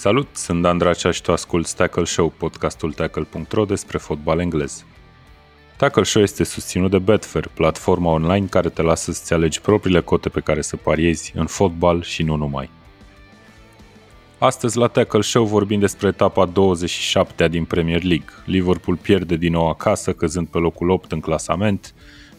Salut, 0.00 0.28
sunt 0.32 0.62
Dan 0.62 0.78
Dracea 0.78 1.10
și 1.10 1.22
tu 1.22 1.32
asculti 1.32 1.74
Tackle 1.74 2.04
Show, 2.04 2.32
podcastul 2.36 2.92
tackle.ro 2.92 3.64
despre 3.64 3.98
fotbal 3.98 4.38
englez. 4.38 4.84
Tackle 5.76 6.02
Show 6.02 6.22
este 6.22 6.44
susținut 6.44 6.90
de 6.90 6.98
Betfair, 6.98 7.50
platforma 7.54 8.10
online 8.10 8.46
care 8.46 8.68
te 8.68 8.82
lasă 8.82 9.12
să-ți 9.12 9.32
alegi 9.32 9.60
propriile 9.60 10.00
cote 10.00 10.28
pe 10.28 10.40
care 10.40 10.60
să 10.60 10.76
pariezi 10.76 11.32
în 11.34 11.46
fotbal 11.46 12.02
și 12.02 12.22
nu 12.22 12.36
numai. 12.36 12.70
Astăzi 14.38 14.78
la 14.78 14.86
Tackle 14.86 15.20
Show 15.20 15.44
vorbim 15.44 15.80
despre 15.80 16.08
etapa 16.08 16.46
27 16.46 17.48
din 17.48 17.64
Premier 17.64 18.02
League. 18.02 18.28
Liverpool 18.44 18.96
pierde 18.96 19.36
din 19.36 19.52
nou 19.52 19.68
acasă, 19.68 20.12
căzând 20.12 20.46
pe 20.46 20.58
locul 20.58 20.90
8 20.90 21.12
în 21.12 21.20
clasament. 21.20 21.94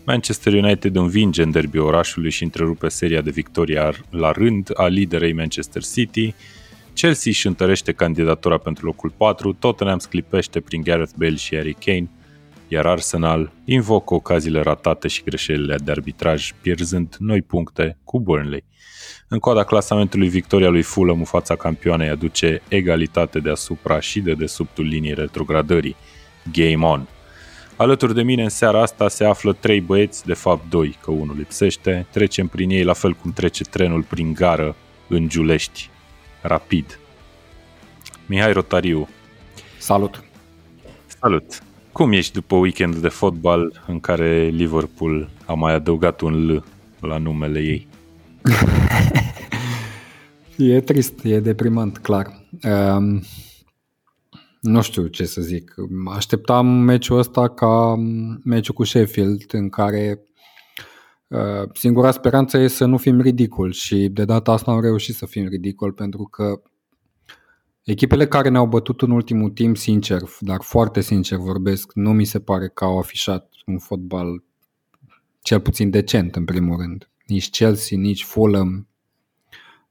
Manchester 0.06 0.54
United 0.54 0.96
învinge 0.96 1.44
în 1.44 1.52
derby 1.52 1.78
orașului 1.78 2.32
și 2.32 2.44
întrerupe 2.44 2.88
seria 2.88 3.22
de 3.22 3.30
victorii 3.30 3.78
la 4.10 4.32
rând 4.32 4.70
a 4.74 4.88
liderei 4.88 5.34
Manchester 5.34 5.84
City. 5.84 6.34
Chelsea 6.94 7.32
își 7.32 7.48
întărește 7.48 7.92
candidatura 7.92 8.58
pentru 8.58 8.86
locul 8.86 9.14
4, 9.18 9.54
Tottenham 9.54 10.00
sclipește 10.00 10.60
prin 10.60 10.82
Gareth 10.82 11.12
Bale 11.18 11.36
și 11.36 11.56
Harry 11.56 11.78
Kane, 11.86 12.10
iar 12.68 12.86
Arsenal 12.86 13.52
invocă 13.66 14.14
ocaziile 14.14 14.62
ratate 14.62 15.08
și 15.08 15.24
greșelile 15.24 15.76
de 15.84 15.92
arbitraj, 15.92 16.52
pierzând 16.62 17.16
noi 17.20 17.42
puncte 17.42 17.98
cu 18.04 18.20
Burnley. 18.20 18.64
În 19.28 19.40
coada 19.40 19.64
clasamentului, 19.64 20.30
victoria 20.30 20.70
lui 20.70 20.82
Fulham 20.82 21.18
în 21.18 21.26
fața 21.26 21.56
campioanei 21.56 22.10
aduce 22.10 22.62
egalitate 22.68 23.40
deasupra 23.40 24.00
și 24.00 24.20
de 24.20 24.34
desubtul 24.34 24.86
liniei 24.86 25.14
retrogradării. 25.14 25.96
Game 26.52 26.86
on! 26.86 27.08
Alături 27.76 28.14
de 28.14 28.22
mine 28.22 28.44
în 28.44 28.50
seara 28.50 28.82
asta 28.82 29.08
se 29.08 29.26
află 29.26 29.54
trei 29.54 29.82
băieți, 29.82 30.26
de 30.26 30.34
fapt 30.34 30.70
doi, 30.70 30.98
că 31.02 31.12
unul 31.12 31.36
lipsește. 31.38 32.08
Trecem 32.12 32.48
prin 32.48 32.70
ei 32.70 32.84
la 32.84 32.94
fel 32.94 33.14
cum 33.14 33.32
trece 33.32 33.64
trenul 33.64 34.04
prin 34.04 34.34
gară 34.34 34.76
în 35.08 35.30
Giulești. 35.30 35.90
Rapid. 36.42 37.00
Mihai 38.26 38.54
Rotariu. 38.54 39.08
Salut! 39.80 40.24
Salut! 41.06 41.64
Cum 41.92 42.12
ești 42.12 42.34
după 42.34 42.56
weekendul 42.56 43.02
de 43.02 43.08
fotbal 43.08 43.84
în 43.88 44.00
care 44.00 44.48
Liverpool 44.48 45.30
a 45.46 45.54
mai 45.54 45.74
adăugat 45.74 46.22
un 46.22 46.48
L 46.48 46.64
la 47.00 47.18
numele 47.18 47.60
ei? 47.60 47.88
e 50.76 50.82
trist, 50.82 51.24
e 51.24 51.40
deprimant, 51.40 51.98
clar. 51.98 52.46
Um, 52.64 53.22
nu 54.62 54.82
știu 54.82 55.08
ce 55.08 55.26
să 55.26 55.42
zic. 55.42 55.74
Așteptam 56.16 56.68
meciul 56.68 57.18
ăsta 57.18 57.50
ca 57.50 57.96
meciul 58.44 58.74
cu 58.74 58.84
Sheffield, 58.84 59.44
în 59.52 59.70
care 59.70 60.20
uh, 60.20 60.31
singura 61.74 62.12
speranță 62.12 62.58
e 62.58 62.68
să 62.68 62.86
nu 62.86 62.98
fim 62.98 63.22
ridicol 63.22 63.72
și 63.72 64.08
de 64.08 64.26
data 64.26 64.52
asta 64.52 64.72
am 64.72 64.82
reușit 64.82 65.16
să 65.16 65.26
fim 65.26 65.48
ridicol 65.48 65.92
pentru 65.92 66.24
că 66.24 66.62
echipele 67.84 68.28
care 68.28 68.50
ne-au 68.50 68.68
bătut 68.68 69.02
în 69.02 69.12
ultimul 69.12 69.50
timp, 69.50 69.78
sincer, 69.78 70.22
dar 70.40 70.62
foarte 70.62 71.02
sincer 71.02 71.38
vorbesc, 71.38 71.92
nu 71.94 72.14
mi 72.14 72.26
se 72.26 72.40
pare 72.40 72.68
că 72.68 72.84
au 72.84 72.98
afișat 72.98 73.50
un 73.66 73.78
fotbal 73.78 74.44
cel 75.42 75.60
puțin 75.60 75.90
decent 75.90 76.36
în 76.36 76.46
primul 76.46 76.78
rând. 76.78 77.10
Nici 77.26 77.50
Chelsea, 77.50 77.98
nici 77.98 78.24
Fulham, 78.24 78.88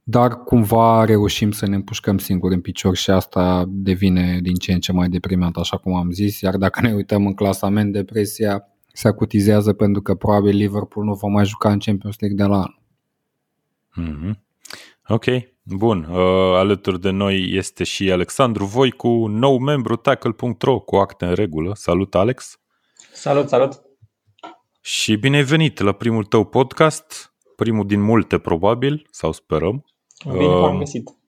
dar 0.02 0.42
cumva 0.44 1.04
reușim 1.04 1.50
să 1.50 1.66
ne 1.66 1.74
împușcăm 1.74 2.18
singuri 2.18 2.54
în 2.54 2.60
picior 2.60 2.96
și 2.96 3.10
asta 3.10 3.64
devine 3.68 4.38
din 4.42 4.54
ce 4.54 4.72
în 4.72 4.80
ce 4.80 4.92
mai 4.92 5.08
deprimant, 5.08 5.56
așa 5.56 5.76
cum 5.76 5.94
am 5.94 6.10
zis, 6.10 6.40
iar 6.40 6.56
dacă 6.56 6.80
ne 6.80 6.92
uităm 6.94 7.26
în 7.26 7.34
clasament, 7.34 7.92
depresia 7.92 8.64
se 9.00 9.08
acutizează 9.08 9.72
pentru 9.72 10.02
că 10.02 10.14
probabil 10.14 10.56
Liverpool 10.56 11.04
nu 11.04 11.14
va 11.14 11.28
mai 11.28 11.44
juca 11.44 11.70
în 11.72 11.78
Champions 11.78 12.18
League 12.18 12.38
de 12.38 12.44
la 12.44 12.56
anul. 12.56 12.78
Mm-hmm. 14.00 14.38
Ok, 15.06 15.24
bun. 15.62 16.04
Uh, 16.10 16.18
alături 16.54 17.00
de 17.00 17.10
noi 17.10 17.50
este 17.52 17.84
și 17.84 18.12
Alexandru 18.12 18.64
Voicu, 18.64 19.26
nou 19.26 19.58
membru 19.58 19.96
tackle.ro 19.96 20.78
cu 20.78 20.96
acte 20.96 21.24
în 21.24 21.34
regulă. 21.34 21.74
Salut, 21.74 22.14
Alex! 22.14 22.60
Salut, 23.12 23.48
salut! 23.48 23.82
Și 24.80 25.16
bine 25.16 25.36
ai 25.36 25.42
venit 25.42 25.78
la 25.78 25.92
primul 25.92 26.24
tău 26.24 26.44
podcast, 26.44 27.34
primul 27.56 27.86
din 27.86 28.00
multe 28.00 28.38
probabil, 28.38 29.06
sau 29.10 29.32
sperăm. 29.32 29.84
Bine 30.24 30.46
v-am 30.46 30.78
găsit. 30.78 31.19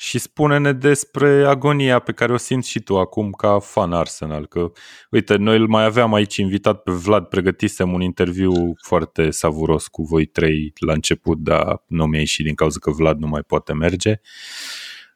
Și 0.00 0.18
spune-ne 0.18 0.72
despre 0.72 1.44
agonia 1.46 1.98
pe 1.98 2.12
care 2.12 2.32
o 2.32 2.36
simți 2.36 2.68
și 2.68 2.80
tu 2.80 2.98
acum 2.98 3.30
ca 3.30 3.58
fan 3.58 3.92
Arsenal. 3.92 4.46
Că, 4.46 4.72
uite, 5.10 5.36
noi 5.36 5.56
îl 5.56 5.66
mai 5.66 5.84
aveam 5.84 6.14
aici 6.14 6.36
invitat 6.36 6.82
pe 6.82 6.92
Vlad, 6.92 7.24
pregătisem 7.24 7.92
un 7.92 8.00
interviu 8.00 8.74
foarte 8.82 9.30
savuros 9.30 9.88
cu 9.88 10.02
voi 10.02 10.26
trei 10.26 10.72
la 10.78 10.92
început, 10.92 11.38
dar 11.38 11.82
nu 11.86 12.06
mi-a 12.06 12.18
ieșit 12.18 12.44
din 12.44 12.54
cauza 12.54 12.78
că 12.78 12.90
Vlad 12.90 13.18
nu 13.18 13.26
mai 13.26 13.42
poate 13.42 13.72
merge. 13.72 14.20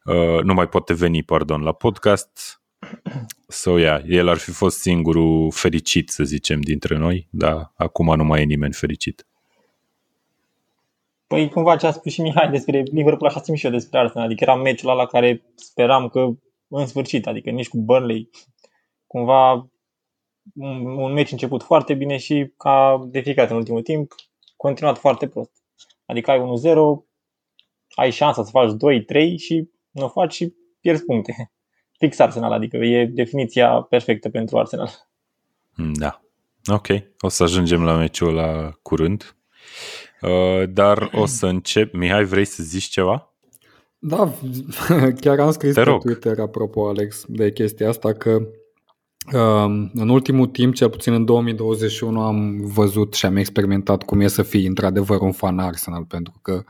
Uh, 0.04 0.42
nu 0.42 0.54
mai 0.54 0.68
poate 0.68 0.94
veni, 0.94 1.22
pardon, 1.22 1.62
la 1.62 1.72
podcast. 1.72 2.62
So, 3.48 3.78
yeah, 3.78 4.02
el 4.06 4.28
ar 4.28 4.36
fi 4.36 4.50
fost 4.50 4.78
singurul 4.78 5.50
fericit, 5.52 6.10
să 6.10 6.24
zicem, 6.24 6.60
dintre 6.60 6.96
noi, 6.96 7.28
dar 7.30 7.72
acum 7.76 8.16
nu 8.16 8.24
mai 8.24 8.40
e 8.40 8.44
nimeni 8.44 8.72
fericit. 8.72 9.26
Păi 11.34 11.48
cumva 11.48 11.76
ce 11.76 11.86
a 11.86 11.90
spus 11.90 12.12
și 12.12 12.20
Mihai 12.20 12.50
despre 12.50 12.82
Liverpool, 12.82 13.30
așa 13.30 13.42
simt 13.42 13.58
și 13.58 13.64
eu 13.66 13.72
despre 13.72 13.98
Arsenal. 13.98 14.26
Adică 14.26 14.42
era 14.42 14.54
meciul 14.54 14.88
ăla 14.88 14.98
la 14.98 15.06
care 15.06 15.42
speram 15.54 16.08
că 16.08 16.28
în 16.68 16.86
sfârșit, 16.86 17.26
adică 17.26 17.50
nici 17.50 17.68
cu 17.68 17.78
Burnley, 17.78 18.30
cumva 19.06 19.52
un, 20.54 20.86
un 20.86 21.12
meci 21.12 21.30
început 21.30 21.62
foarte 21.62 21.94
bine 21.94 22.16
și 22.16 22.52
ca 22.56 23.04
de 23.06 23.20
fiecare 23.20 23.50
în 23.50 23.56
ultimul 23.56 23.82
timp, 23.82 24.14
continuat 24.56 24.98
foarte 24.98 25.28
prost. 25.28 25.50
Adică 26.06 26.30
ai 26.30 26.38
1-0, 26.38 26.42
ai 27.94 28.10
șansa 28.10 28.44
să 28.44 28.50
faci 28.50 28.70
2-3 28.70 29.36
și 29.36 29.68
nu 29.90 30.04
o 30.04 30.08
faci 30.08 30.34
și 30.34 30.54
pierzi 30.80 31.04
puncte. 31.04 31.52
Fix 31.98 32.18
Arsenal, 32.18 32.52
adică 32.52 32.76
e 32.76 33.06
definiția 33.06 33.80
perfectă 33.80 34.28
pentru 34.28 34.58
Arsenal. 34.58 34.90
Da. 35.76 36.20
Ok. 36.66 36.86
O 37.20 37.28
să 37.28 37.42
ajungem 37.42 37.84
la 37.84 37.94
meciul 37.94 38.34
la 38.34 38.70
curând. 38.82 39.36
Uh, 40.24 40.68
dar 40.68 41.10
o 41.12 41.26
să 41.38 41.46
încep. 41.46 41.94
Mihai, 41.94 42.24
vrei 42.24 42.44
să 42.44 42.62
zici 42.62 42.84
ceva? 42.84 43.34
Da, 43.98 44.34
chiar 45.20 45.40
am 45.40 45.50
scris 45.50 45.74
Te 45.74 45.82
pe 45.82 45.90
rog. 45.90 46.02
Twitter, 46.02 46.40
apropo, 46.40 46.88
Alex, 46.88 47.24
de 47.28 47.52
chestia 47.52 47.88
asta, 47.88 48.12
că 48.12 48.30
um, 49.32 49.90
în 49.94 50.08
ultimul 50.08 50.46
timp, 50.46 50.74
cel 50.74 50.90
puțin 50.90 51.12
în 51.12 51.24
2021, 51.24 52.20
am 52.20 52.60
văzut 52.60 53.14
și 53.14 53.26
am 53.26 53.36
experimentat 53.36 54.02
cum 54.02 54.20
e 54.20 54.26
să 54.26 54.42
fii 54.42 54.66
într-adevăr 54.66 55.20
un 55.20 55.32
fan 55.32 55.58
Arsenal, 55.58 56.04
pentru 56.04 56.38
că 56.42 56.64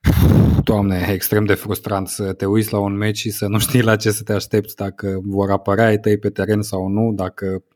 Doamne, 0.64 1.06
e 1.08 1.12
extrem 1.12 1.44
de 1.44 1.54
frustrant 1.54 2.08
să 2.08 2.32
te 2.32 2.44
uiți 2.44 2.72
la 2.72 2.78
un 2.78 2.96
meci 2.96 3.18
și 3.18 3.30
să 3.30 3.46
nu 3.46 3.58
știi 3.58 3.82
la 3.82 3.96
ce 3.96 4.10
să 4.10 4.22
te 4.22 4.32
aștepți, 4.32 4.76
dacă 4.76 5.20
vor 5.24 5.50
apărea 5.50 5.86
ai 5.86 5.98
tăi 5.98 6.18
pe 6.18 6.30
teren 6.30 6.62
sau 6.62 6.88
nu, 6.88 7.12
dacă 7.12 7.46
Uh, 7.46 7.69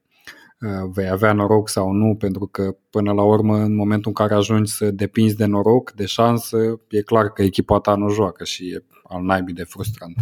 vei 0.93 1.09
avea 1.09 1.33
noroc 1.33 1.69
sau 1.69 1.91
nu, 1.93 2.15
pentru 2.15 2.47
că 2.47 2.77
până 2.91 3.13
la 3.13 3.23
urmă, 3.23 3.57
în 3.57 3.75
momentul 3.75 4.09
în 4.09 4.27
care 4.27 4.39
ajungi 4.39 4.73
să 4.73 4.91
depinzi 4.91 5.37
de 5.37 5.45
noroc, 5.45 5.93
de 5.93 6.07
șansă, 6.07 6.81
e 6.89 7.03
clar 7.03 7.33
că 7.33 7.43
echipa 7.43 7.79
ta 7.79 7.95
nu 7.95 8.09
joacă 8.09 8.45
și 8.45 8.69
e 8.69 8.85
al 9.03 9.23
naibii 9.23 9.55
de 9.55 9.65
frustrant. 9.65 10.17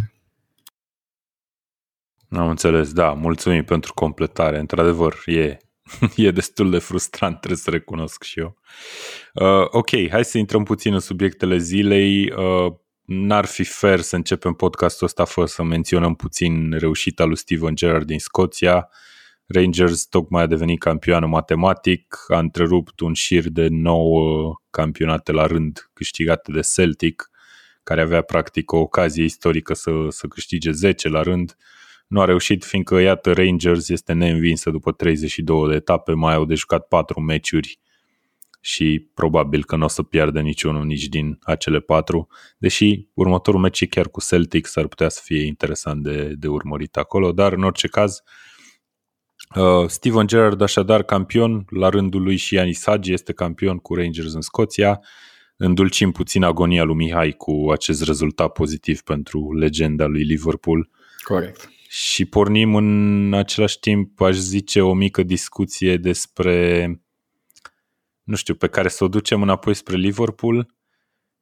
Am 2.29 2.49
înțeles, 2.49 2.93
da, 2.93 3.13
mulțumim 3.13 3.63
pentru 3.63 3.93
completare. 3.93 4.59
Într-adevăr, 4.59 5.15
e, 5.25 5.57
e 6.15 6.31
destul 6.31 6.69
de 6.69 6.79
frustrant, 6.79 7.37
trebuie 7.37 7.59
să 7.59 7.69
recunosc 7.69 8.23
și 8.23 8.39
eu. 8.39 8.57
Uh, 9.33 9.67
ok, 9.69 10.09
hai 10.09 10.25
să 10.25 10.37
intrăm 10.37 10.63
puțin 10.63 10.93
în 10.93 10.99
subiectele 10.99 11.57
zilei. 11.57 12.31
Uh, 12.31 12.73
n-ar 13.05 13.45
fi 13.45 13.63
fair 13.63 13.99
să 13.99 14.15
începem 14.15 14.53
podcastul 14.53 15.07
ăsta 15.07 15.25
fără 15.25 15.47
să 15.47 15.63
menționăm 15.63 16.15
puțin 16.15 16.71
reușita 16.71 17.23
lui 17.23 17.37
Steven 17.37 17.75
Gerrard 17.75 18.05
din 18.05 18.19
Scoția. 18.19 18.75
Uh, 18.75 19.11
Rangers 19.47 20.05
tocmai 20.05 20.41
a 20.41 20.45
devenit 20.45 20.79
campioană 20.79 21.25
matematic, 21.25 22.17
a 22.27 22.37
întrerupt 22.37 22.99
un 22.99 23.13
șir 23.13 23.49
de 23.49 23.67
9 23.69 24.53
campionate 24.69 25.31
la 25.31 25.45
rând 25.45 25.89
câștigate 25.93 26.51
de 26.51 26.59
Celtic, 26.75 27.29
care 27.83 28.01
avea 28.01 28.21
practic 28.21 28.71
o 28.71 28.77
ocazie 28.77 29.23
istorică 29.23 29.73
să, 29.73 29.91
să 30.09 30.27
câștige 30.27 30.71
10 30.71 31.09
la 31.09 31.21
rând. 31.21 31.57
Nu 32.07 32.21
a 32.21 32.25
reușit 32.25 32.63
fiindcă, 32.63 32.99
iată, 32.99 33.33
Rangers 33.33 33.89
este 33.89 34.13
neînvinsă 34.13 34.69
după 34.69 34.91
32 34.91 35.69
de 35.69 35.75
etape, 35.75 36.13
mai 36.13 36.33
au 36.33 36.45
de 36.45 36.55
jucat 36.55 36.87
4 36.87 37.19
meciuri 37.19 37.79
și 38.65 39.07
probabil 39.13 39.65
că 39.65 39.75
nu 39.75 39.83
o 39.83 39.87
să 39.87 40.03
piardă 40.03 40.39
niciunul 40.39 40.85
nici 40.85 41.07
din 41.07 41.39
acele 41.41 41.79
patru, 41.79 42.27
deși 42.57 43.07
următorul 43.13 43.59
meci 43.59 43.87
chiar 43.87 44.07
cu 44.09 44.21
Celtic 44.21 44.65
s-ar 44.65 44.87
putea 44.87 45.09
să 45.09 45.21
fie 45.23 45.45
interesant 45.45 46.03
de, 46.03 46.33
de 46.35 46.47
urmărit 46.47 46.97
acolo, 46.97 47.31
dar 47.31 47.53
în 47.53 47.63
orice 47.63 47.87
caz 47.87 48.23
Uh, 49.55 49.87
Steven 49.87 50.27
Gerrard 50.27 50.61
așadar 50.61 51.03
campion, 51.03 51.65
la 51.69 51.89
rândul 51.89 52.21
lui 52.21 52.35
și 52.35 52.53
Ianis 52.53 52.83
Hagi 52.85 53.13
este 53.13 53.33
campion 53.33 53.77
cu 53.77 53.95
Rangers 53.95 54.33
în 54.33 54.41
Scoția. 54.41 55.01
Îndulcim 55.57 56.11
puțin 56.11 56.43
agonia 56.43 56.83
lui 56.83 56.95
Mihai 56.95 57.31
cu 57.31 57.67
acest 57.71 58.03
rezultat 58.03 58.51
pozitiv 58.51 59.01
pentru 59.01 59.53
legenda 59.53 60.05
lui 60.05 60.23
Liverpool. 60.23 60.89
Corect. 61.23 61.69
Și 61.87 62.25
pornim 62.25 62.75
în 62.75 63.33
același 63.33 63.79
timp, 63.79 64.21
aș 64.21 64.35
zice, 64.35 64.81
o 64.81 64.93
mică 64.93 65.23
discuție 65.23 65.97
despre 65.97 66.87
nu 68.23 68.35
știu, 68.35 68.55
pe 68.55 68.67
care 68.67 68.87
să 68.87 69.03
o 69.03 69.07
ducem 69.07 69.41
înapoi 69.41 69.73
spre 69.73 69.95
Liverpool, 69.95 70.75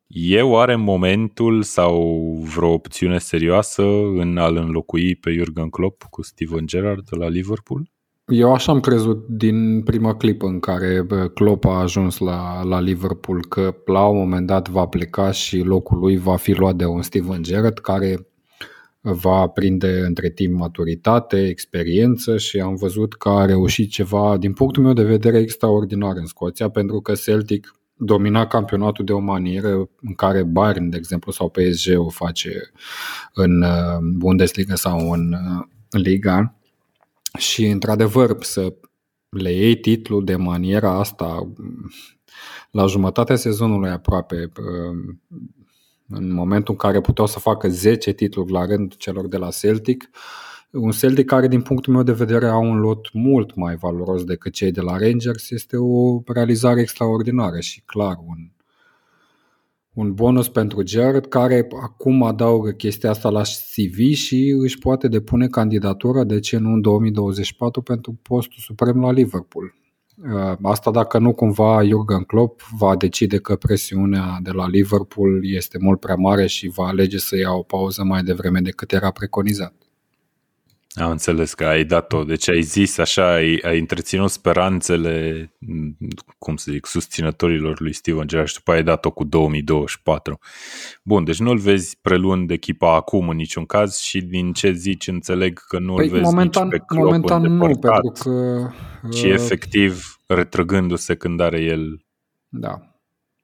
e 0.07 0.41
oare 0.41 0.75
momentul 0.75 1.63
sau 1.63 2.33
vreo 2.55 2.71
opțiune 2.71 3.17
serioasă 3.17 3.83
în 4.05 4.37
a-l 4.37 4.55
înlocui 4.55 5.15
pe 5.15 5.31
Jurgen 5.31 5.69
Klopp 5.69 6.03
cu 6.03 6.21
Steven 6.21 6.65
Gerrard 6.65 7.07
la 7.09 7.27
Liverpool? 7.27 7.91
Eu 8.31 8.53
așa 8.53 8.71
am 8.71 8.79
crezut 8.79 9.27
din 9.27 9.81
prima 9.83 10.15
clipă 10.15 10.45
în 10.45 10.59
care 10.59 11.05
Klopp 11.33 11.65
a 11.65 11.79
ajuns 11.79 12.17
la, 12.17 12.63
la 12.63 12.79
Liverpool 12.79 13.45
că 13.45 13.75
la 13.85 14.05
un 14.05 14.17
moment 14.17 14.47
dat 14.47 14.69
va 14.69 14.85
pleca 14.85 15.31
și 15.31 15.59
locul 15.59 15.97
lui 15.97 16.17
va 16.17 16.35
fi 16.35 16.53
luat 16.53 16.75
de 16.75 16.85
un 16.85 17.01
Steven 17.01 17.43
Gerrard 17.43 17.79
care 17.79 18.27
va 19.01 19.47
prinde 19.47 19.99
între 20.05 20.29
timp 20.29 20.59
maturitate, 20.59 21.47
experiență 21.47 22.37
și 22.37 22.59
am 22.59 22.75
văzut 22.75 23.13
că 23.13 23.29
a 23.29 23.45
reușit 23.45 23.89
ceva, 23.89 24.37
din 24.37 24.53
punctul 24.53 24.83
meu 24.83 24.93
de 24.93 25.03
vedere, 25.03 25.37
extraordinar 25.37 26.15
în 26.15 26.25
Scoția, 26.25 26.69
pentru 26.69 27.01
că 27.01 27.13
Celtic 27.13 27.75
domina 27.95 28.47
campionatul 28.47 29.05
de 29.05 29.11
o 29.11 29.19
manieră 29.19 29.89
în 30.01 30.13
care 30.15 30.43
Bayern, 30.43 30.89
de 30.89 30.97
exemplu, 30.97 31.31
sau 31.31 31.49
PSG 31.49 31.99
o 31.99 32.09
face 32.09 32.71
în 33.33 33.61
uh, 33.61 33.97
Bundesliga 34.17 34.75
sau 34.75 35.11
în 35.11 35.33
uh, 35.33 35.65
Liga. 35.89 36.55
Și, 37.37 37.65
într-adevăr, 37.65 38.43
să 38.43 38.73
le 39.29 39.51
iei 39.51 39.79
titlul 39.79 40.25
de 40.25 40.35
maniera 40.35 40.99
asta 40.99 41.51
la 42.71 42.85
jumătatea 42.85 43.35
sezonului 43.35 43.89
aproape, 43.89 44.51
uh, 44.57 45.15
în 46.07 46.33
momentul 46.33 46.73
în 46.73 46.79
care 46.79 47.01
puteau 47.01 47.27
să 47.27 47.39
facă 47.39 47.69
10 47.69 48.11
titluri 48.11 48.51
la 48.51 48.65
rând 48.65 48.95
celor 48.95 49.27
de 49.27 49.37
la 49.37 49.49
Celtic, 49.49 50.09
un 50.71 50.91
Celtic 50.91 51.25
care, 51.25 51.47
din 51.47 51.61
punctul 51.61 51.93
meu 51.93 52.03
de 52.03 52.11
vedere, 52.11 52.47
au 52.47 52.63
un 52.63 52.79
lot 52.79 53.13
mult 53.13 53.55
mai 53.55 53.75
valoros 53.75 54.23
decât 54.23 54.53
cei 54.53 54.71
de 54.71 54.81
la 54.81 54.97
Rangers, 54.97 55.49
este 55.49 55.77
o 55.77 56.21
realizare 56.25 56.81
extraordinară 56.81 57.59
și 57.59 57.81
clar 57.85 58.15
un, 58.25 58.51
un 59.93 60.13
bonus 60.13 60.49
pentru 60.49 60.81
Jared 60.85 61.25
care 61.25 61.67
acum 61.81 62.23
adaugă 62.23 62.71
chestia 62.71 63.09
asta 63.09 63.29
la 63.29 63.41
CV 63.41 64.13
și 64.13 64.55
își 64.59 64.77
poate 64.77 65.07
depune 65.07 65.47
candidatura, 65.47 66.23
de 66.23 66.39
ce 66.39 66.57
nu 66.57 66.71
în 66.73 66.81
2024, 66.81 67.81
pentru 67.81 68.19
postul 68.21 68.57
suprem 68.59 69.01
la 69.01 69.11
Liverpool. 69.11 69.73
Uh, 70.17 70.57
asta 70.61 70.91
dacă 70.91 71.17
nu 71.17 71.33
cumva 71.33 71.83
Jurgen 71.83 72.23
Klopp 72.23 72.61
va 72.77 72.95
decide 72.95 73.37
că 73.37 73.55
presiunea 73.55 74.39
de 74.41 74.51
la 74.51 74.67
Liverpool 74.67 75.39
este 75.53 75.77
mult 75.81 75.99
prea 75.99 76.15
mare 76.15 76.47
și 76.47 76.71
va 76.75 76.87
alege 76.87 77.17
să 77.17 77.37
ia 77.37 77.51
o 77.51 77.61
pauză 77.61 78.03
mai 78.03 78.23
devreme 78.23 78.59
decât 78.59 78.91
era 78.91 79.11
preconizat. 79.11 79.73
Am 80.93 81.09
înțeles 81.09 81.53
că 81.53 81.65
ai 81.65 81.83
dat-o, 81.83 82.23
deci 82.23 82.49
ai 82.49 82.61
zis 82.61 82.97
așa, 82.97 83.33
ai, 83.33 83.59
ai 83.63 83.79
întreținut 83.79 84.29
speranțele, 84.29 85.51
cum 86.37 86.55
să 86.55 86.71
zic, 86.71 86.85
susținătorilor 86.85 87.79
lui 87.79 87.93
Steven 87.93 88.27
Gerrard 88.27 88.49
și 88.49 88.55
după 88.55 88.71
ai 88.71 88.83
dat-o 88.83 89.11
cu 89.11 89.23
2024. 89.23 90.39
Bun, 91.03 91.23
deci 91.23 91.39
nu-l 91.39 91.57
vezi 91.57 91.97
preluând 92.01 92.51
echipa 92.51 92.95
acum 92.95 93.29
în 93.29 93.35
niciun 93.35 93.65
caz 93.65 93.97
și 93.97 94.21
din 94.21 94.53
ce 94.53 94.71
zici 94.71 95.07
înțeleg 95.07 95.59
că 95.67 95.79
nu-l 95.79 95.95
păi, 95.95 96.07
vezi 96.07 96.23
momentan, 96.23 96.63
nici 96.63 96.71
pe 96.71 96.83
Klopp 96.87 97.05
Momentan 97.05 97.41
nu, 97.41 97.59
pentru 97.59 98.11
că... 98.19 98.69
Ci 99.11 99.23
uh, 99.23 99.31
efectiv 99.31 100.19
retrăgându-se 100.27 101.15
când 101.15 101.39
are 101.39 101.61
el 101.61 102.05
da 102.47 102.90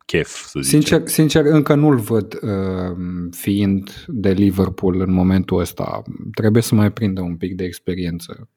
chef, 0.07 0.45
să 0.45 0.59
zicem. 0.59 0.79
Sincer, 0.79 1.07
sincer 1.07 1.45
încă 1.45 1.75
nu-l 1.75 1.97
văd 1.97 2.33
uh, 2.41 2.97
fiind 3.31 4.05
de 4.07 4.31
Liverpool 4.31 5.01
în 5.01 5.13
momentul 5.13 5.59
ăsta. 5.59 6.01
Trebuie 6.35 6.61
să 6.61 6.75
mai 6.75 6.91
prindă 6.91 7.21
un 7.21 7.37
pic 7.37 7.55
de 7.55 7.63
experiență. 7.63 8.49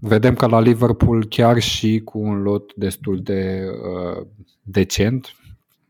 Vedem 0.00 0.34
că 0.34 0.46
la 0.46 0.60
Liverpool, 0.60 1.26
chiar 1.28 1.60
și 1.60 2.00
cu 2.04 2.18
un 2.18 2.42
lot 2.42 2.74
destul 2.74 3.20
de 3.22 3.64
uh, 3.66 4.26
decent, 4.62 5.34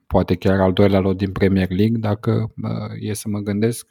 poate 0.07 0.35
chiar 0.35 0.61
al 0.61 0.73
doilea 0.73 1.01
lot 1.01 1.17
din 1.17 1.33
Premier 1.33 1.71
League, 1.71 1.99
dacă 1.99 2.53
uh, 2.63 3.09
e 3.09 3.13
să 3.13 3.29
mă 3.29 3.39
gândesc, 3.39 3.87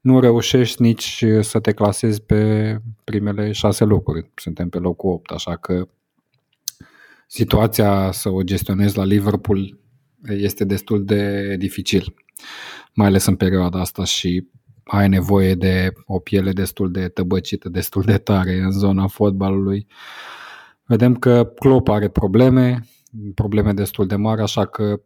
nu 0.00 0.20
reușești 0.20 0.82
nici 0.82 1.24
să 1.40 1.60
te 1.60 1.72
clasezi 1.72 2.22
pe 2.22 2.76
primele 3.04 3.52
șase 3.52 3.84
locuri. 3.84 4.30
Suntem 4.34 4.68
pe 4.68 4.78
locul 4.78 5.10
8, 5.10 5.30
așa 5.30 5.56
că 5.56 5.88
situația 7.34 8.10
să 8.12 8.28
o 8.28 8.42
gestionezi 8.42 8.96
la 8.96 9.04
Liverpool 9.04 9.78
este 10.28 10.64
destul 10.64 11.04
de 11.04 11.54
dificil, 11.58 12.14
mai 12.92 13.06
ales 13.06 13.26
în 13.26 13.36
perioada 13.36 13.80
asta 13.80 14.04
și 14.04 14.48
ai 14.84 15.08
nevoie 15.08 15.54
de 15.54 15.92
o 16.06 16.18
piele 16.18 16.52
destul 16.52 16.90
de 16.90 17.08
tăbăcită, 17.08 17.68
destul 17.68 18.02
de 18.02 18.18
tare 18.18 18.58
în 18.58 18.70
zona 18.70 19.06
fotbalului. 19.06 19.86
Vedem 20.86 21.14
că 21.14 21.52
Klopp 21.54 21.88
are 21.88 22.08
probleme, 22.08 22.86
probleme 23.34 23.72
destul 23.72 24.06
de 24.06 24.16
mari, 24.16 24.42
așa 24.42 24.66
că 24.66 25.00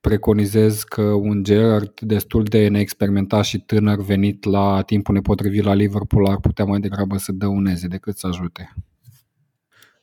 preconizez 0.00 0.82
că 0.82 1.02
un 1.02 1.42
Gerard 1.42 2.00
destul 2.00 2.42
de 2.42 2.68
neexperimentat 2.68 3.44
și 3.44 3.58
tânăr 3.58 4.00
venit 4.00 4.44
la 4.44 4.82
timpul 4.82 5.14
nepotrivit 5.14 5.64
la 5.64 5.74
Liverpool 5.74 6.26
ar 6.26 6.40
putea 6.40 6.64
mai 6.64 6.80
degrabă 6.80 7.16
să 7.16 7.32
dăuneze 7.32 7.86
decât 7.86 8.16
să 8.16 8.26
ajute. 8.26 8.74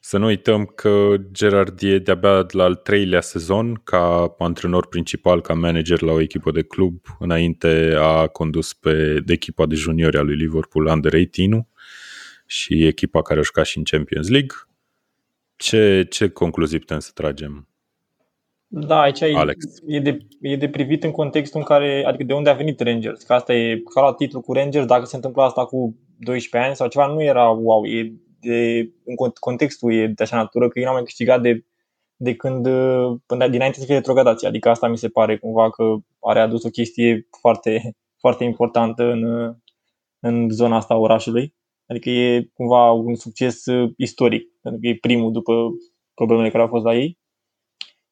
Să 0.08 0.18
nu 0.18 0.26
uităm 0.26 0.66
că 0.66 1.16
Gerard 1.32 1.82
e 1.82 1.98
de-abia 1.98 2.46
la 2.52 2.64
al 2.64 2.76
treilea 2.76 3.22
sezon 3.22 3.82
ca 3.84 4.36
antrenor 4.38 4.88
principal, 4.88 5.42
ca 5.42 5.54
manager 5.54 6.02
la 6.02 6.12
o 6.12 6.22
echipă 6.22 6.52
de 6.52 6.62
club. 6.62 7.00
Înainte 7.20 7.94
a 8.00 8.28
condus 8.28 8.74
pe 8.74 9.22
de 9.26 9.34
echipa 9.34 9.66
de 9.66 9.76
juniori 9.76 10.18
a 10.18 10.22
lui 10.22 10.36
Liverpool 10.36 10.86
Under 10.86 11.14
18 11.14 11.68
și 12.46 12.86
echipa 12.86 13.22
care 13.22 13.40
a 13.40 13.44
jucat 13.44 13.66
și 13.66 13.78
în 13.78 13.84
Champions 13.84 14.30
League. 14.30 14.56
Ce, 15.56 16.06
ce 16.10 16.30
concluzii 16.30 16.80
putem 16.80 17.00
să 17.00 17.12
tragem? 17.14 17.68
Da, 18.68 19.00
aici 19.00 19.22
Alex. 19.22 19.66
E, 19.88 20.00
de, 20.00 20.18
e 20.42 20.56
de 20.56 20.70
privit 20.70 21.04
în 21.04 21.12
contextul 21.12 21.60
în 21.60 21.66
care, 21.66 22.04
adică 22.06 22.24
de 22.24 22.34
unde 22.34 22.50
a 22.50 22.54
venit 22.54 22.80
Rangers, 22.80 23.24
că 23.24 23.34
asta 23.34 23.54
e, 23.54 23.82
ca 23.94 24.02
la 24.02 24.14
titlul 24.14 24.42
cu 24.42 24.54
Rangers, 24.54 24.86
dacă 24.86 25.06
se 25.06 25.16
întâmplă 25.16 25.42
asta 25.42 25.66
cu 25.66 25.98
12 26.20 26.70
ani 26.70 26.76
sau 26.76 26.88
ceva, 26.88 27.08
nu 27.08 27.24
era 27.24 27.50
wow, 27.50 27.86
e 27.86 28.14
de, 28.48 28.92
în 29.06 29.16
contextul 29.40 29.94
e 29.94 30.08
de 30.08 30.24
așa 30.24 30.36
natură 30.36 30.68
că 30.68 30.80
ei 30.80 30.86
n-au 30.86 30.94
mai 30.94 31.04
câștigat 31.04 31.42
de, 31.42 31.66
de 32.16 32.36
când, 32.36 32.64
până 33.26 33.48
dinainte 33.48 33.80
să 33.80 33.86
fie 33.86 33.96
retrogradație. 33.96 34.48
Adică 34.48 34.70
asta 34.70 34.88
mi 34.88 34.98
se 34.98 35.10
pare 35.10 35.38
cumva 35.38 35.70
că 35.70 35.96
are 36.20 36.40
adus 36.40 36.64
o 36.64 36.70
chestie 36.70 37.28
foarte, 37.40 37.96
foarte 38.24 38.44
importantă 38.44 39.04
în, 39.04 39.54
în 40.20 40.50
zona 40.50 40.76
asta 40.76 40.94
a 40.94 40.98
orașului. 40.98 41.56
Adică 41.88 42.10
e 42.10 42.50
cumva 42.54 42.92
un 42.92 43.16
succes 43.16 43.64
istoric, 43.98 44.52
pentru 44.62 44.82
că 44.82 44.88
e 44.88 44.98
primul 45.02 45.32
după 45.32 45.54
problemele 46.14 46.50
care 46.50 46.64
au 46.64 46.70
fost 46.70 46.86
la 46.86 46.96
ei. 46.96 47.18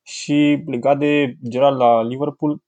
Și 0.04 0.64
legat 0.66 0.98
de 0.98 1.36
Gerald 1.50 1.78
la 1.78 2.04
Liverpool, 2.04 2.62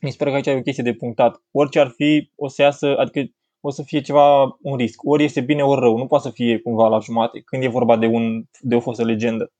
mi 0.00 0.10
se 0.10 0.16
pare 0.16 0.30
că 0.30 0.36
aici 0.36 0.46
e 0.46 0.58
o 0.58 0.60
chestie 0.60 0.82
de 0.82 0.94
punctat. 0.94 1.42
Orice 1.50 1.80
ar 1.80 1.88
fi, 1.88 2.30
o 2.36 2.48
să 2.48 2.62
iasă, 2.62 2.96
adică 2.96 3.34
o 3.66 3.70
să 3.70 3.82
fie 3.82 4.00
ceva, 4.00 4.56
un 4.60 4.76
risc. 4.76 5.00
Ori 5.04 5.24
este 5.24 5.40
bine, 5.40 5.62
ori 5.62 5.80
rău. 5.80 5.96
Nu 5.96 6.06
poate 6.06 6.24
să 6.24 6.30
fie 6.30 6.58
cumva 6.58 6.88
la 6.88 6.98
jumate 6.98 7.40
când 7.40 7.62
e 7.62 7.68
vorba 7.68 7.96
de, 7.96 8.06
un, 8.06 8.44
de 8.60 8.74
o 8.74 8.80
fostă 8.80 9.04
legendă. 9.04 9.52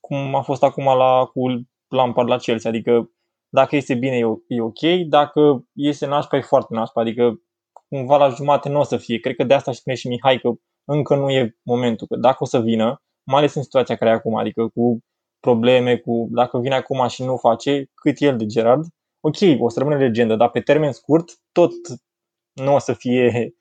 Cum 0.00 0.34
a 0.34 0.40
fost 0.42 0.62
acum 0.62 0.84
la, 0.84 1.24
cu 1.24 1.40
Lampard 1.88 2.28
la 2.28 2.36
Chelsea. 2.36 2.70
Adică 2.70 3.10
dacă 3.48 3.76
este 3.76 3.94
bine 3.94 4.16
e 4.48 4.60
ok, 4.60 5.08
dacă 5.08 5.64
iese 5.72 6.06
nașpa 6.06 6.36
e 6.36 6.40
foarte 6.40 6.74
nașpa. 6.74 7.00
Adică 7.00 7.40
cumva 7.88 8.16
la 8.16 8.28
jumate 8.28 8.68
nu 8.68 8.78
o 8.78 8.82
să 8.82 8.96
fie. 8.96 9.18
Cred 9.18 9.36
că 9.36 9.44
de 9.44 9.54
asta 9.54 9.72
spune 9.72 9.96
și 9.96 10.08
Mihai 10.08 10.38
că 10.38 10.50
încă 10.84 11.14
nu 11.14 11.30
e 11.30 11.56
momentul. 11.62 12.06
Că 12.06 12.16
dacă 12.16 12.36
o 12.38 12.46
să 12.46 12.60
vină, 12.60 13.02
mai 13.26 13.38
ales 13.38 13.54
în 13.54 13.62
situația 13.62 13.96
care 13.96 14.10
e 14.10 14.14
acum, 14.14 14.36
adică 14.36 14.68
cu 14.68 14.98
probleme, 15.40 15.96
cu 15.96 16.28
dacă 16.30 16.58
vine 16.58 16.74
acum 16.74 17.08
și 17.08 17.24
nu 17.24 17.36
face, 17.36 17.90
cât 17.94 18.20
el 18.20 18.36
de 18.36 18.46
Gerard, 18.46 18.84
ok, 19.20 19.36
o 19.58 19.68
să 19.68 19.78
rămâne 19.78 19.98
legendă, 19.98 20.36
dar 20.36 20.50
pe 20.50 20.60
termen 20.60 20.92
scurt 20.92 21.30
tot 21.52 21.72
nu 22.56 22.74
o 22.74 22.78
să 22.78 22.92
fie, 22.92 23.54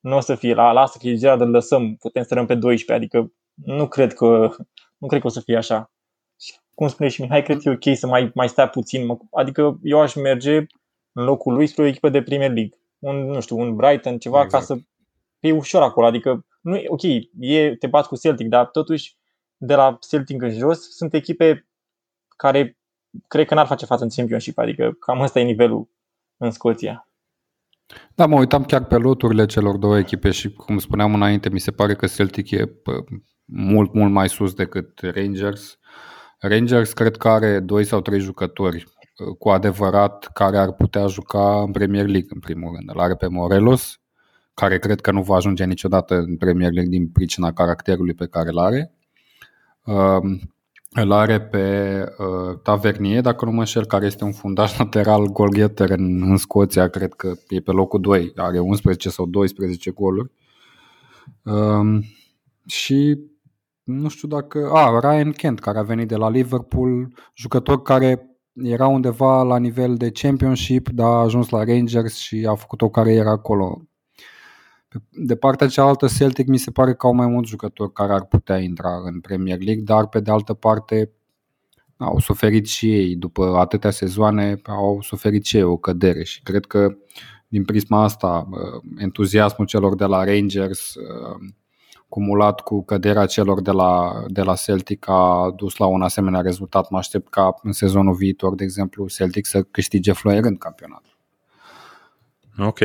nu 0.00 0.16
o 0.16 0.20
să 0.20 0.34
fie 0.34 0.54
la 0.54 0.72
lasă 0.72 0.98
că 1.00 1.08
e 1.08 1.14
Gerard 1.14 1.40
îl 1.40 1.50
lăsăm, 1.50 1.96
putem 1.96 2.22
să 2.22 2.34
rămân 2.34 2.48
pe 2.48 2.54
12, 2.54 2.92
adică 2.92 3.32
nu 3.54 3.88
cred 3.88 4.12
că, 4.12 4.50
nu 4.98 5.06
cred 5.06 5.20
că 5.20 5.26
o 5.26 5.30
să 5.30 5.40
fie 5.40 5.56
așa. 5.56 5.92
Și 6.40 6.54
cum 6.74 6.88
spune 6.88 7.08
și 7.08 7.20
Mihai, 7.20 7.42
cred 7.42 7.58
că 7.58 7.68
e 7.68 7.72
ok 7.72 7.96
să 7.96 8.06
mai, 8.06 8.30
mai 8.34 8.48
stea 8.48 8.68
puțin, 8.68 9.06
adică 9.32 9.78
eu 9.82 10.00
aș 10.00 10.14
merge 10.14 10.66
în 11.12 11.24
locul 11.24 11.54
lui 11.54 11.66
spre 11.66 11.82
o 11.82 11.86
echipă 11.86 12.08
de 12.08 12.22
Premier 12.22 12.52
League, 12.52 12.78
un, 12.98 13.16
nu 13.16 13.40
știu, 13.40 13.58
un 13.58 13.76
Brighton, 13.76 14.18
ceva, 14.18 14.42
exact. 14.42 14.66
ca 14.66 14.74
să 14.74 14.80
fie 15.40 15.52
ușor 15.52 15.82
acolo, 15.82 16.06
adică 16.06 16.46
nu, 16.60 16.82
ok, 16.86 17.02
e, 17.38 17.76
te 17.76 17.86
bați 17.86 18.08
cu 18.08 18.16
Celtic, 18.16 18.48
dar 18.48 18.66
totuși 18.66 19.16
de 19.56 19.74
la 19.74 19.98
Celtic 20.08 20.42
în 20.42 20.50
jos 20.50 20.96
sunt 20.96 21.14
echipe 21.14 21.66
care 22.36 22.78
cred 23.28 23.46
că 23.46 23.54
n-ar 23.54 23.66
face 23.66 23.86
față 23.86 24.02
în 24.02 24.10
Championship, 24.10 24.58
adică 24.58 24.92
cam 24.92 25.20
ăsta 25.20 25.40
e 25.40 25.42
nivelul 25.42 25.88
în 26.36 26.50
Scoția. 26.50 27.08
Da, 28.14 28.26
mă 28.26 28.38
uitam 28.38 28.64
chiar 28.64 28.84
pe 28.84 28.96
loturile 28.96 29.46
celor 29.46 29.76
două 29.76 29.98
echipe 29.98 30.30
și, 30.30 30.52
cum 30.52 30.78
spuneam 30.78 31.14
înainte, 31.14 31.48
mi 31.48 31.58
se 31.58 31.70
pare 31.70 31.94
că 31.94 32.06
Celtic 32.06 32.50
e 32.50 32.72
mult, 33.44 33.94
mult 33.94 34.12
mai 34.12 34.28
sus 34.28 34.54
decât 34.54 35.00
Rangers. 35.02 35.78
Rangers 36.38 36.92
cred 36.92 37.16
că 37.16 37.28
are 37.28 37.60
doi 37.60 37.84
sau 37.84 38.00
trei 38.00 38.20
jucători 38.20 38.86
cu 39.38 39.48
adevărat 39.48 40.30
care 40.32 40.58
ar 40.58 40.72
putea 40.72 41.06
juca 41.06 41.62
în 41.62 41.70
Premier 41.70 42.06
League, 42.06 42.28
în 42.30 42.40
primul 42.40 42.74
rând. 42.74 42.90
Îl 42.90 43.00
are 43.00 43.14
pe 43.14 43.26
Morelos, 43.26 44.00
care 44.54 44.78
cred 44.78 45.00
că 45.00 45.10
nu 45.10 45.22
va 45.22 45.36
ajunge 45.36 45.64
niciodată 45.64 46.14
în 46.14 46.36
Premier 46.36 46.72
League 46.72 46.98
din 46.98 47.08
pricina 47.08 47.52
caracterului 47.52 48.14
pe 48.14 48.26
care 48.26 48.48
îl 48.48 48.58
are. 48.58 48.92
Îl 50.96 51.12
are 51.12 51.40
pe 51.40 51.98
uh, 52.18 52.58
Tavernier, 52.62 53.20
dacă 53.20 53.44
nu 53.44 53.50
mă 53.50 53.58
înșel, 53.58 53.86
care 53.86 54.06
este 54.06 54.24
un 54.24 54.32
fundaș 54.32 54.76
lateral 54.78 55.26
golgheter 55.26 55.90
în, 55.90 56.22
în 56.30 56.36
Scoția, 56.36 56.88
cred 56.88 57.14
că 57.14 57.32
e 57.48 57.60
pe 57.60 57.70
locul 57.70 58.00
2, 58.00 58.32
are 58.36 58.58
11 58.58 59.08
sau 59.08 59.26
12 59.26 59.90
goluri. 59.90 60.30
Um, 61.42 62.04
și 62.66 63.18
nu 63.82 64.08
știu 64.08 64.28
dacă... 64.28 64.70
A, 64.72 65.00
Ryan 65.00 65.32
Kent, 65.32 65.60
care 65.60 65.78
a 65.78 65.82
venit 65.82 66.08
de 66.08 66.16
la 66.16 66.30
Liverpool, 66.30 67.12
jucător 67.34 67.82
care 67.82 68.38
era 68.52 68.86
undeva 68.86 69.42
la 69.42 69.58
nivel 69.58 69.96
de 69.96 70.10
championship, 70.10 70.88
dar 70.88 71.06
a 71.06 71.20
ajuns 71.20 71.48
la 71.48 71.64
Rangers 71.64 72.16
și 72.16 72.46
a 72.48 72.54
făcut 72.54 72.82
o 72.82 72.88
carieră 72.88 73.28
acolo. 73.28 73.82
De 75.10 75.36
partea 75.36 75.68
cealaltă, 75.68 76.06
Celtic 76.06 76.46
mi 76.46 76.58
se 76.58 76.70
pare 76.70 76.94
că 76.94 77.06
au 77.06 77.14
mai 77.14 77.26
mulți 77.26 77.50
jucători 77.50 77.92
care 77.92 78.12
ar 78.12 78.24
putea 78.24 78.58
intra 78.58 78.90
în 79.04 79.20
Premier 79.20 79.62
League, 79.62 79.82
dar 79.82 80.08
pe 80.08 80.20
de 80.20 80.30
altă 80.30 80.54
parte 80.54 81.10
au 81.96 82.18
suferit 82.18 82.66
și 82.66 82.92
ei 82.92 83.16
după 83.16 83.56
atâtea 83.56 83.90
sezoane, 83.90 84.60
au 84.66 84.98
suferit 85.02 85.44
și 85.44 85.56
ei 85.56 85.62
o 85.62 85.76
cădere 85.76 86.24
și 86.24 86.42
cred 86.42 86.64
că 86.64 86.96
din 87.48 87.64
prisma 87.64 88.02
asta 88.02 88.48
entuziasmul 88.98 89.66
celor 89.66 89.94
de 89.94 90.04
la 90.04 90.24
Rangers 90.24 90.94
cumulat 92.08 92.60
cu 92.60 92.84
căderea 92.84 93.26
celor 93.26 93.62
de 93.62 93.70
la, 93.70 94.22
de 94.28 94.42
la 94.42 94.54
Celtic 94.54 95.08
a 95.08 95.52
dus 95.56 95.76
la 95.76 95.86
un 95.86 96.02
asemenea 96.02 96.40
rezultat. 96.40 96.90
Mă 96.90 96.98
aștept 96.98 97.28
ca 97.28 97.54
în 97.62 97.72
sezonul 97.72 98.14
viitor, 98.14 98.54
de 98.54 98.64
exemplu, 98.64 99.08
Celtic 99.08 99.46
să 99.46 99.62
câștige 99.62 100.12
fluierând 100.12 100.58
campionatul. 100.58 101.13
Ok. 102.58 102.78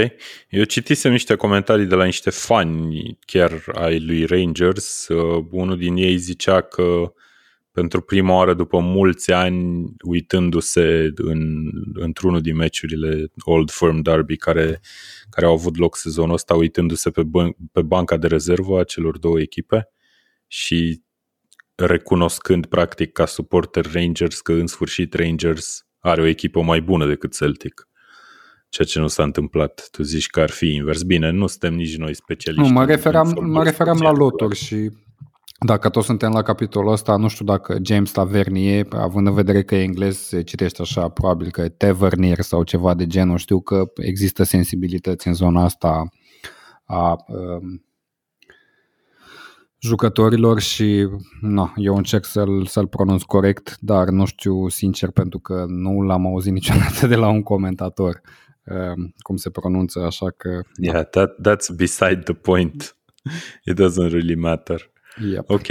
Eu 0.50 0.64
citisem 0.64 1.12
niște 1.12 1.36
comentarii 1.36 1.86
de 1.86 1.96
la 1.96 2.06
niște 2.06 2.30
fani 2.30 3.18
chiar 3.20 3.64
ai 3.74 4.00
lui 4.00 4.26
Rangers. 4.26 5.08
Uh, 5.08 5.46
unul 5.52 5.78
din 5.78 5.96
ei 5.96 6.18
zicea 6.18 6.62
că 6.62 7.14
pentru 7.72 8.02
prima 8.02 8.36
oară 8.36 8.54
după 8.54 8.80
mulți 8.80 9.32
ani, 9.32 9.88
uitându-se 10.02 11.12
în, 11.16 11.72
într-unul 11.94 12.42
din 12.42 12.56
meciurile 12.56 13.32
Old 13.44 13.72
Firm 13.72 14.02
Derby 14.02 14.38
care, 14.38 14.80
care 15.30 15.46
au 15.46 15.54
avut 15.54 15.78
loc 15.78 15.98
sezonul 15.98 16.34
ăsta, 16.34 16.56
uitându-se 16.56 17.10
pe, 17.10 17.22
ban- 17.24 17.70
pe 17.72 17.82
banca 17.82 18.18
de 18.18 18.28
rezervă 18.28 18.80
a 18.80 18.84
celor 18.84 19.18
două 19.18 19.40
echipe 19.40 19.90
și 20.48 21.02
recunoscând 21.76 22.66
practic 22.66 23.12
ca 23.12 23.26
suporter 23.26 23.92
Rangers 23.94 24.42
că 24.42 24.54
în 24.54 24.68
sfârșit 24.68 25.14
Rangers 25.14 25.88
are 26.00 26.22
o 26.22 26.26
echipă 26.26 26.62
mai 26.62 26.82
bună 26.82 27.08
decât 27.08 27.38
Celtic 27.38 27.89
ceea 28.70 28.88
ce 28.88 29.00
nu 29.00 29.08
s-a 29.08 29.24
întâmplat. 29.24 29.88
Tu 29.92 30.04
zici 30.04 30.28
că 30.28 30.40
ar 30.40 30.50
fi 30.50 30.74
invers. 30.74 31.02
Bine, 31.02 31.30
nu 31.32 31.48
suntem 31.48 31.74
nici 31.74 31.98
noi 31.98 32.16
specialiști. 32.16 32.68
Nu, 32.68 32.74
mă 32.74 32.86
referam, 32.86 33.38
mă 33.42 33.64
referam 33.64 34.00
la 34.00 34.12
loturi 34.12 34.56
și 34.56 34.90
dacă 35.66 35.90
tot 35.90 36.04
suntem 36.04 36.32
la 36.32 36.42
capitolul 36.42 36.92
ăsta, 36.92 37.16
nu 37.16 37.28
știu 37.28 37.46
dacă 37.46 37.78
James 37.84 38.12
Tavernier, 38.12 38.86
având 38.92 39.28
în 39.28 39.34
vedere 39.34 39.64
că 39.64 39.76
e 39.76 39.82
englez, 39.82 40.18
se 40.18 40.44
citește 40.44 40.82
așa, 40.82 41.10
probabil 41.10 41.52
că 41.52 41.62
e 41.62 41.70
Tavernier 41.70 42.40
sau 42.40 42.64
ceva 42.64 42.94
de 42.94 43.08
genul, 43.08 43.38
știu 43.38 43.62
că 43.62 43.84
există 43.96 44.44
sensibilități 44.44 45.28
în 45.28 45.34
zona 45.34 45.64
asta 45.64 46.10
a 46.84 47.16
um, 47.28 47.84
jucătorilor 49.80 50.60
și 50.60 51.08
no, 51.42 51.68
eu 51.76 51.96
încerc 51.96 52.26
să-l, 52.26 52.66
să-l 52.66 52.88
pronunț 52.88 53.22
corect, 53.22 53.78
dar 53.80 54.08
nu 54.08 54.26
știu 54.26 54.68
sincer 54.68 55.12
pentru 55.12 55.40
că 55.40 55.66
nu 55.68 56.02
l-am 56.02 56.26
auzit 56.26 56.54
niciodată 56.54 57.08
de 57.08 57.16
la 57.16 57.28
un 57.28 57.42
comentator 57.42 58.16
um, 58.16 58.22
cum 59.18 59.36
se 59.36 59.50
pronunță, 59.50 60.00
așa 60.00 60.30
că... 60.30 60.62
Yeah, 60.82 61.08
that, 61.10 61.32
that's 61.48 61.76
beside 61.76 62.20
the 62.24 62.34
point. 62.34 62.98
It 63.66 63.80
doesn't 63.80 64.12
really 64.12 64.36
matter. 64.36 64.92
Yep. 65.32 65.50
Ok. 65.50 65.68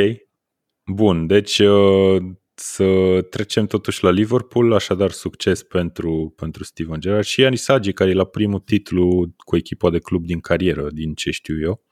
Bun, 0.86 1.26
deci 1.26 1.58
uh, 1.58 2.22
să 2.54 3.20
trecem 3.30 3.66
totuși 3.66 4.04
la 4.04 4.10
Liverpool, 4.10 4.72
așadar 4.72 5.10
succes 5.10 5.62
pentru, 5.62 6.32
pentru 6.36 6.64
Steven 6.64 7.00
Gerrard 7.00 7.24
și 7.24 7.40
Ianis 7.40 7.62
Sagi, 7.62 7.92
care 7.92 8.10
e 8.10 8.14
la 8.14 8.24
primul 8.24 8.58
titlu 8.58 9.34
cu 9.36 9.56
echipa 9.56 9.90
de 9.90 9.98
club 9.98 10.24
din 10.24 10.40
carieră, 10.40 10.88
din 10.90 11.14
ce 11.14 11.30
știu 11.30 11.60
eu. 11.60 11.82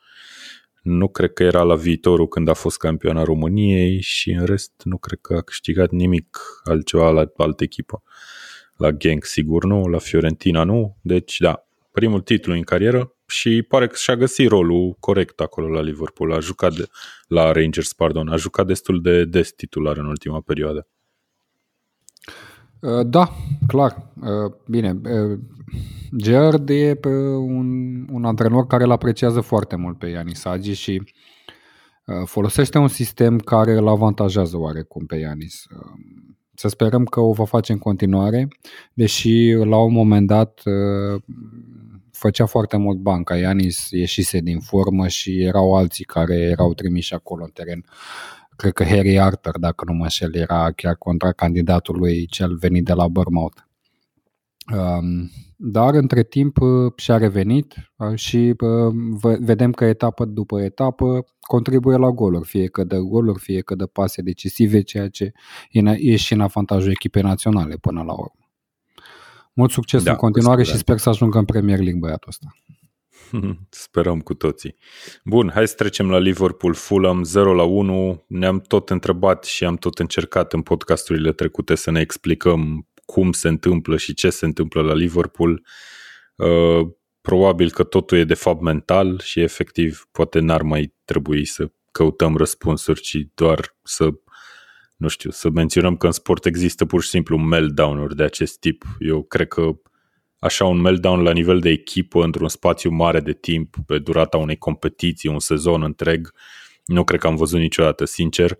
Nu 0.83 1.09
cred 1.09 1.33
că 1.33 1.43
era 1.43 1.63
la 1.63 1.75
viitorul 1.75 2.29
când 2.29 2.49
a 2.49 2.53
fost 2.53 2.79
campion 2.79 3.17
a 3.17 3.23
României 3.23 4.01
și 4.01 4.31
în 4.31 4.45
rest 4.45 4.73
nu 4.85 4.99
cred 4.99 5.19
că 5.21 5.35
a 5.35 5.41
câștigat 5.41 5.91
nimic 5.91 6.39
altceva 6.65 7.11
la 7.11 7.33
altă 7.37 7.63
echipă. 7.63 8.03
La 8.77 8.91
Genk 8.91 9.25
sigur 9.25 9.65
nu, 9.65 9.87
la 9.87 9.99
Fiorentina 9.99 10.65
nu, 10.65 10.97
deci 11.03 11.39
da, 11.39 11.67
primul 11.93 12.21
titlu 12.21 12.53
în 12.53 12.63
carieră 12.63 13.15
și 13.27 13.65
pare 13.69 13.87
că 13.87 13.95
și-a 13.97 14.17
găsit 14.17 14.49
rolul 14.49 14.97
corect 15.01 15.41
acolo 15.41 15.69
la 15.69 15.81
Liverpool, 15.81 16.33
a 16.33 16.41
jucat 16.41 16.75
de, 16.75 16.85
la 17.29 17.53
Rangers, 17.53 17.93
pardon, 17.93 18.29
a 18.29 18.37
jucat 18.37 18.67
destul 18.67 19.03
de 19.03 19.25
des 19.25 19.53
titular 19.53 19.97
în 19.97 20.07
ultima 20.07 20.41
perioadă. 20.41 20.89
Uh, 22.81 23.07
da, 23.07 23.31
clar. 23.67 24.13
Uh, 24.21 24.53
bine, 24.69 25.01
uh, 25.05 25.39
Gerard 26.17 26.69
e 26.69 26.99
un, 27.39 27.69
un 28.11 28.25
antrenor 28.25 28.67
care 28.67 28.85
îl 28.85 28.91
apreciază 28.91 29.41
foarte 29.41 29.77
mult 29.77 29.99
pe 29.99 30.07
Ianis 30.07 30.45
Agi 30.45 30.73
și 30.73 31.03
folosește 32.25 32.79
un 32.79 32.89
sistem 32.89 33.39
care 33.39 33.73
îl 33.73 33.89
avantajează 33.89 34.57
oarecum 34.57 35.07
pe 35.07 35.17
Ianis. 35.17 35.67
Să 36.57 36.69
sperăm 36.69 37.05
că 37.05 37.21
o 37.21 37.33
va 37.33 37.45
face 37.45 37.73
în 37.73 37.79
continuare, 37.79 38.49
deși 38.93 39.51
la 39.51 39.77
un 39.77 39.93
moment 39.93 40.27
dat 40.27 40.63
făcea 42.11 42.47
foarte 42.47 42.77
mult 42.77 42.99
bani, 42.99 43.25
ca 43.25 43.37
Ianis 43.37 43.91
ieșise 43.91 44.39
din 44.39 44.61
formă 44.61 45.09
și 45.09 45.43
erau 45.43 45.75
alții 45.75 46.05
care 46.05 46.35
erau 46.35 46.75
trimiși 46.75 47.15
acolo 47.15 47.45
în 47.45 47.51
teren. 47.51 47.85
Cred 48.57 48.73
că 48.73 48.85
Harry 48.85 49.19
Arthur, 49.19 49.59
dacă 49.59 49.85
nu 49.85 49.93
mă 49.93 50.03
înșel, 50.03 50.35
era 50.35 50.73
chiar 50.73 50.97
contra 50.97 51.33
candidatului 51.33 52.27
cel 52.27 52.57
venit 52.57 52.85
de 52.85 52.93
la 52.93 53.09
Bournemouth. 53.09 53.57
Um, 54.75 55.31
dar 55.57 55.95
între 55.95 56.23
timp 56.23 56.61
uh, 56.61 56.93
și-a 56.97 57.17
revenit 57.17 57.75
uh, 57.97 58.15
și 58.15 58.55
uh, 58.59 59.37
vedem 59.41 59.73
că 59.73 59.85
etapă 59.85 60.25
după 60.25 60.63
etapă 60.63 61.25
contribuie 61.41 61.97
la 61.97 62.11
goluri, 62.11 62.49
fie 62.49 62.67
că 62.67 62.85
dă 62.85 62.99
goluri, 62.99 63.39
fie 63.39 63.61
că 63.61 63.75
dă 63.75 63.87
pase 63.87 64.23
decisive, 64.23 64.81
ceea 64.83 65.09
ce 65.09 65.33
e 65.97 66.17
și 66.17 66.33
în 66.33 66.41
avantajul 66.41 66.91
echipei 66.91 67.23
naționale 67.23 67.77
până 67.77 68.03
la 68.03 68.13
urmă. 68.13 68.49
Mult 69.53 69.71
succes 69.71 70.03
da, 70.03 70.11
în 70.11 70.17
continuare 70.17 70.63
și 70.63 70.77
sper 70.77 70.99
să 70.99 71.09
ajungă 71.09 71.39
în 71.39 71.45
Premier 71.45 71.79
League 71.79 72.01
băiatul 72.01 72.29
ăsta. 72.29 72.47
Sperăm 73.71 74.21
cu 74.21 74.35
toții. 74.35 74.77
Bun, 75.25 75.51
hai 75.55 75.69
să 75.69 75.75
trecem 75.75 76.11
la 76.11 76.19
Liverpool 76.19 76.75
Fulham 76.75 77.23
0 77.23 77.55
la 77.55 77.63
1. 77.63 78.25
Ne-am 78.27 78.61
tot 78.61 78.91
întrebat 78.91 79.45
și 79.45 79.65
am 79.65 79.77
tot 79.77 79.99
încercat 79.99 80.53
în 80.53 80.63
podcasturile 80.63 81.33
trecute 81.33 81.75
să 81.75 81.91
ne 81.91 82.01
explicăm 82.01 82.87
cum 83.07 83.33
se 83.33 83.49
întâmplă 83.49 83.97
și 83.97 84.15
ce 84.15 84.31
se 84.31 84.45
întâmplă 84.45 84.83
la 84.83 84.95
Liverpool. 84.95 85.63
Uh, 86.37 86.89
probabil 87.21 87.71
că 87.71 87.83
totul 87.83 88.19
e 88.19 88.25
de 88.25 88.35
fapt 88.35 88.61
mental 88.61 89.21
și 89.21 89.41
efectiv 89.41 90.09
poate 90.13 90.39
n-ar 90.39 90.63
mai 90.63 90.95
trebui 91.05 91.45
să 91.45 91.71
căutăm 91.93 92.37
răspunsuri, 92.37 93.01
ci 93.01 93.17
doar 93.35 93.77
să 93.83 94.11
nu 94.97 95.09
știu, 95.09 95.31
să 95.31 95.51
menționăm 95.51 95.97
că 95.97 96.07
în 96.07 96.13
sport 96.13 96.45
există 96.45 96.85
pur 96.85 97.03
și 97.03 97.09
simplu 97.09 97.37
meltdown-uri 97.37 98.17
de 98.17 98.23
acest 98.23 98.59
tip. 98.59 98.85
Eu 98.99 99.23
cred 99.23 99.49
că 99.49 99.71
așa 100.39 100.65
un 100.65 100.81
meltdown 100.81 101.23
la 101.23 101.33
nivel 101.33 101.61
de 101.61 101.69
echipă 101.69 102.25
într-un 102.25 102.49
spațiu 102.49 102.91
mare 102.91 103.21
de 103.21 103.33
timp 103.33 103.77
pe 103.87 103.99
durata 103.99 104.37
unei 104.37 104.57
competiții, 104.57 105.29
un 105.29 105.39
sezon 105.39 105.83
întreg, 105.83 106.33
nu 106.85 107.05
cred 107.05 107.21
că 107.21 107.27
am 107.27 107.37
văzut 107.37 107.61
niciodată, 107.61 108.05
sincer. 108.05 108.59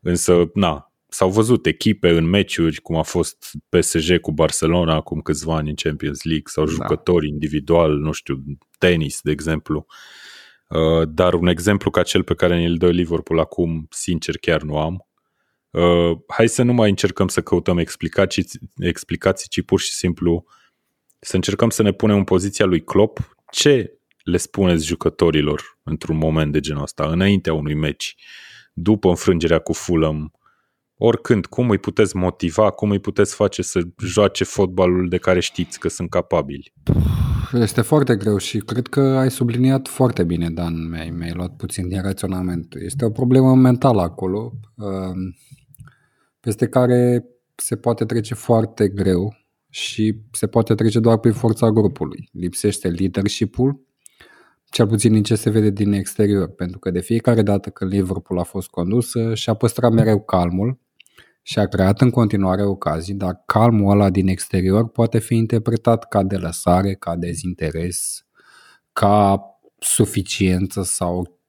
Însă, 0.00 0.50
na, 0.54 0.92
s-au 1.16 1.30
văzut 1.30 1.66
echipe 1.66 2.08
în 2.08 2.24
meciuri, 2.24 2.80
cum 2.80 2.96
a 2.96 3.02
fost 3.02 3.50
PSG 3.68 4.20
cu 4.20 4.32
Barcelona 4.32 4.94
acum 4.94 5.20
câțiva 5.20 5.56
ani 5.56 5.68
în 5.68 5.74
Champions 5.74 6.22
League, 6.22 6.44
sau 6.46 6.64
da. 6.64 6.70
jucători 6.70 7.28
individual, 7.28 7.98
nu 7.98 8.12
știu, 8.12 8.42
tenis, 8.78 9.20
de 9.22 9.30
exemplu. 9.30 9.86
Uh, 10.68 11.08
dar 11.08 11.34
un 11.34 11.46
exemplu 11.46 11.90
ca 11.90 12.02
cel 12.02 12.22
pe 12.22 12.34
care 12.34 12.58
ne-l 12.58 12.76
dă 12.76 12.90
Liverpool 12.90 13.40
acum, 13.40 13.86
sincer, 13.90 14.36
chiar 14.36 14.62
nu 14.62 14.78
am. 14.78 15.06
Uh, 15.70 16.18
hai 16.26 16.48
să 16.48 16.62
nu 16.62 16.72
mai 16.72 16.88
încercăm 16.88 17.28
să 17.28 17.40
căutăm 17.42 17.78
explicații, 17.78 18.46
explicații, 18.76 19.48
ci 19.48 19.62
pur 19.62 19.80
și 19.80 19.92
simplu 19.92 20.44
să 21.20 21.36
încercăm 21.36 21.70
să 21.70 21.82
ne 21.82 21.92
punem 21.92 22.16
în 22.16 22.24
poziția 22.24 22.64
lui 22.64 22.84
Klopp. 22.84 23.36
Ce 23.50 23.98
le 24.22 24.36
spuneți 24.36 24.86
jucătorilor 24.86 25.78
într-un 25.82 26.16
moment 26.16 26.52
de 26.52 26.60
genul 26.60 26.82
ăsta, 26.82 27.06
înaintea 27.06 27.52
unui 27.52 27.74
meci, 27.74 28.14
după 28.72 29.08
înfrângerea 29.08 29.58
cu 29.58 29.72
Fulham, 29.72 30.35
oricând, 30.98 31.46
cum 31.46 31.70
îi 31.70 31.78
puteți 31.78 32.16
motiva, 32.16 32.70
cum 32.70 32.90
îi 32.90 32.98
puteți 32.98 33.34
face 33.34 33.62
să 33.62 33.80
joace 33.98 34.44
fotbalul 34.44 35.08
de 35.08 35.16
care 35.16 35.40
știți 35.40 35.78
că 35.78 35.88
sunt 35.88 36.10
capabili? 36.10 36.72
Este 37.52 37.80
foarte 37.80 38.16
greu 38.16 38.36
și 38.36 38.58
cred 38.58 38.86
că 38.86 39.00
ai 39.00 39.30
subliniat 39.30 39.88
foarte 39.88 40.24
bine, 40.24 40.50
Dan, 40.50 40.88
mi-ai, 40.88 41.10
mi-ai 41.10 41.32
luat 41.32 41.56
puțin 41.56 41.88
din 41.88 42.02
raționament. 42.02 42.74
Este 42.74 43.04
o 43.04 43.10
problemă 43.10 43.54
mentală 43.54 44.00
acolo. 44.00 44.52
Uh, 44.74 45.14
peste 46.40 46.68
care 46.68 47.24
se 47.54 47.76
poate 47.76 48.04
trece 48.04 48.34
foarte 48.34 48.88
greu 48.88 49.36
și 49.70 50.20
se 50.32 50.46
poate 50.46 50.74
trece 50.74 51.00
doar 51.00 51.18
prin 51.18 51.32
forța 51.32 51.70
grupului. 51.70 52.28
Lipsește 52.32 52.88
leadership-ul, 52.88 53.80
cel 54.64 54.86
puțin 54.86 55.12
din 55.12 55.22
ce 55.22 55.34
se 55.34 55.50
vede 55.50 55.70
din 55.70 55.92
exterior, 55.92 56.48
pentru 56.48 56.78
că 56.78 56.90
de 56.90 57.00
fiecare 57.00 57.42
dată 57.42 57.70
când 57.70 57.92
Liverpool 57.92 58.40
a 58.40 58.42
fost 58.42 58.68
condusă 58.68 59.34
și-a 59.34 59.54
păstrat 59.54 59.92
mereu 59.92 60.20
calmul 60.22 60.78
și 61.48 61.58
a 61.58 61.66
creat 61.66 62.00
în 62.00 62.10
continuare 62.10 62.62
ocazii, 62.64 63.14
dar 63.14 63.42
calmul 63.44 63.90
ăla 63.90 64.10
din 64.10 64.28
exterior 64.28 64.88
poate 64.88 65.18
fi 65.18 65.34
interpretat 65.34 66.08
ca 66.08 66.22
de 66.22 66.36
lăsare, 66.36 66.94
ca 66.94 67.16
dezinteres, 67.16 68.26
ca 68.92 69.40
suficiență 69.78 70.82
sau 70.82 71.40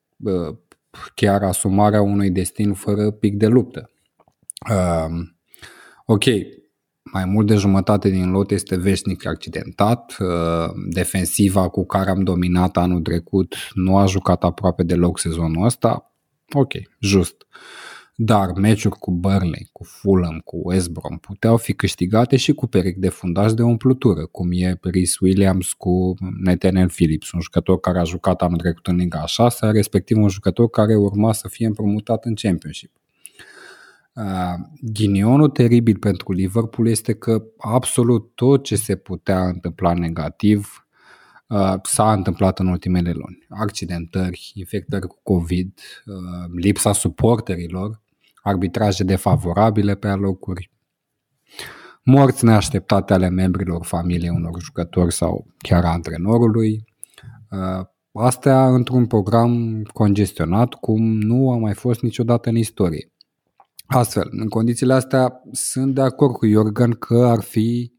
chiar 1.16 1.44
asumarea 1.44 2.02
unui 2.02 2.30
destin 2.30 2.74
fără 2.74 3.12
pic 3.12 3.38
de 3.38 3.48
luptă. 3.48 3.90
Uh, 4.70 5.28
ok, 6.06 6.24
mai 7.04 7.26
mult 7.26 7.48
de 7.48 7.56
jumătate 7.56 8.10
din 8.10 8.32
lot 8.32 8.52
este 8.52 8.76
veșnic 8.76 9.26
accidentat. 9.26 10.16
Uh, 10.20 10.72
defensiva 10.90 11.70
cu 11.70 11.86
care 11.86 12.10
am 12.10 12.24
dominat 12.24 12.78
anul 12.78 13.02
trecut 13.02 13.56
nu 13.74 13.98
a 13.98 14.06
jucat 14.06 14.44
aproape 14.44 14.84
deloc 14.84 15.20
sezonul 15.20 15.66
ăsta. 15.66 16.14
Ok, 16.54 16.74
just. 17.00 17.36
Dar 18.20 18.52
meciuri 18.56 18.98
cu 19.00 19.12
Burnley, 19.12 19.70
cu 19.72 19.84
Fulham, 19.84 20.42
cu 20.46 20.60
West 20.64 20.90
Brom 20.90 21.18
puteau 21.18 21.58
fi 21.58 21.74
câștigate 21.74 22.38
și 22.38 22.54
cu 22.54 22.68
peric 22.68 22.98
de 22.98 23.10
fundaj 23.10 23.52
de 23.52 23.64
umplutură, 23.64 24.26
cum 24.26 24.50
e 24.52 24.80
Rhys 24.82 25.20
Williams 25.20 25.74
cu 25.74 26.14
Nathaniel 26.40 26.88
Phillips, 26.88 27.32
un 27.32 27.40
jucător 27.40 27.80
care 27.80 28.00
a 28.00 28.04
jucat 28.04 28.42
anul 28.42 28.58
trecut 28.58 28.88
în 28.88 28.96
Liga 28.96 29.26
6, 29.26 29.72
respectiv 29.72 30.18
un 30.18 30.28
jucător 30.28 30.70
care 30.70 30.96
urma 30.96 31.34
să 31.34 31.48
fie 31.48 31.66
împrumutat 31.66 32.26
în 32.26 32.34
Championship. 32.36 32.92
Uh, 34.14 34.24
ghinionul 34.82 35.50
teribil 35.50 35.98
pentru 35.98 36.32
Liverpool 36.32 36.88
este 36.88 37.14
că 37.14 37.44
absolut 37.58 38.32
tot 38.36 38.64
ce 38.64 38.76
se 38.76 38.96
putea 38.96 39.48
întâmpla 39.48 39.94
negativ 39.94 40.88
uh, 41.48 41.74
s-a 41.84 42.14
întâmplat 42.14 42.60
în 42.60 42.68
ultimele 42.68 43.12
luni. 43.12 43.46
Accidentări, 43.50 44.52
infectări 44.54 45.08
cu 45.08 45.20
COVID, 45.24 45.80
uh, 46.06 46.16
lipsa 46.56 46.94
suporterilor, 46.94 48.06
arbitraje 48.48 49.04
defavorabile 49.04 49.96
pe 49.96 50.08
alocuri, 50.08 50.72
morți 52.04 52.46
neașteptate 52.46 53.14
ale 53.14 53.30
membrilor 53.30 53.86
familiei 53.86 54.30
unor 54.30 54.62
jucători 54.62 55.14
sau 55.14 55.48
chiar 55.58 55.86
antrenorului. 55.86 56.86
Astea 58.12 58.68
într-un 58.68 59.06
program 59.06 59.82
congestionat 59.94 60.74
cum 60.74 61.04
nu 61.04 61.52
a 61.52 61.58
mai 61.58 61.74
fost 61.74 62.02
niciodată 62.02 62.50
în 62.50 62.56
istorie. 62.56 63.12
Astfel, 63.86 64.28
în 64.32 64.48
condițiile 64.48 64.94
astea, 64.94 65.42
sunt 65.52 65.96
de 65.96 66.02
acord 66.02 66.34
cu 66.34 66.48
Jorgen 66.48 66.92
că 66.92 67.26
ar 67.26 67.42
fi 67.42 67.94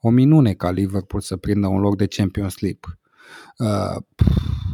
o 0.00 0.10
minune 0.10 0.52
ca 0.52 0.70
Liverpool 0.70 1.22
să 1.22 1.36
prindă 1.36 1.66
un 1.66 1.80
loc 1.80 1.96
de 1.96 2.06
Champions 2.06 2.58
League. 2.58 2.98
Uh, 3.58 4.02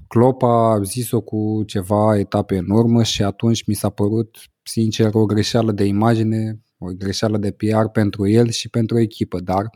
Klopp 0.09 0.43
a 0.43 0.81
zis-o 0.83 1.21
cu 1.21 1.63
ceva 1.67 2.19
etape 2.19 2.57
în 2.57 2.71
urmă 2.71 3.03
și 3.03 3.23
atunci 3.23 3.67
mi 3.67 3.75
s-a 3.75 3.91
părut, 3.91 4.37
sincer, 4.67 5.11
o 5.13 5.25
greșeală 5.25 5.73
de 5.73 5.85
imagine, 5.85 6.61
o 6.79 6.87
greșeală 6.87 7.39
de 7.39 7.51
PR 7.51 7.85
pentru 7.93 8.29
el 8.29 8.51
și 8.51 8.69
pentru 8.69 8.99
echipă, 8.99 9.41
dar 9.41 9.71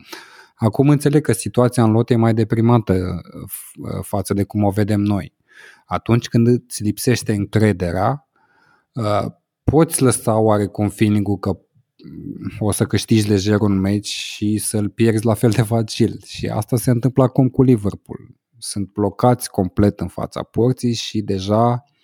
acum 0.55 0.89
înțeleg 0.89 1.23
că 1.23 1.31
situația 1.31 1.83
în 1.83 1.91
lot 1.91 2.09
e 2.09 2.15
mai 2.15 2.33
deprimantă 2.33 2.93
uh, 2.93 3.99
față 4.01 4.33
de 4.33 4.43
cum 4.43 4.63
o 4.63 4.69
vedem 4.69 5.01
noi. 5.01 5.35
Atunci 5.85 6.27
când 6.27 6.47
îți 6.47 6.83
lipsește 6.83 7.33
încrederea, 7.33 8.29
uh, 8.93 9.25
poți 9.63 10.01
lăsa 10.01 10.37
oarecum 10.37 10.89
feeling-ul 10.89 11.37
că 11.37 11.59
o 12.59 12.71
să 12.71 12.85
câștigi 12.85 13.29
lejer 13.29 13.59
un 13.59 13.79
meci 13.79 14.07
și 14.07 14.57
să-l 14.57 14.89
pierzi 14.89 15.25
la 15.25 15.33
fel 15.33 15.49
de 15.49 15.61
facil. 15.61 16.21
Și 16.25 16.47
asta 16.47 16.77
se 16.77 16.89
întâmplă 16.89 17.23
acum 17.23 17.49
cu 17.49 17.63
Liverpool. 17.63 18.19
Sunt 18.57 18.91
blocați 18.91 19.49
complet 19.49 19.99
în 19.99 20.07
fața 20.07 20.43
porții 20.43 20.93
și 20.93 21.21
deja 21.21 21.69
uh, 21.69 21.97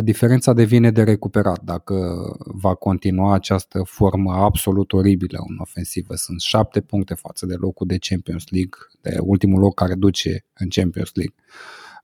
diferența 0.00 0.52
devine 0.52 0.90
de 0.90 1.02
recuperat 1.02 1.62
dacă 1.62 2.24
va 2.36 2.74
continua 2.74 3.34
această 3.34 3.82
formă 3.82 4.32
absolut 4.32 4.92
oribilă 4.92 5.38
în 5.48 5.56
ofensivă. 5.58 6.14
Sunt 6.14 6.40
șapte 6.40 6.80
puncte 6.80 7.14
față 7.14 7.46
de 7.46 7.54
locul 7.54 7.86
de 7.86 7.98
Champions 7.98 8.44
League, 8.48 8.78
de 9.00 9.18
ultimul 9.20 9.60
loc 9.60 9.74
care 9.74 9.94
duce 9.94 10.44
în 10.54 10.68
Champions 10.68 11.10
League. 11.14 11.34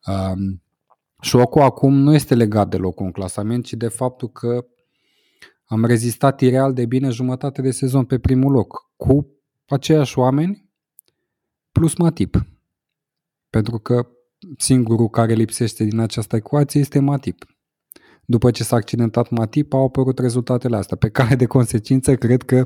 Um, 0.06 0.62
Șocul 1.20 1.62
acum 1.62 1.94
nu 1.94 2.14
este 2.14 2.34
legat 2.34 2.68
de 2.68 2.76
locul 2.76 3.06
în 3.06 3.12
clasament, 3.12 3.64
ci 3.64 3.72
de 3.72 3.88
faptul 3.88 4.28
că 4.28 4.66
am 5.64 5.84
rezistat 5.84 6.40
ireal 6.40 6.72
de 6.72 6.86
bine 6.86 7.08
jumătate 7.10 7.62
de 7.62 7.70
sezon 7.70 8.04
pe 8.04 8.18
primul 8.18 8.52
loc, 8.52 8.90
cu 8.96 9.26
aceiași 9.66 10.18
oameni 10.18 10.70
plus 11.72 11.96
Matip. 11.96 12.46
Pentru 13.50 13.78
că 13.78 14.08
singurul 14.56 15.08
care 15.08 15.32
lipsește 15.32 15.84
din 15.84 15.98
această 15.98 16.36
ecuație 16.36 16.80
este 16.80 16.98
Matip. 16.98 17.57
După 18.30 18.50
ce 18.50 18.64
s-a 18.64 18.76
accidentat 18.76 19.30
Matip, 19.30 19.72
au 19.72 19.84
apărut 19.84 20.18
rezultatele 20.18 20.76
astea. 20.76 20.96
Pe 20.96 21.08
care 21.08 21.34
de 21.34 21.46
consecință, 21.46 22.16
cred 22.16 22.42
că 22.42 22.64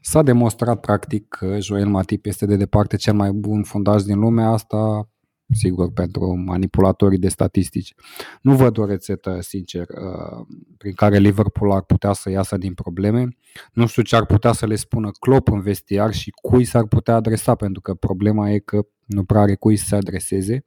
s-a 0.00 0.22
demonstrat 0.22 0.80
practic 0.80 1.28
că 1.28 1.60
Joel 1.60 1.86
Matip 1.86 2.26
este 2.26 2.46
de 2.46 2.56
departe 2.56 2.96
cel 2.96 3.14
mai 3.14 3.32
bun 3.32 3.62
fundaj 3.62 4.02
din 4.02 4.18
lume. 4.18 4.42
Asta 4.42 5.08
sigur, 5.50 5.92
pentru 5.92 6.34
manipulatorii 6.36 7.18
de 7.18 7.28
statistici. 7.28 7.94
Nu 8.42 8.54
văd 8.54 8.78
o 8.78 8.84
rețetă, 8.84 9.38
sincer, 9.40 9.86
uh, 9.88 10.46
prin 10.76 10.92
care 10.92 11.18
Liverpool 11.18 11.72
ar 11.72 11.82
putea 11.82 12.12
să 12.12 12.30
iasă 12.30 12.56
din 12.56 12.74
probleme. 12.74 13.28
Nu 13.72 13.86
știu 13.86 14.02
ce 14.02 14.16
ar 14.16 14.26
putea 14.26 14.52
să 14.52 14.66
le 14.66 14.76
spună 14.76 15.10
Klopp 15.20 15.48
în 15.48 15.60
vestiar 15.60 16.12
și 16.12 16.30
cui 16.30 16.64
s-ar 16.64 16.86
putea 16.86 17.14
adresa, 17.14 17.54
pentru 17.54 17.80
că 17.80 17.94
problema 17.94 18.50
e 18.50 18.58
că 18.58 18.80
nu 19.04 19.24
prea 19.24 19.40
are 19.40 19.54
cui 19.54 19.76
să 19.76 19.84
se 19.86 19.96
adreseze. 19.96 20.66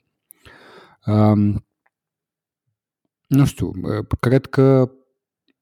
Um, 1.05 1.66
nu 3.27 3.45
știu, 3.45 3.67
uh, 3.67 4.05
cred 4.19 4.45
că 4.45 4.91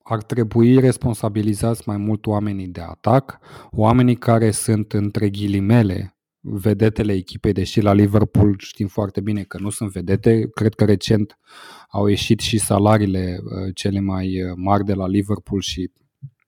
ar 0.04 0.23
trebui 0.23 0.80
responsabilizați 0.80 1.84
mai 1.86 1.97
mult 1.97 2.25
oamenii 2.25 2.67
de 2.67 2.82
atac, 2.82 3.39
oamenii 3.71 4.15
care 4.15 4.51
sunt 4.51 4.93
între 4.93 5.30
ghilimele 5.30 6.15
vedetele 6.47 7.13
echipei, 7.13 7.54
deși 7.54 7.82
la 7.82 7.93
Liverpool 7.93 8.56
știm 8.58 8.88
foarte 8.88 9.21
bine 9.21 9.43
că 9.43 9.58
nu 9.60 9.69
sunt 9.69 9.91
vedete. 9.91 10.49
Cred 10.54 10.73
că 10.73 10.86
recent 10.86 11.38
au 11.89 12.08
ieșit 12.08 12.39
și 12.39 12.58
salariile 12.58 13.39
uh, 13.43 13.75
cele 13.75 13.99
mai 13.99 14.43
uh, 14.43 14.51
mari 14.56 14.84
de 14.84 14.93
la 14.93 15.08
Liverpool 15.08 15.62
și 15.62 15.91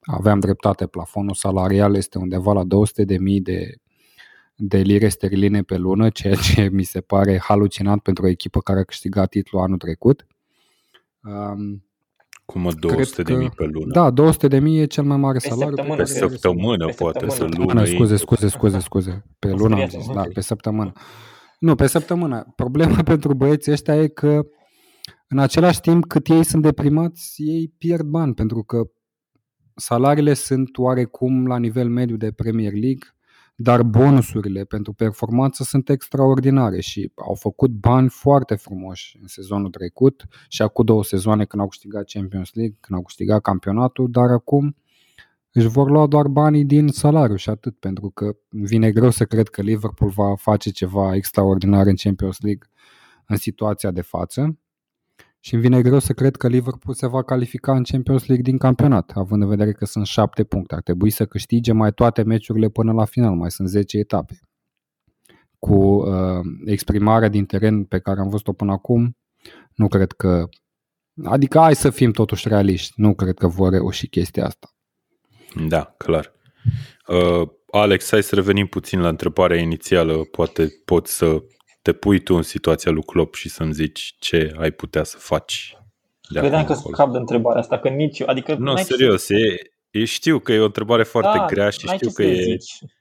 aveam 0.01 0.39
dreptate, 0.39 0.87
plafonul 0.87 1.33
salarial 1.33 1.95
este 1.95 2.17
undeva 2.17 2.53
la 2.53 2.63
200 2.63 3.03
de 3.03 3.17
mii 3.17 3.41
de, 3.41 3.75
de 4.55 4.77
lire 4.77 5.07
sterline 5.07 5.61
pe 5.61 5.77
lună, 5.77 6.09
ceea 6.09 6.35
ce 6.35 6.69
mi 6.77 6.83
se 6.83 7.01
pare 7.01 7.39
halucinant 7.39 8.01
pentru 8.01 8.25
o 8.25 8.27
echipă 8.27 8.59
care 8.59 8.79
a 8.79 8.83
câștigat 8.83 9.29
titlul 9.29 9.61
anul 9.61 9.77
trecut. 9.77 10.27
Um, 11.27 11.81
cum 12.45 12.61
mă, 12.61 12.73
200 12.73 13.21
de 13.21 13.33
mii 13.33 13.49
pe 13.49 13.65
lună? 13.65 13.91
Da, 13.93 14.09
200 14.09 14.47
de 14.47 14.59
mii 14.59 14.79
e 14.79 14.85
cel 14.85 15.03
mai 15.03 15.17
mare 15.17 15.37
Pe 15.41 15.47
salariu. 15.47 15.75
săptămână, 15.75 16.03
Pe 16.03 16.05
săptămână, 16.09 16.85
Pe 16.85 16.93
poate, 16.97 17.19
săptămână. 17.29 17.51
să 17.53 17.59
Lună, 17.59 17.73
lună. 17.73 17.85
scuze, 17.85 18.15
scuze, 18.15 18.47
scuze, 18.47 18.79
scuze. 18.79 19.25
Pe 19.39 19.47
Am 19.49 19.57
lună 19.57 19.75
am 19.75 19.79
speriat, 19.87 20.01
zis, 20.01 20.07
ok. 20.09 20.15
da, 20.15 20.21
pe 20.33 20.41
săptămână. 20.41 20.91
Nu, 21.59 21.75
pe 21.75 21.87
săptămână. 21.87 22.53
Problema 22.55 23.03
pentru 23.13 23.33
băieții 23.33 23.71
ăștia 23.71 23.95
e 23.95 24.07
că 24.07 24.41
în 25.27 25.39
același 25.39 25.79
timp 25.81 26.05
cât 26.05 26.27
ei 26.27 26.43
sunt 26.43 26.61
deprimați, 26.61 27.33
ei 27.43 27.73
pierd 27.77 28.05
bani 28.05 28.33
pentru 28.33 28.63
că 28.63 28.81
salariile 29.75 30.33
sunt 30.33 30.77
oarecum 30.77 31.47
la 31.47 31.57
nivel 31.57 31.89
mediu 31.89 32.15
de 32.17 32.31
Premier 32.31 32.71
League, 32.71 33.16
dar 33.59 33.83
bonusurile 33.83 34.63
pentru 34.63 34.93
performanță 34.93 35.63
sunt 35.63 35.89
extraordinare 35.89 36.79
și 36.79 37.11
au 37.15 37.33
făcut 37.33 37.71
bani 37.71 38.09
foarte 38.09 38.55
frumoși 38.55 39.17
în 39.21 39.27
sezonul 39.27 39.69
trecut 39.69 40.25
și 40.47 40.61
acum 40.61 40.85
două 40.85 41.03
sezoane 41.03 41.45
când 41.45 41.61
au 41.61 41.67
câștigat 41.67 42.09
Champions 42.09 42.53
League, 42.53 42.77
când 42.79 42.99
au 42.99 43.05
câștigat 43.05 43.41
campionatul, 43.41 44.11
dar 44.11 44.29
acum 44.29 44.75
își 45.51 45.67
vor 45.67 45.89
lua 45.89 46.07
doar 46.07 46.27
banii 46.27 46.65
din 46.65 46.87
salariu 46.87 47.35
și 47.35 47.49
atât, 47.49 47.79
pentru 47.79 48.09
că 48.09 48.35
îmi 48.49 48.65
vine 48.65 48.91
greu 48.91 49.09
să 49.09 49.25
cred 49.25 49.47
că 49.47 49.61
Liverpool 49.61 50.11
va 50.11 50.35
face 50.35 50.69
ceva 50.69 51.15
extraordinar 51.15 51.87
în 51.87 51.95
Champions 51.95 52.39
League 52.39 52.69
în 53.27 53.35
situația 53.35 53.91
de 53.91 54.01
față 54.01 54.57
și 55.47 55.53
îmi 55.53 55.61
vine 55.61 55.81
greu 55.81 55.99
să 55.99 56.13
cred 56.13 56.35
că 56.35 56.47
Liverpool 56.47 56.95
se 56.95 57.07
va 57.07 57.23
califica 57.23 57.75
în 57.75 57.83
Champions 57.83 58.25
League 58.25 58.43
din 58.43 58.57
campionat, 58.57 59.11
având 59.15 59.41
în 59.41 59.47
vedere 59.47 59.71
că 59.71 59.85
sunt 59.85 60.05
șapte 60.05 60.43
puncte. 60.43 60.75
Ar 60.75 60.81
trebui 60.81 61.09
să 61.09 61.25
câștige 61.25 61.71
mai 61.71 61.93
toate 61.93 62.23
meciurile 62.23 62.69
până 62.69 62.91
la 62.93 63.05
final, 63.05 63.35
mai 63.35 63.51
sunt 63.51 63.67
10 63.69 63.97
etape. 63.97 64.39
Cu 65.59 65.75
uh, 65.75 66.39
exprimarea 66.65 67.27
din 67.27 67.45
teren 67.45 67.83
pe 67.83 67.99
care 67.99 68.19
am 68.19 68.29
văzut-o 68.29 68.53
până 68.53 68.71
acum, 68.71 69.17
nu 69.75 69.87
cred 69.87 70.11
că... 70.11 70.49
Adică 71.23 71.59
hai 71.59 71.75
să 71.75 71.89
fim 71.89 72.11
totuși 72.11 72.47
realiști, 72.47 72.93
nu 72.95 73.15
cred 73.15 73.37
că 73.37 73.47
vor 73.47 73.71
reuși 73.71 74.07
chestia 74.07 74.45
asta. 74.45 74.75
Da, 75.67 75.93
clar. 75.97 76.33
Uh, 77.07 77.49
Alex, 77.71 78.09
hai 78.09 78.23
să 78.23 78.35
revenim 78.35 78.67
puțin 78.67 78.99
la 78.99 79.09
întrebarea 79.09 79.57
inițială. 79.57 80.13
Poate 80.13 80.67
poți 80.85 81.15
să 81.17 81.43
te 81.87 81.93
pui 81.93 82.19
tu 82.19 82.35
în 82.35 82.41
situația 82.41 82.91
lui 82.91 83.03
Klopp 83.03 83.35
și 83.35 83.49
să-mi 83.49 83.73
zici 83.73 84.15
ce 84.19 84.53
ai 84.59 84.71
putea 84.71 85.03
să 85.03 85.17
faci. 85.17 85.77
De 86.29 86.39
Credeam 86.39 86.61
acum 86.61 86.67
că 86.67 86.73
încolo. 86.73 86.95
scap 86.95 87.11
de 87.11 87.17
întrebarea 87.17 87.59
asta, 87.59 87.79
că 87.79 87.89
nici 87.89 88.19
eu, 88.19 88.27
adică... 88.27 88.55
Nu, 88.55 88.63
n-ai 88.63 88.75
ce 88.75 88.83
serios, 88.83 89.29
e, 89.29 89.55
e, 89.91 90.05
știu 90.05 90.39
că 90.39 90.51
e 90.51 90.59
o 90.59 90.65
întrebare 90.65 91.03
foarte 91.03 91.37
da, 91.37 91.45
grea 91.45 91.69
și 91.69 91.85
n-ai 91.85 91.95
știu 91.95 92.09
ce 92.09 92.13
că 92.15 92.21
să 92.21 92.29
e... 92.29 92.43
Zici. 92.43 92.77
Adică 92.81 92.91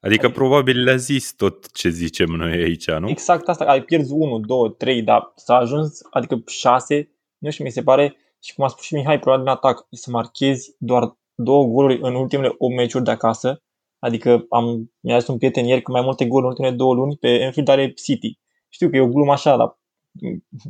Adică- 0.00 0.28
probabil 0.28 0.82
le-a 0.82 0.96
zis 0.96 1.32
tot 1.32 1.72
ce 1.72 1.88
zicem 1.88 2.28
noi 2.28 2.52
aici, 2.52 2.90
nu? 2.90 3.08
Exact 3.08 3.48
asta, 3.48 3.64
ai 3.64 3.82
pierzi 3.82 4.12
1, 4.12 4.38
2, 4.38 4.74
3, 4.78 5.02
dar 5.02 5.32
s-a 5.36 5.56
ajuns, 5.56 6.00
adică 6.10 6.42
6, 6.46 7.10
nu 7.38 7.50
știu, 7.50 7.64
mi 7.64 7.70
se 7.70 7.82
pare, 7.82 8.16
și 8.42 8.54
cum 8.54 8.64
a 8.64 8.68
spus 8.68 8.84
și 8.84 8.94
Mihai, 8.94 9.18
probabil 9.18 9.46
în 9.46 9.52
atac, 9.52 9.86
să 9.90 10.10
marchezi 10.10 10.74
doar 10.78 11.16
două 11.34 11.64
goluri 11.64 11.98
în 12.02 12.14
ultimele 12.14 12.54
8 12.58 12.74
meciuri 12.74 13.04
de 13.04 13.10
acasă. 13.10 13.62
Adică 14.00 14.46
am, 14.48 14.92
mi-a 15.00 15.18
zis 15.18 15.28
un 15.28 15.38
prieten 15.38 15.66
ieri 15.66 15.82
că 15.82 15.92
mai 15.92 16.02
multe 16.02 16.26
goluri 16.26 16.44
în 16.44 16.50
ultimele 16.50 16.74
două 16.74 16.94
luni 16.94 17.16
pe 17.16 17.28
Enfield 17.28 17.68
are 17.68 17.92
City. 17.92 18.38
Știu 18.68 18.90
că 18.90 18.96
e 18.96 19.00
o 19.00 19.08
glumă 19.08 19.32
așa, 19.32 19.56
dar 19.56 19.78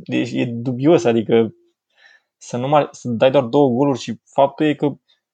deci 0.03 0.31
e 0.31 0.45
dubios, 0.45 1.03
adică 1.03 1.53
să, 2.37 2.57
nu 2.57 2.67
mai, 2.67 2.87
să 2.91 3.09
dai 3.09 3.31
doar 3.31 3.43
două 3.43 3.69
goluri 3.69 3.99
și 3.99 4.21
faptul 4.25 4.65
e 4.65 4.75
că 4.75 4.93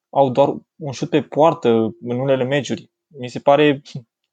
au 0.10 0.30
doar 0.30 0.56
un 0.76 0.92
șut 0.92 1.10
pe 1.10 1.22
poartă 1.22 1.70
în 2.02 2.20
unele 2.20 2.44
meciuri. 2.44 2.92
Mi 3.08 3.30
se 3.30 3.40
pare, 3.40 3.82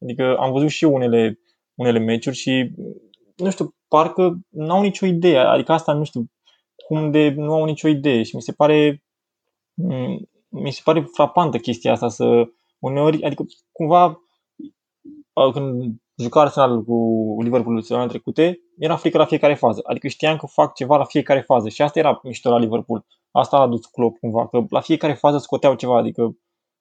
adică 0.01 0.37
am 0.37 0.53
văzut 0.53 0.69
și 0.69 0.85
eu 0.85 0.95
unele, 0.95 1.39
unele 1.75 1.99
meciuri 1.99 2.37
și 2.37 2.71
nu 3.37 3.51
știu, 3.51 3.75
parcă 3.89 4.39
n-au 4.49 4.83
nicio 4.83 5.07
idee, 5.07 5.39
adică 5.39 5.73
asta 5.73 5.93
nu 5.93 6.05
știu 6.05 6.31
cum 6.87 7.11
de 7.11 7.29
nu 7.37 7.53
au 7.53 7.65
nicio 7.65 7.89
idee 7.89 8.23
și 8.23 8.37
mi 8.37 8.43
se 8.43 8.53
pare 8.53 9.03
mi 10.49 10.73
se 10.73 10.81
pare 10.85 11.09
frapantă 11.13 11.59
chestia 11.59 11.93
asta 11.93 12.09
să 12.09 12.45
uneori, 12.85 13.23
adică 13.23 13.45
cumva 13.73 14.19
când 15.53 15.95
juca 16.17 16.41
Arsenal 16.41 16.85
cu 16.85 16.97
Liverpool 17.43 17.81
sezonul 17.81 18.09
trecute, 18.09 18.59
era 18.79 18.97
frică 18.97 19.19
la 19.19 19.25
fiecare 19.25 19.55
fază. 19.55 19.81
Adică 19.85 20.09
știam 20.09 20.37
că 20.37 20.47
fac 20.47 20.75
ceva 20.75 20.97
la 20.97 21.05
fiecare 21.05 21.41
fază 21.41 21.69
și 21.69 21.83
asta 21.83 21.99
era 21.99 22.21
mișto 22.23 22.51
la 22.51 22.59
Liverpool. 22.59 23.07
Asta 23.31 23.57
a 23.57 23.61
adus 23.61 23.87
Klopp 23.87 24.19
cumva, 24.19 24.49
că 24.49 24.65
la 24.69 24.81
fiecare 24.81 25.13
fază 25.13 25.39
scoteau 25.39 25.75
ceva, 25.75 25.97
adică 25.97 26.37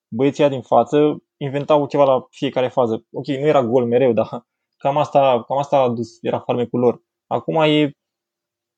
băieții 0.07 0.49
din 0.49 0.61
față 0.61 1.23
inventau 1.37 1.87
ceva 1.87 2.03
la 2.03 2.27
fiecare 2.29 2.67
fază. 2.67 3.05
Ok, 3.11 3.25
nu 3.25 3.47
era 3.47 3.63
gol 3.63 3.85
mereu, 3.85 4.13
dar 4.13 4.47
cam 4.77 4.97
asta, 4.97 5.43
cam 5.47 5.57
asta 5.57 5.77
a 5.77 5.81
adus, 5.81 6.17
era 6.21 6.39
farmecul 6.39 6.79
lor. 6.79 7.03
Acum 7.27 7.55
e, 7.55 7.91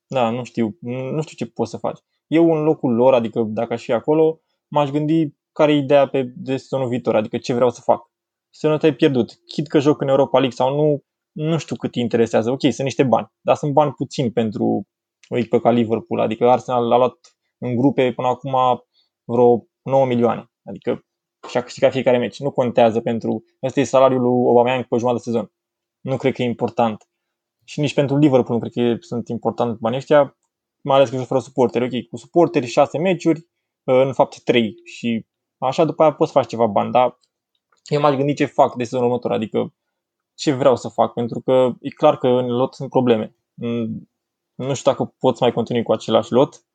da, 0.08 0.30
nu 0.30 0.44
știu, 0.44 0.78
nu 0.82 1.22
știu 1.22 1.46
ce 1.46 1.52
poți 1.52 1.72
să 1.72 1.78
faci. 1.78 2.00
Eu 2.28 2.52
în 2.52 2.64
locul 2.64 2.94
lor, 2.94 3.14
adică 3.14 3.42
dacă 3.42 3.74
aș 3.74 3.84
fi 3.84 3.92
acolo, 3.92 4.40
m-aș 4.68 4.90
gândi 4.90 5.36
care 5.56 5.72
e 5.74 5.76
ideea 5.76 6.08
pe 6.08 6.34
de 6.36 6.58
sezonul 6.58 6.88
viitor, 6.88 7.16
adică 7.16 7.38
ce 7.38 7.54
vreau 7.54 7.70
să 7.70 7.82
fac 7.82 8.10
să 8.50 8.68
nu 8.68 8.78
te-ai 8.78 8.94
pierdut. 8.94 9.40
Chit 9.46 9.68
că 9.68 9.80
joc 9.80 10.02
în 10.02 10.08
Europa 10.08 10.40
League 10.40 10.56
sau 10.56 10.76
nu, 10.76 11.04
nu 11.32 11.58
știu 11.58 11.76
cât 11.76 11.92
te 11.92 12.00
interesează. 12.00 12.52
Ok, 12.52 12.62
sunt 12.62 12.78
niște 12.78 13.04
bani, 13.04 13.32
dar 13.42 13.56
sunt 13.56 13.74
bani 13.74 13.92
puțini 13.92 14.32
pentru 14.32 14.88
o 15.28 15.38
echipă 15.38 15.60
ca 15.60 15.70
Liverpool. 15.72 16.20
Adică 16.20 16.50
Arsenal 16.50 16.92
a 16.92 16.98
luat 16.98 17.18
în 17.58 17.76
grupe 17.76 18.14
până 18.14 18.28
acum 18.28 18.54
vreo 19.24 19.68
9 19.82 20.06
milioane. 20.06 20.52
Adică 20.64 21.06
și-a 21.50 21.64
câștigat 21.64 21.92
fiecare 21.92 22.18
meci. 22.18 22.40
Nu 22.40 22.52
contează 22.52 23.00
pentru... 23.02 23.44
Ăsta 23.64 23.80
e 23.80 23.84
salariul 23.84 24.22
lui 24.22 24.48
Aubameyang 24.48 24.84
pe 24.84 24.98
jumătate 24.98 25.24
de 25.24 25.32
sezon. 25.32 25.52
Nu 26.02 26.18
cred 26.18 26.34
că 26.34 26.42
e 26.42 26.46
important. 26.46 27.10
Și 27.64 27.80
nici 27.80 27.94
pentru 27.94 28.18
Liverpool 28.18 28.60
nu 28.60 28.70
cred 28.70 28.96
că 28.96 29.02
sunt 29.02 29.28
important 29.28 29.80
banii 29.80 29.98
ăștia, 29.98 30.38
mai 30.82 30.96
ales 30.96 31.10
că 31.10 31.16
joc 31.16 31.26
fără 31.26 31.40
suporteri. 31.40 31.86
Ok, 31.86 32.08
cu 32.10 32.18
suporteri 32.18 32.66
6 32.66 32.98
meciuri, 32.98 33.48
în 33.84 34.14
fapt 34.14 34.44
3 34.44 34.74
și 34.84 35.26
așa 35.58 35.86
după 35.86 36.04
aia 36.04 36.14
poți 36.14 36.32
să 36.32 36.38
faci 36.40 36.50
ceva 36.50 36.66
bani, 36.66 36.92
dar 36.92 37.20
eu 37.84 38.02
m-aș 38.02 38.16
gândi 38.16 38.34
ce 38.34 38.46
fac 38.46 38.76
de 38.76 38.84
sezonul 38.84 39.08
următor, 39.08 39.32
adică 39.32 39.74
ce 40.34 40.54
vreau 40.54 40.76
să 40.76 40.88
fac, 40.88 41.14
pentru 41.14 41.42
că 41.42 41.74
e 41.80 41.90
clar 41.90 42.18
că 42.18 42.28
în 42.28 42.48
lot 42.48 42.74
sunt 42.74 42.90
probleme. 42.90 43.36
Nu 44.56 44.74
știu 44.74 44.92
dacă 44.92 45.16
pot 45.20 45.38
să 45.38 45.44
mai 45.44 45.54
continui 45.54 45.84
cu 45.84 45.92
același 45.92 46.32
lot, 46.32 46.66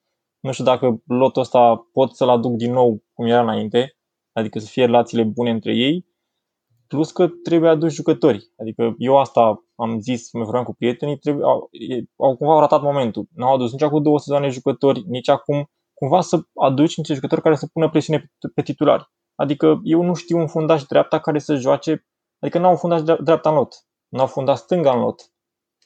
nu 0.41 0.53
știu 0.53 0.65
dacă 0.65 1.03
lotul 1.07 1.43
ăsta 1.43 1.89
pot 1.93 2.17
să-l 2.17 2.29
aduc 2.29 2.53
din 2.53 2.73
nou 2.73 3.03
cum 3.13 3.27
era 3.27 3.43
înainte, 3.43 3.97
adică 4.33 4.59
să 4.59 4.67
fie 4.67 4.85
relațiile 4.85 5.23
bune 5.23 5.51
între 5.51 5.75
ei, 5.75 6.07
plus 6.87 7.11
că 7.13 7.29
trebuie 7.29 7.71
aduși 7.71 7.95
jucători. 7.95 8.53
Adică 8.57 8.95
eu 8.99 9.19
asta 9.19 9.65
am 9.75 10.01
zis, 10.01 10.33
mă 10.33 10.43
vorbeam 10.43 10.65
cu 10.65 10.75
prietenii, 10.75 11.19
trebuie, 11.19 11.45
au, 11.45 11.71
au 12.17 12.37
cumva 12.37 12.53
au 12.53 12.61
ratat 12.61 12.83
momentul. 12.83 13.27
Nu 13.35 13.47
au 13.47 13.55
adus 13.55 13.73
nici 13.73 13.83
acum 13.83 14.03
două 14.03 14.19
sezoane 14.19 14.49
jucători, 14.49 15.05
nici 15.07 15.29
acum 15.29 15.71
cumva 16.01 16.21
să 16.21 16.41
aduci 16.55 16.97
niște 16.97 17.15
jucători 17.15 17.43
care 17.43 17.55
să 17.55 17.67
pună 17.73 17.91
presiune 17.91 18.19
pe, 18.19 18.49
pe 18.55 18.63
titulari. 18.63 19.11
Adică 19.35 19.81
eu 19.83 20.03
nu 20.03 20.15
știu 20.15 20.39
un 20.39 20.47
fundaș 20.47 20.83
dreapta 20.83 21.21
care 21.21 21.39
să 21.39 21.55
joace, 21.55 22.07
adică 22.39 22.59
nu 22.59 22.67
au 22.67 22.77
fundaș 22.77 23.03
dreapta 23.03 23.49
în 23.49 23.55
lot, 23.55 23.75
nu 24.09 24.21
au 24.21 24.27
fundaș 24.27 24.59
stânga 24.59 24.93
în 24.93 25.01
lot. 25.01 25.33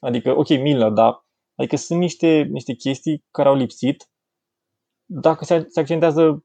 Adică, 0.00 0.31
ok, 0.37 0.48
Miller, 0.48 0.90
dar 0.90 1.27
adică 1.55 1.77
sunt 1.77 1.98
niște, 1.98 2.42
niște 2.42 2.74
chestii 2.74 3.24
care 3.31 3.48
au 3.48 3.55
lipsit. 3.55 4.11
Dacă 5.05 5.44
se, 5.44 5.66
se 5.68 5.81
accentează 5.81 6.44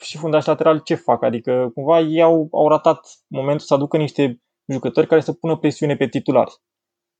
și 0.00 0.18
fundaș 0.18 0.44
lateral, 0.44 0.80
ce 0.80 0.94
fac? 0.94 1.22
Adică 1.22 1.70
cumva 1.74 2.00
ei 2.00 2.22
au, 2.22 2.48
au 2.52 2.68
ratat 2.68 3.00
momentul 3.26 3.66
să 3.66 3.74
aducă 3.74 3.96
niște 3.96 4.42
jucători 4.72 5.06
care 5.06 5.20
să 5.20 5.32
pună 5.32 5.56
presiune 5.56 5.96
pe 5.96 6.08
titulari. 6.08 6.52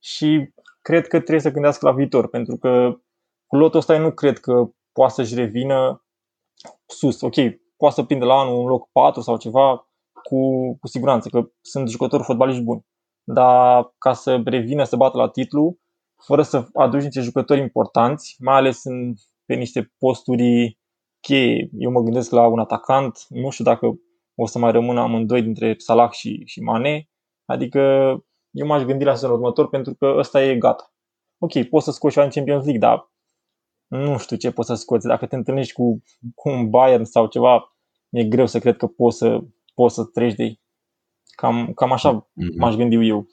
Și 0.02 0.52
cred 0.80 1.02
că 1.06 1.16
trebuie 1.16 1.40
să 1.40 1.50
gândească 1.50 1.86
la 1.86 1.94
viitor, 1.94 2.28
pentru 2.28 2.56
că 2.56 3.00
cu 3.46 3.56
lotul 3.56 3.78
ăsta 3.78 3.94
eu 3.94 4.00
nu 4.00 4.12
cred 4.12 4.38
că 4.38 4.70
poate 4.98 5.12
să-și 5.12 5.34
revină 5.34 6.04
sus. 6.86 7.20
Ok, 7.20 7.34
poate 7.76 7.94
să 7.94 8.02
prindă 8.02 8.24
la 8.24 8.34
anul 8.34 8.58
un 8.58 8.66
loc 8.66 8.88
4 8.92 9.20
sau 9.20 9.36
ceva, 9.36 9.88
cu, 10.22 10.38
cu 10.80 10.86
siguranță, 10.86 11.28
că 11.28 11.50
sunt 11.60 11.88
jucători 11.88 12.22
fotbaliști 12.22 12.62
buni. 12.62 12.86
Dar 13.24 13.94
ca 13.98 14.12
să 14.12 14.42
revină 14.44 14.84
să 14.84 14.96
bată 14.96 15.16
la 15.16 15.28
titlu, 15.28 15.78
fără 16.24 16.42
să 16.42 16.66
aduci 16.74 17.02
niște 17.02 17.20
jucători 17.20 17.60
importanți, 17.60 18.36
mai 18.38 18.56
ales 18.56 18.84
în, 18.84 19.14
pe 19.44 19.54
niște 19.54 19.92
posturi 19.98 20.78
cheie. 21.20 21.68
Eu 21.72 21.90
mă 21.90 22.00
gândesc 22.00 22.30
la 22.30 22.46
un 22.46 22.58
atacant, 22.58 23.26
nu 23.28 23.50
știu 23.50 23.64
dacă 23.64 23.98
o 24.34 24.46
să 24.46 24.58
mai 24.58 24.72
rămână 24.72 25.00
amândoi 25.00 25.42
dintre 25.42 25.74
Salah 25.76 26.10
și, 26.10 26.42
și 26.44 26.60
Mane, 26.60 27.08
adică 27.44 27.80
eu 28.50 28.66
m-aș 28.66 28.82
gândi 28.82 29.04
la 29.04 29.14
sezonul 29.14 29.36
următor 29.36 29.68
pentru 29.68 29.94
că 29.94 30.14
ăsta 30.16 30.44
e 30.44 30.56
gata. 30.56 30.92
Ok, 31.38 31.62
poți 31.62 31.84
să 31.84 31.90
scoți 31.90 32.18
în 32.18 32.28
Champions 32.28 32.64
League, 32.64 32.88
dar 32.88 33.08
nu 33.88 34.18
știu 34.18 34.36
ce 34.36 34.50
poți 34.50 34.68
să 34.68 34.74
scoți. 34.74 35.06
Dacă 35.06 35.26
te 35.26 35.36
întâlnești 35.36 35.72
cu, 35.72 36.02
cu 36.34 36.48
un 36.48 36.70
Bayern 36.70 37.04
sau 37.04 37.26
ceva, 37.26 37.76
e 38.10 38.24
greu 38.24 38.46
să 38.46 38.58
cred 38.58 38.76
că 38.76 38.86
poți 38.86 39.16
să, 39.16 39.40
poți 39.74 39.94
să 39.94 40.04
treci 40.04 40.34
de 40.34 40.42
ei. 40.42 40.60
Cam, 41.24 41.72
cam 41.74 41.92
așa 41.92 42.28
mm-hmm. 42.28 42.56
m-aș 42.56 42.74
gândi 42.74 43.08
eu. 43.08 43.26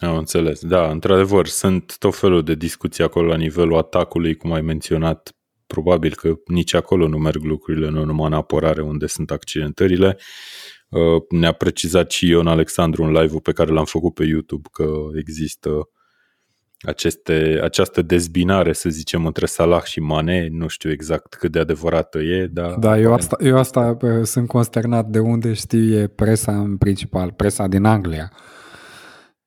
Am 0.00 0.16
înțeles. 0.16 0.64
Da, 0.64 0.90
într-adevăr, 0.90 1.46
sunt 1.46 1.98
tot 1.98 2.16
felul 2.16 2.42
de 2.42 2.54
discuții 2.54 3.04
acolo 3.04 3.26
la 3.26 3.36
nivelul 3.36 3.76
atacului, 3.76 4.36
cum 4.36 4.52
ai 4.52 4.60
menționat. 4.60 5.32
Probabil 5.66 6.14
că 6.14 6.34
nici 6.46 6.74
acolo 6.74 7.08
nu 7.08 7.18
merg 7.18 7.42
lucrurile, 7.42 7.88
nu 7.88 8.04
numai 8.04 8.26
în 8.26 8.32
apărare 8.32 8.82
unde 8.82 9.06
sunt 9.06 9.30
accidentările. 9.30 10.18
Uh, 10.88 11.22
ne-a 11.28 11.52
precizat 11.52 12.10
și 12.10 12.26
Ion 12.26 12.46
Alexandru 12.46 13.02
în 13.02 13.12
live-ul 13.12 13.40
pe 13.40 13.52
care 13.52 13.70
l-am 13.70 13.84
făcut 13.84 14.14
pe 14.14 14.24
YouTube 14.24 14.68
că 14.72 14.90
există 15.18 15.88
aceste, 16.86 17.60
această 17.62 18.02
dezbinare, 18.02 18.72
să 18.72 18.88
zicem, 18.88 19.26
între 19.26 19.46
Salah 19.46 19.82
și 19.82 20.00
Mane, 20.00 20.48
nu 20.50 20.66
știu 20.66 20.90
exact 20.90 21.34
cât 21.34 21.52
de 21.52 21.58
adevărată 21.58 22.18
e, 22.18 22.46
dar... 22.46 22.74
Da, 22.74 22.98
eu 22.98 23.12
asta, 23.12 23.36
eu 23.40 23.56
asta 23.56 23.96
sunt 24.22 24.48
consternat 24.48 25.06
de 25.06 25.18
unde 25.18 25.52
știe 25.52 26.06
presa 26.06 26.60
în 26.60 26.76
principal, 26.76 27.32
presa 27.32 27.66
din 27.66 27.84
Anglia, 27.84 28.32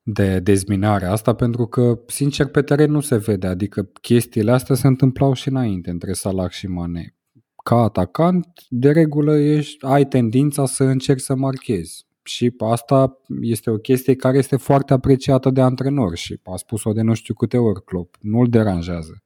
de 0.04 0.40
dezbinare 0.40 1.06
asta, 1.06 1.34
pentru 1.34 1.66
că, 1.66 2.00
sincer, 2.08 2.46
pe 2.46 2.62
teren 2.62 2.92
nu 2.92 3.00
se 3.00 3.18
vede, 3.18 3.48
adică 3.48 3.90
chestiile 4.02 4.52
astea 4.52 4.76
se 4.76 4.88
întâmplau 4.88 5.34
și 5.34 5.48
înainte 5.48 5.90
între 5.90 6.14
Salah 6.14 6.50
și 6.50 6.68
Mane. 6.68 7.16
Ca 7.64 7.76
atacant, 7.76 8.48
de 8.70 8.92
regulă 8.92 9.38
ești, 9.38 9.86
ai 9.86 10.06
tendința 10.06 10.66
să 10.66 10.84
încerci 10.84 11.22
să 11.22 11.36
marchezi 11.36 12.10
și 12.24 12.54
asta 12.58 13.18
este 13.42 13.70
o 13.70 13.76
chestie 13.78 14.16
care 14.16 14.38
este 14.38 14.56
foarte 14.56 14.94
apreciată 14.94 15.50
de 15.50 15.62
antrenor 15.62 16.16
și 16.16 16.40
a 16.44 16.56
spus-o 16.56 16.92
de 16.92 17.02
nu 17.02 17.14
știu 17.14 17.34
câte 17.34 17.58
ori 17.58 17.84
Klopp, 17.84 18.16
nu-l 18.20 18.50
deranjează. 18.50 19.24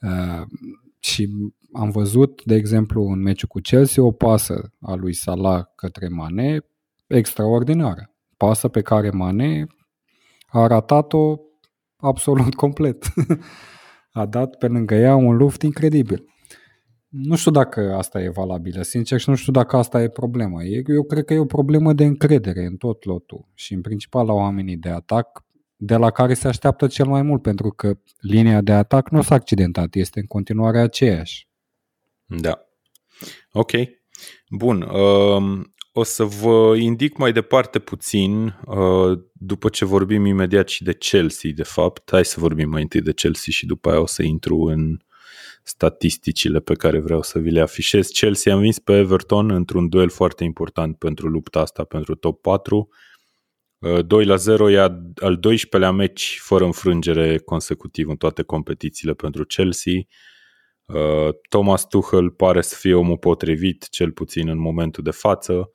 Uh, 0.00 0.42
și 0.98 1.28
am 1.72 1.90
văzut, 1.90 2.44
de 2.44 2.54
exemplu, 2.54 3.02
în 3.02 3.22
meciul 3.22 3.48
cu 3.48 3.58
Chelsea, 3.60 4.04
o 4.04 4.10
pasă 4.10 4.72
a 4.80 4.94
lui 4.94 5.14
Salah 5.14 5.64
către 5.74 6.08
Mane 6.08 6.60
extraordinară. 7.06 8.14
Pasă 8.36 8.68
pe 8.68 8.80
care 8.80 9.10
Mane 9.10 9.66
a 10.48 10.66
ratat-o 10.66 11.38
absolut 11.96 12.54
complet. 12.54 13.04
a 14.12 14.26
dat 14.26 14.56
pe 14.56 14.66
lângă 14.66 14.94
ea 14.94 15.14
un 15.14 15.36
luft 15.36 15.62
incredibil. 15.62 16.24
Nu 17.08 17.36
știu 17.36 17.50
dacă 17.50 17.94
asta 17.94 18.22
e 18.22 18.28
valabilă, 18.28 18.82
sincer, 18.82 19.20
și 19.20 19.28
nu 19.28 19.34
știu 19.34 19.52
dacă 19.52 19.76
asta 19.76 20.02
e 20.02 20.08
problema. 20.08 20.62
Eu 20.62 21.02
cred 21.02 21.24
că 21.24 21.34
e 21.34 21.38
o 21.38 21.44
problemă 21.44 21.92
de 21.92 22.04
încredere 22.04 22.64
în 22.64 22.76
tot 22.76 23.04
lotul 23.04 23.48
și 23.54 23.74
în 23.74 23.80
principal 23.80 24.26
la 24.26 24.32
oamenii 24.32 24.76
de 24.76 24.88
atac, 24.88 25.44
de 25.76 25.96
la 25.96 26.10
care 26.10 26.34
se 26.34 26.48
așteaptă 26.48 26.86
cel 26.86 27.06
mai 27.06 27.22
mult, 27.22 27.42
pentru 27.42 27.70
că 27.70 27.98
linia 28.20 28.60
de 28.60 28.72
atac 28.72 29.10
nu 29.10 29.22
s-a 29.22 29.34
accidentat, 29.34 29.94
este 29.94 30.20
în 30.20 30.26
continuare 30.26 30.78
aceeași. 30.78 31.48
Da. 32.26 32.58
Ok. 33.52 33.70
Bun. 34.50 34.82
Uh, 34.82 35.64
o 35.92 36.02
să 36.02 36.24
vă 36.24 36.76
indic 36.76 37.16
mai 37.16 37.32
departe 37.32 37.78
puțin, 37.78 38.58
uh, 38.66 39.18
după 39.32 39.68
ce 39.68 39.84
vorbim 39.84 40.24
imediat 40.24 40.68
și 40.68 40.82
de 40.82 40.94
Chelsea, 40.94 41.50
de 41.54 41.62
fapt. 41.62 42.10
Hai 42.10 42.24
să 42.24 42.40
vorbim 42.40 42.68
mai 42.68 42.82
întâi 42.82 43.00
de 43.00 43.12
Chelsea 43.12 43.52
și 43.52 43.66
după 43.66 43.90
aia 43.90 44.00
o 44.00 44.06
să 44.06 44.22
intru 44.22 44.56
în 44.58 44.98
statisticile 45.68 46.60
pe 46.60 46.74
care 46.74 46.98
vreau 46.98 47.22
să 47.22 47.38
vi 47.38 47.50
le 47.50 47.60
afișez. 47.60 48.08
Chelsea 48.08 48.52
a 48.52 48.56
învins 48.56 48.78
pe 48.78 48.92
Everton 48.96 49.50
într-un 49.50 49.88
duel 49.88 50.08
foarte 50.08 50.44
important 50.44 50.98
pentru 50.98 51.28
lupta 51.28 51.60
asta, 51.60 51.84
pentru 51.84 52.14
top 52.14 52.40
4. 52.40 52.88
2 54.06 54.20
uh, 54.20 54.26
la 54.26 54.36
0 54.36 54.70
e 54.70 54.78
al 54.78 55.40
12-lea 55.46 55.90
meci 55.90 56.38
fără 56.42 56.64
înfrângere 56.64 57.38
consecutiv 57.38 58.08
în 58.08 58.16
toate 58.16 58.42
competițiile 58.42 59.14
pentru 59.14 59.44
Chelsea. 59.44 59.92
Uh, 60.84 61.28
Thomas 61.48 61.88
Tuchel 61.88 62.30
pare 62.30 62.60
să 62.60 62.74
fie 62.78 62.94
omul 62.94 63.18
potrivit, 63.18 63.88
cel 63.88 64.12
puțin 64.12 64.48
în 64.48 64.58
momentul 64.58 65.02
de 65.02 65.10
față 65.10 65.70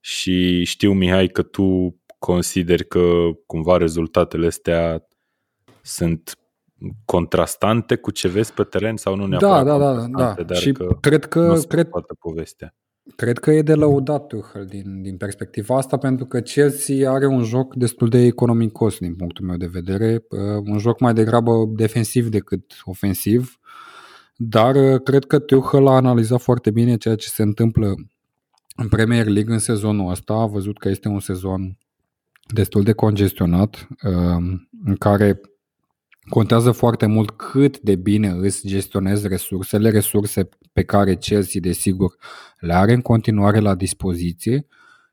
și 0.00 0.64
știu, 0.64 0.92
Mihai, 0.92 1.28
că 1.28 1.42
tu 1.42 1.96
consideri 2.18 2.86
că 2.86 3.30
cumva 3.46 3.76
rezultatele 3.76 4.46
astea 4.46 5.06
sunt 5.82 6.38
contrastante 7.04 7.96
cu 7.96 8.10
ce 8.10 8.28
vezi 8.28 8.52
pe 8.52 8.62
teren 8.62 8.96
sau 8.96 9.16
nu 9.16 9.26
neapărat 9.26 9.64
da, 9.64 9.78
da, 9.78 9.94
da, 9.94 10.06
da. 10.06 10.42
dar 10.42 10.56
și 10.56 10.72
că 10.72 10.96
cred 11.00 11.24
că, 11.24 11.40
nu 11.40 11.62
cred, 11.68 11.88
toată 11.88 12.14
povestea. 12.20 12.74
Cred 13.16 13.38
că 13.38 13.50
e 13.50 13.62
de 13.62 13.74
lăudat 13.74 14.26
Tuchel 14.26 14.66
din, 14.66 15.02
din 15.02 15.16
perspectiva 15.16 15.76
asta, 15.76 15.96
pentru 15.96 16.26
că 16.26 16.40
Chelsea 16.40 17.12
are 17.12 17.26
un 17.26 17.42
joc 17.42 17.74
destul 17.74 18.08
de 18.08 18.18
economicos 18.18 18.98
din 18.98 19.14
punctul 19.14 19.44
meu 19.44 19.56
de 19.56 19.66
vedere, 19.66 20.24
uh, 20.28 20.62
un 20.66 20.78
joc 20.78 21.00
mai 21.00 21.14
degrabă 21.14 21.52
defensiv 21.76 22.28
decât 22.28 22.64
ofensiv, 22.84 23.58
dar 24.36 24.74
uh, 24.74 25.02
cred 25.02 25.24
că 25.24 25.38
Tuchel 25.38 25.86
a 25.86 25.94
analizat 25.94 26.40
foarte 26.40 26.70
bine 26.70 26.96
ceea 26.96 27.14
ce 27.16 27.28
se 27.28 27.42
întâmplă 27.42 27.94
în 28.76 28.88
Premier 28.88 29.26
League 29.26 29.52
în 29.52 29.58
sezonul 29.58 30.10
ăsta, 30.10 30.34
a 30.34 30.46
văzut 30.46 30.78
că 30.78 30.88
este 30.88 31.08
un 31.08 31.20
sezon 31.20 31.78
destul 32.52 32.82
de 32.82 32.92
congestionat, 32.92 33.88
uh, 34.02 34.58
în 34.84 34.96
care 34.98 35.40
Contează 36.28 36.72
foarte 36.72 37.06
mult 37.06 37.30
cât 37.30 37.80
de 37.80 37.96
bine 37.96 38.28
îți 38.28 38.66
gestionezi 38.66 39.28
resursele, 39.28 39.90
resurse 39.90 40.48
pe 40.72 40.82
care 40.82 41.16
Chelsea, 41.16 41.60
desigur, 41.60 42.14
le 42.58 42.74
are 42.74 42.92
în 42.92 43.00
continuare 43.00 43.58
la 43.58 43.74
dispoziție 43.74 44.66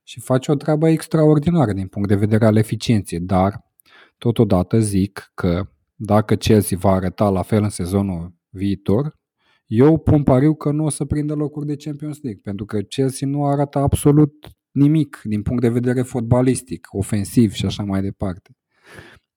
și 0.04 0.19
face 0.19 0.52
o 0.52 0.56
treabă 0.56 0.89
extraordinară 0.89 1.74
din 1.74 1.88
punct 1.88 2.08
de 2.08 2.15
vedere 2.15 2.45
al 2.45 2.56
eficienței, 2.56 3.19
dar 3.19 3.65
totodată 4.17 4.80
zic 4.80 5.32
că 5.34 5.69
dacă 5.95 6.36
Chelsea 6.36 6.78
va 6.78 6.91
arăta 6.91 7.30
la 7.30 7.41
fel 7.41 7.63
în 7.63 7.69
sezonul 7.69 8.34
viitor, 8.50 9.19
eu 9.65 9.97
pun 9.97 10.24
pariu 10.24 10.56
că 10.56 10.71
nu 10.71 10.86
o 10.86 10.89
să 10.89 11.06
prindă 11.06 11.34
locuri 11.34 11.65
de 11.65 11.76
Champions 11.76 12.21
League, 12.21 12.41
pentru 12.43 12.65
că 12.65 12.80
Chelsea 12.80 13.28
nu 13.28 13.45
arată 13.45 13.80
absolut 13.80 14.47
nimic 14.71 15.21
din 15.24 15.41
punct 15.41 15.62
de 15.62 15.69
vedere 15.69 16.02
fotbalistic, 16.02 16.88
ofensiv 16.91 17.52
și 17.52 17.65
așa 17.65 17.84
mai 17.84 18.02
departe. 18.02 18.56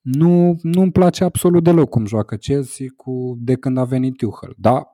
Nu, 0.04 0.58
nu-mi 0.62 0.92
place 0.92 1.24
absolut 1.24 1.64
deloc 1.64 1.88
cum 1.88 2.06
joacă 2.06 2.36
Chelsea 2.36 2.86
cu, 2.96 3.36
de 3.38 3.54
când 3.54 3.78
a 3.78 3.84
venit 3.84 4.16
Tuchel. 4.16 4.54
Da, 4.56 4.86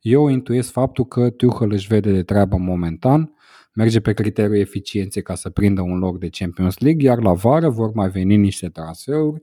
eu 0.00 0.28
intuiesc 0.28 0.70
faptul 0.70 1.04
că 1.04 1.30
Tuchel 1.30 1.72
își 1.72 1.86
vede 1.86 2.12
de 2.12 2.22
treabă 2.22 2.56
momentan, 2.56 3.32
merge 3.74 4.00
pe 4.00 4.12
criteriul 4.12 4.56
eficienței 4.56 5.22
ca 5.22 5.34
să 5.34 5.50
prindă 5.50 5.80
un 5.80 5.98
loc 5.98 6.18
de 6.18 6.28
Champions 6.28 6.78
League, 6.78 7.04
iar 7.08 7.22
la 7.22 7.32
vară 7.32 7.68
vor 7.68 7.92
mai 7.92 8.08
veni 8.08 8.36
niște 8.36 8.68
transferuri 8.68 9.42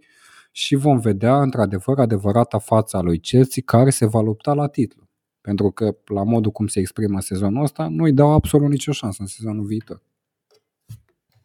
și 0.52 0.76
vom 0.76 1.00
vedea 1.00 1.42
într-adevăr 1.42 2.00
adevărata 2.00 2.58
fața 2.58 3.02
lui 3.02 3.20
Chelsea 3.20 3.64
care 3.66 3.90
se 3.90 4.06
va 4.06 4.22
lupta 4.22 4.54
la 4.54 4.68
titlu. 4.68 5.10
Pentru 5.42 5.72
că, 5.72 5.96
la 6.06 6.24
modul 6.24 6.52
cum 6.52 6.68
se 6.68 6.80
exprimă 6.80 7.20
sezonul 7.20 7.64
ăsta, 7.64 7.88
nu-i 7.88 8.14
dau 8.14 8.30
absolut 8.32 8.70
nicio 8.70 8.92
șansă 8.92 9.18
în 9.22 9.28
sezonul 9.28 9.66
viitor. 9.66 10.02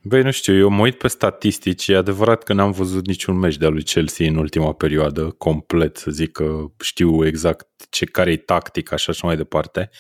Băi, 0.09 0.23
nu 0.23 0.31
știu, 0.31 0.57
eu 0.57 0.69
mă 0.69 0.81
uit 0.81 0.99
pe 0.99 1.09
statistici, 1.09 1.89
e 1.89 1.97
adevărat 1.97 2.43
că 2.43 2.53
n-am 2.53 2.71
văzut 2.71 3.07
niciun 3.07 3.39
meci 3.39 3.57
de-a 3.57 3.69
lui 3.69 3.83
Chelsea 3.83 4.27
în 4.27 4.37
ultima 4.37 4.73
perioadă, 4.73 5.35
complet, 5.39 5.97
să 5.97 6.11
zic 6.11 6.33
că 6.33 6.65
știu 6.81 7.27
exact 7.27 7.69
ce, 7.91 8.05
care 8.05 8.33
e 8.33 8.37
tactica 8.37 8.97
și 8.97 9.11
așa 9.11 9.27
mai 9.27 9.37
departe, 9.37 9.91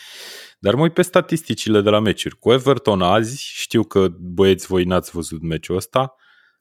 dar 0.59 0.75
mă 0.75 0.83
uit 0.83 0.93
pe 0.93 1.03
statisticile 1.03 1.81
de 1.81 1.91
la 1.91 2.01
meciuri. 2.01 2.39
Cu 2.39 2.53
Everton 2.53 3.03
azi, 3.03 3.43
știu 3.45 3.83
că 3.83 4.09
băieți 4.21 4.67
voi 4.67 4.85
n-ați 4.85 5.11
văzut 5.11 5.43
meciul 5.43 5.77
ăsta, 5.77 6.15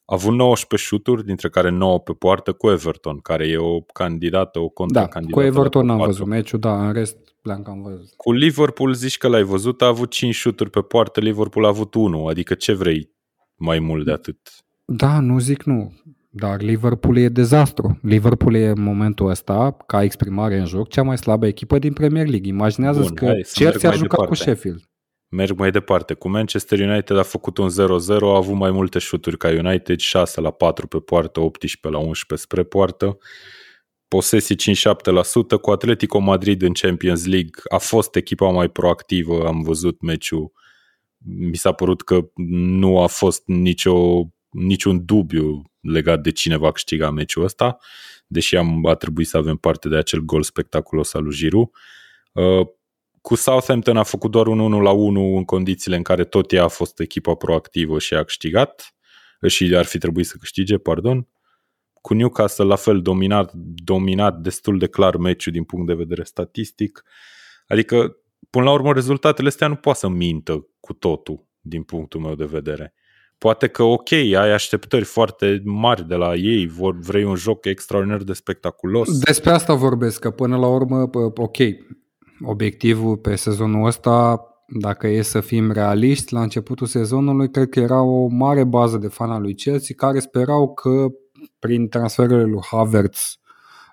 a 0.05 0.13
avut 0.13 0.33
19 0.33 0.89
șuturi, 0.89 1.25
dintre 1.25 1.49
care 1.49 1.69
9 1.69 1.99
pe 1.99 2.13
poartă 2.13 2.51
cu 2.51 2.69
Everton, 2.69 3.19
care 3.19 3.47
e 3.47 3.57
o 3.57 3.81
candidată, 3.81 4.59
o 4.59 4.69
contracandidată. 4.69 5.41
Da, 5.41 5.51
cu 5.51 5.59
Everton 5.59 5.89
am 5.89 5.97
văzut 5.97 6.25
meciul, 6.25 6.59
da, 6.59 6.87
în 6.87 6.93
rest 6.93 7.17
blank 7.41 7.67
am 7.67 7.81
văzut. 7.81 8.13
Cu 8.17 8.31
Liverpool 8.31 8.93
zici 8.93 9.17
că 9.17 9.27
l-ai 9.27 9.43
văzut, 9.43 9.81
a 9.81 9.85
avut 9.85 10.09
5 10.09 10.35
șuturi 10.35 10.69
pe 10.69 10.81
poartă, 10.81 11.19
Liverpool 11.19 11.65
a 11.65 11.67
avut 11.67 11.93
1, 11.93 12.25
adică 12.25 12.53
ce 12.53 12.73
vrei? 12.73 13.13
Mai 13.55 13.79
mult 13.79 14.05
de 14.05 14.11
atât. 14.11 14.37
Da, 14.85 15.19
nu 15.19 15.39
zic 15.39 15.63
nu, 15.63 15.93
dar 16.29 16.61
Liverpool 16.61 17.17
e 17.17 17.29
dezastru. 17.29 17.99
Liverpool 18.01 18.55
e 18.55 18.67
în 18.67 18.81
momentul 18.81 19.29
ăsta, 19.29 19.77
ca 19.85 20.03
exprimare 20.03 20.57
în 20.57 20.65
joc, 20.65 20.89
cea 20.89 21.01
mai 21.01 21.17
slabă 21.17 21.47
echipă 21.47 21.79
din 21.79 21.93
Premier 21.93 22.27
League. 22.27 22.49
Imaginează-ți 22.49 23.13
Bun, 23.13 23.15
că 23.15 23.33
Chelsea 23.53 23.89
a 23.89 23.93
jucat 23.93 24.09
departe. 24.09 24.25
cu 24.25 24.33
Sheffield. 24.33 24.83
Merg 25.29 25.57
mai 25.57 25.71
departe. 25.71 26.13
Cu 26.13 26.29
Manchester 26.29 26.79
United 26.79 27.17
a 27.17 27.23
făcut 27.23 27.57
un 27.57 27.69
0-0, 27.69 27.73
a 28.21 28.35
avut 28.35 28.55
mai 28.55 28.71
multe 28.71 28.99
șuturi 28.99 29.37
ca 29.37 29.47
United, 29.49 29.99
6 29.99 30.41
la 30.41 30.51
4 30.51 30.87
pe 30.87 30.97
poartă, 30.97 31.39
18 31.39 31.97
la 31.97 32.07
11 32.07 32.47
spre 32.47 32.63
poartă. 32.63 33.17
Posesii 34.07 34.55
5-7%. 34.55 35.57
Cu 35.61 35.71
Atletico 35.71 36.19
Madrid 36.19 36.61
în 36.61 36.73
Champions 36.73 37.25
League 37.25 37.61
a 37.69 37.77
fost 37.77 38.15
echipa 38.15 38.51
mai 38.51 38.69
proactivă, 38.69 39.47
am 39.47 39.61
văzut 39.61 40.01
meciul 40.01 40.51
mi 41.25 41.55
s-a 41.55 41.71
părut 41.71 42.01
că 42.01 42.29
nu 42.35 42.99
a 42.99 43.07
fost 43.07 43.43
nicio, 43.45 44.25
niciun 44.49 45.05
dubiu 45.05 45.61
legat 45.79 46.21
de 46.21 46.31
cine 46.31 46.57
va 46.57 46.71
câștiga 46.71 47.09
meciul 47.09 47.43
ăsta, 47.43 47.77
deși 48.27 48.55
am, 48.55 48.85
a 48.85 48.95
trebuit 48.95 49.27
să 49.27 49.37
avem 49.37 49.55
parte 49.55 49.89
de 49.89 49.95
acel 49.95 50.19
gol 50.19 50.43
spectaculos 50.43 51.13
al 51.13 51.23
lui 51.23 51.33
Giroud. 51.33 51.69
Uh, 52.31 52.67
cu 53.21 53.35
Southampton 53.35 53.97
a 53.97 54.03
făcut 54.03 54.31
doar 54.31 54.47
un 54.47 54.59
1 54.59 54.81
la 54.81 54.91
1 54.91 55.35
în 55.35 55.43
condițiile 55.43 55.95
în 55.95 56.03
care 56.03 56.23
tot 56.23 56.51
ea 56.51 56.63
a 56.63 56.67
fost 56.67 56.99
echipa 56.99 57.33
proactivă 57.33 57.99
și 57.99 58.13
a 58.13 58.23
câștigat 58.23 58.95
și 59.47 59.75
ar 59.75 59.85
fi 59.85 59.97
trebuit 59.97 60.25
să 60.25 60.35
câștige, 60.39 60.77
pardon. 60.77 61.27
Cu 61.93 62.13
Newcastle 62.13 62.63
la 62.63 62.75
fel 62.75 63.01
dominat, 63.01 63.51
dominat 63.83 64.39
destul 64.39 64.77
de 64.77 64.87
clar 64.87 65.17
meciul 65.17 65.51
din 65.51 65.63
punct 65.63 65.87
de 65.87 65.93
vedere 65.93 66.23
statistic. 66.23 67.03
Adică 67.67 68.17
până 68.49 68.65
la 68.65 68.71
urmă 68.71 68.93
rezultatele 68.93 69.47
astea 69.47 69.67
nu 69.67 69.75
poate 69.75 69.99
să 69.99 70.07
mintă 70.07 70.67
cu 70.85 70.93
totul 70.93 71.47
din 71.61 71.83
punctul 71.83 72.19
meu 72.19 72.35
de 72.35 72.45
vedere. 72.45 72.93
Poate 73.37 73.67
că 73.67 73.83
ok, 73.83 74.11
ai 74.11 74.51
așteptări 74.53 75.03
foarte 75.03 75.61
mari 75.63 76.07
de 76.07 76.15
la 76.15 76.35
ei, 76.35 76.67
vor, 76.67 76.99
vrei 76.99 77.23
un 77.23 77.35
joc 77.35 77.65
extraordinar 77.65 78.23
de 78.23 78.33
spectaculos. 78.33 79.19
Despre 79.19 79.51
asta 79.51 79.73
vorbesc, 79.73 80.19
că 80.19 80.31
până 80.31 80.57
la 80.57 80.67
urmă, 80.67 81.09
ok, 81.35 81.57
obiectivul 82.45 83.17
pe 83.17 83.35
sezonul 83.35 83.85
ăsta, 83.85 84.39
dacă 84.67 85.07
e 85.07 85.21
să 85.21 85.39
fim 85.39 85.71
realiști, 85.71 86.33
la 86.33 86.41
începutul 86.41 86.87
sezonului 86.87 87.49
cred 87.49 87.69
că 87.69 87.79
era 87.79 88.01
o 88.01 88.27
mare 88.27 88.63
bază 88.63 88.97
de 88.97 89.07
fan 89.07 89.31
al 89.31 89.41
lui 89.41 89.55
Chelsea 89.55 89.95
care 89.97 90.19
sperau 90.19 90.73
că 90.73 91.07
prin 91.59 91.87
transferurile 91.87 92.43
lui 92.43 92.61
Havertz, 92.71 93.37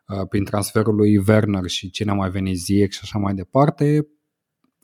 uh, 0.09 0.29
prin 0.29 0.45
transferul 0.45 0.95
lui 0.95 1.23
Werner 1.29 1.67
și 1.67 1.91
cine 1.91 2.11
a 2.11 2.15
mai 2.15 2.31
venit 2.31 2.57
Ziyech 2.57 2.93
și 2.93 3.01
așa 3.03 3.19
mai 3.19 3.35
departe, 3.35 4.07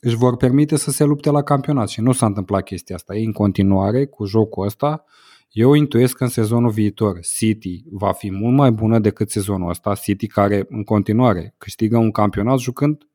își 0.00 0.16
vor 0.16 0.36
permite 0.36 0.76
să 0.76 0.90
se 0.90 1.04
lupte 1.04 1.30
la 1.30 1.42
campionat 1.42 1.88
și 1.88 2.00
nu 2.00 2.12
s-a 2.12 2.26
întâmplat 2.26 2.64
chestia 2.64 2.94
asta. 2.94 3.16
Ei 3.16 3.24
în 3.24 3.32
continuare 3.32 4.06
cu 4.06 4.24
jocul 4.24 4.66
ăsta, 4.66 5.04
eu 5.50 5.74
intuiesc 5.74 6.16
că 6.16 6.22
în 6.22 6.30
sezonul 6.30 6.70
viitor 6.70 7.20
City 7.20 7.82
va 7.90 8.12
fi 8.12 8.30
mult 8.30 8.56
mai 8.56 8.70
bună 8.70 8.98
decât 8.98 9.30
sezonul 9.30 9.68
ăsta, 9.68 9.94
City 9.94 10.26
care 10.26 10.66
în 10.68 10.84
continuare 10.84 11.54
câștigă 11.58 11.96
un 11.96 12.10
campionat 12.10 12.58
jucând 12.58 13.08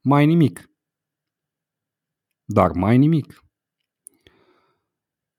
mai 0.00 0.26
nimic. 0.26 0.70
Dar 2.44 2.70
mai 2.72 2.98
nimic. 2.98 3.44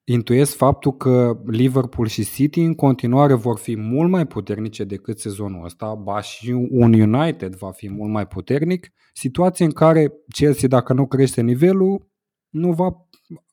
Intuiesc 0.04 0.56
faptul 0.56 0.98
că 0.98 1.42
Liverpool 1.46 2.08
și 2.08 2.26
City 2.26 2.60
în 2.60 2.76
continuare 2.76 3.34
vor 3.34 3.58
fi 3.58 3.76
mult 3.78 4.10
mai 4.10 4.28
puternice 4.28 4.84
decât 4.84 5.20
sezonul 5.20 5.66
ăsta, 5.66 5.96
ba 5.96 6.22
și 6.22 6.50
un 6.52 6.94
United 6.94 7.56
va 7.56 7.72
fi 7.72 7.90
mult 7.90 8.12
mai 8.12 8.28
puternic, 8.28 8.92
situație 9.14 9.66
în 9.66 9.72
care 9.72 10.14
Chelsea, 10.30 10.68
dacă 10.68 10.94
nu 10.94 11.08
crește 11.08 11.42
nivelul, 11.42 12.12
nu, 12.50 12.72
va, 12.72 12.92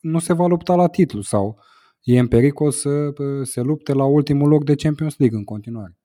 nu 0.00 0.18
se 0.18 0.32
va 0.32 0.46
lupta 0.46 0.74
la 0.74 0.86
titlu 0.86 1.20
sau 1.20 1.58
e 2.02 2.18
în 2.18 2.28
pericol 2.28 2.70
să 2.70 3.12
se 3.42 3.60
lupte 3.60 3.92
la 3.92 4.04
ultimul 4.04 4.48
loc 4.48 4.64
de 4.64 4.74
Champions 4.74 5.18
League 5.18 5.38
în 5.38 5.44
continuare. 5.44 6.00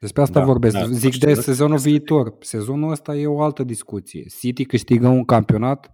Despre 0.00 0.22
asta 0.22 0.38
da, 0.38 0.44
vorbesc. 0.44 0.76
Da, 0.76 0.86
Zic 0.86 1.18
de 1.18 1.34
sezonul 1.34 1.78
viitor. 1.78 2.36
Sezonul 2.40 2.90
ăsta 2.90 3.16
e 3.16 3.26
o 3.26 3.40
altă 3.42 3.62
discuție. 3.64 4.24
City 4.38 4.64
câștigă 4.64 5.08
un 5.08 5.24
campionat 5.24 5.92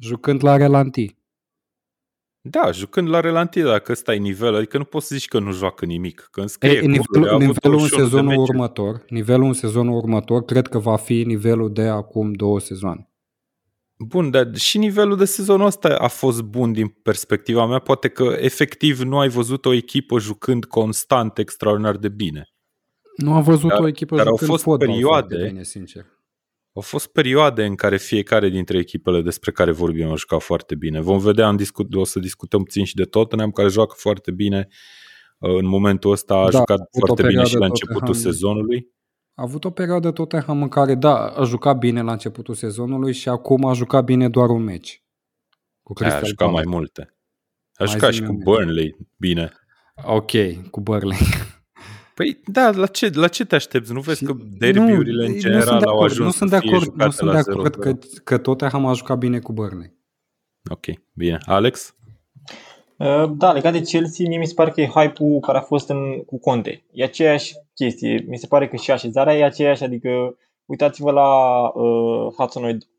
jucând 0.00 0.44
la 0.44 0.56
relanti. 0.56 1.16
Da, 2.40 2.70
jucând 2.70 3.08
la 3.08 3.20
relantie, 3.20 3.62
dacă 3.62 3.92
ăsta 3.92 4.14
e 4.14 4.18
nivel, 4.18 4.54
adică 4.54 4.78
nu 4.78 4.84
poți 4.84 5.06
să 5.06 5.14
zici 5.14 5.28
că 5.28 5.38
nu 5.38 5.52
joacă 5.52 5.84
nimic. 5.84 6.28
Că 6.30 6.46
scrie 6.46 6.72
e, 6.72 6.80
nivelul, 6.80 7.38
nivelul 7.38 7.80
în 7.80 7.88
sezonul 7.88 8.36
următor, 8.36 9.04
nivelul 9.08 9.46
în 9.46 9.52
sezonul 9.52 9.96
următor, 9.96 10.44
cred 10.44 10.68
că 10.68 10.78
va 10.78 10.96
fi 10.96 11.24
nivelul 11.24 11.72
de 11.72 11.82
acum 11.82 12.32
două 12.32 12.60
sezoane. 12.60 13.10
Bun, 13.98 14.30
dar 14.30 14.56
și 14.56 14.78
nivelul 14.78 15.16
de 15.16 15.24
sezonul 15.24 15.66
ăsta 15.66 15.94
a 15.94 16.08
fost 16.08 16.42
bun 16.42 16.72
din 16.72 16.88
perspectiva 16.88 17.66
mea. 17.66 17.78
Poate 17.78 18.08
că 18.08 18.36
efectiv 18.38 19.00
nu 19.00 19.18
ai 19.18 19.28
văzut 19.28 19.64
o 19.64 19.72
echipă 19.72 20.18
jucând 20.18 20.64
constant 20.64 21.38
extraordinar 21.38 21.96
de 21.96 22.08
bine. 22.08 22.48
Nu 23.16 23.34
am 23.34 23.42
văzut 23.42 23.68
dar, 23.68 23.80
o 23.80 23.86
echipă 23.86 24.16
dar 24.16 24.24
jucând 24.24 24.40
au 24.40 24.46
fost 24.54 24.62
fotbal 24.62 24.88
perioade, 24.88 25.46
bine, 25.46 25.62
sincer. 25.62 26.06
Au 26.78 26.84
fost 26.84 27.06
perioade 27.06 27.64
în 27.64 27.74
care 27.74 27.96
fiecare 27.96 28.48
dintre 28.48 28.78
echipele 28.78 29.22
despre 29.22 29.50
care 29.50 29.70
vorbim 29.70 30.10
a 30.10 30.14
jucat 30.14 30.42
foarte 30.42 30.74
bine. 30.74 31.00
Vom 31.00 31.18
vedea, 31.18 31.48
în 31.48 31.56
discut, 31.56 31.94
o 31.94 32.04
să 32.04 32.18
discutăm 32.18 32.62
puțin 32.62 32.84
și 32.84 32.94
de 32.94 33.04
Tottenham, 33.04 33.50
care 33.50 33.68
joacă 33.68 33.94
foarte 33.96 34.30
bine. 34.30 34.68
Uh, 35.38 35.56
în 35.58 35.66
momentul 35.66 36.10
ăsta 36.10 36.34
a 36.34 36.50
da, 36.50 36.58
jucat 36.58 36.80
foarte 36.98 37.26
bine 37.26 37.44
și 37.44 37.56
la 37.56 37.64
începutul 37.64 38.00
Tottenham. 38.00 38.32
sezonului. 38.32 38.88
A 39.34 39.42
avut 39.42 39.64
o 39.64 39.70
perioadă 39.70 40.10
Tottenham 40.10 40.62
în 40.62 40.68
care, 40.68 40.94
da, 40.94 41.26
a 41.26 41.44
jucat 41.44 41.78
bine 41.78 42.02
la 42.02 42.12
începutul 42.12 42.54
sezonului 42.54 43.12
și 43.12 43.28
acum 43.28 43.64
a 43.64 43.72
jucat 43.72 44.04
bine 44.04 44.28
doar 44.28 44.48
un 44.48 44.62
meci. 44.62 45.02
Cu 45.82 45.92
Crystal 45.92 46.22
a 46.22 46.26
jucat 46.26 46.50
mai 46.50 46.64
multe. 46.66 47.16
A 47.74 47.84
jucat 47.84 48.12
și 48.12 48.22
cu 48.22 48.32
Burnley 48.32 48.96
bine. 49.16 49.52
Ok, 50.04 50.30
cu 50.70 50.80
Burnley. 50.80 51.18
Păi 52.18 52.40
da, 52.46 52.70
la 52.70 52.86
ce, 52.86 53.10
la 53.14 53.28
ce 53.28 53.44
te 53.44 53.54
aștepți? 53.54 53.92
Nu 53.92 54.00
vezi 54.00 54.24
că 54.24 54.32
derbiurile 54.58 55.26
în 55.26 55.38
general 55.38 55.82
au 55.82 56.00
ajuns 56.00 56.26
nu 56.26 56.30
sunt 56.30 56.50
de 56.50 56.56
acord, 56.56 56.94
Nu 56.94 57.10
sunt 57.10 57.30
de 57.30 57.38
acord 57.38 57.74
că, 57.74 57.98
că 58.24 58.38
Tottenham 58.38 58.86
a 58.86 58.92
jucat 58.92 59.18
bine 59.18 59.38
cu 59.38 59.52
Burnley. 59.52 59.92
Ok, 60.70 60.84
bine. 61.12 61.38
Alex? 61.44 61.94
Uh, 62.96 63.30
da, 63.36 63.52
legat 63.52 63.72
de 63.72 63.80
Chelsea, 63.80 64.28
mie 64.28 64.38
mi 64.38 64.46
se 64.46 64.54
pare 64.54 64.70
că 64.70 64.80
e 64.80 64.86
hype-ul 64.86 65.40
care 65.40 65.58
a 65.58 65.60
fost 65.60 65.88
în, 65.88 66.22
cu 66.26 66.38
Conte. 66.38 66.84
E 66.92 67.04
aceeași 67.04 67.54
chestie. 67.74 68.24
Mi 68.28 68.38
se 68.38 68.46
pare 68.46 68.68
că 68.68 68.76
și 68.76 68.90
așezarea 68.90 69.36
e 69.36 69.44
aceeași, 69.44 69.84
adică 69.84 70.36
uitați-vă 70.64 71.10
la 71.10 71.30
uh, 71.68 72.32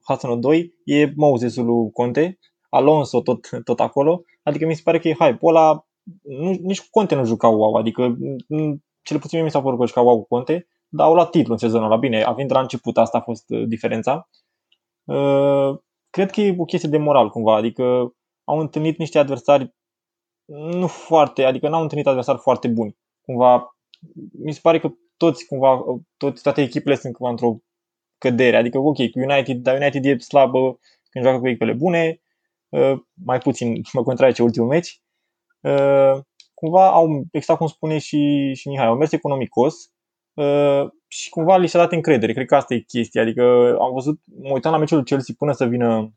Hudson 0.08 0.39
2, 0.39 0.73
e 0.84 1.12
Mosesul 1.15 1.65
lui 1.65 1.91
Conte, 1.91 2.39
Alonso 2.69 3.21
tot, 3.21 3.49
tot 3.63 3.79
acolo, 3.79 4.23
adică 4.43 4.65
mi 4.65 4.75
se 4.75 4.82
pare 4.84 4.99
că 4.99 5.08
e 5.08 5.15
hype-ul 5.19 5.55
ăla, 5.55 5.88
nu, 6.21 6.58
nici 6.62 6.82
cu 6.82 6.88
Conte 6.91 7.15
nu 7.15 7.25
jucau 7.25 7.55
wow, 7.55 7.73
adică 7.73 8.17
cel 9.09 9.19
puțin 9.19 9.37
mie 9.37 9.45
mi 9.45 9.51
s-a 9.51 9.61
părut 9.61 9.79
că 9.79 9.85
jucau 9.85 10.05
wow 10.05 10.19
cu 10.19 10.27
Conte, 10.27 10.67
dar 10.87 11.07
au 11.07 11.13
luat 11.13 11.29
titlu 11.29 11.51
în 11.51 11.59
sezonul 11.59 11.85
ăla. 11.85 11.97
Bine, 11.97 12.23
având 12.23 12.47
de 12.47 12.53
la 12.53 12.59
început, 12.59 12.97
asta 12.97 13.17
a 13.17 13.21
fost 13.21 13.49
uh, 13.49 13.63
diferența. 13.67 14.29
Uh, 15.03 15.77
cred 16.09 16.31
că 16.31 16.41
e 16.41 16.55
o 16.57 16.65
chestie 16.65 16.89
de 16.89 16.97
moral 16.97 17.29
cumva, 17.29 17.55
adică 17.55 17.83
au 18.43 18.59
întâlnit 18.59 18.97
niște 18.97 19.19
adversari 19.19 19.73
nu 20.51 20.87
foarte, 20.87 21.43
adică 21.43 21.69
n-au 21.69 21.81
întâlnit 21.81 22.07
adversari 22.07 22.37
foarte 22.37 22.67
buni. 22.67 22.97
Cumva, 23.21 23.75
mi 24.43 24.53
se 24.53 24.59
pare 24.61 24.79
că 24.79 24.89
toți, 25.17 25.45
cumva, 25.45 25.83
toți, 26.17 26.41
toate 26.41 26.61
echipele 26.61 26.95
sunt 26.95 27.15
cumva 27.15 27.31
într-o 27.31 27.57
cădere. 28.17 28.57
Adică, 28.57 28.77
ok, 28.77 28.95
cu 28.95 29.19
United, 29.19 29.57
dar 29.57 29.75
United 29.75 30.05
e 30.05 30.17
slabă 30.17 30.79
când 31.09 31.25
joacă 31.25 31.39
cu 31.39 31.47
echipele 31.47 31.73
bune, 31.73 32.21
uh, 32.69 32.93
mai 33.25 33.37
puțin 33.37 33.81
mă 33.93 34.03
contrazice 34.03 34.43
ultimul 34.43 34.67
meci. 34.67 35.01
Uh, 35.59 36.19
cumva 36.59 36.91
au, 36.91 37.23
exact 37.31 37.59
cum 37.59 37.67
spune 37.67 37.97
și, 37.97 38.53
și 38.53 38.67
Mihai, 38.67 38.85
au 38.85 38.97
mers 38.97 39.11
economicos 39.11 39.75
uh, 40.33 40.83
și 41.07 41.29
cumva 41.29 41.57
li 41.57 41.67
s-a 41.67 41.79
dat 41.79 41.91
încredere. 41.91 42.33
Cred 42.33 42.45
că 42.45 42.55
asta 42.55 42.73
e 42.73 42.79
chestia. 42.79 43.21
Adică 43.21 43.43
am 43.79 43.93
văzut, 43.93 44.19
mă 44.41 44.53
uitam 44.53 44.71
la 44.71 44.77
meciul 44.77 45.03
Chelsea 45.03 45.35
până 45.37 45.51
să 45.51 45.65
vină 45.65 46.13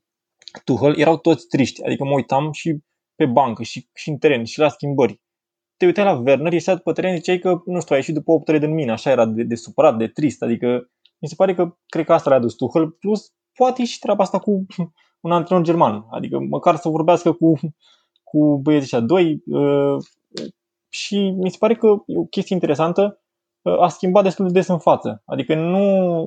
Tuchel, 0.64 0.98
erau 0.98 1.16
toți 1.16 1.46
triști. 1.46 1.84
Adică 1.84 2.04
mă 2.04 2.12
uitam 2.12 2.52
și 2.52 2.78
pe 3.14 3.26
bancă 3.26 3.62
și, 3.62 3.88
și 3.94 4.08
în 4.08 4.16
teren 4.16 4.44
și 4.44 4.58
la 4.58 4.68
schimbări. 4.68 5.20
Te 5.76 5.86
uitai 5.86 6.04
la 6.04 6.22
Werner, 6.24 6.52
ieșea 6.52 6.74
după 6.74 6.92
teren, 6.92 7.16
ziceai 7.16 7.38
că, 7.38 7.60
nu 7.64 7.80
știu, 7.80 7.94
a 7.94 7.98
ieșit 7.98 8.14
după 8.14 8.32
8 8.32 8.48
ore 8.48 8.58
din 8.58 8.74
mine, 8.74 8.92
așa 8.92 9.10
era 9.10 9.26
de, 9.26 9.42
de 9.42 9.54
supărat, 9.54 9.96
de 9.96 10.06
trist, 10.06 10.42
adică 10.42 10.90
mi 11.18 11.28
se 11.28 11.34
pare 11.34 11.54
că 11.54 11.76
cred 11.86 12.04
că 12.04 12.12
asta 12.12 12.30
le-a 12.30 12.38
dus 12.38 12.54
Tuchel, 12.54 12.90
plus 12.90 13.32
poate 13.52 13.84
și 13.84 13.98
treaba 13.98 14.22
asta 14.22 14.38
cu 14.38 14.66
un 15.20 15.32
antrenor 15.32 15.64
german, 15.64 16.06
adică 16.10 16.38
măcar 16.38 16.76
să 16.76 16.88
vorbească 16.88 17.32
cu, 17.32 17.52
cu 18.22 18.58
băieții 18.62 18.84
ăștia 18.84 19.00
doi 19.00 19.42
uh, 19.46 19.96
și 20.92 21.30
mi 21.30 21.50
se 21.50 21.56
pare 21.58 21.74
că 21.74 21.86
e 22.06 22.18
o 22.18 22.24
chestie 22.24 22.54
interesantă, 22.54 23.20
uh, 23.62 23.80
a 23.80 23.88
schimbat 23.88 24.22
destul 24.22 24.46
de 24.46 24.52
des 24.52 24.66
în 24.66 24.78
față. 24.78 25.22
Adică 25.24 25.54
nu, 25.54 25.86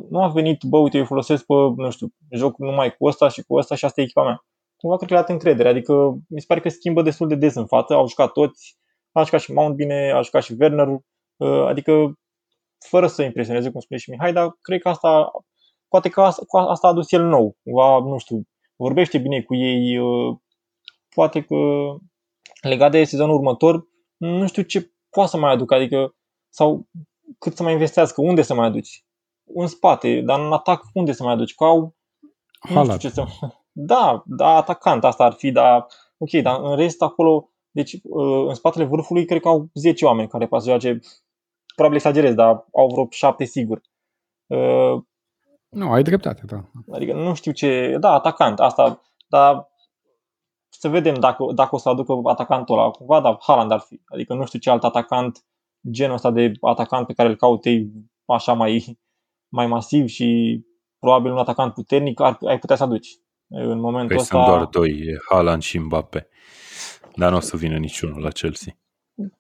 nu 0.10 0.24
a 0.24 0.28
venit, 0.28 0.64
bă, 0.64 0.78
uite, 0.78 0.98
eu 0.98 1.06
folosesc 1.06 1.46
pe, 1.46 1.54
nu 1.76 1.90
știu, 1.90 2.08
joc 2.32 2.58
numai 2.58 2.96
cu 2.96 3.06
ăsta 3.06 3.28
și 3.28 3.42
cu 3.42 3.56
ăsta 3.56 3.76
și 3.76 3.86
asta 3.86 4.02
e 4.02 4.04
echipa 4.04 4.24
mea 4.24 4.46
cumva 4.86 4.98
cred 4.98 5.08
că 5.10 5.14
le-a 5.14 5.24
dat 5.24 5.32
încredere. 5.32 5.70
Adică 5.70 5.94
mi 6.30 6.40
se 6.40 6.46
pare 6.48 6.60
că 6.60 6.70
schimbă 6.70 7.02
destul 7.02 7.28
de 7.28 7.36
des 7.36 7.56
în 7.56 7.66
față. 7.66 7.94
Au 7.94 8.08
jucat 8.08 8.32
toți, 8.32 8.78
a 9.12 9.24
jucat 9.24 9.40
și 9.40 9.52
Mount 9.52 9.76
bine, 9.76 10.12
a 10.12 10.22
jucat 10.22 10.44
și 10.44 10.56
Werner, 10.60 10.88
uh, 10.88 11.66
adică 11.68 12.20
fără 12.90 13.08
să 13.08 13.24
impresioneze, 13.24 13.70
cum 13.70 13.80
spune 13.80 14.00
și 14.00 14.10
Mihai, 14.10 14.34
dar 14.34 14.58
cred 14.62 14.82
că 14.82 14.90
asta, 14.90 15.32
poate 15.88 16.10
că 16.10 16.22
asta, 16.22 16.46
asta 16.58 16.88
a 16.88 16.90
adus 16.90 17.12
el 17.12 17.24
nou. 17.24 17.58
Cumva, 17.64 18.00
nu 18.00 18.18
știu, 18.18 18.42
vorbește 18.76 19.18
bine 19.18 19.42
cu 19.42 19.56
ei, 19.56 19.98
uh, 19.98 20.38
poate 21.16 21.42
că 21.42 21.56
legat 22.62 22.92
de 22.92 23.04
sezonul 23.04 23.36
următor, 23.36 23.88
nu 24.18 24.48
știu 24.48 24.62
ce 24.62 24.92
poate 25.10 25.30
să 25.30 25.38
mai 25.38 25.52
aducă, 25.52 25.76
adică 25.76 26.16
sau 26.50 26.88
cât 27.40 27.56
să 27.56 27.64
mai 27.64 27.72
investească, 27.72 28.22
unde 28.22 28.42
să 28.42 28.54
mai 28.54 28.68
aduci? 28.68 29.06
În 29.54 29.68
spate, 29.68 30.22
dar 30.22 30.40
în 30.40 30.54
atac 30.54 30.84
unde 30.94 31.12
să 31.12 31.24
mai 31.24 31.34
aduci? 31.34 31.56
Că 31.56 31.64
au 31.64 31.96
nu 32.70 32.84
știu 32.84 32.98
ce 32.98 33.10
să... 33.10 33.26
Da, 33.78 34.24
da, 34.26 34.48
atacant, 34.48 35.04
asta 35.04 35.24
ar 35.24 35.34
fi, 35.34 35.52
dar 35.52 35.86
ok, 36.18 36.30
dar 36.30 36.60
în 36.62 36.76
rest 36.76 37.02
acolo, 37.02 37.50
deci 37.72 37.94
uh, 37.94 38.48
în 38.48 38.54
spatele 38.54 38.86
vârfului 38.86 39.26
cred 39.26 39.42
că 39.42 39.48
au 39.48 39.70
10 39.74 40.06
oameni 40.06 40.28
care 40.28 40.48
poate 40.48 40.64
să 40.64 40.70
joace, 40.70 41.00
probabil 41.76 41.98
exagerez, 41.98 42.34
dar 42.34 42.66
au 42.74 42.88
vreo 42.88 43.08
7 43.10 43.44
sigur. 43.44 43.82
Uh, 44.48 45.02
nu, 45.70 45.92
ai 45.92 46.04
dreptate, 46.04 46.42
da. 46.46 46.64
Adică 46.92 47.14
nu 47.14 47.34
știu 47.34 47.52
ce, 47.52 47.98
da, 48.00 48.12
atacant, 48.12 48.60
asta, 48.60 49.02
dar 49.28 49.70
să 50.86 50.92
vedem 50.92 51.14
dacă, 51.14 51.46
dacă 51.54 51.76
o 51.76 51.78
să 51.78 51.90
aducă 51.90 52.20
atacantul 52.24 52.78
ăla, 52.78 52.90
cumva, 52.90 53.22
dar 53.22 53.38
Haaland 53.42 53.72
ar 53.72 53.80
fi. 53.80 54.02
Adică 54.06 54.34
nu 54.34 54.46
știu 54.46 54.60
ce 54.60 54.70
alt 54.70 54.84
atacant, 54.84 55.46
genul 55.92 56.16
ăsta 56.16 56.32
de 56.32 56.52
atacant 56.62 57.08
pe 57.08 57.14
care 57.14 57.30
îl 57.30 57.36
caut 57.36 57.66
ei 57.66 57.92
așa 58.26 58.54
mai, 58.54 59.00
mai 59.48 59.68
masiv 59.68 60.08
și 60.08 60.60
probabil 61.00 61.32
un 61.32 61.38
atacant 61.38 61.74
puternic 61.74 62.22
ar, 62.22 62.38
ai 62.48 62.60
putea 62.60 62.76
să 62.76 62.84
aduci. 62.84 63.08
În 63.48 63.80
momentul 63.80 64.08
păi 64.08 64.18
ăsta... 64.18 64.36
sunt 64.36 64.48
doar 64.48 64.66
doi, 64.66 64.90
e 64.90 65.18
Haaland 65.30 65.62
și 65.62 65.78
Mbappe. 65.78 66.28
Dar 67.16 67.32
nu 67.32 67.38
o 67.38 67.40
să 67.40 67.58
vină 67.58 67.78
niciunul 67.78 68.22
la 68.22 68.30
Chelsea. 68.30 68.78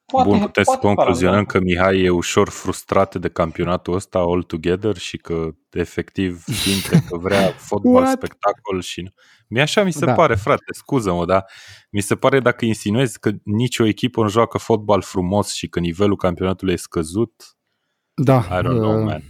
Poate, 0.05 0.29
Bun, 0.29 0.39
puteți 0.39 0.71
să 0.71 0.77
concluzionăm 0.77 1.43
da. 1.43 1.45
că 1.45 1.59
Mihai 1.59 2.01
e 2.01 2.09
ușor 2.09 2.49
frustrat 2.49 3.15
de 3.15 3.29
campionatul 3.29 3.93
ăsta 3.93 4.19
all 4.19 4.43
together 4.43 4.97
și 4.97 5.17
că 5.17 5.49
efectiv 5.71 6.43
simte 6.43 7.03
că 7.09 7.17
vrea 7.17 7.47
fotbal 7.69 8.05
spectacol 8.05 8.81
și 8.81 9.11
mi 9.47 9.61
așa 9.61 9.83
mi 9.83 9.91
se 9.91 10.05
da. 10.05 10.13
pare, 10.13 10.35
frate, 10.35 10.63
scuză-mă, 10.73 11.25
dar 11.25 11.45
mi 11.89 12.01
se 12.01 12.15
pare 12.15 12.39
dacă 12.39 12.65
insinuezi 12.65 13.19
că 13.19 13.31
nicio 13.43 13.85
echipă 13.85 14.21
nu 14.21 14.29
joacă 14.29 14.57
fotbal 14.57 15.01
frumos 15.01 15.53
și 15.53 15.67
că 15.67 15.79
nivelul 15.79 16.15
campionatului 16.15 16.73
e 16.73 16.77
scăzut, 16.77 17.55
da, 18.13 18.45
I 18.51 18.63
don't 18.63 18.77
know, 18.77 18.97
uh, 18.97 19.03
man. 19.03 19.23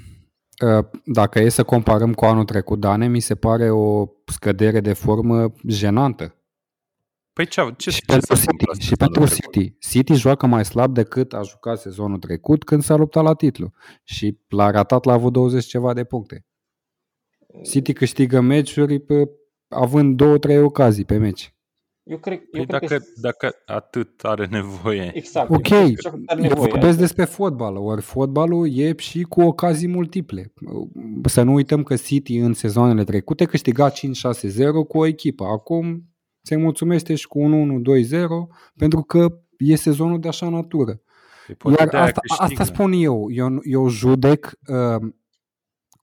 Uh, 0.77 0.85
dacă 1.05 1.39
e 1.39 1.49
să 1.49 1.63
comparăm 1.63 2.13
cu 2.13 2.25
anul 2.25 2.45
trecut, 2.45 2.79
Dane, 2.79 3.07
mi 3.07 3.19
se 3.19 3.35
pare 3.35 3.69
o 3.69 4.05
scădere 4.25 4.79
de 4.79 4.93
formă 4.93 5.51
jenantă. 5.67 6.34
Păi 7.35 7.47
ce, 7.47 7.61
ce, 7.77 7.89
și 7.89 7.99
ce 7.99 8.05
pentru 8.05 8.35
City, 8.35 8.85
și 8.85 8.95
pentru 8.95 9.27
City. 9.27 9.77
City 9.79 10.13
joacă 10.13 10.45
mai 10.45 10.65
slab 10.65 10.93
decât 10.93 11.33
a 11.33 11.41
jucat 11.41 11.79
sezonul 11.79 12.17
trecut 12.17 12.63
când 12.63 12.83
s-a 12.83 12.95
luptat 12.95 13.23
la 13.23 13.33
titlu. 13.33 13.71
Și 14.03 14.39
l-a 14.47 14.69
ratat 14.69 15.05
la 15.05 15.13
avut 15.13 15.33
20 15.33 15.65
ceva 15.65 15.93
de 15.93 16.03
puncte. 16.03 16.45
City 17.63 17.93
câștigă 17.93 18.39
meciuri 18.39 18.99
pe, 18.99 19.29
având 19.67 20.17
două, 20.17 20.37
trei 20.37 20.61
ocazii 20.61 21.05
pe 21.05 21.17
meci. 21.17 21.55
Eu 22.03 22.17
cred, 22.17 22.39
păi 22.39 22.59
eu 22.59 22.65
dacă, 22.65 22.85
cred 22.85 22.99
că... 22.99 23.07
dacă 23.21 23.55
atât 23.65 24.23
are 24.23 24.45
nevoie. 24.45 25.11
Exact. 25.13 25.49
Ok, 25.49 25.71
are 25.71 26.41
nevoie, 26.41 26.49
eu 26.49 26.55
vorbesc 26.55 26.97
despre 26.97 27.25
fotbal, 27.25 27.75
ori 27.75 28.01
fotbalul 28.01 28.77
e 28.77 28.95
și 28.97 29.21
cu 29.21 29.41
ocazii 29.41 29.87
multiple. 29.87 30.53
Să 31.23 31.41
nu 31.41 31.53
uităm 31.53 31.83
că 31.83 31.95
City 31.95 32.37
în 32.37 32.53
sezoanele 32.53 33.03
trecute 33.03 33.45
câștiga 33.45 33.91
5-6-0 33.91 33.95
cu 34.87 34.97
o 34.97 35.05
echipă. 35.05 35.43
Acum 35.43 36.14
se 36.45 36.55
mulțumește 36.55 37.15
și 37.15 37.27
cu 37.27 37.39
un 37.39 37.83
1-2-0 37.83 38.17
pentru 38.75 39.01
că 39.01 39.39
e 39.57 39.75
sezonul 39.75 40.19
de 40.19 40.27
așa 40.27 40.49
natură. 40.49 41.01
Păi 41.57 41.73
Iar 41.77 41.93
asta, 41.93 42.19
asta 42.37 42.63
spun 42.63 42.91
eu. 42.91 43.27
Eu, 43.31 43.59
eu 43.63 43.87
judec 43.87 44.51
uh, 44.67 45.07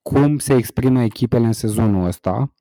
cum 0.03 0.39
se 0.39 0.55
exprimă 0.55 1.03
echipele 1.03 1.47
în 1.47 1.53
sezonul 1.53 2.07
ăsta 2.07 2.53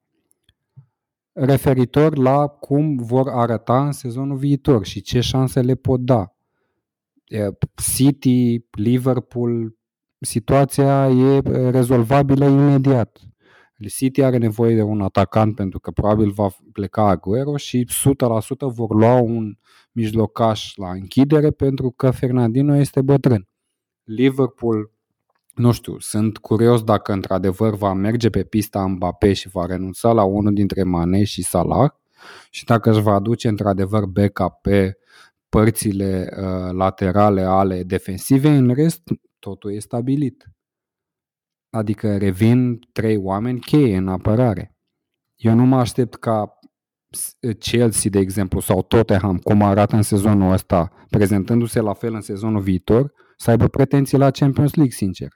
referitor 1.33 2.17
la 2.17 2.47
cum 2.47 2.95
vor 2.97 3.29
arăta 3.29 3.85
în 3.85 3.91
sezonul 3.91 4.37
viitor 4.37 4.85
și 4.85 5.01
ce 5.01 5.19
șanse 5.19 5.61
le 5.61 5.75
pot 5.75 5.99
da. 5.99 6.35
City, 7.95 8.65
Liverpool, 8.71 9.75
situația 10.19 11.09
e 11.09 11.39
rezolvabilă 11.69 12.45
imediat. 12.45 13.19
City 13.89 14.23
are 14.23 14.37
nevoie 14.37 14.75
de 14.75 14.81
un 14.81 15.01
atacant 15.01 15.55
pentru 15.55 15.79
că 15.79 15.91
probabil 15.91 16.31
va 16.31 16.49
pleca 16.71 17.07
Aguero 17.07 17.57
și 17.57 17.87
100% 17.87 17.89
vor 18.59 18.95
lua 18.95 19.19
un 19.19 19.57
mijlocaș 19.91 20.75
la 20.75 20.91
închidere 20.91 21.51
pentru 21.51 21.91
că 21.91 22.11
Fernandino 22.11 22.75
este 22.75 23.01
bătrân. 23.01 23.47
Liverpool 24.03 24.91
nu 25.55 25.71
știu, 25.71 25.99
sunt 25.99 26.37
curios 26.37 26.83
dacă 26.83 27.11
într-adevăr 27.13 27.75
va 27.75 27.93
merge 27.93 28.29
pe 28.29 28.43
pista 28.43 28.87
Mbappé 28.87 29.33
și 29.33 29.49
va 29.49 29.65
renunța 29.65 30.11
la 30.11 30.23
unul 30.23 30.53
dintre 30.53 30.83
Mane 30.83 31.23
și 31.23 31.43
Salah 31.43 31.91
și 32.49 32.65
dacă 32.65 32.91
își 32.91 33.01
va 33.01 33.13
aduce 33.13 33.47
într-adevăr 33.47 34.05
backup 34.05 34.53
pe 34.61 34.97
părțile 35.49 36.29
uh, 36.37 36.71
laterale 36.71 37.41
ale 37.41 37.83
defensive, 37.83 38.49
în 38.49 38.73
rest 38.73 39.01
totul 39.39 39.73
e 39.73 39.79
stabilit. 39.79 40.49
Adică 41.71 42.17
revin 42.17 42.79
trei 42.91 43.17
oameni 43.17 43.59
cheie 43.59 43.97
în 43.97 44.07
apărare. 44.07 44.75
Eu 45.35 45.53
nu 45.55 45.65
mă 45.65 45.77
aștept 45.77 46.15
ca 46.15 46.59
Chelsea, 47.59 48.09
de 48.11 48.19
exemplu, 48.19 48.59
sau 48.59 48.81
Tottenham, 48.81 49.37
cum 49.37 49.61
arată 49.61 49.95
în 49.95 50.01
sezonul 50.01 50.51
ăsta, 50.51 50.91
prezentându-se 51.09 51.79
la 51.79 51.93
fel 51.93 52.13
în 52.13 52.21
sezonul 52.21 52.61
viitor, 52.61 53.11
să 53.37 53.49
aibă 53.49 53.67
pretenții 53.67 54.17
la 54.17 54.31
Champions 54.31 54.73
League, 54.73 54.93
sincer. 54.95 55.29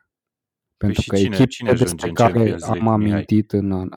Pentru 0.77 1.01
și 1.01 1.09
că 1.09 1.15
cine- 1.15 1.27
echipele 1.27 1.49
cine 1.49 1.69
ajunge 1.69 1.91
despre 1.93 2.09
în 2.09 2.15
care 2.15 2.31
Champions 2.33 2.61
League, 2.61 2.89
am 2.89 2.99
Mihai? 2.99 3.11
amintit 3.13 3.51
în 3.51 3.71
uh, 3.71 3.87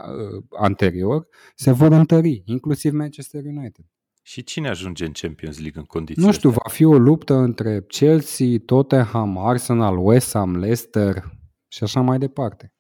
anterior 0.59 1.27
se 1.55 1.73
vor 1.73 1.93
întări, 1.93 2.43
inclusiv 2.45 2.93
Manchester 2.93 3.45
United. 3.45 3.85
Și 4.23 4.43
cine 4.43 4.69
ajunge 4.69 5.05
în 5.05 5.13
Champions 5.13 5.59
League 5.59 5.81
în 5.81 5.87
condiții 5.87 6.25
Nu 6.25 6.33
știu, 6.33 6.51
va 6.51 6.69
fi 6.71 6.85
o 6.85 6.99
luptă 6.99 7.35
între 7.35 7.85
Chelsea, 7.89 8.47
Tottenham, 8.67 9.39
Arsenal, 9.39 9.99
West 10.07 10.33
Ham, 10.33 10.57
Leicester 10.57 11.25
și 11.69 11.83
așa 11.83 12.01
mai 12.01 12.19
departe. 12.19 12.73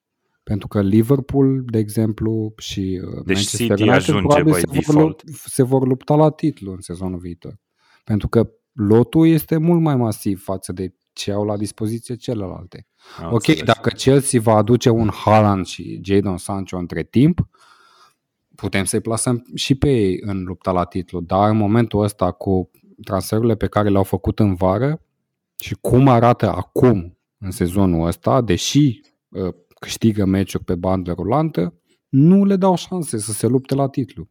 Pentru 0.43 0.69
că 0.69 0.81
Liverpool, 0.81 1.65
de 1.65 1.79
exemplu, 1.79 2.53
și 2.57 3.01
uh, 3.05 3.25
Deci 3.25 3.37
Manchester 3.37 3.59
City 3.59 3.83
United 3.83 3.89
ajunge 3.99 4.21
probabil 4.21 4.53
by 4.53 4.59
se 4.59 4.67
vor, 4.67 4.77
default. 4.77 5.25
lu- 5.25 5.33
se 5.47 5.63
vor 5.63 5.87
lupta 5.87 6.15
la 6.15 6.31
titlu 6.31 6.73
în 6.73 6.81
sezonul 6.81 7.19
viitor. 7.19 7.59
Pentru 8.05 8.29
că 8.29 8.51
lotul 8.73 9.27
este 9.27 9.57
mult 9.57 9.81
mai 9.81 9.97
masiv 9.97 10.43
față 10.43 10.73
de 10.73 10.95
ce 11.13 11.33
au 11.33 11.45
la 11.45 11.57
dispoziție 11.57 12.15
celelalte. 12.15 12.87
Am 13.19 13.27
ok, 13.27 13.33
înțeles. 13.33 13.63
dacă 13.63 13.89
Chelsea 13.89 14.41
va 14.41 14.55
aduce 14.55 14.91
un 14.91 15.11
Haaland 15.13 15.67
și 15.67 16.01
Jadon 16.05 16.37
Sancho 16.37 16.77
între 16.77 17.03
timp, 17.03 17.49
putem 18.55 18.85
să-i 18.85 19.01
plasăm 19.01 19.45
și 19.55 19.75
pe 19.75 19.89
ei 19.91 20.19
în 20.21 20.43
lupta 20.43 20.71
la 20.73 20.85
titlu, 20.85 21.21
dar 21.21 21.51
în 21.51 21.57
momentul 21.57 22.03
ăsta 22.03 22.31
cu 22.33 22.71
transferurile 23.05 23.57
pe 23.57 23.67
care 23.67 23.89
le-au 23.89 24.03
făcut 24.03 24.39
în 24.39 24.55
vară 24.55 25.03
și 25.59 25.77
cum 25.81 26.09
arată 26.09 26.53
acum 26.53 27.18
în 27.39 27.51
sezonul 27.51 28.07
ăsta, 28.07 28.41
deși 28.41 29.01
uh, 29.29 29.55
câștigă 29.81 30.25
meciuri 30.25 30.65
pe 30.65 30.75
bandă 30.75 31.13
rulantă, 31.13 31.75
nu 32.09 32.45
le 32.45 32.57
dau 32.57 32.77
șanse 32.77 33.19
să 33.19 33.33
se 33.33 33.47
lupte 33.47 33.75
la 33.75 33.89
titlu. 33.89 34.29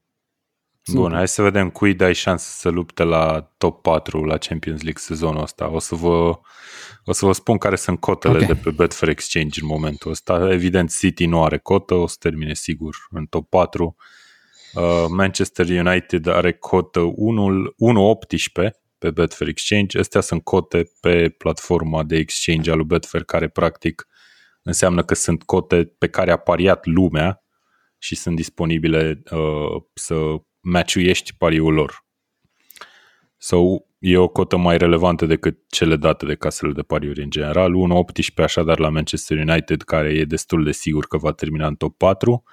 Bun, 0.93 1.11
hai 1.13 1.27
să 1.27 1.41
vedem 1.41 1.69
cui 1.69 1.93
dai 1.93 2.13
șanse 2.13 2.49
să 2.49 2.69
lupte 2.69 3.03
la 3.03 3.53
top 3.57 3.81
4 3.81 4.23
la 4.23 4.37
Champions 4.37 4.81
League 4.81 5.01
sezonul 5.01 5.41
ăsta. 5.41 5.69
O 5.71 5.79
să 5.79 5.95
vă, 5.95 6.39
o 7.05 7.11
să 7.11 7.25
vă 7.25 7.31
spun 7.31 7.57
care 7.57 7.75
sunt 7.75 7.99
cotele 7.99 8.37
Ok. 8.37 8.45
de 8.45 8.55
pe 8.55 8.71
Betfair 8.71 9.11
Exchange 9.11 9.61
în 9.61 9.67
momentul 9.67 10.11
ăsta. 10.11 10.51
Evident, 10.51 10.97
City 10.97 11.25
nu 11.25 11.43
are 11.43 11.57
cotă, 11.57 11.93
o 11.93 12.07
să 12.07 12.15
termine 12.19 12.53
sigur 12.53 12.95
în 13.09 13.25
top 13.25 13.49
4. 13.49 13.95
Uh, 14.73 15.05
Manchester 15.09 15.69
United 15.69 16.27
are 16.27 16.53
cotă 16.53 16.99
1 16.99 17.73
1.18 18.65 18.86
pe 18.97 19.11
Betfair 19.11 19.49
Exchange. 19.49 19.99
Astea 19.99 20.21
sunt 20.21 20.43
cote 20.43 20.91
pe 20.99 21.29
platforma 21.29 22.03
de 22.03 22.17
exchange 22.17 22.71
al 22.71 22.77
lui 22.77 22.85
Betfair, 22.85 23.23
care 23.23 23.47
practic 23.47 24.07
înseamnă 24.61 25.03
că 25.03 25.13
sunt 25.13 25.43
cote 25.43 25.85
pe 25.97 26.07
care 26.07 26.31
a 26.31 26.37
pariat 26.37 26.85
lumea 26.85 27.43
și 27.97 28.15
sunt 28.15 28.35
disponibile 28.35 29.23
uh, 29.31 29.81
să 29.93 30.15
matchuiești 30.59 31.33
pariul 31.37 31.73
lor. 31.73 32.05
Sau 33.37 33.87
e 33.99 34.17
o 34.17 34.27
cotă 34.27 34.57
mai 34.57 34.77
relevantă 34.77 35.25
decât 35.25 35.57
cele 35.69 35.95
date 35.95 36.25
de 36.25 36.35
casele 36.35 36.71
de 36.71 36.81
pariuri 36.81 37.21
în 37.21 37.29
general. 37.29 37.73
1.18 38.13 38.43
așadar 38.43 38.79
la 38.79 38.89
Manchester 38.89 39.37
United, 39.37 39.81
care 39.81 40.09
e 40.09 40.23
destul 40.23 40.63
de 40.63 40.71
sigur 40.71 41.07
că 41.07 41.17
va 41.17 41.31
termina 41.31 41.67
în 41.67 41.75
top 41.75 41.97
4. 41.97 42.43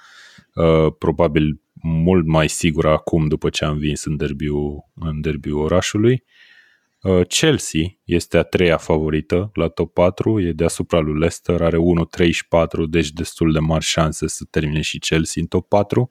Uh, 0.55 0.93
probabil 0.99 1.61
mult 1.83 2.27
mai 2.27 2.49
sigur 2.49 2.87
acum 2.87 3.29
după 3.29 3.51
ce 3.51 3.65
a 3.65 3.69
învins 3.69 4.05
în 4.05 4.17
derbiul, 4.17 4.91
în 4.95 5.21
derbiul 5.21 5.61
orașului. 5.61 6.25
Uh, 7.05 7.27
Chelsea 7.27 7.81
este 8.05 8.39
a 8.39 8.43
treia 8.43 8.77
favorită 8.77 9.51
la 9.55 9.69
top 9.69 9.93
4, 9.93 10.41
e 10.41 10.53
deasupra 10.53 10.99
lui 10.99 11.19
Leicester, 11.19 11.63
are 11.63 11.77
1.34, 11.77 11.81
deci 12.89 13.11
destul 13.11 13.53
de 13.53 13.59
mari 13.59 13.85
șanse 13.85 14.29
să 14.29 14.45
termine 14.51 14.81
și 14.81 14.99
Chelsea 14.99 15.43
în 15.43 15.49
top 15.49 15.69
4, 15.69 16.11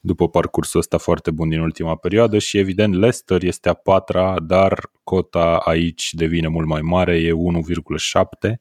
după 0.00 0.28
parcursul 0.28 0.80
ăsta 0.80 0.98
foarte 0.98 1.30
bun 1.30 1.48
din 1.48 1.60
ultima 1.60 1.96
perioadă 1.96 2.38
și 2.38 2.58
evident 2.58 2.94
Leicester 2.94 3.42
este 3.42 3.68
a 3.68 3.74
patra, 3.74 4.40
dar 4.40 4.90
cota 5.04 5.56
aici 5.56 6.12
devine 6.12 6.48
mult 6.48 6.66
mai 6.66 6.80
mare, 6.80 7.16
e 7.16 7.32
1,7, 7.32 8.52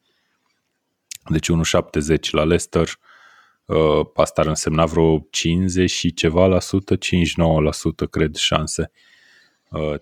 deci 1.30 1.48
1,70 1.52 2.30
la 2.32 2.44
Leicester, 2.44 2.90
Uh, 3.66 4.06
asta 4.16 4.42
ar 4.42 4.48
însemna 4.48 4.86
vreo 4.86 5.28
50 5.30 5.90
și 5.90 6.14
ceva 6.14 6.46
la 6.46 6.60
sută, 6.60 6.96
59 6.96 7.62
la 7.62 7.72
sută 7.72 8.06
cred 8.06 8.36
șanse. 8.36 8.92
uh, 8.94 9.17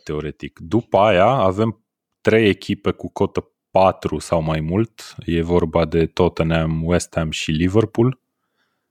teoretic. 0.03 0.59
După 0.59 0.97
aia 0.97 1.25
avem 1.25 1.83
trei 2.21 2.49
echipe 2.49 2.91
cu 2.91 3.11
cotă 3.11 3.49
4 3.71 4.19
sau 4.19 4.41
mai 4.41 4.59
mult. 4.59 5.15
E 5.25 5.41
vorba 5.41 5.85
de 5.85 6.05
Tottenham, 6.05 6.83
West 6.83 7.15
Ham 7.15 7.31
și 7.31 7.51
Liverpool, 7.51 8.19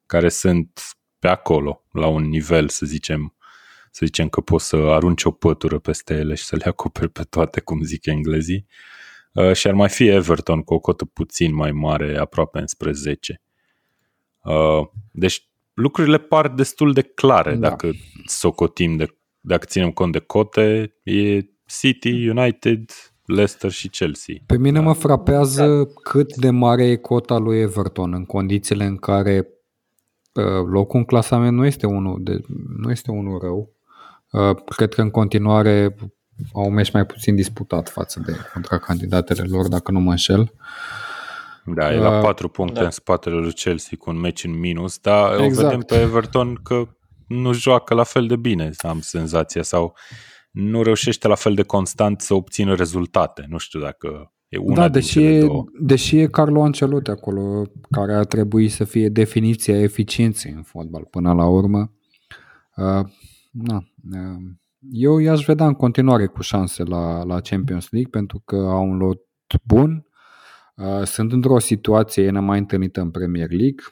care 0.06 0.28
sunt 0.28 0.80
pe 1.18 1.28
acolo, 1.28 1.84
la 1.90 2.06
un 2.06 2.22
nivel, 2.28 2.68
să 2.68 2.86
zicem, 2.86 3.34
să 3.90 4.06
zicem 4.06 4.28
că 4.28 4.40
poți 4.40 4.66
să 4.68 4.76
arunci 4.76 5.24
o 5.24 5.30
pătură 5.30 5.78
peste 5.78 6.14
ele 6.14 6.34
și 6.34 6.44
să 6.44 6.56
le 6.56 6.64
acoperi 6.64 7.10
pe 7.10 7.22
toate, 7.22 7.60
cum 7.60 7.82
zic 7.82 8.06
englezii. 8.06 8.66
Uh, 9.32 9.52
și 9.52 9.66
ar 9.66 9.74
mai 9.74 9.88
fi 9.88 10.06
Everton 10.06 10.62
cu 10.62 10.74
o 10.74 10.78
cotă 10.78 11.04
puțin 11.04 11.54
mai 11.54 11.72
mare, 11.72 12.18
aproape 12.18 12.58
înspre 12.58 12.92
10. 12.92 13.40
Uh, 14.42 14.88
deci 15.10 15.48
lucrurile 15.74 16.18
par 16.18 16.48
destul 16.48 16.92
de 16.92 17.02
clare 17.02 17.54
Da. 17.54 17.68
dacă 17.68 17.92
socotim 18.24 18.96
de 18.96 19.16
dacă 19.46 19.66
ținem 19.66 19.90
cont 19.90 20.12
de 20.12 20.18
cote, 20.18 20.94
e 21.02 21.40
City, 21.66 22.28
United, 22.28 22.90
Leicester 23.24 23.70
și 23.70 23.88
Chelsea. 23.88 24.34
Pe 24.46 24.58
mine 24.58 24.80
mă 24.80 24.92
frapează 24.92 25.88
cât 26.02 26.36
de 26.36 26.50
mare 26.50 26.84
e 26.84 26.96
cota 26.96 27.36
lui 27.36 27.60
Everton 27.60 28.12
în 28.12 28.24
condițiile 28.24 28.84
în 28.84 28.96
care 28.96 29.48
uh, 30.32 30.66
locul 30.66 30.98
în 30.98 31.04
clasament 31.04 31.56
nu 31.56 31.66
este 31.66 31.86
unul, 31.86 32.20
de, 32.22 32.40
nu 32.76 32.90
este 32.90 33.10
unul 33.10 33.38
rău. 33.38 33.72
Uh, 34.30 34.56
cred 34.64 34.94
că 34.94 35.00
în 35.00 35.10
continuare 35.10 35.96
au 36.52 36.66
un 36.66 36.74
meci 36.74 36.92
mai 36.92 37.06
puțin 37.06 37.34
disputat 37.34 37.88
față 37.88 38.22
de 38.26 38.36
contra 38.52 38.78
candidatele 38.78 39.42
lor, 39.42 39.68
dacă 39.68 39.90
nu 39.90 40.00
mă 40.00 40.10
înșel. 40.10 40.52
Da, 41.64 41.92
e 41.92 41.96
la 41.96 42.16
Uh, 42.16 42.22
4 42.22 42.48
puncte 42.48 42.78
da. 42.78 42.84
în 42.84 42.90
spatele 42.90 43.34
lui 43.34 43.52
Chelsea 43.52 43.96
cu 43.98 44.10
un 44.10 44.20
meci 44.20 44.44
în 44.44 44.58
minus, 44.58 44.98
dar 44.98 45.38
o 45.38 45.44
Exact. 45.44 45.66
vedem 45.66 45.80
pe 45.80 46.00
Everton 46.00 46.60
că 46.62 46.88
nu 47.26 47.52
joacă 47.52 47.94
la 47.94 48.02
fel 48.02 48.26
de 48.26 48.36
bine, 48.36 48.70
am 48.78 49.00
senzația, 49.00 49.62
sau 49.62 49.96
nu 50.50 50.82
reușește 50.82 51.28
la 51.28 51.34
fel 51.34 51.54
de 51.54 51.62
constant 51.62 52.20
să 52.20 52.34
obțină 52.34 52.74
rezultate. 52.74 53.44
Nu 53.48 53.58
știu 53.58 53.80
dacă 53.80 54.32
e 54.48 54.58
una 54.58 54.74
da, 54.74 54.88
din 54.88 54.92
deși 54.92 55.12
cele 55.12 55.26
e, 55.26 55.40
două. 55.40 55.64
deși 55.80 56.18
e 56.18 56.26
Carlo 56.26 56.62
Ancelotti 56.62 57.10
acolo, 57.10 57.62
care 57.90 58.14
ar 58.14 58.24
trebui 58.24 58.68
să 58.68 58.84
fie 58.84 59.08
definiția 59.08 59.80
eficienței 59.80 60.52
în 60.52 60.62
fotbal 60.62 61.04
până 61.10 61.32
la 61.32 61.46
urmă. 61.46 61.92
Uh, 62.76 63.06
na, 63.50 63.84
uh, 64.12 64.40
eu 64.90 65.18
i-aș 65.18 65.44
vedea 65.44 65.66
în 65.66 65.74
continuare 65.74 66.26
cu 66.26 66.42
șanse 66.42 66.82
la, 66.82 67.24
la 67.24 67.40
Champions 67.40 67.90
League 67.90 68.10
pentru 68.10 68.42
că 68.44 68.56
au 68.56 68.88
un 68.88 68.96
lot 68.96 69.20
bun. 69.62 70.06
Uh, 70.76 71.02
sunt 71.02 71.32
într-o 71.32 71.58
situație 71.58 72.30
nemai 72.30 72.58
întâlnită 72.58 73.00
în 73.00 73.10
Premier 73.10 73.50
League 73.50 73.84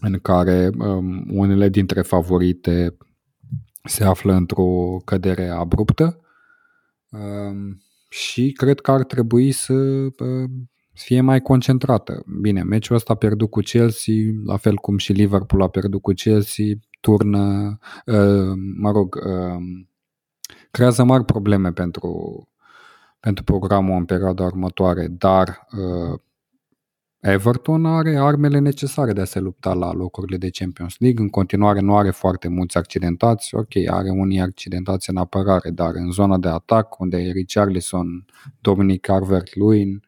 în 0.00 0.18
care 0.18 0.70
um, 0.78 1.24
unele 1.28 1.68
dintre 1.68 2.02
favorite 2.02 2.96
se 3.84 4.04
află 4.04 4.32
într-o 4.32 5.00
cădere 5.04 5.48
abruptă 5.48 6.20
um, 7.10 7.82
și 8.08 8.52
cred 8.52 8.80
că 8.80 8.90
ar 8.90 9.04
trebui 9.04 9.52
să 9.52 9.72
uh, 9.72 10.50
fie 10.92 11.20
mai 11.20 11.40
concentrată. 11.40 12.22
Bine, 12.40 12.62
meciul 12.62 12.96
ăsta 12.96 13.12
a 13.12 13.16
pierdut 13.16 13.50
cu 13.50 13.60
Chelsea, 13.60 14.14
la 14.44 14.56
fel 14.56 14.74
cum 14.74 14.96
și 14.96 15.12
Liverpool 15.12 15.62
a 15.62 15.68
pierdut 15.68 16.02
cu 16.02 16.12
Chelsea, 16.12 16.64
turnă, 17.00 17.78
uh, 18.06 18.52
mă 18.76 18.90
rog, 18.90 19.14
uh, 19.14 19.62
creează 20.70 21.04
mari 21.04 21.24
probleme 21.24 21.72
pentru, 21.72 22.48
pentru 23.20 23.44
programul 23.44 23.96
în 23.96 24.04
perioada 24.04 24.44
următoare, 24.44 25.06
dar 25.06 25.66
uh, 25.72 26.20
Everton 27.20 27.86
are 27.86 28.16
armele 28.16 28.58
necesare 28.58 29.12
de 29.12 29.20
a 29.20 29.24
se 29.24 29.40
lupta 29.40 29.74
la 29.74 29.92
locurile 29.92 30.36
de 30.36 30.50
Champions 30.50 30.94
League. 30.98 31.22
În 31.22 31.28
continuare 31.28 31.80
nu 31.80 31.96
are 31.96 32.10
foarte 32.10 32.48
mulți 32.48 32.76
accidentați. 32.76 33.54
Ok, 33.54 33.76
are 33.90 34.10
unii 34.10 34.40
accidentați 34.40 35.10
în 35.10 35.16
apărare, 35.16 35.70
dar 35.70 35.94
în 35.94 36.10
zona 36.10 36.38
de 36.38 36.48
atac, 36.48 36.98
unde 36.98 37.16
e 37.16 37.32
Richarlison, 37.32 38.24
Dominic 38.60 39.00
Calvert-Lewin, 39.00 40.02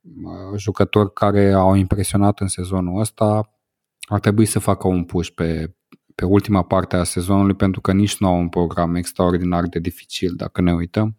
uh, 0.00 0.58
jucători 0.58 1.12
care 1.12 1.52
au 1.52 1.74
impresionat 1.74 2.40
în 2.40 2.48
sezonul 2.48 3.00
ăsta, 3.00 3.52
ar 4.00 4.20
trebui 4.20 4.44
să 4.44 4.58
facă 4.58 4.88
un 4.88 5.04
push 5.04 5.30
pe, 5.34 5.74
pe 6.14 6.24
ultima 6.24 6.62
parte 6.62 6.96
a 6.96 7.04
sezonului, 7.04 7.54
pentru 7.54 7.80
că 7.80 7.92
nici 7.92 8.18
nu 8.18 8.26
au 8.26 8.38
un 8.38 8.48
program 8.48 8.94
extraordinar 8.94 9.66
de 9.66 9.78
dificil, 9.78 10.34
dacă 10.36 10.60
ne 10.60 10.74
uităm 10.74 11.16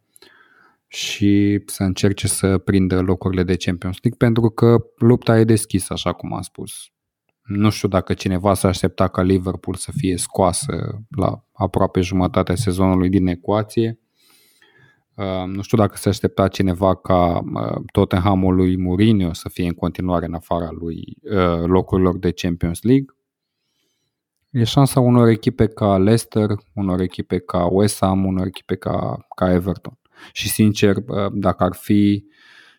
și 0.93 1.61
să 1.65 1.83
încerce 1.83 2.27
să 2.27 2.57
prindă 2.57 3.01
locurile 3.01 3.43
de 3.43 3.55
Champions 3.55 3.97
League 4.01 4.27
pentru 4.27 4.49
că 4.49 4.77
lupta 4.97 5.39
e 5.39 5.43
deschisă, 5.43 5.93
așa 5.93 6.13
cum 6.13 6.33
am 6.33 6.41
spus. 6.41 6.73
Nu 7.43 7.69
știu 7.69 7.87
dacă 7.87 8.13
cineva 8.13 8.53
s-a 8.53 8.67
aștepta 8.67 9.07
ca 9.07 9.21
Liverpool 9.21 9.75
să 9.75 9.91
fie 9.95 10.17
scoasă 10.17 11.01
la 11.17 11.45
aproape 11.53 12.01
jumătatea 12.01 12.55
sezonului 12.55 13.09
din 13.09 13.27
ecuație. 13.27 13.99
Uh, 15.15 15.43
Nu 15.45 15.61
știu 15.61 15.77
dacă 15.77 15.97
se 15.97 16.09
aștepta 16.09 16.47
cineva 16.47 16.95
ca 16.95 17.37
uh, 17.37 17.81
Tottenhamul 17.91 18.55
lui 18.55 18.77
Mourinho 18.77 19.33
să 19.33 19.49
fie 19.49 19.65
în 19.65 19.73
continuare 19.73 20.25
în 20.25 20.33
afara 20.33 20.69
lui 20.71 21.17
uh, 21.21 21.63
locurilor 21.65 22.17
de 22.17 22.31
Champions 22.31 22.81
League. 22.81 23.15
E 24.49 24.63
șansa 24.63 24.99
unor 24.99 25.27
echipe 25.27 25.67
ca 25.67 25.97
Leicester, 25.97 26.49
unor 26.73 26.99
echipe 26.99 27.39
ca 27.39 27.65
West 27.65 27.97
Ham, 27.99 28.25
unor 28.25 28.45
echipe 28.45 28.75
ca, 28.75 29.27
ca 29.35 29.51
Everton. 29.51 29.97
Și 30.31 30.49
sincer, 30.49 30.95
dacă 31.31 31.63
ar 31.63 31.73
fi 31.73 32.25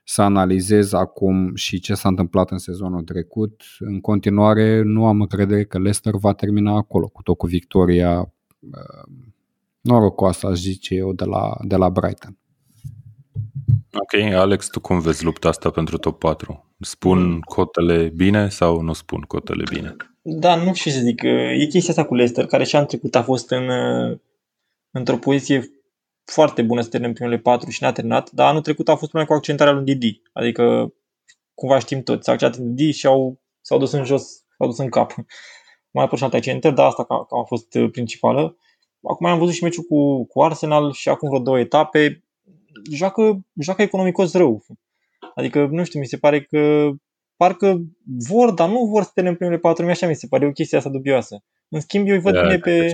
să 0.05 0.23
analizez 0.23 0.93
acum 0.93 1.55
și 1.55 1.81
ce 1.81 1.95
s-a 1.95 2.09
întâmplat 2.09 2.51
în 2.51 2.59
sezonul 2.59 3.03
trecut, 3.03 3.63
în 3.79 4.01
continuare 4.01 4.83
nu 4.83 5.07
am 5.07 5.21
încredere 5.21 5.65
că 5.65 5.79
Leicester 5.79 6.15
va 6.15 6.33
termina 6.33 6.77
acolo, 6.77 7.09
cu 7.09 7.23
tot 7.23 7.37
cu 7.37 7.47
victoria 7.47 8.33
uh, 8.61 9.13
norocoasă, 9.81 10.47
aș 10.47 10.59
zice 10.59 10.95
eu, 10.95 11.13
de 11.13 11.25
la, 11.25 11.57
de 11.63 11.77
la 11.77 11.89
Brighton. 11.89 12.39
Ok, 13.93 14.33
Alex, 14.33 14.69
tu 14.69 14.81
cum 14.81 15.01
vezi 15.01 15.25
lupta 15.25 15.49
asta 15.49 15.71
pentru 15.71 15.97
top 15.97 16.19
4? 16.19 16.71
Spun 16.81 17.27
mm. 17.27 17.41
cotele 17.41 18.13
bine 18.17 18.49
sau 18.49 18.81
nu 18.81 18.93
spun 18.93 19.21
cotele 19.21 19.63
bine? 19.71 19.97
Da, 20.23 20.57
nu 20.57 20.75
știu 20.75 20.91
ce 20.91 20.97
să 20.97 21.03
zic. 21.03 21.23
E 21.23 21.67
chestia 21.71 21.91
asta 21.91 22.05
cu 22.05 22.15
Leicester, 22.15 22.47
care 22.47 22.65
și 22.65 22.77
an 22.77 22.87
trecut 22.87 23.15
a 23.15 23.23
fost 23.23 23.51
în, 23.51 23.69
într-o 24.91 25.17
poziție 25.17 25.71
foarte 26.25 26.63
bună 26.63 26.81
să 26.81 26.89
termine 26.89 27.13
primele 27.13 27.39
patru 27.39 27.71
și 27.71 27.83
n-a 27.83 27.93
terminat, 27.93 28.31
dar 28.31 28.49
anul 28.49 28.63
trecut 28.63 28.89
a 28.89 28.97
fost 28.97 29.13
mai 29.13 29.27
cu 29.27 29.33
accentarea 29.33 29.73
lui 29.73 29.85
Didi. 29.85 30.23
Adică, 30.33 30.95
cumva 31.55 31.79
știm 31.79 32.03
toți, 32.03 32.25
s-a 32.25 32.33
accentat 32.33 32.61
Didi 32.61 32.91
și 32.91 33.07
au, 33.07 33.41
s-au 33.61 33.79
dus 33.79 33.93
în 33.93 34.05
jos, 34.05 34.45
s-au 34.57 34.67
dus 34.67 34.79
în 34.79 34.89
cap. 34.89 35.15
Mai 35.95 36.05
apărut 36.05 36.19
și 36.19 36.25
alte 36.25 36.37
accentări, 36.37 36.75
dar 36.75 36.87
asta 36.87 37.05
cam, 37.05 37.27
cam 37.29 37.39
a 37.39 37.45
fost 37.45 37.75
uh, 37.75 37.91
principală. 37.91 38.57
Acum 39.03 39.27
am 39.27 39.39
văzut 39.39 39.55
și 39.55 39.63
meciul 39.63 39.85
cu, 39.85 40.27
cu 40.27 40.43
Arsenal 40.43 40.93
și 40.93 41.09
acum 41.09 41.29
vreo 41.29 41.41
două 41.41 41.59
etape. 41.59 42.25
Joacă, 42.93 43.45
joacă 43.61 43.83
economicos 43.83 44.33
rău. 44.33 44.65
Adică, 45.35 45.67
nu 45.71 45.85
știu, 45.85 46.01
mi 46.01 46.07
se 46.07 46.17
pare 46.17 46.43
că 46.43 46.91
parcă 47.37 47.85
vor, 48.29 48.51
dar 48.51 48.69
nu 48.69 48.85
vor 48.85 49.03
să 49.03 49.11
termine 49.15 49.37
primele 49.37 49.59
patru, 49.59 49.87
așa 49.87 50.07
mi 50.07 50.15
se 50.15 50.27
pare 50.27 50.47
o 50.47 50.53
chestie 50.53 50.79
asta 50.79 50.91
dubioasă. 50.91 51.43
În 51.69 51.81
schimb, 51.81 52.09
eu 52.09 52.15
îi 52.15 52.21
văd 52.21 52.41
bine 52.41 52.59
pe... 52.59 52.93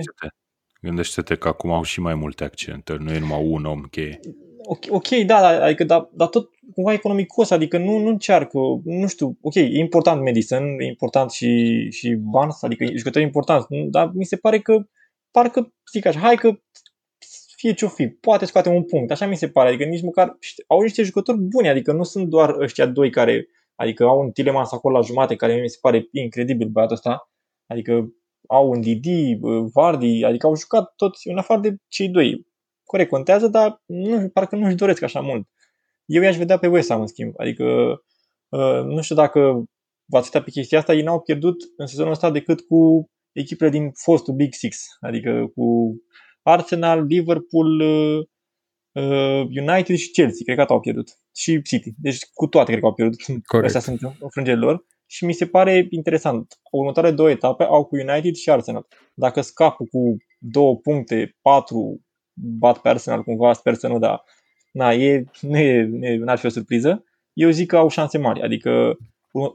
Gândește-te 0.81 1.35
că 1.35 1.47
acum 1.47 1.71
au 1.71 1.83
și 1.83 1.99
mai 1.99 2.15
multe 2.15 2.43
accentări, 2.43 3.03
nu 3.03 3.11
e 3.11 3.19
numai 3.19 3.45
un 3.45 3.65
om 3.65 3.81
cheie. 3.81 4.19
Ok, 4.63 4.85
ok, 4.89 5.07
da, 5.07 5.37
adică, 5.37 5.83
dar, 5.83 6.09
dar 6.13 6.27
tot 6.27 6.49
cumva 6.73 6.93
economicos, 6.93 7.49
adică 7.49 7.77
nu, 7.77 7.97
nu 7.97 8.07
încearcă, 8.07 8.57
nu 8.83 9.07
știu, 9.07 9.37
ok, 9.41 9.55
e 9.55 9.77
important 9.77 10.23
Madison, 10.23 10.63
e 10.79 10.85
important 10.85 11.31
și, 11.31 11.89
și 11.91 12.15
Barnes, 12.15 12.61
adică 12.61 12.83
e 12.83 12.95
jucători 12.95 13.23
important, 13.25 13.65
dar 13.69 14.11
mi 14.13 14.25
se 14.25 14.35
pare 14.35 14.59
că, 14.59 14.85
parcă, 15.31 15.73
zic 15.91 16.05
așa, 16.05 16.19
hai 16.19 16.35
că 16.35 16.59
fie 17.55 17.73
ce-o 17.73 17.87
fi, 17.87 18.07
poate 18.07 18.45
scoate 18.45 18.69
un 18.69 18.83
punct, 18.83 19.11
așa 19.11 19.25
mi 19.25 19.37
se 19.37 19.49
pare, 19.49 19.69
adică 19.69 19.83
nici 19.83 20.01
măcar 20.01 20.37
au 20.67 20.81
niște 20.81 21.03
jucători 21.03 21.37
buni, 21.37 21.69
adică 21.69 21.91
nu 21.91 22.03
sunt 22.03 22.27
doar 22.27 22.55
ăștia 22.59 22.85
doi 22.85 23.09
care, 23.09 23.47
adică 23.75 24.03
au 24.03 24.19
un 24.19 24.31
Tilemans 24.31 24.71
acolo 24.71 24.97
la 24.97 25.03
jumate, 25.03 25.35
care 25.35 25.61
mi 25.61 25.69
se 25.69 25.77
pare 25.81 26.07
incredibil 26.11 26.67
băiatul 26.67 26.95
ăsta, 26.95 27.29
adică 27.67 28.13
au 28.51 28.69
un 28.69 28.81
Didi, 28.81 29.37
Vardy, 29.73 30.23
adică 30.23 30.47
au 30.47 30.55
jucat 30.55 30.93
toți 30.95 31.27
în 31.27 31.37
afară 31.37 31.59
de 31.59 31.75
cei 31.87 32.09
doi. 32.09 32.47
Corect, 32.83 33.09
contează, 33.09 33.47
dar 33.47 33.81
nu, 33.85 34.29
parcă 34.29 34.55
nu-și 34.55 34.75
doresc 34.75 35.01
așa 35.01 35.19
mult. 35.19 35.47
Eu 36.05 36.21
i-aș 36.21 36.37
vedea 36.37 36.57
pe 36.57 36.67
West 36.67 36.89
Ham, 36.89 37.01
în 37.01 37.07
schimb. 37.07 37.33
Adică, 37.37 37.63
uh, 38.49 38.83
nu 38.83 39.01
știu 39.01 39.15
dacă 39.15 39.63
v-ați 40.05 40.25
uitat 40.25 40.43
pe 40.43 40.51
chestia 40.51 40.77
asta, 40.77 40.93
ei 40.93 41.01
n-au 41.01 41.21
pierdut 41.21 41.55
în 41.77 41.85
sezonul 41.85 42.11
ăsta 42.11 42.31
decât 42.31 42.61
cu 42.61 43.09
echipele 43.31 43.69
din 43.69 43.91
fostul 43.93 44.33
Big 44.33 44.53
Six, 44.53 44.85
adică 44.99 45.51
cu 45.55 45.95
Arsenal, 46.41 47.05
Liverpool, 47.05 47.79
uh, 47.79 48.19
uh, 48.91 49.45
United 49.65 49.95
și 49.95 50.11
Chelsea, 50.11 50.43
cred 50.43 50.65
că 50.65 50.73
au 50.73 50.79
pierdut. 50.79 51.07
Și 51.35 51.61
City. 51.61 51.91
Deci 51.97 52.19
cu 52.33 52.47
toate 52.47 52.69
cred 52.69 52.81
că 52.81 52.87
au 52.87 52.93
pierdut. 52.93 53.21
Corect. 53.45 53.75
Astea 53.75 53.81
sunt 53.81 54.15
înfrângerile 54.19 54.65
lor 54.65 54.85
și 55.11 55.25
mi 55.25 55.33
se 55.33 55.47
pare 55.47 55.87
interesant. 55.89 56.59
Următoarele 56.71 57.15
două 57.15 57.29
etape 57.29 57.63
au 57.63 57.85
cu 57.85 57.95
United 57.95 58.35
și 58.35 58.49
Arsenal. 58.49 58.87
Dacă 59.13 59.41
scapă 59.41 59.83
cu 59.91 60.17
două 60.39 60.77
puncte, 60.77 61.37
patru, 61.41 62.01
bat 62.33 62.77
pe 62.77 62.89
Arsenal 62.89 63.23
cumva, 63.23 63.53
sper 63.53 63.73
să 63.73 63.87
nu, 63.87 63.99
dar 63.99 64.23
na, 64.71 64.93
e, 64.93 65.23
nu 65.41 65.57
e, 65.57 65.89
n-ar 66.17 66.37
fi 66.37 66.45
o 66.45 66.49
surpriză. 66.49 67.03
Eu 67.33 67.49
zic 67.49 67.67
că 67.67 67.77
au 67.77 67.87
șanse 67.89 68.17
mari, 68.17 68.41
adică 68.41 68.97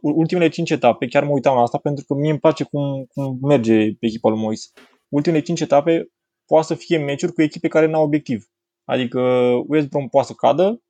ultimele 0.01 0.49
cinci 0.49 0.71
etape, 0.71 1.07
chiar 1.07 1.25
mă 1.25 1.31
uitam 1.31 1.55
la 1.55 1.63
asta 1.63 1.79
pentru 1.79 2.05
că 2.05 2.15
mie 2.15 2.31
îmi 2.31 2.39
place 2.39 2.65
cum, 2.65 3.05
cum 3.15 3.39
merge 3.43 3.97
echipa 4.01 4.29
lui 4.29 4.39
Mois. 4.39 4.73
Ultimele 5.09 5.43
cinci 5.43 5.61
etape 5.61 6.11
poate 6.47 6.67
să 6.67 6.75
fie 6.75 6.99
meciuri 6.99 7.33
cu 7.33 7.43
echipe 7.43 7.69
care 7.69 7.87
n-au 7.87 8.03
obiectiv. 8.03 8.45
Adică 8.85 9.21
West 9.67 9.89
Brom 9.89 10.09
poate 10.09 10.27
să 10.27 10.33
cadă, 10.35 10.83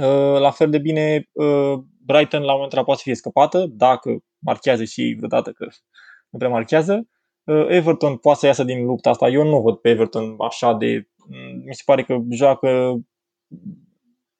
uh, 0.00 0.40
la 0.40 0.50
fel 0.50 0.70
de 0.70 0.78
bine 0.78 1.28
uh, 1.32 1.78
Brighton 2.08 2.42
la 2.42 2.52
un 2.52 2.54
moment 2.54 2.74
dat 2.74 2.84
poate 2.84 3.00
să 3.00 3.06
fie 3.06 3.14
scăpată, 3.14 3.66
dacă 3.66 4.18
marchează 4.38 4.84
și 4.84 5.14
vreodată 5.16 5.52
că 5.52 5.66
nu 6.28 6.38
prea 6.38 6.50
marchează. 6.50 7.08
Uh, 7.44 7.66
Everton 7.68 8.16
poate 8.16 8.38
să 8.38 8.46
iasă 8.46 8.64
din 8.64 8.84
lupta 8.84 9.10
asta. 9.10 9.28
Eu 9.28 9.42
nu 9.42 9.60
văd 9.60 9.76
pe 9.76 9.88
Everton 9.88 10.34
așa 10.38 10.74
de... 10.74 11.08
Mm, 11.28 11.62
mi 11.66 11.74
se 11.74 11.82
pare 11.84 12.02
că 12.04 12.18
joacă, 12.30 13.00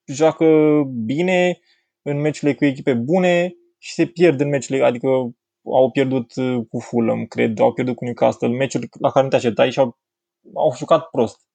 joacă 0.07 0.83
bine 1.05 1.59
în 2.03 2.21
meciurile 2.21 2.57
cu 2.57 2.65
echipe 2.65 2.95
bune 2.95 3.55
și 3.79 3.93
se 3.93 4.07
pierd 4.07 4.41
în 4.41 4.49
meciurile, 4.49 4.85
adică 4.85 5.09
au 5.65 5.91
pierdut 5.93 6.35
uh, 6.37 6.67
cu 6.69 6.79
Fulham, 6.81 7.27
cred, 7.27 7.59
au 7.59 7.73
pierdut 7.73 7.95
cu 7.95 8.05
Newcastle, 8.05 8.49
meciuri 8.49 8.89
la 9.01 9.11
care 9.11 9.25
nu 9.25 9.31
te 9.31 9.37
așteptai 9.37 9.71
și 9.71 9.79
au, 9.79 9.99
au 10.55 10.75
jucat 10.77 11.11
prost. 11.11 11.47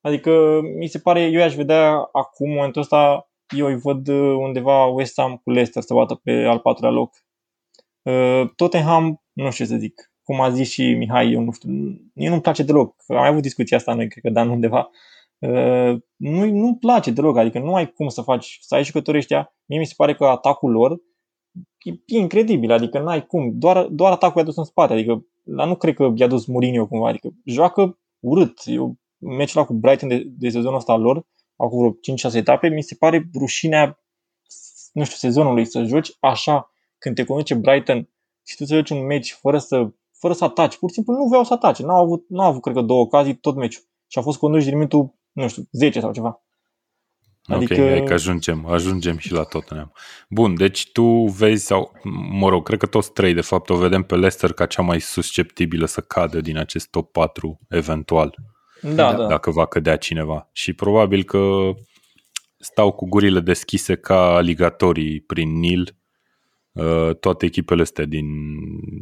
Adică 0.00 0.60
mi 0.78 0.86
se 0.86 0.98
pare, 0.98 1.22
eu 1.22 1.42
aș 1.42 1.54
vedea 1.54 2.08
acum, 2.12 2.48
în 2.48 2.54
momentul 2.54 2.80
ăsta, 2.80 3.29
eu 3.56 3.66
îi 3.66 3.78
văd 3.78 4.08
uh, 4.08 4.36
undeva 4.38 4.84
West 4.84 5.20
Ham 5.20 5.36
cu 5.36 5.50
Leicester 5.50 5.82
să 5.82 5.94
bată 5.94 6.14
pe 6.14 6.44
al 6.44 6.58
patrulea 6.58 6.92
loc. 6.92 7.14
Uh, 8.02 8.50
Tottenham, 8.56 9.22
nu 9.32 9.50
știu 9.50 9.64
ce 9.64 9.70
să 9.70 9.76
zic, 9.76 10.12
cum 10.22 10.40
a 10.40 10.50
zis 10.50 10.70
și 10.70 10.94
Mihai, 10.94 11.32
eu 11.32 11.40
nu 11.40 11.52
știu, 11.52 11.70
mie 12.14 12.28
nu-mi 12.28 12.40
place 12.40 12.62
deloc. 12.62 12.94
Am 13.06 13.16
mai 13.16 13.28
avut 13.28 13.42
discuția 13.42 13.76
asta 13.76 13.94
noi, 13.94 14.08
cred 14.08 14.22
că 14.22 14.30
Dan 14.30 14.48
undeva. 14.48 14.90
Uh, 15.38 16.00
nu, 16.16 16.44
nu-mi 16.44 16.76
place 16.80 17.10
deloc, 17.10 17.36
adică 17.36 17.58
nu 17.58 17.74
ai 17.74 17.92
cum 17.92 18.08
să 18.08 18.22
faci, 18.22 18.58
să 18.60 18.74
ai 18.74 18.84
jucătorii 18.84 19.20
ăștia. 19.20 19.54
Mie 19.66 19.78
mi 19.78 19.86
se 19.86 19.94
pare 19.96 20.14
că 20.14 20.24
atacul 20.24 20.70
lor 20.70 21.00
e, 21.78 21.90
e 22.06 22.18
incredibil, 22.18 22.70
adică 22.70 22.98
n-ai 22.98 23.26
cum, 23.26 23.58
doar, 23.58 23.86
doar 23.86 24.12
atacul 24.12 24.38
i-a 24.38 24.44
dus 24.44 24.56
în 24.56 24.64
spate, 24.64 24.92
adică 24.92 25.26
la 25.44 25.64
nu 25.64 25.76
cred 25.76 25.94
că 25.94 26.12
i-a 26.14 26.26
dus 26.26 26.46
Mourinho 26.46 26.86
cumva, 26.86 27.08
adică 27.08 27.28
joacă 27.44 27.98
urât. 28.20 28.62
Eu, 28.64 28.96
meciul 29.18 29.64
cu 29.64 29.72
Brighton 29.72 30.08
de, 30.08 30.24
de 30.38 30.48
sezonul 30.48 30.76
ăsta 30.76 30.96
lor, 30.96 31.26
acum 31.64 31.78
vreo 31.78 32.16
5-6 32.30 32.34
etape, 32.34 32.68
mi 32.68 32.82
se 32.82 32.94
pare 32.94 33.30
rușinea, 33.38 34.00
nu 34.92 35.04
știu, 35.04 35.16
sezonului 35.16 35.64
să 35.64 35.82
joci 35.82 36.10
așa 36.20 36.72
când 36.98 37.14
te 37.14 37.24
conduce 37.24 37.54
Brighton 37.54 38.08
și 38.46 38.56
tu 38.56 38.64
să 38.64 38.74
joci 38.74 38.90
un 38.90 39.06
meci 39.06 39.32
fără 39.32 39.58
să, 39.58 39.90
fără 40.18 40.34
să 40.34 40.44
ataci. 40.44 40.76
Pur 40.76 40.88
și 40.88 40.94
simplu 40.94 41.14
nu 41.14 41.24
vreau 41.28 41.44
să 41.44 41.52
atace. 41.52 41.82
N-au 41.82 42.02
avut, 42.02 42.24
n-au 42.28 42.46
avut, 42.46 42.62
cred 42.62 42.74
că, 42.74 42.80
două 42.80 43.00
ocazii 43.00 43.36
tot 43.36 43.56
meciul. 43.56 43.82
Și 44.06 44.18
a 44.18 44.22
fost 44.22 44.38
conduși 44.38 44.64
din 44.64 44.74
minutul, 44.74 45.14
nu 45.32 45.48
știu, 45.48 45.62
10 45.70 46.00
sau 46.00 46.12
ceva. 46.12 46.42
Adică... 47.44 47.74
Ok, 47.74 47.88
hai 47.88 48.02
că 48.02 48.12
ajungem, 48.12 48.66
ajungem 48.66 49.18
și 49.18 49.32
la 49.32 49.42
Tottenham. 49.42 49.92
Bun, 50.28 50.54
deci 50.54 50.90
tu 50.92 51.24
vezi, 51.24 51.66
sau 51.66 51.92
mă 52.30 52.48
rog, 52.48 52.64
cred 52.64 52.78
că 52.78 52.86
toți 52.86 53.12
trei 53.12 53.34
de 53.34 53.40
fapt 53.40 53.70
o 53.70 53.76
vedem 53.76 54.02
pe 54.02 54.14
Leicester 54.14 54.52
ca 54.52 54.66
cea 54.66 54.82
mai 54.82 55.00
susceptibilă 55.00 55.86
să 55.86 56.00
cadă 56.00 56.40
din 56.40 56.56
acest 56.58 56.90
top 56.90 57.12
4 57.12 57.60
eventual. 57.68 58.34
Da, 58.82 59.14
da. 59.14 59.26
Dacă 59.26 59.50
va 59.50 59.66
cădea 59.66 59.96
cineva. 59.96 60.48
Și 60.52 60.72
probabil 60.72 61.24
că 61.24 61.70
stau 62.58 62.92
cu 62.92 63.08
gurile 63.08 63.40
deschise 63.40 63.96
ca 63.96 64.34
aligatorii 64.34 65.20
prin 65.20 65.58
Nil 65.58 65.96
uh, 66.72 67.16
toate 67.16 67.46
echipele 67.46 67.82
astea 67.82 68.04
din, 68.04 68.26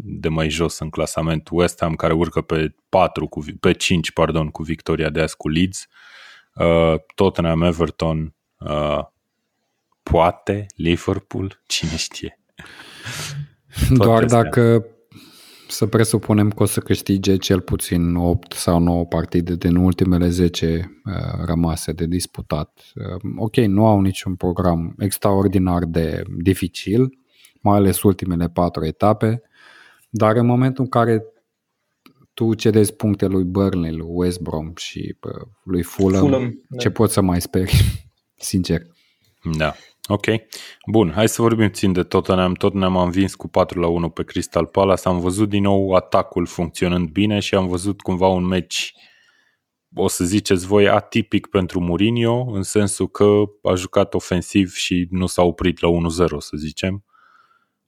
de 0.05 0.29
mai 0.29 0.49
jos 0.49 0.79
în 0.79 0.91
clasament. 0.91 1.49
West 1.51 1.81
Ham 1.81 1.95
care 1.95 2.13
urcă 2.13 2.41
pe 2.41 2.75
4 2.89 3.27
cu, 3.27 3.45
pe 3.61 3.73
5 3.73 4.11
pardon, 4.11 4.49
cu 4.49 4.63
victoria 4.63 5.09
de 5.09 5.21
azi 5.21 5.37
cu 5.37 5.49
Leeds. 5.49 5.87
Uh, 6.55 6.95
Tottenham, 7.15 7.63
Everton, 7.63 8.35
uh, 8.59 9.01
poate 10.03 10.67
Liverpool, 10.75 11.63
cine 11.67 11.97
știe. 11.97 12.41
Doar 13.91 14.23
astea. 14.23 14.43
dacă 14.43 14.87
să 15.71 15.87
presupunem 15.87 16.51
că 16.51 16.63
o 16.63 16.67
să 16.67 16.81
câștige 16.81 17.37
cel 17.37 17.61
puțin 17.61 18.15
8 18.15 18.53
sau 18.53 18.79
9 18.79 19.05
partide 19.05 19.57
din 19.57 19.77
ultimele 19.77 20.29
10 20.29 21.01
uh, 21.05 21.13
rămase 21.45 21.93
de 21.93 22.07
disputat. 22.07 22.83
Uh, 22.95 23.31
ok, 23.37 23.57
nu 23.57 23.87
au 23.87 24.01
niciun 24.01 24.35
program 24.35 24.95
extraordinar 24.99 25.85
de 25.85 26.23
dificil, 26.43 27.19
mai 27.61 27.77
ales 27.77 28.03
ultimele 28.03 28.49
4 28.49 28.85
etape, 28.85 29.43
dar 30.11 30.37
în 30.37 30.47
momentul 30.47 30.85
în 30.85 30.91
care 30.91 31.25
tu 32.35 32.55
cedezi 32.55 32.95
puncte 32.95 33.27
lui 33.27 33.45
Burnley, 33.45 33.97
lui 33.97 34.07
West 34.09 34.41
Brom 34.41 34.73
și 34.77 35.17
uh, 35.21 35.47
lui 35.63 35.83
Fulham, 35.83 36.21
Fulham 36.21 36.67
ce 36.79 36.89
da. 36.89 36.95
poți 36.95 37.13
să 37.13 37.21
mai 37.21 37.41
speri, 37.41 38.05
sincer. 38.51 38.83
Da. 39.57 39.75
Ok. 40.11 40.27
Bun, 40.87 41.13
hai 41.13 41.29
să 41.29 41.43
vorbim 41.43 41.69
țin 41.69 41.93
de 41.93 42.03
Tottenham. 42.03 42.55
Tottenham 42.55 42.97
am 42.97 43.11
vins 43.11 43.35
cu 43.35 43.49
4 43.49 43.81
la 43.81 43.87
1 43.87 44.09
pe 44.09 44.25
Crystal 44.25 44.67
Palace. 44.67 45.09
Am 45.09 45.21
văzut 45.21 45.49
din 45.49 45.63
nou 45.63 45.93
atacul 45.93 46.47
funcționând 46.47 47.09
bine 47.09 47.39
și 47.39 47.55
am 47.55 47.67
văzut 47.67 48.01
cumva 48.01 48.27
un 48.27 48.47
meci 48.47 48.95
o 49.95 50.09
să 50.09 50.25
ziceți 50.25 50.67
voi, 50.67 50.89
atipic 50.89 51.47
pentru 51.47 51.81
Mourinho, 51.81 52.45
în 52.53 52.63
sensul 52.63 53.09
că 53.09 53.43
a 53.63 53.75
jucat 53.75 54.15
ofensiv 54.15 54.75
și 54.75 55.07
nu 55.11 55.27
s-a 55.27 55.43
oprit 55.43 55.81
la 55.81 55.89
1-0, 55.89 56.39
să 56.39 56.57
zicem. 56.57 57.05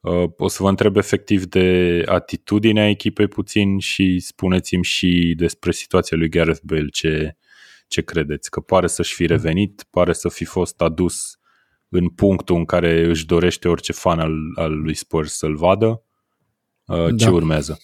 Uh, 0.01 0.25
o 0.37 0.49
să 0.49 0.63
vă 0.63 0.69
întreb 0.69 0.97
efectiv 0.97 1.45
de 1.45 2.03
atitudinea 2.07 2.89
echipei 2.89 3.29
puțin 3.29 3.79
și 3.79 4.19
spuneți-mi 4.19 4.85
și 4.85 5.35
despre 5.37 5.73
situația 5.73 6.17
lui 6.17 6.29
Gareth 6.29 6.61
Bale, 6.63 6.89
ce, 6.89 7.37
ce 7.89 8.03
credeți? 8.03 8.51
Că 8.51 8.61
pare 8.61 8.87
să-și 8.87 9.15
fi 9.15 9.27
revenit, 9.27 9.87
pare 9.91 10.13
să 10.13 10.29
fi 10.29 10.45
fost 10.45 10.81
adus 10.81 11.40
în 11.91 12.09
punctul 12.09 12.57
în 12.57 12.65
care 12.65 13.07
își 13.09 13.27
dorește 13.27 13.69
orice 13.69 13.93
fan 13.93 14.19
al, 14.19 14.33
al 14.55 14.73
lui 14.73 14.95
Spurs 14.95 15.37
să-l 15.37 15.57
vadă. 15.57 16.03
Uh, 16.85 17.07
ce 17.17 17.25
da. 17.25 17.31
urmează? 17.31 17.79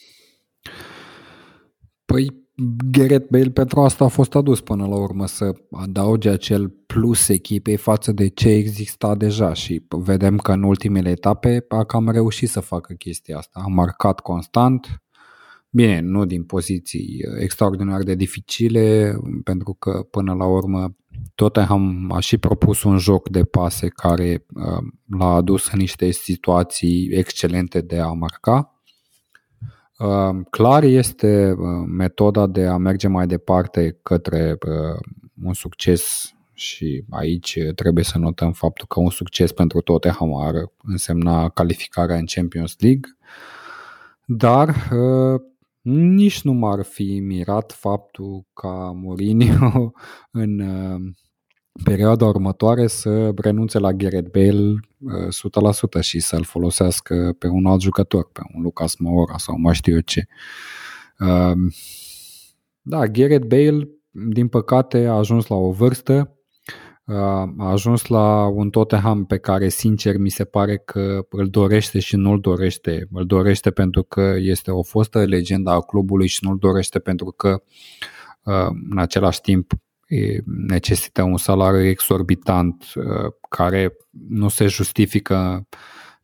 Păi 2.05 2.47
Gareth 2.91 3.27
Bale 3.31 3.51
pentru 3.51 3.81
asta 3.81 4.05
a 4.05 4.09
fost 4.09 4.35
adus 4.35 4.61
până 4.61 4.87
la 4.87 4.97
urmă 4.97 5.27
să 5.27 5.53
adauge 5.71 6.29
acel 6.29 6.69
plus 6.69 7.29
echipei 7.29 7.77
față 7.77 8.13
de 8.13 8.29
ce 8.29 8.49
exista 8.49 9.15
deja 9.15 9.53
și 9.53 9.87
vedem 9.89 10.37
că 10.37 10.53
în 10.53 10.63
ultimele 10.63 11.11
etape 11.11 11.65
a 11.69 11.85
cam 11.85 12.11
reușit 12.11 12.49
să 12.49 12.61
facă 12.61 12.93
chestia 12.93 13.37
asta. 13.37 13.61
A 13.65 13.69
marcat 13.69 14.21
constant, 14.21 15.03
bine, 15.71 16.01
nu 16.01 16.25
din 16.25 16.45
poziții 16.45 17.19
extraordinar 17.41 18.03
de 18.03 18.15
dificile, 18.15 19.17
pentru 19.45 19.77
că 19.79 20.07
până 20.11 20.35
la 20.35 20.47
urmă 20.47 20.97
Tottenham 21.35 22.13
a 22.13 22.21
și 22.21 22.39
propus 22.39 22.83
un 22.83 22.99
joc 22.99 23.29
de 23.29 23.45
pase 23.45 23.89
care 23.89 24.45
uh, 24.55 24.83
l-a 25.19 25.35
adus 25.35 25.71
în 25.71 25.79
niște 25.79 26.11
situații 26.11 27.09
excelente 27.13 27.81
de 27.81 27.99
a 27.99 28.09
marca. 28.09 28.71
Uh, 29.99 30.45
clar 30.51 30.83
este 30.83 31.51
uh, 31.51 31.57
metoda 31.87 32.47
de 32.47 32.67
a 32.67 32.77
merge 32.77 33.09
mai 33.09 33.27
departe 33.27 33.99
către 34.03 34.57
uh, 34.67 34.99
un 35.45 35.53
succes 35.55 36.31
și 36.53 37.05
aici 37.11 37.59
trebuie 37.75 38.05
să 38.05 38.19
notăm 38.19 38.53
faptul 38.53 38.87
că 38.87 39.01
un 39.01 39.11
succes 39.11 39.53
pentru 39.53 39.81
Tottenham 39.81 40.37
ar 40.43 40.55
însemna 40.83 41.49
calificarea 41.49 42.17
în 42.17 42.25
Champions 42.27 42.77
League, 42.79 43.17
dar 44.25 44.89
nici 45.93 46.43
nu 46.43 46.53
m-ar 46.53 46.83
fi 46.83 47.21
mirat 47.21 47.73
faptul 47.73 48.45
ca 48.53 48.93
Mourinho 48.95 49.93
în 50.31 50.63
perioada 51.85 52.27
următoare 52.27 52.87
să 52.87 53.33
renunțe 53.37 53.79
la 53.79 53.93
Gareth 53.93 54.31
Bale 54.31 54.75
100% 54.75 55.95
uh, 55.95 56.01
și 56.01 56.21
să-l 56.21 56.45
folosească 56.45 57.35
pe 57.39 57.47
un 57.47 57.67
alt 57.67 57.81
jucător, 57.81 58.31
pe 58.33 58.41
un 58.55 58.63
Lucas 58.63 58.97
Moura 58.97 59.39
sau 59.39 59.59
mai 59.59 59.75
știu 59.75 59.95
eu 59.95 60.01
ce. 60.01 60.27
Um, 61.19 61.73
da, 62.83 63.07
Gareth 63.07 63.47
Bale, 63.47 63.89
din 64.11 64.49
păcate, 64.49 65.07
a 65.07 65.13
ajuns 65.13 65.47
la 65.47 65.57
o 65.57 65.71
vârstă, 65.71 66.31
uh, 66.31 66.36
a 67.07 67.55
ajuns 67.59 68.07
la 68.07 68.47
un 68.47 68.71
Tottenham 68.71 69.25
pe 69.25 69.39
care, 69.39 69.69
sincer, 69.69 70.17
mi 70.17 70.31
se 70.31 70.45
pare 70.45 70.77
că 70.77 71.27
îl 71.31 71.49
dorește 71.49 71.99
și 71.99 72.17
nu-l 72.17 72.41
dorește. 72.41 73.09
Îl 73.13 73.27
dorește 73.27 73.71
pentru 73.71 74.03
că 74.03 74.35
este 74.39 74.71
o 74.71 74.83
fostă 74.83 75.25
legendă 75.25 75.71
a 75.71 75.81
clubului 75.81 76.27
și 76.27 76.39
nu-l 76.45 76.57
dorește 76.59 76.99
pentru 76.99 77.31
că, 77.31 77.63
uh, 78.43 78.69
în 78.91 78.99
același 78.99 79.41
timp, 79.41 79.73
necesită 80.45 81.23
un 81.23 81.37
salariu 81.37 81.85
exorbitant 81.85 82.85
uh, 82.95 83.33
care 83.49 83.97
nu 84.29 84.49
se 84.49 84.67
justifică 84.67 85.69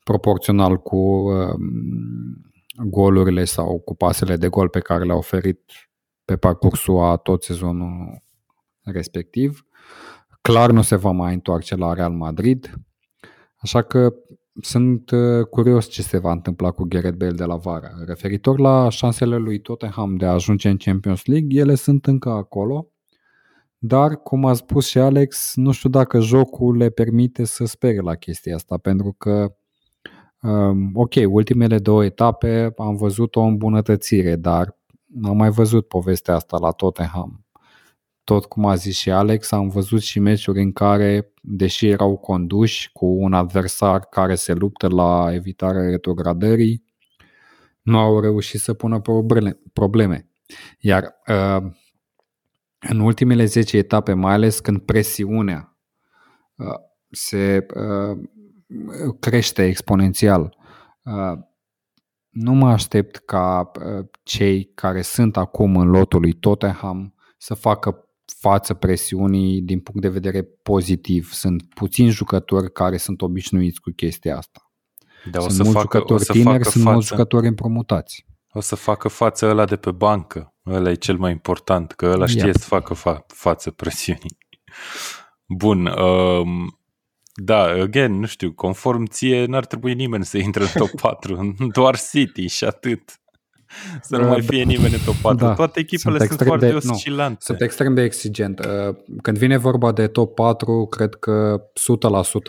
proporțional 0.05 0.77
cu 0.77 0.97
uh, 0.97 1.55
golurile 2.85 3.45
sau 3.45 3.79
cu 3.79 3.95
pasele 3.95 4.37
de 4.37 4.49
gol 4.49 4.69
pe 4.69 4.81
care 4.81 5.05
le-a 5.05 5.17
oferit 5.17 5.61
pe 6.25 6.37
parcursul 6.37 7.03
a 7.03 7.17
tot 7.17 7.43
sezonul 7.43 8.23
respectiv. 8.83 9.67
Clar 10.43 10.71
nu 10.71 10.83
se 10.83 10.97
va 10.97 11.11
mai 11.11 11.33
întoarce 11.35 11.77
la 11.77 11.93
Real 11.93 12.13
Madrid, 12.13 12.75
așa 13.57 13.83
că 13.83 14.15
sunt 14.61 15.11
uh, 15.11 15.47
curios 15.47 15.87
ce 15.87 16.03
se 16.03 16.19
va 16.19 16.33
întâmpla 16.33 16.71
cu 16.71 16.85
Gareth 16.85 17.17
Bale 17.17 17.33
de 17.33 17.45
la 17.45 17.57
vară. 17.57 17.91
Referitor 18.07 18.59
la 18.59 18.89
șansele 18.89 19.37
lui 19.37 19.61
Tottenham 19.61 20.17
de 20.17 20.25
a 20.25 20.33
ajunge 20.33 20.69
în 20.69 20.77
Champions 20.77 21.25
League, 21.25 21.61
ele 21.61 21.75
sunt 21.75 22.07
încă 22.07 22.31
acolo, 22.31 22.87
dar, 23.79 24.17
cum 24.17 24.45
a 24.45 24.53
spus 24.53 24.87
și 24.87 24.99
Alex, 24.99 25.53
nu 25.55 25.73
știu 25.73 25.89
dacă 25.89 26.21
jocul 26.21 26.77
le 26.77 26.91
permite 26.91 27.45
să 27.45 27.65
spere 27.65 28.01
la 28.01 28.15
chestia 28.15 28.55
asta, 28.55 28.77
pentru 28.77 29.15
că, 29.19 29.55
um, 30.43 30.91
ok, 30.95 31.13
ultimele 31.29 31.79
două 31.79 32.05
etape 32.05 32.73
am 32.77 32.97
văzut 32.97 33.37
o 33.37 33.41
îmbunătățire, 33.41 34.37
dar 34.37 34.79
am 35.23 35.37
mai 35.37 35.51
văzut 35.51 35.89
povestea 35.89 36.35
asta 36.35 36.59
la 36.61 36.71
Tottenham. 36.71 37.42
Tot 38.25 38.45
cum 38.45 38.67
a 38.67 38.75
zis 38.75 38.97
și 38.97 39.11
Alex, 39.11 39.53
am 39.53 39.69
văzut 39.69 40.01
și 40.01 40.19
meciuri 40.19 40.63
în 40.63 40.73
care, 40.73 41.33
deși 41.43 41.87
erau 41.87 42.17
conduși 42.17 42.93
cu 42.93 43.07
un 43.07 43.33
adversar 43.33 44.01
care 44.01 44.35
se 44.35 44.53
luptă 44.53 44.89
la 44.89 45.29
evitarea 45.33 45.83
retrogradării, 45.83 46.85
nu 47.83 47.99
au 47.99 48.21
reușit 48.21 48.61
să 48.61 48.75
pună 48.75 49.03
probleme. 49.73 50.31
Iar 50.79 51.15
uh, 51.27 51.71
în 52.89 53.01
ultimele 53.01 53.45
10 53.45 53.77
etape, 53.77 54.13
mai 54.13 54.33
ales 54.33 54.61
când 54.61 54.81
presiunea 54.81 55.77
uh, 56.55 56.67
se 57.11 57.67
uh, 57.75 58.19
crește 59.21 59.65
exponențial, 59.65 60.57
uh, 61.03 61.39
nu 62.29 62.53
mă 62.53 62.71
aștept 62.71 63.17
ca 63.17 63.71
cei 64.23 64.65
care 64.75 65.03
sunt 65.03 65.37
acum 65.37 65.77
în 65.77 65.89
lotul 65.89 66.21
lui 66.21 66.33
Tottenham 66.33 67.15
să 67.39 67.55
facă 67.55 68.09
față 68.39 68.75
presiunii 68.75 69.63
din 69.63 69.81
punct 69.81 70.01
de 70.01 70.09
vedere 70.09 70.43
pozitiv. 70.43 71.33
Sunt 71.33 71.75
puțini 71.75 72.11
jucători 72.11 72.73
care 72.73 72.97
sunt 72.97 73.23
obișnuiți 73.23 73.81
cu 73.81 73.91
chestia 73.91 74.37
asta. 74.37 74.73
Da, 75.31 75.41
sunt 75.41 75.51
o 75.51 75.55
să 75.55 75.63
mulți 75.63 75.79
facă, 75.79 75.97
jucători 75.97 76.21
o 76.21 76.25
să 76.25 76.33
tineri, 76.33 76.57
facă 76.57 76.71
sunt 76.71 76.83
față. 76.83 76.95
mulți 76.95 77.09
jucători 77.09 77.47
împrumutați. 77.47 78.27
O 78.53 78.61
să 78.61 78.75
facă 78.75 79.09
față 79.09 79.47
ăla 79.47 79.65
de 79.65 79.77
pe 79.77 79.91
bancă 79.91 80.53
Ăla 80.67 80.91
e 80.91 80.95
cel 80.95 81.17
mai 81.17 81.31
important, 81.31 81.93
că 81.93 82.07
ăla 82.07 82.27
știe 82.27 82.45
yep. 82.45 82.57
să 82.57 82.67
facă 82.67 82.95
fa- 82.95 83.27
față 83.27 83.71
presiunii. 83.71 84.39
Bun, 85.59 85.87
um, 85.87 86.79
da, 87.35 87.63
again, 87.63 88.19
nu 88.19 88.27
știu, 88.27 88.53
conform 88.53 89.05
ție, 89.05 89.45
n-ar 89.45 89.67
trebui 89.67 89.95
nimeni 89.95 90.25
să 90.25 90.39
intre 90.39 90.63
în 90.63 90.69
top 90.75 90.91
4, 91.01 91.55
doar 91.73 91.99
City 91.99 92.47
și 92.47 92.65
atât. 92.65 93.21
Să 94.03 94.17
nu 94.17 94.23
uh, 94.23 94.29
mai 94.29 94.43
fie 94.43 94.63
nimeni 94.63 94.95
în 94.95 95.01
top 95.05 95.15
4. 95.15 95.47
Da. 95.47 95.55
Toate 95.55 95.81
echipele 95.81 96.19
sunt, 96.19 96.29
sunt 96.31 96.49
foarte 96.49 96.69
de, 96.69 96.75
oscilante. 96.75 97.31
Nu, 97.31 97.37
sunt 97.39 97.61
extrem 97.61 97.95
de 97.95 98.03
exigent. 98.03 98.59
Uh, 98.59 98.97
când 99.23 99.39
vine 99.39 99.57
vorba 99.57 99.93
de 99.93 100.07
top 100.07 100.35
4, 100.35 100.87
cred 100.91 101.15
că 101.15 101.63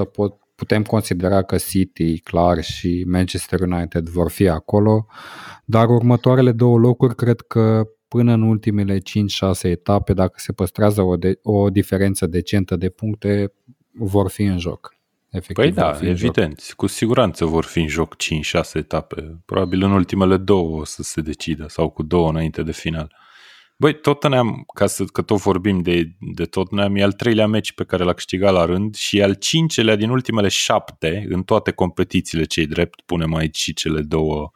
100% 0.06 0.12
pot, 0.12 0.34
putem 0.56 0.84
considera 0.84 1.42
că 1.42 1.56
City, 1.58 2.20
clar, 2.20 2.64
și 2.64 3.06
Manchester 3.08 3.60
United 3.60 4.10
vor 4.10 4.30
fi 4.30 4.48
acolo, 4.48 5.06
dar 5.66 5.90
următoarele 5.90 6.52
două 6.52 6.78
locuri 6.78 7.16
cred 7.16 7.42
că 7.42 7.88
până 8.08 8.34
în 8.34 8.42
ultimele 8.42 8.98
5-6 8.98 9.02
etape, 9.62 10.14
dacă 10.14 10.34
se 10.36 10.52
păstrează 10.52 11.02
o, 11.02 11.16
de, 11.16 11.40
o 11.44 11.70
diferență 11.70 12.26
decentă 12.28 12.76
de 12.76 12.90
puncte, 12.90 13.54
vor 13.92 14.30
fi 14.30 14.44
în 14.44 14.60
joc. 14.60 14.96
Efectiv, 15.34 15.56
păi 15.56 15.72
da, 15.72 16.00
evident, 16.02 16.62
joc. 16.62 16.76
cu 16.76 16.88
siguranță 16.88 17.46
vor 17.46 17.66
fi 17.66 17.80
în 17.80 17.88
joc 17.88 18.16
5-6 18.16 18.74
etape. 18.74 19.42
Probabil 19.46 19.84
în 19.84 19.92
ultimele 19.92 20.38
două 20.38 20.80
o 20.80 20.84
să 20.84 21.04
se 21.04 21.22
decidă, 21.22 21.68
sau 21.68 21.90
cu 21.90 22.04
două 22.04 22.30
înainte 22.30 22.64
de 22.64 22.72
final. 22.72 23.16
Băi, 23.78 24.00
Tottenham, 24.00 24.64
ca 24.74 24.88
să, 24.88 25.04
că 25.04 25.22
tot 25.22 25.38
vorbim 25.38 25.82
de, 25.82 26.16
de 26.20 26.46
Tottenham, 26.46 26.96
e 26.96 27.04
al 27.04 27.12
treilea 27.12 27.48
meci 27.48 27.74
pe 27.74 27.84
care 27.84 28.04
l-a 28.04 28.14
câștigat 28.14 28.54
la 28.54 28.66
rând 28.66 28.96
și 28.96 29.18
e 29.18 29.24
al 29.24 29.34
cincelea 29.34 29.96
din 29.96 30.10
ultimele 30.10 30.48
șapte 30.48 31.26
în 31.30 31.44
toate 31.44 31.72
competițiile 31.72 32.44
cei 32.44 32.68
drept, 32.68 33.02
punem 33.02 33.34
aici 33.34 33.58
și 33.58 33.74
cele 33.74 34.02
două 34.02 34.42
uh, 34.42 34.50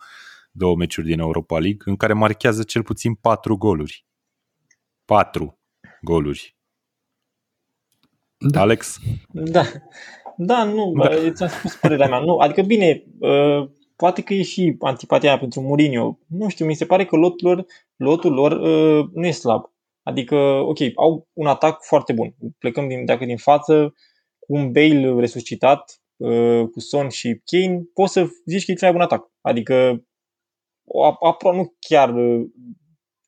două 0.58 0.76
meciuri 0.76 1.08
din 1.08 1.20
Europa 1.20 1.60
League, 1.60 1.82
în 1.86 1.96
care 1.96 2.14
marchează 2.14 2.64
cel 2.64 2.84
puțin 2.84 3.14
patru 3.14 3.58
goluri. 3.58 4.06
Patru 5.06 5.60
goluri. 6.02 6.58
Da. 8.38 8.62
Alex? 8.62 9.00
Da. 9.32 9.64
Da, 10.38 10.64
nu, 10.64 10.94
da. 10.94 11.32
ți-am 11.32 11.50
spus 11.50 11.76
părerea 11.76 12.08
mea. 12.08 12.20
Nu, 12.20 12.38
adică 12.38 12.62
bine, 12.62 13.04
uh, 13.20 13.70
poate 13.96 14.22
că 14.22 14.34
e 14.34 14.42
și 14.42 14.76
antipatia 14.80 15.30
mea 15.30 15.40
pentru 15.40 15.62
Mourinho. 15.62 16.20
Nu 16.28 16.50
știu, 16.50 16.66
mi 16.66 16.76
se 16.76 16.86
pare 16.86 17.06
că 17.06 17.16
lotul 17.16 17.48
lor, 17.48 17.66
lotul 17.96 18.34
lor 18.34 18.52
uh, 18.52 19.10
nu 19.14 19.26
e 19.26 19.32
slab. 19.32 19.64
Adică, 20.04 20.36
ok, 20.66 20.78
au 20.96 21.28
un 21.34 21.48
atac 21.48 21.84
foarte 21.84 22.14
bun. 22.14 22.36
Plecăm 22.60 22.88
din, 22.88 23.06
dacă 23.06 23.26
din 23.26 23.38
față, 23.38 23.94
cu 24.40 24.54
un 24.54 24.72
Bale 24.72 25.20
resuscitat, 25.20 26.02
uh, 26.18 26.62
cu 26.72 26.80
Son 26.80 27.10
și 27.10 27.42
Kane, 27.46 27.82
poți 27.94 28.14
să 28.14 28.28
zici 28.46 28.66
că 28.66 28.72
e 28.72 28.76
cel 28.76 28.88
mai 28.88 28.98
bun 28.98 29.02
atac. 29.02 29.32
Adică 29.42 30.04
aproape 31.24 31.58
nu 31.58 31.76
chiar 31.80 32.16
uh, 32.16 32.46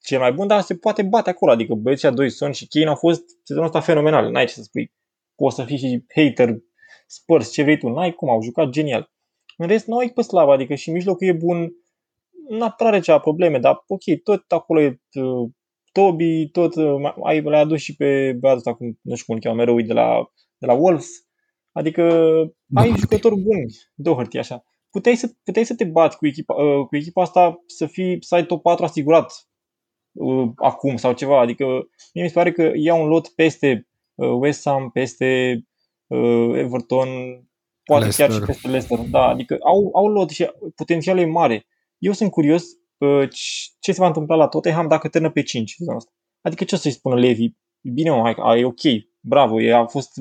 cel 0.01 0.19
mai 0.19 0.31
bun, 0.33 0.47
dar 0.47 0.61
se 0.61 0.75
poate 0.75 1.03
bate 1.03 1.29
acolo. 1.29 1.51
Adică 1.51 1.73
băieții 1.73 2.11
doi 2.11 2.29
Son 2.29 2.51
și 2.51 2.67
Kane 2.67 2.87
au 2.87 2.95
fost 2.95 3.23
sezonul 3.43 3.67
ăsta 3.69 3.79
fenomenal. 3.79 4.31
N-ai 4.31 4.45
ce 4.45 4.53
să 4.53 4.61
spui. 4.61 4.93
Poți 5.35 5.55
să 5.55 5.63
fii 5.63 5.77
și 5.77 6.03
hater 6.15 6.57
Spurs, 7.09 7.51
ce 7.51 7.63
vrei 7.63 7.77
tu. 7.77 7.89
N-ai 7.89 8.13
cum, 8.13 8.29
au 8.29 8.41
jucat 8.41 8.69
genial. 8.69 9.11
În 9.57 9.67
rest, 9.67 9.87
nu 9.87 9.97
ai 9.97 10.09
pe 10.09 10.21
slava, 10.21 10.53
adică 10.53 10.75
și 10.75 10.91
mijlocul 10.91 11.27
e 11.27 11.31
bun. 11.31 11.71
N-a 12.49 12.69
prea 12.69 12.99
cea 12.99 13.19
probleme, 13.19 13.59
dar 13.59 13.83
ok, 13.87 14.03
tot 14.23 14.51
acolo 14.51 14.81
e 14.81 14.99
uh, 15.13 15.49
Toby, 15.91 16.49
tot 16.49 16.75
uh, 16.75 17.13
ai, 17.23 17.41
l-ai 17.41 17.61
adus 17.61 17.81
și 17.81 17.95
pe 17.95 18.33
băiatul 18.39 18.57
ăsta, 18.57 18.73
cum, 18.73 18.99
nu 19.01 19.15
știu 19.15 19.25
cum 19.25 19.35
îl 19.35 19.41
cheamă, 19.41 19.55
mereu 19.55 19.81
de 19.81 19.93
la, 19.93 20.31
de 20.57 20.65
la 20.65 20.73
Wolves. 20.73 21.09
Adică 21.71 22.03
ai 22.73 22.93
jucători 22.97 23.39
buni, 23.39 23.65
Doherty, 23.95 24.37
așa 24.37 24.63
puteai 24.89 25.15
să, 25.15 25.31
puteai 25.43 25.65
să 25.65 25.75
te 25.75 25.83
bați 25.83 26.17
cu 26.17 26.27
echipa, 26.27 26.53
uh, 26.53 26.85
cu 26.87 26.95
echipa 26.95 27.21
asta 27.21 27.63
să, 27.65 27.85
fii, 27.85 28.17
să 28.23 28.35
ai 28.35 28.45
top 28.45 28.61
4 28.61 28.83
asigurat 28.83 29.33
uh, 30.11 30.49
acum 30.55 30.95
sau 30.95 31.13
ceva. 31.13 31.39
Adică 31.39 31.65
mie 32.13 32.23
mi 32.23 32.27
se 32.27 32.33
pare 32.33 32.51
că 32.51 32.71
ia 32.75 32.93
un 32.93 33.07
lot 33.07 33.27
peste 33.27 33.87
uh, 34.15 34.37
West 34.39 34.67
Ham, 34.67 34.89
peste 34.89 35.53
uh, 35.55 35.63
Everton, 36.57 37.07
poate 37.83 38.01
Leicester. 38.03 38.27
chiar 38.27 38.39
și 38.39 38.45
peste 38.45 38.67
Leicester. 38.67 38.99
Da, 38.99 39.27
adică 39.27 39.57
au, 39.63 39.89
au 39.93 40.07
lot 40.07 40.29
și 40.29 40.47
potențialul 40.75 41.21
e 41.21 41.25
mare. 41.25 41.65
Eu 41.97 42.11
sunt 42.11 42.31
curios 42.31 42.63
uh, 42.97 43.27
c- 43.27 43.77
ce 43.79 43.91
se 43.91 43.99
va 44.01 44.07
întâmpla 44.07 44.35
la 44.35 44.47
Tottenham 44.47 44.87
dacă 44.87 45.07
termină 45.07 45.33
pe 45.33 45.41
5 45.43 45.71
sezonul 45.71 45.99
ăsta. 45.99 46.11
Adică 46.41 46.63
ce 46.63 46.75
o 46.75 46.77
să-i 46.77 46.91
spună 46.91 47.19
Levi? 47.19 47.47
Bine, 47.81 48.09
mă, 48.09 48.21
hai, 48.21 48.35
ai, 48.39 48.59
e 48.59 48.65
ok, 48.65 48.81
bravo, 49.19 49.61
e, 49.61 49.73
a 49.73 49.85
fost, 49.85 50.11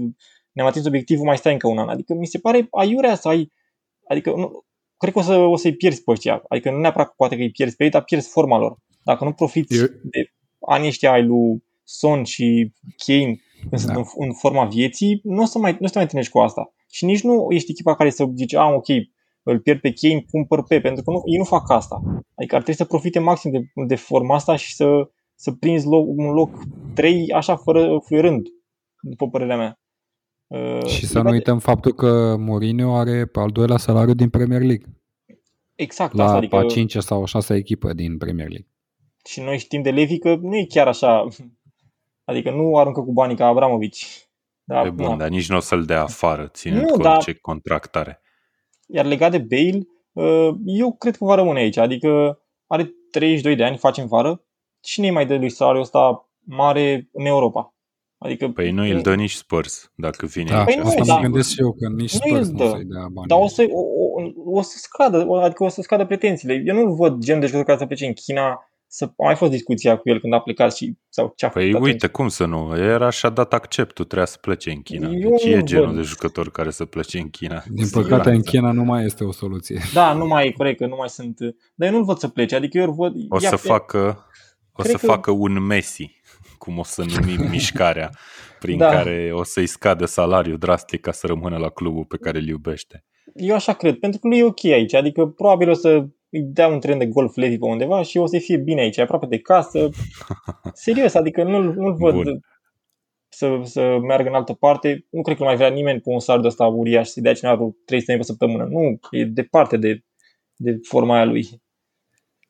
ne-am 0.53 0.69
atins 0.69 0.87
obiectivul, 0.87 1.25
mai 1.25 1.37
stai 1.37 1.53
încă 1.53 1.69
un 1.69 1.79
an. 1.79 1.89
Adică 1.89 2.15
mi 2.15 2.27
se 2.27 2.39
pare 2.39 2.67
aiurea 2.71 3.15
să 3.15 3.29
ai, 3.29 3.53
adică 4.09 4.31
nu, 4.37 4.65
cred 4.97 5.13
că 5.13 5.19
o, 5.19 5.23
să, 5.23 5.37
o 5.37 5.57
să-i 5.57 5.75
pierzi 5.77 6.03
pe 6.05 6.11
ăștia. 6.11 6.43
Adică 6.49 6.71
nu 6.71 6.79
neapărat 6.79 7.07
că 7.07 7.13
poate 7.17 7.37
că 7.37 7.41
îi 7.43 7.51
pierzi 7.51 7.77
pe 7.77 7.85
ei, 7.85 7.91
dar 7.91 8.05
pierzi 8.05 8.29
forma 8.29 8.59
lor. 8.59 8.77
Dacă 9.03 9.25
nu 9.25 9.33
profiți 9.33 9.77
Eu- 9.79 9.87
de 10.03 10.33
anii 10.67 10.89
ăștia 10.89 11.13
ai 11.13 11.23
lui 11.25 11.65
Son 11.85 12.25
și 12.25 12.73
Kane 13.07 13.25
când 13.25 13.37
sunt 13.37 13.48
Da. 13.71 13.93
în, 13.95 14.05
în 14.17 14.33
forma 14.33 14.65
vieții, 14.65 15.21
nu 15.25 15.43
o 15.43 15.45
să 15.45 15.59
mai, 15.59 15.71
nu 15.71 15.79
o 15.81 15.87
să 15.87 15.93
te 15.93 15.99
mai 15.99 16.03
întâlnești 16.03 16.33
cu 16.33 16.39
asta. 16.39 16.73
Și 16.91 17.05
nici 17.05 17.23
nu 17.23 17.47
ești 17.49 17.71
echipa 17.71 17.95
care 17.95 18.11
să 18.11 18.31
zice, 18.35 18.57
a, 18.57 18.67
ok, 18.67 18.87
îl 19.43 19.61
pierd 19.61 19.81
pe 19.81 19.93
Kane, 19.93 20.25
cumpăr 20.31 20.63
pe, 20.63 20.81
pentru 20.81 21.03
că 21.03 21.11
nu, 21.11 21.23
ei 21.25 21.37
nu 21.37 21.45
fac 21.45 21.71
asta. 21.71 22.03
Adică 22.35 22.55
ar 22.55 22.63
trebui 22.63 22.75
să 22.75 22.85
profite 22.85 23.19
maxim 23.19 23.51
de, 23.51 23.61
de 23.87 23.95
forma 23.95 24.35
asta 24.35 24.57
și 24.57 24.75
să, 24.75 25.11
să 25.35 25.53
prinzi 25.53 25.87
loc, 25.87 26.07
un 26.07 26.31
loc 26.33 26.51
3 26.95 27.33
așa 27.33 27.57
fără 27.57 27.99
fluierând, 28.05 28.47
după 29.01 29.29
părerea 29.29 29.57
mea. 29.57 29.81
Uh, 30.47 30.87
Și 30.87 31.07
să 31.07 31.21
nu 31.21 31.31
uităm 31.31 31.59
faptul 31.59 31.93
că 31.93 32.37
Mourinho 32.39 32.95
are 32.95 33.31
al 33.33 33.51
doilea 33.51 33.77
salariu 33.77 34.15
din 34.15 34.29
Premier 34.29 34.61
League. 34.61 34.87
Exact 35.75 36.15
La 36.15 36.25
asta, 36.25 36.37
adică... 36.37 36.57
adică 36.57 36.73
a 36.73 36.75
cincea 36.75 37.01
sau 37.01 37.23
a 37.23 37.27
șasea 37.27 37.57
echipă 37.57 37.93
din 37.93 38.19
Premier 38.19 38.49
League. 38.49 38.69
și 39.25 39.41
noi 39.41 39.59
știm 39.59 39.83
de 39.83 39.91
Levi 39.91 40.19
că 40.19 40.37
nu 40.41 40.57
e 40.57 40.67
chiar 40.69 40.87
așa, 40.87 41.27
adică 42.29 42.51
nu 42.51 42.77
aruncă 42.77 43.01
cu 43.01 43.13
banii 43.13 43.37
ca 43.37 43.47
Abramovici. 43.47 44.29
Da, 44.65 44.85
E 44.87 44.91
bun, 44.91 45.07
na. 45.09 45.17
dar 45.17 45.29
nici 45.29 45.49
nu 45.49 45.57
o 45.57 45.61
să-l 45.61 45.85
dea 45.85 46.03
afară, 46.03 46.47
ținând 46.47 46.81
Nu, 46.83 46.89
cont 46.89 47.03
dar- 47.03 47.23
ce 47.23 47.35
contract 47.35 47.97
are. 47.97 48.21
Iar 48.87 49.05
legat 49.05 49.31
de 49.31 49.39
Bale, 49.39 49.87
uh, 50.13 50.55
eu 50.65 50.93
cred 50.93 51.17
că 51.17 51.25
va 51.25 51.35
rămâne 51.35 51.59
aici. 51.61 51.77
Adică 51.77 52.41
are 52.67 52.91
32 53.11 53.57
de 53.57 53.65
ani, 53.65 53.77
face 53.77 54.01
în 54.01 54.07
vară. 54.07 54.45
Cine 54.81 55.07
îi 55.07 55.13
mai 55.13 55.27
dă 55.27 55.37
lui 55.37 55.51
salariul 55.51 55.83
ăsta 55.83 56.29
mare 56.45 57.09
în 57.13 57.25
Europa? 57.27 57.75
Adică, 58.19 58.49
Păi 58.49 58.71
nu 58.71 58.83
îl 58.83 59.01
dă 59.01 59.15
nici 59.15 59.33
Spurs, 59.35 59.93
dacă 59.97 60.27
vine 60.27 60.51
Da, 60.51 60.57
aici. 60.59 60.67
Păi 60.67 60.77
nu, 60.77 60.83
asta 60.89 61.05
da. 61.05 61.15
mă 61.15 61.21
gândesc 61.21 61.51
și 61.51 61.61
eu, 61.61 61.73
că 61.73 61.89
nici 61.89 62.13
Nu 62.13 62.19
Spurs 62.19 62.47
îl 62.47 62.53
nu 62.53 62.59
dă. 62.59 62.65
o 62.65 62.69
să-i 62.69 62.85
dea 62.85 63.07
bani. 63.13 63.29
dar 63.29 63.39
o 63.41 63.47
să, 63.47 63.67
o, 63.71 63.81
o, 63.81 64.23
o 64.59 64.61
să 64.63 64.77
scadă, 64.79 65.25
o- 65.27 65.37
adică 65.37 65.65
o 65.65 65.69
să 65.69 65.83
scadă 65.83 66.07
pretențiile. 66.07 66.63
Eu 66.67 66.75
nu-l 66.75 66.95
văd 66.95 67.19
gen 67.23 67.41
de 67.41 67.47
jucător 67.47 67.67
care 67.67 67.79
să 67.79 67.87
plece 67.87 68.07
în 68.07 68.13
China. 68.13 68.68
Să, 68.91 69.05
a 69.05 69.25
mai 69.25 69.35
fost 69.37 69.51
discuția 69.51 69.97
cu 69.97 70.09
el 70.09 70.21
când 70.21 70.33
a 70.33 70.41
plecat 70.41 70.75
și 70.77 70.95
sau 71.09 71.33
ce 71.37 71.47
a 71.47 71.49
Păi 71.49 71.63
făcut 71.65 71.77
atunci. 71.77 71.93
uite, 71.93 72.07
cum 72.07 72.29
să 72.29 72.45
nu? 72.45 72.77
Era 72.77 73.11
și-a 73.11 73.29
dat 73.29 73.53
acceptul, 73.53 74.05
trebuia 74.05 74.27
să 74.27 74.39
plece 74.41 74.71
în 74.71 74.83
China. 74.83 75.09
Eu 75.11 75.31
Deci 75.31 75.45
e 75.45 75.57
nu 75.57 75.65
genul 75.65 75.87
văd. 75.87 75.95
de 75.97 76.03
jucător 76.03 76.51
care 76.51 76.71
să 76.71 76.85
plece 76.85 77.19
în 77.19 77.31
China. 77.31 77.63
Din 77.71 77.85
cu 77.85 77.91
păcate, 77.91 78.13
în 78.15 78.19
siguranță. 78.21 78.51
China 78.51 78.73
nu 78.73 78.83
mai 78.85 79.05
este 79.05 79.25
o 79.25 79.33
soluție. 79.33 79.81
Da, 79.95 80.13
nu 80.13 80.27
mai 80.27 80.47
e 80.47 80.51
corect, 80.53 80.79
că 80.79 80.87
nu 80.87 80.97
mai 80.99 81.09
sunt... 81.09 81.39
Dar 81.75 81.89
eu 81.89 81.95
nu-l 81.95 82.05
văd 82.05 82.19
să 82.19 82.29
plece, 82.29 82.55
adică 82.57 82.79
eu 82.79 82.85
îl 82.85 82.93
văd... 82.93 83.15
O 83.29 83.37
ia- 83.41 83.49
să 83.49 83.57
facă, 83.57 84.27
o 84.73 84.83
Cred 84.83 84.91
să 84.95 84.99
că- 85.01 85.07
facă 85.07 85.31
un 85.31 85.63
Messi, 85.63 86.21
cum 86.59 86.79
o 86.79 86.83
să 86.85 87.05
numim 87.17 87.49
mișcarea, 87.51 88.11
prin 88.59 88.79
Da. 88.79 88.89
care 88.89 89.31
o 89.33 89.43
să-i 89.43 89.67
scadă 89.67 90.05
salariul 90.05 90.59
drastic 90.59 91.01
ca 91.01 91.13
să 91.13 91.27
rămână 91.27 91.57
la 91.57 91.69
clubul 91.69 92.05
pe 92.05 92.17
care 92.17 92.39
îl 92.39 92.47
iubește. 92.47 93.05
Eu 93.35 93.55
așa 93.55 93.73
cred, 93.73 93.99
pentru 93.99 94.21
că 94.21 94.29
lui 94.29 94.39
e 94.39 94.45
ok 94.45 94.65
aici, 94.65 94.95
adică 94.95 95.27
probabil 95.27 95.69
o 95.71 95.75
să 95.75 96.07
îi 96.31 96.43
dea 96.43 96.69
un 96.69 96.81
tren 96.81 96.99
de 96.99 97.07
golf 97.07 97.37
Levi 97.37 97.59
pe 97.59 97.65
undeva 97.65 98.03
și 98.03 98.19
o 98.19 98.27
să 98.27 98.39
fie 98.39 98.57
bine 98.57 98.81
aici, 98.81 98.99
aproape 98.99 99.27
de 99.27 99.39
casă. 99.39 99.89
Serios, 100.73 101.15
adică 101.15 101.43
nu-l, 101.43 101.75
nu-l 101.75 101.95
văd 101.95 102.15
Bun. 102.15 102.41
să, 103.29 103.61
să 103.63 103.99
meargă 103.99 104.29
în 104.29 104.35
altă 104.35 104.53
parte. 104.53 105.07
Nu 105.11 105.23
cred 105.23 105.37
că 105.37 105.43
mai 105.43 105.57
vrea 105.57 105.69
nimeni 105.69 106.01
pe 106.01 106.09
un 106.09 106.19
salariu 106.19 106.49
ăsta 106.49 106.67
uriaș 106.67 107.09
să-i 107.09 107.23
dea 107.23 107.35
cineva 107.35 107.57
vreo 107.57 107.77
300 107.85 108.13
de 108.13 108.19
pe 108.19 108.25
săptămână. 108.25 108.65
Nu, 108.65 108.99
e 109.11 109.25
departe 109.25 109.77
de, 109.77 110.05
de 110.57 110.79
forma 110.83 111.15
aia 111.15 111.25
lui. 111.25 111.49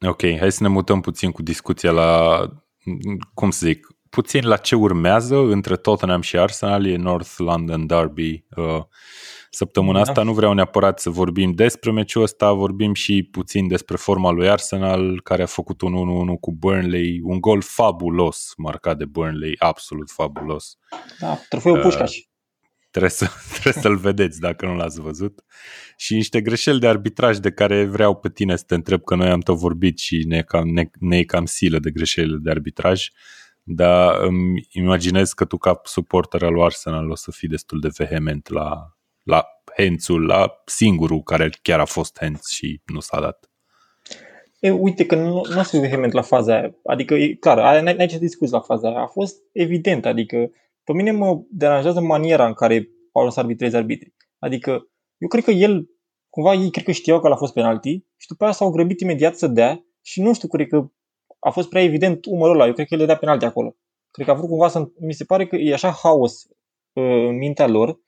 Ok, 0.06 0.22
hai 0.38 0.52
să 0.52 0.62
ne 0.62 0.68
mutăm 0.68 1.00
puțin 1.00 1.30
cu 1.30 1.42
discuția 1.42 1.90
la, 1.90 2.40
cum 3.34 3.50
să 3.50 3.66
zic, 3.66 3.86
puțin 4.10 4.46
la 4.46 4.56
ce 4.56 4.74
urmează 4.74 5.36
între 5.36 5.76
Tottenham 5.76 6.20
și 6.20 6.38
Arsenal, 6.38 6.86
e 6.86 6.96
North 6.96 7.34
London 7.36 7.86
Derby. 7.86 8.44
Uh, 8.56 8.82
Săptămâna 9.50 10.02
Da. 10.02 10.08
asta 10.08 10.22
nu 10.22 10.32
vreau 10.32 10.52
neapărat 10.52 11.00
să 11.00 11.10
vorbim 11.10 11.52
despre 11.52 11.90
meciul 11.90 12.22
ăsta, 12.22 12.52
vorbim 12.52 12.94
și 12.94 13.22
puțin 13.22 13.68
despre 13.68 13.96
forma 13.96 14.30
lui 14.30 14.48
Arsenal, 14.48 15.20
care 15.22 15.42
a 15.42 15.46
făcut 15.46 15.80
un 15.80 15.94
1-1 15.94 16.40
cu 16.40 16.52
Burnley, 16.52 17.20
un 17.22 17.40
gol 17.40 17.62
fabulos 17.62 18.52
marcat 18.56 18.96
de 18.96 19.04
Burnley, 19.04 19.54
absolut 19.58 20.10
fabulos. 20.10 20.78
Da, 21.20 21.38
trofeul 21.48 21.76
Uh, 21.76 21.82
Pușcaș. 21.82 22.16
Trebuie, 22.90 23.10
să, 23.10 23.28
trebuie 23.52 23.82
să-l 23.82 23.96
vedeți 23.96 24.40
dacă 24.40 24.66
nu 24.66 24.74
l-ați 24.74 25.00
văzut. 25.00 25.44
Și 25.96 26.14
niște 26.14 26.40
greșeli 26.40 26.80
de 26.80 26.88
arbitraj 26.88 27.36
de 27.36 27.50
care 27.50 27.84
vreau 27.84 28.16
pe 28.16 28.28
tine 28.30 28.56
să 28.56 28.64
te 28.66 28.74
întreb, 28.74 29.02
că 29.04 29.14
noi 29.14 29.28
am 29.28 29.40
tot 29.40 29.56
vorbit 29.56 29.98
și 29.98 30.24
ne, 30.26 30.42
cam, 30.42 30.68
ne, 30.68 30.90
ne 30.98 31.18
e 31.18 31.24
cam 31.24 31.44
silă 31.44 31.78
de 31.78 31.90
greșelile 31.90 32.38
de 32.40 32.50
arbitraj, 32.50 33.08
dar 33.62 34.22
îmi 34.22 34.66
imaginez 34.70 35.32
că 35.32 35.44
tu 35.44 35.56
ca 35.56 35.80
suporter 35.84 36.42
al 36.42 36.52
lui 36.52 36.62
Arsenal 36.62 37.10
o 37.10 37.14
să 37.14 37.30
fii 37.30 37.48
destul 37.48 37.80
de 37.80 37.88
vehement 37.96 38.48
la, 38.48 38.97
la 39.28 39.46
Hențul, 39.76 40.26
la 40.26 40.62
singurul 40.64 41.22
care 41.22 41.50
chiar 41.62 41.80
a 41.80 41.84
fost 41.84 42.18
Henț 42.20 42.48
și 42.48 42.80
nu 42.92 43.00
s-a 43.00 43.20
dat. 43.20 43.50
E, 44.58 44.70
uite 44.70 45.06
că 45.06 45.14
nu, 45.14 45.28
nu 45.28 45.58
o 45.58 45.62
să 45.62 45.68
fiu 45.68 45.80
vehement 45.80 46.12
la 46.12 46.22
faza 46.22 46.54
aia. 46.54 46.74
Adică, 46.84 47.14
e 47.14 47.34
clar, 47.34 47.58
aia, 47.58 47.80
n-ai, 47.80 47.94
n-ai 47.94 48.06
ce 48.06 48.18
discuți 48.18 48.52
la 48.52 48.60
faza 48.60 48.88
aia. 48.88 49.00
A 49.00 49.06
fost 49.06 49.36
evident. 49.52 50.06
Adică, 50.06 50.50
pe 50.84 50.92
mine 50.92 51.10
mă 51.10 51.42
deranjează 51.50 52.00
maniera 52.00 52.46
în 52.46 52.52
care 52.52 52.88
au 53.12 53.24
lăsat 53.24 53.44
arbitrezi 53.44 53.76
arbitrii. 53.76 54.14
Adică, 54.38 54.70
eu 55.18 55.28
cred 55.28 55.44
că 55.44 55.50
el, 55.50 55.90
cumva 56.30 56.54
ei 56.54 56.70
cred 56.70 56.84
că 56.84 56.92
știau 56.92 57.20
că 57.20 57.28
l-a 57.28 57.36
fost 57.36 57.52
penalti 57.52 58.04
și 58.16 58.28
după 58.28 58.44
aia 58.44 58.52
s-au 58.52 58.70
grăbit 58.70 59.00
imediat 59.00 59.36
să 59.36 59.46
dea 59.46 59.84
și 60.02 60.22
nu 60.22 60.34
știu, 60.34 60.48
cred 60.48 60.68
că 60.68 60.86
a 61.38 61.50
fost 61.50 61.68
prea 61.68 61.82
evident 61.82 62.24
umărul 62.24 62.54
ăla. 62.54 62.66
Eu 62.66 62.72
cred 62.72 62.86
că 62.86 62.94
el 62.94 63.00
le 63.00 63.06
dea 63.06 63.16
penalti 63.16 63.44
acolo. 63.44 63.76
Cred 64.10 64.26
că 64.26 64.32
a 64.32 64.34
vrut 64.34 64.48
cumva 64.48 64.68
să... 64.68 64.88
Mi 65.00 65.12
se 65.12 65.24
pare 65.24 65.46
că 65.46 65.56
e 65.56 65.72
așa 65.72 65.90
haos 65.90 66.44
uh, 66.92 67.28
în 67.28 67.36
mintea 67.36 67.66
lor. 67.66 68.00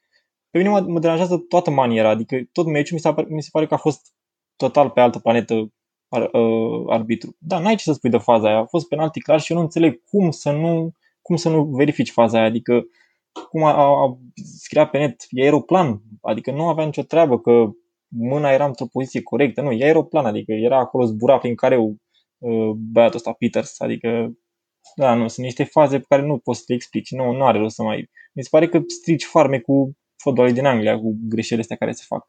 Pe 0.50 0.58
mine 0.58 0.70
mă, 0.70 0.80
mă 0.80 0.98
deranjează 0.98 1.36
toată 1.36 1.70
maniera. 1.70 2.08
Adică 2.08 2.40
tot 2.52 2.66
meciul 2.66 2.94
mi 2.94 3.00
se, 3.00 3.12
pare, 3.12 3.26
mi 3.30 3.42
se 3.42 3.48
pare 3.52 3.66
că 3.66 3.74
a 3.74 3.76
fost 3.76 4.14
total 4.56 4.90
pe 4.90 5.00
altă 5.00 5.18
planetă 5.18 5.72
ar, 6.08 6.30
uh, 6.32 6.84
arbitru. 6.86 7.36
Da, 7.38 7.58
n-ai 7.58 7.74
ce 7.74 7.82
să 7.82 7.92
spui 7.92 8.10
de 8.10 8.18
faza 8.18 8.48
aia. 8.48 8.58
A 8.58 8.64
fost 8.64 8.88
penalti 8.88 9.20
clar 9.20 9.40
și 9.40 9.52
eu 9.52 9.58
nu 9.58 9.64
înțeleg 9.64 10.02
cum 10.04 10.30
să 10.30 10.50
nu, 10.50 10.92
cum 11.22 11.36
să 11.36 11.48
nu 11.48 11.64
verifici 11.64 12.10
faza 12.10 12.38
aia. 12.38 12.46
Adică 12.46 12.84
cum 13.50 13.64
a, 13.64 13.72
a, 13.72 13.84
a 13.84 14.18
scria 14.58 14.86
pe 14.86 14.98
net, 14.98 15.26
e 15.30 15.42
aeroplan. 15.42 16.02
Adică 16.22 16.50
nu 16.50 16.68
avea 16.68 16.84
nicio 16.84 17.02
treabă 17.02 17.40
că 17.40 17.70
mâna 18.08 18.50
era 18.50 18.66
într-o 18.66 18.86
poziție 18.86 19.22
corectă. 19.22 19.60
Nu, 19.60 19.72
e 19.72 19.84
aeroplan, 19.84 20.26
adică 20.26 20.52
era 20.52 20.78
acolo 20.78 21.04
zbura 21.04 21.38
prin 21.38 21.54
careu 21.54 21.96
uh, 22.38 22.70
băiatul 22.92 23.16
ăsta 23.16 23.32
Peters. 23.32 23.80
Adică 23.80 24.32
da, 24.94 25.14
nu, 25.14 25.28
sunt 25.28 25.46
niște 25.46 25.64
faze 25.64 25.98
pe 25.98 26.04
care 26.08 26.22
nu 26.22 26.38
poți 26.38 26.58
să 26.58 26.64
le 26.68 26.74
explici. 26.74 27.10
Nu, 27.10 27.32
nu 27.32 27.44
are 27.44 27.58
rost 27.58 27.74
să 27.74 27.82
mai... 27.82 28.10
Mi 28.32 28.42
se 28.42 28.48
pare 28.50 28.68
că 28.68 28.82
strici 28.86 29.24
farme 29.24 29.58
cu 29.58 29.96
fotbalul 30.20 30.52
din 30.52 30.64
Anglia, 30.66 30.98
cu 30.98 31.16
greșelile 31.22 31.60
astea 31.60 31.76
care 31.76 31.92
se 31.92 32.04
fac. 32.06 32.28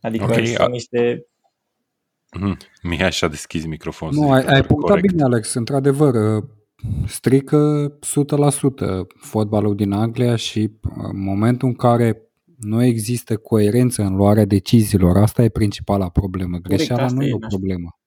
Adică 0.00 0.24
Ok, 0.24 0.30
okay, 0.30 0.46
sunt 0.46 0.58
a- 0.58 0.68
niște... 0.68 1.26
Mhm. 2.40 2.58
Mihai 2.82 3.12
și-a 3.12 3.28
deschis 3.28 3.64
microfonul. 3.66 4.14
Nu, 4.14 4.26
să 4.26 4.32
ai, 4.32 4.40
zică 4.40 4.50
ai 4.52 4.56
doar 4.56 4.66
punctat 4.66 4.90
corect. 4.90 5.08
bine, 5.12 5.22
Alex. 5.22 5.54
Într-adevăr, 5.54 6.36
uh, 6.36 6.44
strică 7.06 7.92
100% 8.00 9.06
fotbalul 9.16 9.74
din 9.74 9.92
Anglia 9.92 10.36
și 10.36 10.58
uh, 10.58 10.90
în 11.12 11.22
momentul 11.22 11.68
în 11.68 11.74
care 11.74 12.22
nu 12.56 12.82
există 12.84 13.36
coerență 13.36 14.02
în 14.02 14.14
luarea 14.16 14.44
deciziilor, 14.44 15.16
asta 15.16 15.42
e 15.42 15.48
principala 15.48 16.08
problemă. 16.08 16.58
Greșeala 16.58 17.02
asta 17.02 17.14
nu 17.16 17.22
e 17.24 17.28
e 17.28 17.32
o 17.32 17.38
nașpa. 17.38 17.56
problemă. 17.56 17.98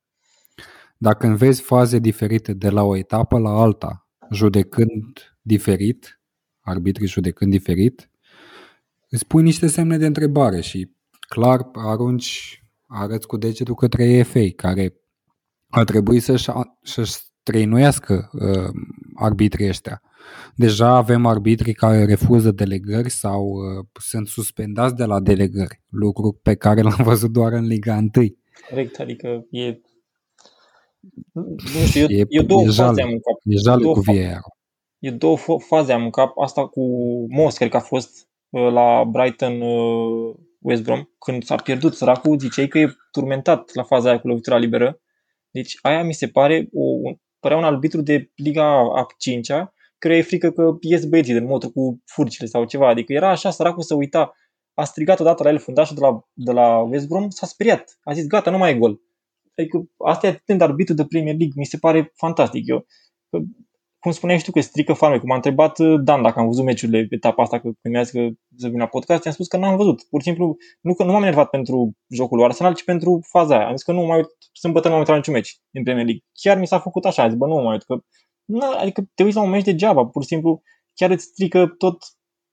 Dacă 0.97 1.27
înveți 1.27 1.61
faze 1.61 1.99
diferite 1.99 2.53
de 2.53 2.69
la 2.69 2.83
o 2.83 2.95
etapă 2.97 3.37
la 3.39 3.49
alta, 3.49 4.07
judecând 4.31 5.37
diferit, 5.41 6.21
arbitrii 6.61 7.07
judecând 7.07 7.51
diferit, 7.51 8.09
îți 9.15 9.27
pui 9.27 9.43
niște 9.43 9.67
semne 9.67 9.97
de 9.97 10.05
întrebare 10.05 10.61
și 10.61 10.91
clar 11.19 11.69
arunci, 11.73 12.63
arăți 12.87 13.27
cu 13.27 13.37
degetul 13.37 13.75
către 13.75 14.03
EFA, 14.03 14.39
care 14.55 14.93
ar 15.69 15.83
trebui 15.83 16.19
să-și, 16.19 16.49
să-și 16.81 17.11
străinuiască 17.11 18.29
uh, 18.33 18.69
arbitrii 19.15 19.67
ăștia. 19.67 20.01
Deja 20.55 20.87
avem 20.95 21.25
arbitrii 21.25 21.73
care 21.73 22.05
refuză 22.05 22.51
delegări 22.51 23.09
sau 23.09 23.45
uh, 23.45 23.85
sunt 24.01 24.27
suspendați 24.27 24.95
de 24.95 25.05
la 25.05 25.19
delegări, 25.19 25.81
lucru 25.89 26.39
pe 26.43 26.55
care 26.55 26.81
l-am 26.81 27.03
văzut 27.11 27.31
doar 27.31 27.53
în 27.53 27.65
Liga 27.65 27.95
1. 27.95 28.09
Corect, 28.69 28.99
adică 28.99 29.45
e... 29.49 29.79
Nu 31.33 31.85
știu, 31.85 32.01
eu, 32.09 32.19
E- 32.19 32.25
eu 32.29 32.43
două 32.43 32.61
e 32.61 32.65
faze 32.65 32.73
jale. 32.81 33.01
am 33.01 33.09
în 33.09 33.19
cap. 33.19 33.39
E 33.43 33.55
jale 33.57 33.81
Două 33.81 33.93
cu 33.93 34.01
fa- 34.01 34.05
VAR. 34.05 34.41
Eu 34.99 35.13
două 35.13 35.37
fo- 35.37 35.65
faze 35.67 35.91
am 35.91 36.03
în 36.03 36.09
cap. 36.09 36.37
Asta 36.37 36.67
cu 36.67 36.81
Moss, 37.29 37.57
cred 37.57 37.69
că 37.69 37.77
a 37.77 37.79
fost 37.79 38.09
uh, 38.17 38.25
la 38.59 39.03
Brighton 39.03 39.61
uh, 39.61 40.35
West 40.59 40.83
Brom, 40.83 41.03
când 41.19 41.43
s-a 41.43 41.55
pierdut 41.55 41.93
săracul, 41.93 42.39
ziceai 42.39 42.67
că 42.67 42.79
e 42.79 42.95
turmentat 43.11 43.73
la 43.73 43.83
faza 43.83 44.09
aia 44.09 44.19
cu 44.19 44.27
lovitura 44.27 44.57
liberă. 44.57 44.99
Deci 45.51 45.77
aia 45.81 46.03
mi 46.03 46.13
se 46.13 46.27
pare 46.27 46.69
o, 46.73 46.83
un, 47.01 47.15
părea 47.39 47.57
un 47.57 47.63
arbitru 47.63 48.01
de 48.01 48.31
Liga 48.35 48.65
a 48.77 49.05
5-a 49.05 49.73
care 49.97 50.17
e 50.17 50.21
frică 50.21 50.51
că 50.51 50.77
ies 50.81 51.05
băieții 51.05 51.33
din 51.33 51.45
motor 51.45 51.71
cu 51.71 52.01
furcile 52.05 52.47
sau 52.47 52.65
ceva. 52.65 52.89
Adică 52.89 53.13
era 53.13 53.29
așa, 53.29 53.49
săracul 53.49 53.83
să 53.83 53.95
uita, 53.95 54.33
a 54.73 54.83
strigat 54.83 55.19
odată 55.19 55.43
la 55.43 55.49
el 55.49 55.59
fundașul 55.59 55.95
de 55.95 56.01
la, 56.01 56.27
de 56.33 56.51
la 56.51 56.77
West 56.77 57.07
Brom, 57.07 57.29
s-a 57.29 57.45
speriat. 57.45 57.99
A 58.03 58.13
zis, 58.13 58.27
gata, 58.27 58.51
nu 58.51 58.57
mai 58.57 58.71
e 58.71 58.77
gol. 58.77 59.01
Adică 59.55 59.85
asta 60.05 60.27
e 60.27 60.29
atât 60.29 60.57
de 60.57 60.63
arbitru 60.63 60.93
de 60.93 61.05
Premier 61.05 61.35
League, 61.37 61.53
mi 61.55 61.65
se 61.65 61.77
pare 61.77 62.11
fantastic. 62.15 62.67
Eu, 62.67 62.85
cum 64.05 64.13
spuneai 64.13 64.37
și 64.37 64.45
tu 64.45 64.51
că 64.51 64.61
strică 64.61 64.93
farme, 64.93 65.19
cum 65.19 65.31
a 65.31 65.35
întrebat 65.35 65.79
uh, 65.79 65.99
Dan 66.03 66.21
dacă 66.21 66.39
am 66.39 66.45
văzut 66.45 66.63
meciurile 66.63 67.07
etapa 67.09 67.43
asta, 67.43 67.59
că 67.59 67.69
când 67.81 67.93
mi-a 67.93 68.03
zis 68.03 68.11
că 68.11 68.27
să 68.57 68.67
vin 68.67 68.79
la 68.79 68.85
podcast, 68.85 69.23
i-am 69.23 69.33
spus 69.33 69.47
că 69.47 69.57
n-am 69.57 69.75
văzut. 69.75 70.03
Pur 70.03 70.21
și 70.21 70.27
simplu, 70.27 70.55
nu 70.81 70.93
că 70.93 71.03
nu 71.03 71.11
m-am 71.11 71.21
enervat 71.21 71.49
pentru 71.49 71.91
jocul 72.09 72.37
lui 72.37 72.45
Arsenal, 72.45 72.73
ci 72.73 72.83
pentru 72.83 73.19
faza 73.31 73.55
aia. 73.55 73.67
Am 73.67 73.75
zis 73.75 73.83
că 73.83 73.91
nu 73.91 74.01
mai 74.01 74.17
uit, 74.17 74.27
sâmbătă 74.53 74.87
nu 74.87 74.93
m-am 74.93 74.99
uitat 74.99 75.13
la 75.13 75.19
niciun 75.19 75.33
meci 75.33 75.59
din 75.69 75.83
Premier 75.83 76.05
League. 76.05 76.23
Chiar 76.33 76.59
mi 76.59 76.67
s-a 76.67 76.79
făcut 76.79 77.05
așa, 77.05 77.21
am 77.23 77.29
zis, 77.29 77.37
bă, 77.37 77.45
nu 77.45 77.53
mă 77.53 77.61
mai 77.61 77.71
uit, 77.71 77.83
că 77.83 77.95
na, 78.45 78.67
adică 78.67 79.03
te 79.13 79.23
uiți 79.23 79.35
la 79.35 79.41
un 79.41 79.49
meci 79.49 79.63
degeaba, 79.63 80.05
pur 80.05 80.21
și 80.21 80.27
simplu 80.27 80.61
chiar 80.93 81.09
îți 81.09 81.23
strică 81.23 81.67
tot, 81.77 81.97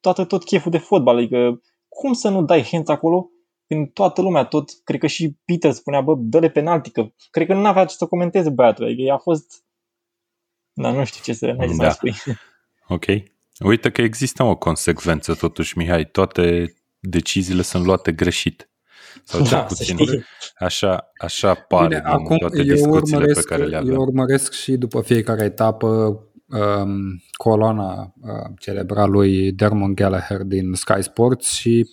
toată, 0.01 0.25
tot 0.25 0.45
cheful 0.45 0.71
de 0.71 0.79
fotbal, 0.79 1.17
adică 1.17 1.61
cum 1.89 2.13
să 2.13 2.29
nu 2.29 2.43
dai 2.43 2.63
hands 2.71 2.89
acolo 2.89 3.31
când 3.67 3.93
toată 3.93 4.23
lumea, 4.23 4.45
tot, 4.45 4.71
cred 4.85 5.01
că 5.01 5.07
și 5.07 5.37
Peter 5.45 5.73
spunea, 5.73 6.01
bă, 6.01 6.15
dă-le 6.19 6.51
penalti, 6.51 6.91
că 6.91 7.07
cred 7.31 7.47
că 7.47 7.55
nu 7.55 7.67
avea 7.67 7.85
ce 7.85 7.95
să 7.95 8.07
comenteze 8.07 8.51
băiatul, 8.51 8.85
adică 8.85 9.13
a 9.13 9.19
fost 9.19 9.65
da, 10.73 10.93
nu 10.93 11.05
știu 11.05 11.21
ce 11.23 11.33
să, 11.33 11.47
da. 11.47 11.65
mai 11.65 11.91
spui. 11.93 12.15
Ok. 12.89 13.05
Uite 13.65 13.91
că 13.91 14.03
există 14.03 14.43
o 14.43 14.57
consecvență 14.57 15.35
totuși, 15.35 15.79
Mihai. 15.79 16.05
Toate 16.05 16.75
deciziile 16.99 17.63
sunt 17.63 17.85
luate 17.85 18.13
greșit. 18.13 18.71
Sau 19.25 19.41
cel 19.47 19.59
da, 19.59 19.63
puțin 19.63 19.97
așa, 20.59 21.11
așa 21.19 21.55
pare 21.55 21.87
Bine, 21.87 22.01
din 22.01 22.09
acum 22.09 22.37
toate 22.37 22.63
discuțiile 22.63 23.17
urmăresc, 23.17 23.41
pe 23.41 23.55
care 23.55 23.69
le 23.69 23.77
avem. 23.77 23.93
Eu 23.93 24.01
urmăresc 24.01 24.53
și 24.53 24.73
după 24.73 25.01
fiecare 25.01 25.45
etapă 25.45 26.21
um, 26.47 27.23
coloana 27.33 28.15
uh, 28.21 28.51
celebra 28.59 29.05
lui 29.05 29.53
Dermon 29.53 29.95
Gallagher 29.95 30.43
din 30.43 30.75
Sky 30.75 31.03
Sports 31.03 31.53
și 31.53 31.89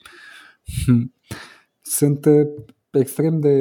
hm, 0.86 1.14
sunt 1.82 2.26
uh, 2.26 2.48
extrem 2.92 3.40
de 3.40 3.56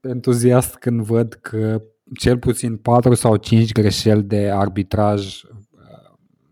entuziast 0.00 0.74
când 0.74 1.00
văd 1.00 1.32
că 1.32 1.82
cel 2.18 2.38
puțin 2.38 2.76
4 2.76 3.14
sau 3.14 3.36
5 3.36 3.72
greșeli 3.72 4.22
de 4.22 4.50
arbitraj 4.50 5.42
uh, 5.42 5.50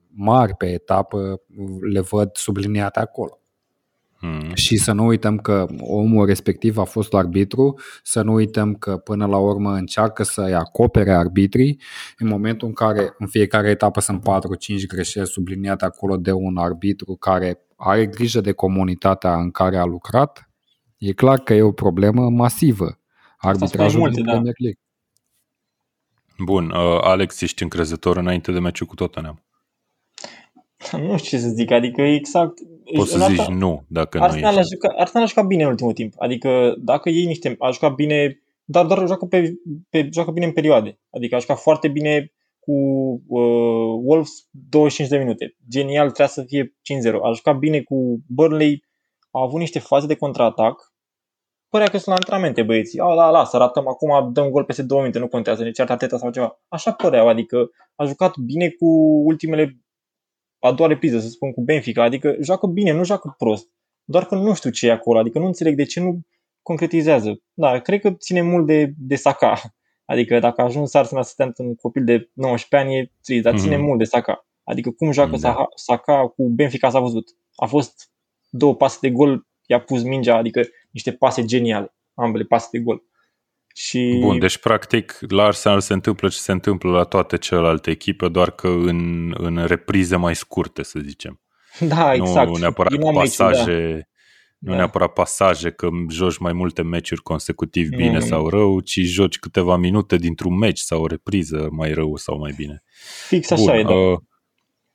mari 0.08 0.54
pe 0.54 0.66
etapă 0.66 1.40
le 1.92 2.00
văd 2.00 2.30
subliniate 2.32 2.98
acolo. 2.98 3.36
Hmm. 4.22 4.54
Și 4.54 4.76
să 4.76 4.92
nu 4.92 5.06
uităm 5.06 5.38
că 5.38 5.66
omul 5.80 6.26
respectiv 6.26 6.78
a 6.78 6.84
fost 6.84 7.14
arbitru, 7.14 7.78
să 8.02 8.22
nu 8.22 8.32
uităm 8.32 8.74
că 8.74 8.96
până 8.96 9.26
la 9.26 9.38
urmă 9.38 9.72
încearcă 9.74 10.22
să-i 10.22 10.54
acopere 10.54 11.12
arbitrii 11.12 11.80
în 12.18 12.28
momentul 12.28 12.68
în 12.68 12.74
care 12.74 13.14
în 13.18 13.26
fiecare 13.26 13.70
etapă 13.70 14.00
sunt 14.00 14.20
4-5 14.20 14.24
greșeli 14.88 15.26
subliniate 15.26 15.84
acolo 15.84 16.16
de 16.16 16.32
un 16.32 16.56
arbitru 16.56 17.16
care 17.16 17.60
are 17.76 18.06
grijă 18.06 18.40
de 18.40 18.52
comunitatea 18.52 19.34
în 19.34 19.50
care 19.50 19.76
a 19.76 19.84
lucrat, 19.84 20.50
e 20.98 21.12
clar 21.12 21.38
că 21.38 21.54
e 21.54 21.62
o 21.62 21.72
problemă 21.72 22.30
masivă. 22.30 22.98
Arbitrajul 23.38 24.00
multe, 24.00 24.14
din 24.14 24.24
da. 24.24 24.30
Premier 24.30 24.54
League. 24.58 24.81
Bun, 26.38 26.70
uh, 26.70 26.98
Alex, 27.00 27.40
ești 27.40 27.62
încrezător 27.62 28.16
înainte 28.16 28.52
de 28.52 28.58
meciul 28.58 28.86
cu 28.86 28.94
Tottenham? 28.94 29.42
Nu 30.92 31.16
știu 31.16 31.38
ce 31.38 31.44
să 31.44 31.48
zic, 31.48 31.70
adică 31.70 32.02
exact... 32.02 32.58
Poți 32.94 33.10
să 33.10 33.18
zici 33.18 33.38
Arsenal, 33.38 33.58
nu, 33.58 33.84
dacă 33.88 34.20
Arsenal 34.20 34.52
nu 34.52 34.58
ești. 34.58 34.72
A 34.72 34.76
jucat, 34.76 34.98
Arsenal 34.98 35.26
a 35.26 35.28
jucat 35.28 35.46
bine 35.46 35.62
în 35.62 35.68
ultimul 35.68 35.92
timp, 35.92 36.14
adică 36.16 36.74
dacă 36.78 37.08
ei 37.08 37.24
niște... 37.24 37.56
a 37.58 37.70
jucat 37.70 37.94
bine, 37.94 38.42
dar 38.64 38.86
doar 38.86 39.06
joacă, 39.06 39.24
pe, 39.26 39.54
pe, 39.90 40.08
joacă 40.12 40.30
bine 40.30 40.46
în 40.46 40.52
perioade, 40.52 40.98
adică 41.10 41.34
a 41.34 41.38
jucat 41.38 41.58
foarte 41.58 41.88
bine 41.88 42.32
cu 42.58 42.72
uh, 43.26 44.00
Wolves 44.02 44.48
25 44.50 45.10
de 45.10 45.18
minute. 45.18 45.56
Genial, 45.68 46.06
trebuia 46.06 46.26
să 46.26 46.42
fie 46.42 46.76
5-0. 47.10 47.14
A 47.22 47.32
jucat 47.32 47.58
bine 47.58 47.80
cu 47.80 48.22
Burnley, 48.26 48.84
a 49.30 49.42
avut 49.42 49.58
niște 49.58 49.78
faze 49.78 50.06
de 50.06 50.14
contraatac 50.14 50.91
părea 51.72 51.88
că 51.88 51.96
sunt 51.96 52.06
la 52.06 52.14
antrenamente 52.14 52.62
băieții. 52.62 52.98
A, 52.98 53.14
da, 53.14 53.30
lasă, 53.30 53.56
ratăm 53.56 53.88
acum, 53.88 54.32
dăm 54.32 54.48
gol 54.48 54.64
peste 54.64 54.82
două 54.82 55.00
minute, 55.00 55.18
nu 55.18 55.28
contează, 55.28 55.62
ne 55.62 55.70
ceartă 55.70 55.92
ateta 55.92 56.18
sau 56.18 56.30
ceva. 56.30 56.60
Așa 56.68 56.92
păreau, 56.92 57.28
adică 57.28 57.70
a 57.94 58.04
jucat 58.04 58.36
bine 58.36 58.68
cu 58.68 58.86
ultimele 59.24 59.78
a 60.58 60.72
doua 60.72 60.88
repriză, 60.88 61.18
să 61.18 61.28
spun, 61.28 61.52
cu 61.52 61.60
Benfica, 61.60 62.02
adică 62.02 62.36
joacă 62.40 62.66
bine, 62.66 62.92
nu 62.92 63.04
joacă 63.04 63.34
prost. 63.38 63.68
Doar 64.04 64.24
că 64.26 64.34
nu 64.34 64.54
știu 64.54 64.70
ce 64.70 64.86
e 64.86 64.92
acolo, 64.92 65.18
adică 65.18 65.38
nu 65.38 65.46
înțeleg 65.46 65.76
de 65.76 65.84
ce 65.84 66.00
nu 66.00 66.20
concretizează. 66.62 67.40
Da, 67.52 67.78
cred 67.78 68.00
că 68.00 68.10
ține 68.10 68.42
mult 68.42 68.66
de, 68.66 68.92
de 68.98 69.14
Saka. 69.14 69.60
Adică 70.04 70.38
dacă 70.38 70.60
a 70.60 70.64
ajuns 70.64 70.94
Arsenal 70.94 71.22
să 71.22 71.52
un 71.56 71.74
copil 71.74 72.04
de 72.04 72.30
19 72.32 72.88
ani, 72.88 72.98
e 72.98 73.12
trist, 73.22 73.42
dar 73.42 73.58
ține 73.58 73.76
mm-hmm. 73.76 73.80
mult 73.80 73.98
de 73.98 74.04
Saka. 74.04 74.46
Adică 74.64 74.90
cum 74.90 75.12
joacă 75.12 75.36
da. 75.36 75.66
Saka 75.74 76.28
cu 76.28 76.48
Benfica 76.48 76.90
s-a 76.90 77.00
văzut. 77.00 77.28
A 77.54 77.66
fost 77.66 78.10
două 78.50 78.74
pase 78.76 78.98
de 79.00 79.10
gol, 79.10 79.46
i-a 79.66 79.80
pus 79.80 80.02
mingea, 80.02 80.36
adică 80.36 80.62
niște 80.92 81.12
pase 81.12 81.44
geniale, 81.44 81.94
ambele 82.14 82.44
pase 82.44 82.68
de 82.70 82.78
gol. 82.78 83.02
Și... 83.74 84.18
Bun, 84.20 84.38
deci 84.38 84.58
practic 84.58 85.18
la 85.28 85.44
Arsenal 85.44 85.80
se 85.80 85.92
întâmplă 85.92 86.28
ce 86.28 86.38
se 86.38 86.52
întâmplă 86.52 86.90
la 86.90 87.04
toate 87.04 87.38
celelalte 87.38 87.90
echipe, 87.90 88.28
doar 88.28 88.50
că 88.50 88.68
în, 88.68 89.32
în 89.38 89.64
reprize 89.66 90.16
mai 90.16 90.34
scurte, 90.34 90.82
să 90.82 90.98
zicem. 90.98 91.40
Da, 91.80 92.14
exact. 92.14 92.50
Nu 92.50 92.56
neapărat 92.56 93.12
pasaje, 93.12 93.90
da. 93.92 94.04
nu 94.58 94.70
da. 94.70 94.76
neapărat 94.76 95.12
pasaje 95.12 95.70
că 95.70 95.88
joci 96.08 96.38
mai 96.38 96.52
multe 96.52 96.82
meciuri 96.82 97.22
consecutiv 97.22 97.88
bine 97.88 98.18
mm. 98.18 98.26
sau 98.26 98.48
rău, 98.48 98.80
ci 98.80 98.98
joci 98.98 99.38
câteva 99.38 99.76
minute 99.76 100.16
dintr-un 100.16 100.58
meci 100.58 100.78
sau 100.78 101.02
o 101.02 101.06
repriză 101.06 101.68
mai 101.70 101.92
rău 101.92 102.16
sau 102.16 102.38
mai 102.38 102.52
bine. 102.56 102.82
Fix 103.28 103.50
așa 103.50 103.62
Bun, 103.62 103.74
e, 103.74 103.82
da. 103.82 103.94
Uh, 103.94 104.18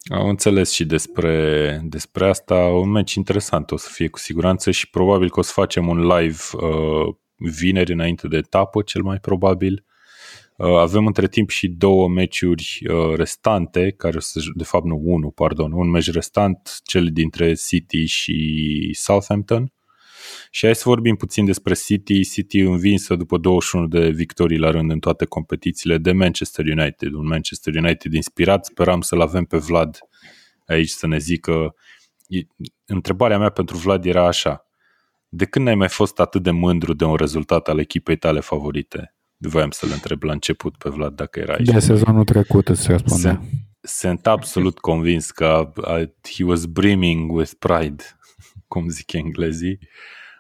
am 0.10 0.30
înțeles 0.30 0.72
și 0.72 0.86
despre, 0.86 1.82
despre 1.84 2.28
asta. 2.28 2.56
Un 2.56 2.90
meci 2.90 3.14
interesant 3.14 3.72
o 3.72 3.78
să 3.78 3.90
fie 3.92 4.08
cu 4.08 4.18
siguranță 4.18 4.72
și 4.72 4.90
probabil 4.90 5.30
că 5.30 5.40
o 5.40 5.44
să 5.44 5.52
facem 5.54 5.88
un 5.88 6.08
live 6.08 6.38
uh, 6.54 7.16
vineri 7.36 7.92
înainte 7.92 8.28
de 8.28 8.38
etapă, 8.38 8.82
cel 8.82 9.02
mai 9.02 9.20
probabil. 9.20 9.86
Uh, 10.58 10.78
avem 10.78 11.06
între 11.06 11.28
timp 11.28 11.50
și 11.50 11.68
două 11.68 12.08
meciuri 12.08 12.80
uh, 12.90 13.16
restante, 13.16 13.94
care 13.98 14.18
o 14.18 14.20
să, 14.20 14.40
de 14.56 14.64
fapt 14.64 14.86
nu, 14.86 15.02
unul, 15.04 15.32
pardon, 15.32 15.72
un 15.72 15.90
meci 15.90 16.12
restant, 16.12 16.80
cel 16.84 17.10
dintre 17.12 17.54
City 17.54 18.06
și 18.06 18.90
Southampton. 18.94 19.72
Și 20.52 20.66
hai 20.66 20.76
să 20.76 20.84
vorbim 20.86 21.16
puțin 21.16 21.46
despre 21.46 21.74
City. 21.74 22.24
City 22.24 22.60
învinsă 22.60 23.16
după 23.16 23.38
21 23.38 23.88
de 23.88 24.10
victorii 24.10 24.58
la 24.58 24.70
rând 24.72 24.92
în 24.92 25.00
toate 25.00 25.26
competițiile 25.26 25.98
de 25.98 26.12
Manchester 26.12 26.66
United. 26.66 27.14
Un 27.14 27.28
Manchester 27.28 27.76
United 27.76 28.14
inspirat. 28.14 28.66
Speram 28.66 29.02
să-l 29.02 29.22
avem 29.22 29.44
pe 29.44 29.58
Vlad 29.58 30.00
aici 30.66 30.90
să 30.90 31.08
ne 31.08 31.18
zică. 31.18 31.76
Întrebarea 32.86 33.38
mea 33.38 33.50
pentru 33.50 33.78
Vlad 33.78 34.06
era 34.06 34.28
așa. 34.28 34.68
De 35.30 35.46
când 35.46 35.66
n-ai 35.66 35.76
mai 35.76 35.90
fost 35.90 36.20
atât 36.20 36.44
de 36.44 36.52
mândru 36.52 36.94
de 36.94 37.04
un 37.04 37.16
rezultat 37.16 37.68
al 37.68 37.80
echipei 37.80 38.18
tale 38.18 38.40
favorite? 38.40 39.16
Voiam 39.38 39.70
să-l 39.70 39.90
întreb 39.94 40.24
la 40.24 40.32
început 40.32 40.78
pe 40.78 40.90
Vlad 40.90 41.14
dacă 41.16 41.40
era 41.40 41.54
aici. 41.54 41.68
De 41.68 41.80
sezonul 41.80 42.24
trecut 42.24 42.68
îți 42.70 42.88
răspunde. 42.92 43.40
Sunt 43.82 44.28
absolut 44.28 44.80
convins 44.80 45.32
că 45.32 45.74
he 46.36 46.44
was 46.44 46.66
brimming 46.66 47.32
with 47.32 47.52
pride, 47.60 48.04
cum 48.68 48.90
zic 48.90 49.14
englezii. 49.14 49.80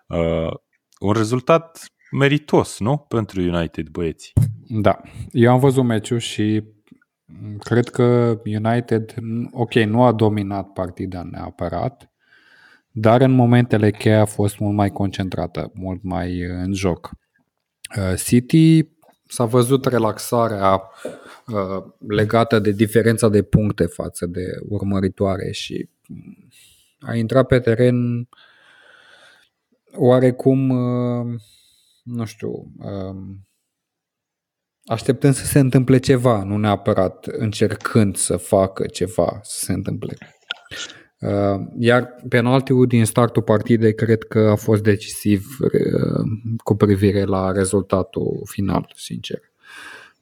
Uh, 0.07 0.53
un 0.99 1.13
rezultat 1.13 1.85
meritos, 2.11 2.79
nu? 2.79 2.97
Pentru 2.97 3.41
United, 3.41 3.87
băieți. 3.87 4.33
Da. 4.67 5.01
Eu 5.31 5.51
am 5.51 5.59
văzut 5.59 5.83
meciul 5.83 6.19
și 6.19 6.63
cred 7.59 7.89
că 7.89 8.39
United, 8.45 9.15
ok, 9.51 9.73
nu 9.73 10.03
a 10.03 10.11
dominat 10.11 10.67
partida 10.73 11.23
neapărat, 11.31 12.11
dar 12.91 13.21
în 13.21 13.31
momentele 13.31 13.91
cheie 13.91 14.15
a 14.15 14.25
fost 14.25 14.59
mult 14.59 14.75
mai 14.75 14.89
concentrată, 14.89 15.71
mult 15.73 16.03
mai 16.03 16.39
în 16.41 16.73
joc. 16.73 17.09
Uh, 17.97 18.19
City 18.23 18.89
s-a 19.27 19.45
văzut 19.45 19.85
relaxarea 19.85 20.81
uh, 21.47 21.83
legată 22.07 22.59
de 22.59 22.71
diferența 22.71 23.29
de 23.29 23.41
puncte 23.41 23.85
față 23.85 24.25
de 24.25 24.45
urmăritoare 24.69 25.51
și 25.51 25.89
a 26.99 27.15
intrat 27.15 27.47
pe 27.47 27.59
teren 27.59 28.27
oarecum, 29.97 30.69
uh, 30.69 31.39
nu 32.03 32.25
știu, 32.25 32.49
um, 32.77 33.47
așteptând 34.85 35.33
să 35.33 35.45
se 35.45 35.59
întâmple 35.59 35.97
ceva, 35.97 36.43
nu 36.43 36.57
neapărat 36.57 37.25
încercând 37.25 38.15
să 38.15 38.37
facă 38.37 38.85
ceva 38.85 39.39
să 39.41 39.65
se 39.65 39.73
întâmple. 39.73 40.17
Uh, 41.19 41.65
iar 41.77 42.15
penaltiul 42.29 42.87
din 42.87 43.05
startul 43.05 43.41
partidei 43.41 43.95
cred 43.95 44.23
că 44.23 44.39
a 44.39 44.55
fost 44.55 44.83
decisiv 44.83 45.57
uh, 45.61 46.21
cu 46.63 46.75
privire 46.75 47.23
la 47.23 47.51
rezultatul 47.51 48.41
final, 48.45 48.91
sincer. 48.95 49.39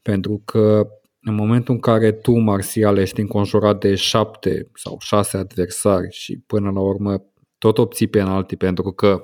Pentru 0.01 0.41
că 0.45 0.87
în 1.21 1.35
momentul 1.35 1.73
în 1.73 1.79
care 1.79 2.11
tu, 2.11 2.31
Marțial, 2.31 2.97
ești 2.97 3.19
înconjurat 3.19 3.79
de 3.79 3.95
șapte 3.95 4.69
sau 4.73 4.97
șase 4.99 5.37
adversari 5.37 6.07
și 6.11 6.37
până 6.37 6.71
la 6.71 6.79
urmă 6.79 7.23
tot 7.57 7.77
obții 7.77 8.07
penalti 8.07 8.55
pentru 8.55 8.91
că 8.91 9.21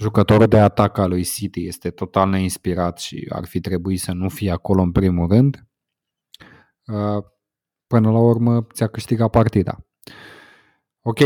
jucătorul 0.00 0.46
de 0.46 0.58
atac 0.58 0.98
al 0.98 1.08
lui 1.08 1.24
City 1.24 1.66
este 1.66 1.90
total 1.90 2.28
neinspirat 2.28 2.98
și 2.98 3.26
ar 3.28 3.44
fi 3.44 3.60
trebuit 3.60 4.00
să 4.00 4.12
nu 4.12 4.28
fie 4.28 4.50
acolo 4.50 4.82
în 4.82 4.92
primul 4.92 5.28
rând, 5.28 5.66
uh, 6.86 7.24
până 7.86 8.10
la 8.10 8.18
urmă 8.18 8.66
ți-a 8.72 8.86
câștigat 8.86 9.30
partida. 9.30 9.86
Ok, 11.02 11.18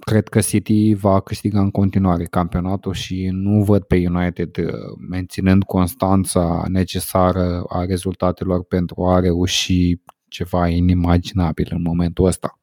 cred 0.00 0.28
că 0.28 0.40
City 0.40 0.94
va 0.94 1.20
câștiga 1.20 1.60
în 1.60 1.70
continuare 1.70 2.24
campionatul 2.24 2.92
și 2.92 3.28
nu 3.32 3.64
văd 3.64 3.82
pe 3.82 4.06
United 4.08 4.56
uh, 4.56 4.72
menținând 5.08 5.62
constanța 5.64 6.64
necesară 6.68 7.64
a 7.68 7.84
rezultatelor 7.84 8.64
pentru 8.64 9.06
a 9.06 9.20
reuși 9.20 10.00
ceva 10.28 10.68
inimaginabil 10.68 11.68
în 11.70 11.82
momentul 11.82 12.26
ăsta. 12.26 12.60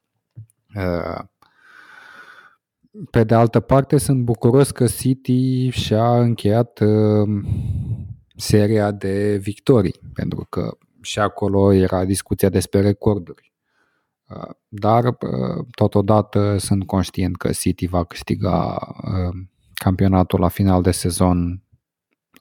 Uh, 2.93 3.07
pe 3.11 3.23
de 3.23 3.33
altă 3.33 3.59
parte, 3.59 3.97
sunt 3.97 4.23
bucuros 4.23 4.71
că 4.71 4.87
City 4.87 5.69
și-a 5.69 6.19
încheiat 6.19 6.79
uh, 6.79 7.43
seria 8.35 8.91
de 8.91 9.37
victorii, 9.37 9.99
pentru 10.13 10.45
că 10.49 10.77
și 11.01 11.19
acolo 11.19 11.73
era 11.73 12.05
discuția 12.05 12.49
despre 12.49 12.81
recorduri. 12.81 13.53
Uh, 14.29 14.49
dar 14.67 15.05
uh, 15.05 15.65
totodată 15.75 16.57
sunt 16.57 16.85
conștient 16.85 17.37
că 17.37 17.51
City 17.51 17.87
va 17.87 18.03
câștiga 18.03 18.77
uh, 19.03 19.35
campionatul 19.73 20.39
la 20.39 20.47
final 20.47 20.81
de 20.81 20.91
sezon 20.91 21.63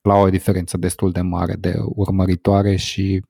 la 0.03 0.15
o 0.15 0.31
diferență 0.31 0.77
destul 0.77 1.13
de 1.13 1.21
mare 1.21 1.55
de 1.55 1.75
urmăritoare 1.85 2.77
și 2.77 3.23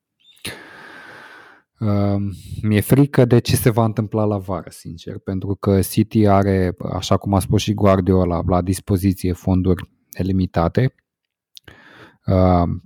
mi-e 2.63 2.81
frică 2.81 3.25
de 3.25 3.39
ce 3.39 3.57
se 3.57 3.71
va 3.71 3.85
întâmpla 3.85 4.25
la 4.25 4.39
vară, 4.39 4.71
sincer, 4.71 5.19
pentru 5.19 5.55
că 5.55 5.81
City 5.81 6.27
are, 6.27 6.77
așa 6.93 7.17
cum 7.17 7.35
a 7.35 7.41
spus 7.41 7.63
și 7.63 7.75
Guardiola, 7.75 8.43
la 8.47 8.63
dispoziție 8.63 9.33
fonduri 9.33 9.91
nelimitate, 10.19 10.95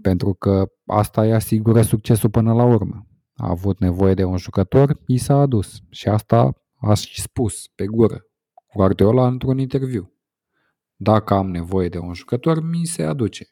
pentru 0.03 0.35
că 0.35 0.67
asta 0.87 1.23
îi 1.23 1.33
asigură 1.33 1.83
succesul 1.83 2.31
până 2.31 2.53
la 2.53 2.65
urmă 2.65 3.07
a 3.35 3.49
avut 3.49 3.79
nevoie 3.81 4.15
de 4.15 4.25
un 4.25 4.37
jucător, 4.37 5.01
i 5.07 5.17
s-a 5.17 5.37
adus. 5.41 5.81
Și 5.91 6.09
asta 6.09 6.63
a 6.81 6.95
și 6.95 7.21
spus 7.21 7.69
pe 7.75 7.87
gură 7.87 8.27
Guardiola 8.75 9.27
într-un 9.27 9.59
interviu. 9.59 10.13
Dacă 10.97 11.35
am 11.35 11.51
nevoie 11.51 11.89
de 11.89 11.99
un 11.99 12.15
jucător, 12.15 12.63
mi 12.63 12.85
se 12.85 13.03
aduce. 13.03 13.47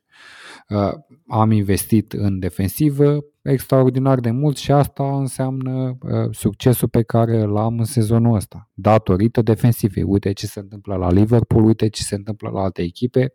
Uh, 0.69 0.93
am 1.29 1.51
investit 1.51 2.13
în 2.13 2.39
defensivă 2.39 3.25
extraordinar 3.43 4.21
de 4.21 4.31
mult 4.31 4.57
și 4.57 4.73
asta 4.73 5.17
înseamnă 5.19 5.97
uh, 6.01 6.29
succesul 6.31 6.89
pe 6.89 7.03
care 7.03 7.41
îl 7.41 7.57
am 7.57 7.79
în 7.79 7.85
sezonul 7.85 8.35
ăsta, 8.35 8.71
datorită 8.75 9.43
defensivei. 9.43 10.03
Uite 10.03 10.33
ce 10.33 10.47
se 10.47 10.61
întâmplă 10.61 10.97
la 10.97 11.11
Liverpool, 11.11 11.65
uite 11.65 11.89
ce 11.89 12.03
se 12.03 12.15
întâmplă 12.15 12.51
la 12.51 12.61
alte 12.61 12.83
echipe, 12.83 13.35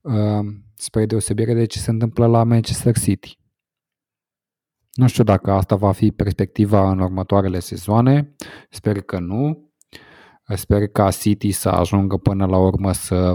uh, 0.00 0.46
spre 0.74 1.06
deosebire 1.06 1.54
de 1.54 1.64
ce 1.64 1.78
se 1.78 1.90
întâmplă 1.90 2.26
la 2.26 2.44
Manchester 2.44 2.98
City. 2.98 3.38
Nu 4.92 5.06
știu 5.06 5.24
dacă 5.24 5.50
asta 5.50 5.76
va 5.76 5.92
fi 5.92 6.10
perspectiva 6.10 6.90
în 6.90 6.98
următoarele 6.98 7.58
sezoane, 7.58 8.34
sper 8.70 9.00
că 9.00 9.18
nu. 9.18 9.70
Sper 10.54 10.86
ca 10.86 11.10
City 11.10 11.50
să 11.50 11.68
ajungă 11.68 12.16
până 12.16 12.46
la 12.46 12.58
urmă 12.58 12.92
să 12.92 13.34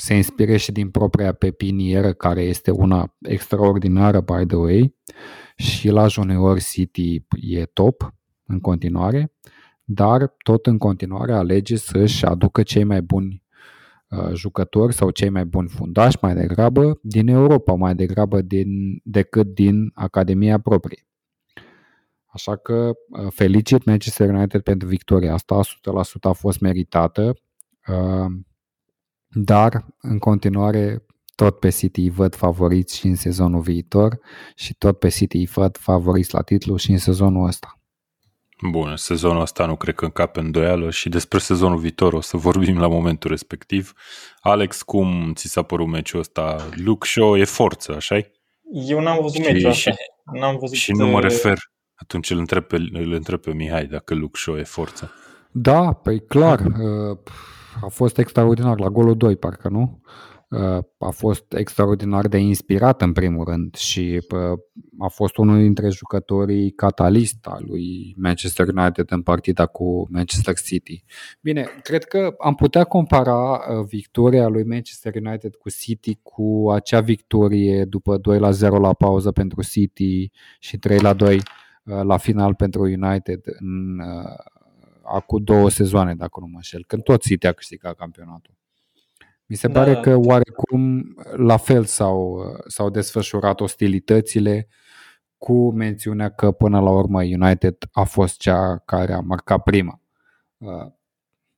se 0.00 0.14
inspire 0.14 0.56
și 0.56 0.72
din 0.72 0.90
propria 0.90 1.32
pepinieră, 1.32 2.12
care 2.12 2.42
este 2.42 2.70
una 2.70 3.16
extraordinară, 3.20 4.20
by 4.20 4.46
the 4.46 4.56
way, 4.56 4.94
și 5.56 5.88
la 5.88 6.06
junior 6.06 6.60
City 6.60 7.26
e 7.30 7.64
top 7.64 8.14
în 8.46 8.60
continuare, 8.60 9.32
dar 9.84 10.34
tot 10.44 10.66
în 10.66 10.78
continuare 10.78 11.32
alege 11.32 11.76
să-și 11.76 12.24
aducă 12.24 12.62
cei 12.62 12.84
mai 12.84 13.02
buni 13.02 13.42
uh, 14.08 14.32
jucători 14.34 14.94
sau 14.94 15.10
cei 15.10 15.28
mai 15.28 15.44
buni 15.44 15.68
fundași 15.68 16.18
mai 16.20 16.34
degrabă 16.34 16.98
din 17.02 17.28
Europa, 17.28 17.74
mai 17.74 17.94
degrabă 17.94 18.40
din, 18.40 19.00
decât 19.04 19.46
din 19.46 19.90
Academia 19.94 20.60
proprie. 20.60 21.06
Așa 22.26 22.56
că 22.56 22.92
uh, 23.08 23.26
felicit 23.30 23.84
Manchester 23.84 24.28
United 24.28 24.60
pentru 24.60 24.88
victoria 24.88 25.32
asta, 25.32 25.60
100% 25.60 25.60
a 26.20 26.32
fost 26.32 26.60
meritată, 26.60 27.34
uh, 27.88 28.26
dar 29.28 29.84
în 30.00 30.18
continuare 30.18 31.02
tot 31.34 31.58
pe 31.58 31.68
City 31.68 32.08
văd 32.08 32.34
favoriți 32.34 32.96
și 32.96 33.06
în 33.06 33.14
sezonul 33.14 33.60
viitor 33.60 34.18
și 34.54 34.74
tot 34.74 34.98
pe 34.98 35.08
City 35.08 35.44
văd 35.44 35.76
favoriți 35.76 36.34
la 36.34 36.42
titlu 36.42 36.76
și 36.76 36.90
în 36.90 36.98
sezonul 36.98 37.46
ăsta. 37.46 37.78
Bun, 38.70 38.96
sezonul 38.96 39.40
ăsta 39.40 39.66
nu 39.66 39.76
cred 39.76 39.94
că 39.94 40.04
încape 40.04 40.40
îndoială 40.40 40.90
și 40.90 41.08
despre 41.08 41.38
sezonul 41.38 41.78
viitor 41.78 42.12
o 42.12 42.20
să 42.20 42.36
vorbim 42.36 42.78
la 42.78 42.88
momentul 42.88 43.30
respectiv. 43.30 43.92
Alex, 44.40 44.82
cum 44.82 45.32
ți 45.34 45.48
s-a 45.48 45.62
părut 45.62 45.88
meciul 45.88 46.20
ăsta? 46.20 46.68
Luke 46.74 47.06
Shaw 47.06 47.36
e 47.36 47.44
forță, 47.44 47.94
așa 47.94 48.20
Eu 48.72 49.00
n-am 49.00 49.18
văzut 49.20 49.44
meciul 49.44 49.70
ăsta. 49.70 49.90
N-am 50.32 50.56
văzut 50.58 50.76
și 50.76 50.92
nu 50.92 51.06
mă 51.06 51.16
uh, 51.16 51.22
refer 51.22 51.58
atunci 51.94 52.30
îl 52.30 52.38
întreb 52.38 52.64
pe, 52.64 52.76
îl 52.76 53.12
întreb 53.12 53.40
pe 53.40 53.52
Mihai 53.52 53.86
dacă 53.86 54.14
Luke 54.14 54.38
Shaw 54.38 54.56
e 54.56 54.62
forță. 54.62 55.12
Da, 55.50 55.92
păi 55.92 56.24
clar. 56.24 56.60
Uh, 56.66 57.18
a 57.82 57.88
fost 57.88 58.18
extraordinar 58.18 58.80
la 58.80 58.88
golul 58.88 59.16
2, 59.16 59.36
parcă 59.36 59.68
nu? 59.68 60.00
Uh, 60.48 60.78
a 60.98 61.10
fost 61.10 61.52
extraordinar 61.52 62.28
de 62.28 62.38
inspirat 62.38 63.02
în 63.02 63.12
primul 63.12 63.44
rând 63.44 63.74
și 63.74 64.26
uh, 64.34 64.58
a 64.98 65.08
fost 65.08 65.36
unul 65.36 65.58
dintre 65.58 65.88
jucătorii 65.88 66.70
catalist 66.70 67.46
al 67.46 67.64
lui 67.66 68.14
Manchester 68.18 68.68
United 68.68 69.10
în 69.10 69.22
partida 69.22 69.66
cu 69.66 70.06
Manchester 70.10 70.54
City. 70.54 71.04
Bine, 71.40 71.66
cred 71.82 72.04
că 72.04 72.34
am 72.38 72.54
putea 72.54 72.84
compara 72.84 73.60
victoria 73.88 74.48
lui 74.48 74.64
Manchester 74.64 75.14
United 75.14 75.54
cu 75.54 75.70
City 75.70 76.18
cu 76.22 76.70
acea 76.70 77.00
victorie 77.00 77.84
după 77.84 78.16
2 78.16 78.38
la 78.38 78.50
0 78.50 78.78
la 78.78 78.92
pauză 78.92 79.32
pentru 79.32 79.62
City 79.62 80.30
și 80.58 80.78
3 80.78 80.98
la 80.98 81.12
2 81.12 81.40
Uh, 81.88 82.02
la 82.02 82.16
final 82.16 82.54
pentru 82.54 82.82
United 82.82 83.40
în 83.58 83.98
uh, 83.98 84.57
acum 85.14 85.42
două 85.42 85.70
sezoane, 85.70 86.14
dacă 86.14 86.40
nu 86.40 86.46
mă 86.46 86.56
înșel, 86.56 86.84
când 86.86 87.02
tot 87.02 87.22
City 87.22 87.46
a 87.46 87.52
câștigat 87.52 87.96
campionatul. 87.96 88.54
Mi 89.46 89.56
se 89.56 89.68
da, 89.68 89.80
pare 89.80 89.92
da. 89.92 90.00
că 90.00 90.16
oarecum 90.16 91.14
la 91.36 91.56
fel 91.56 91.84
s-au, 91.84 92.32
uh, 92.32 92.58
s-au 92.66 92.90
desfășurat 92.90 93.60
ostilitățile 93.60 94.68
cu 95.38 95.70
mențiunea 95.70 96.28
că 96.28 96.50
până 96.50 96.80
la 96.80 96.90
urmă 96.90 97.22
United 97.22 97.76
a 97.92 98.04
fost 98.04 98.38
cea 98.38 98.78
care 98.84 99.12
a 99.12 99.20
marcat 99.20 99.62
prima. 99.62 100.00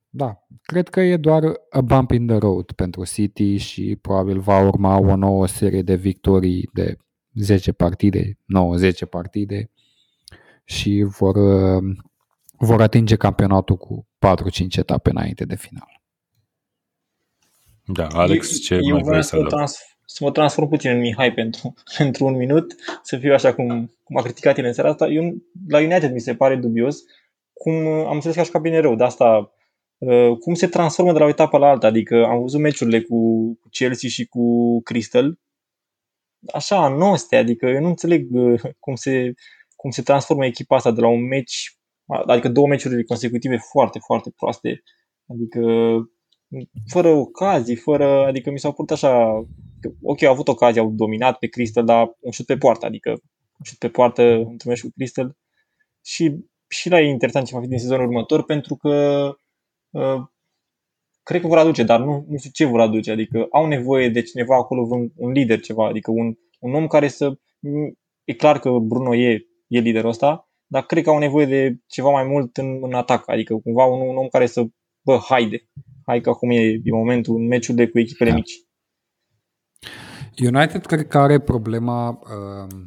Da, 0.08 0.46
cred 0.62 0.88
că 0.88 1.00
e 1.00 1.16
doar 1.16 1.42
a 1.70 1.80
bump 1.80 2.10
in 2.10 2.26
the 2.26 2.36
road 2.36 2.72
pentru 2.72 3.04
City 3.04 3.56
și 3.56 3.98
probabil 4.00 4.38
va 4.40 4.60
urma 4.60 4.98
o 4.98 5.16
nouă 5.16 5.46
serie 5.46 5.82
de 5.82 5.94
victorii 5.94 6.68
de 6.72 6.96
10 7.34 7.72
partide, 7.72 8.38
9-10 8.46 9.06
partide 9.10 9.70
și 10.64 11.02
vor, 11.02 11.36
uh, 11.36 11.96
vor 12.60 12.82
atinge 12.82 13.16
campionatul 13.16 13.76
cu 13.76 14.06
4-5 14.26 14.78
etape 14.78 15.10
înainte 15.10 15.44
de 15.44 15.56
final. 15.56 16.00
Da, 17.84 18.06
Alex, 18.06 18.60
ce 18.60 18.74
eu, 18.74 18.94
mai 18.94 19.02
vrei 19.02 19.22
să 19.22 19.44
trans- 19.44 19.84
să 20.04 20.24
mă 20.24 20.30
transform 20.30 20.68
puțin 20.68 20.90
în 20.90 20.98
Mihai 20.98 21.32
pentru, 21.32 21.74
pentru 21.98 22.24
un 22.24 22.36
minut, 22.36 22.74
să 23.02 23.16
fiu 23.16 23.32
așa 23.32 23.54
cum, 23.54 23.94
cum 24.04 24.16
a 24.16 24.22
criticat 24.22 24.58
el 24.58 24.64
în 24.64 24.72
seara 24.72 24.90
asta. 24.90 25.06
Eu, 25.06 25.34
la 25.68 25.78
United 25.78 26.12
mi 26.12 26.20
se 26.20 26.34
pare 26.34 26.56
dubios 26.56 27.02
cum 27.52 27.86
am 27.86 28.14
înțeles 28.14 28.34
că 28.34 28.40
așa 28.40 28.58
bine 28.58 28.78
rău, 28.78 28.94
de 28.94 29.04
asta 29.04 29.52
uh, 29.98 30.36
cum 30.38 30.54
se 30.54 30.66
transformă 30.66 31.12
de 31.12 31.18
la 31.18 31.24
o 31.24 31.28
etapă 31.28 31.58
la 31.58 31.68
alta. 31.68 31.86
Adică 31.86 32.24
am 32.24 32.40
văzut 32.40 32.60
meciurile 32.60 33.00
cu 33.02 33.18
Chelsea 33.70 34.08
și 34.08 34.26
cu 34.26 34.80
Crystal, 34.82 35.38
așa, 36.52 36.88
noste, 36.88 37.36
adică 37.36 37.66
eu 37.66 37.80
nu 37.80 37.88
înțeleg 37.88 38.34
uh, 38.34 38.60
cum 38.78 38.94
se, 38.94 39.34
cum 39.76 39.90
se 39.90 40.02
transformă 40.02 40.46
echipa 40.46 40.76
asta 40.76 40.90
de 40.90 41.00
la 41.00 41.08
un 41.08 41.26
meci, 41.26 41.79
adică 42.10 42.48
două 42.48 42.66
meciuri 42.66 43.04
consecutive 43.04 43.56
foarte, 43.56 43.98
foarte 43.98 44.32
proaste, 44.36 44.82
adică 45.26 45.60
fără 46.86 47.08
ocazii, 47.08 47.76
fără, 47.76 48.26
adică 48.26 48.50
mi 48.50 48.58
s-au 48.58 48.72
părut 48.72 48.90
așa, 48.90 49.44
ok, 50.02 50.22
au 50.22 50.32
avut 50.32 50.48
ocazii, 50.48 50.80
au 50.80 50.90
dominat 50.90 51.38
pe 51.38 51.46
Crystal, 51.46 51.84
dar 51.84 52.16
un 52.20 52.30
șut 52.30 52.46
pe 52.46 52.56
poartă, 52.56 52.86
adică 52.86 53.10
un 53.10 53.64
șut 53.64 53.78
pe 53.78 53.88
poartă 53.88 54.22
într-un 54.22 54.70
meci 54.70 54.82
cu 54.82 54.90
Crystal. 54.96 55.36
Și, 56.04 56.36
și 56.68 56.88
la 56.88 57.00
e 57.00 57.08
interesant 57.08 57.46
ce 57.46 57.54
va 57.54 57.60
fi 57.60 57.68
din 57.68 57.78
sezonul 57.78 58.06
următor, 58.06 58.44
pentru 58.44 58.76
că 58.76 59.24
uh, 59.90 60.22
cred 61.22 61.40
că 61.40 61.46
vor 61.46 61.58
aduce, 61.58 61.82
dar 61.82 62.00
nu, 62.00 62.24
nu 62.28 62.36
știu 62.36 62.50
ce 62.52 62.64
vor 62.64 62.80
aduce, 62.80 63.10
adică 63.10 63.46
au 63.50 63.66
nevoie 63.66 64.08
de 64.08 64.22
cineva 64.22 64.56
acolo, 64.56 64.86
un, 64.90 65.10
un 65.16 65.30
lider 65.32 65.60
ceva, 65.60 65.86
adică 65.86 66.10
un, 66.10 66.34
un 66.58 66.74
om 66.74 66.86
care 66.86 67.08
să, 67.08 67.38
e 68.24 68.32
clar 68.32 68.58
că 68.58 68.70
Bruno 68.70 69.14
e 69.14 69.50
e 69.70 69.80
liderul 69.80 70.08
ăsta, 70.08 70.49
dar 70.72 70.82
cred 70.82 71.02
că 71.04 71.10
au 71.10 71.18
nevoie 71.18 71.46
de 71.46 71.76
ceva 71.86 72.10
mai 72.10 72.24
mult 72.24 72.56
în, 72.56 72.78
în 72.82 72.92
atac, 72.92 73.28
adică 73.28 73.54
cumva 73.54 73.84
un, 73.84 74.08
un 74.08 74.16
om 74.16 74.28
care 74.28 74.46
să, 74.46 74.64
bă, 75.04 75.18
haide, 75.28 75.68
hai 76.06 76.20
că 76.20 76.28
acum 76.30 76.50
e, 76.50 76.60
e 76.60 76.92
momentul 76.92 77.36
în 77.36 77.46
meciurile 77.46 77.88
cu 77.88 77.98
echipele 77.98 78.30
da. 78.30 78.36
mici. 78.36 78.52
United 80.38 80.86
cred 80.86 81.06
că 81.06 81.18
are 81.18 81.38
problema, 81.38 82.08
uh, 82.08 82.80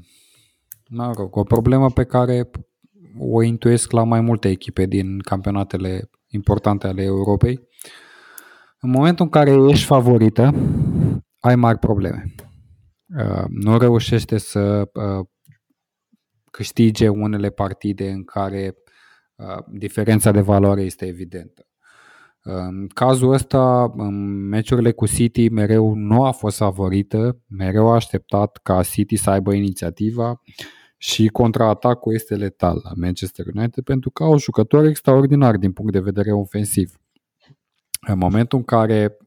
mă 0.90 1.14
rog, 1.18 1.36
o 1.36 1.44
problemă 1.44 1.90
pe 1.90 2.04
care 2.04 2.50
o 3.20 3.42
intuiesc 3.42 3.92
la 3.92 4.04
mai 4.04 4.22
multe 4.22 4.50
echipe 4.50 4.86
din 4.86 5.20
campionatele 5.20 6.10
importante 6.28 6.88
ale 6.88 7.04
Europei. 7.04 7.60
În 8.80 8.90
momentul 8.90 9.26
în 9.26 9.32
care 9.32 9.52
ești 9.70 9.86
favorită, 9.86 10.54
ai 11.40 11.56
mari 11.56 11.78
probleme. 11.78 12.34
Uh, 13.18 13.44
nu 13.50 13.78
reușește 13.78 14.38
să 14.38 14.90
uh, 14.94 15.26
câștige 16.54 17.08
unele 17.08 17.50
partide 17.50 18.10
în 18.10 18.24
care 18.24 18.76
uh, 19.36 19.64
diferența 19.68 20.32
de 20.32 20.42
valoare 20.42 20.82
este 20.82 21.06
evidentă. 21.06 21.68
În 22.42 22.88
cazul 22.88 23.34
ăsta, 23.34 23.94
în 23.98 24.48
meciurile 24.48 24.92
cu 24.92 25.08
City, 25.08 25.50
mereu 25.50 25.94
nu 25.94 26.24
a 26.24 26.32
fost 26.32 26.58
favorită, 26.58 27.40
mereu 27.48 27.90
a 27.90 27.94
așteptat 27.94 28.60
ca 28.64 28.84
City 28.84 29.16
să 29.16 29.30
aibă 29.30 29.54
inițiativa 29.54 30.42
și 30.98 31.28
contraatacul 31.28 32.14
este 32.14 32.36
letal 32.36 32.82
la 32.84 32.92
Manchester 32.96 33.46
United 33.56 33.84
pentru 33.84 34.10
că 34.10 34.24
au 34.24 34.38
jucători 34.38 34.90
extraordinari 34.90 35.60
din 35.60 35.72
punct 35.72 35.92
de 35.92 36.00
vedere 36.00 36.32
ofensiv. 36.32 36.98
În 38.08 38.18
momentul 38.18 38.58
în 38.58 38.64
care 38.64 39.18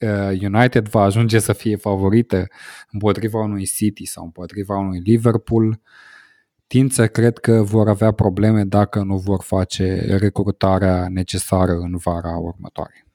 uh, 0.00 0.40
United 0.42 0.88
va 0.88 1.02
ajunge 1.02 1.38
să 1.38 1.52
fie 1.52 1.76
favorită 1.76 2.46
împotriva 2.90 3.38
unui 3.38 3.64
City 3.64 4.04
sau 4.04 4.24
împotriva 4.24 4.76
unui 4.76 4.98
Liverpool, 4.98 5.64
tind 5.64 5.80
să 6.88 7.06
cred 7.08 7.38
că 7.38 7.62
vor 7.62 7.88
avea 7.88 8.12
probleme 8.12 8.64
dacă 8.64 9.02
nu 9.02 9.16
vor 9.16 9.42
face 9.42 10.16
recrutarea 10.18 11.08
necesară 11.08 11.72
în 11.72 11.96
vara 11.96 12.36
următoare. 12.36 13.06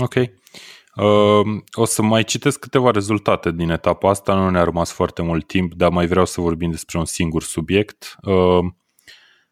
Ok. 0.00 0.14
Uh, 0.14 1.62
o 1.72 1.84
să 1.84 2.02
mai 2.02 2.24
citesc 2.24 2.58
câteva 2.58 2.90
rezultate 2.90 3.50
din 3.50 3.70
etapa 3.70 4.10
asta, 4.10 4.34
nu 4.34 4.50
ne-a 4.50 4.64
rămas 4.64 4.92
foarte 4.92 5.22
mult 5.22 5.46
timp, 5.46 5.74
dar 5.74 5.90
mai 5.90 6.06
vreau 6.06 6.24
să 6.24 6.40
vorbim 6.40 6.70
despre 6.70 6.98
un 6.98 7.04
singur 7.04 7.42
subiect. 7.42 8.16
Uh, 8.22 8.72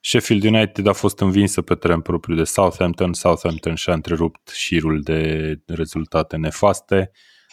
Sheffield 0.01 0.45
United 0.45 0.87
a 0.87 0.93
fost 0.93 1.21
învinsă 1.21 1.63
pe 1.63 1.75
teren 1.75 2.01
propriu 2.01 2.37
de 2.37 2.45
Southampton. 2.45 3.13
Southampton 3.13 3.75
și-a 3.75 3.93
întrerupt 3.93 4.49
șirul 4.49 5.01
de 5.03 5.55
rezultate 5.67 6.37
nefaste. 6.37 7.11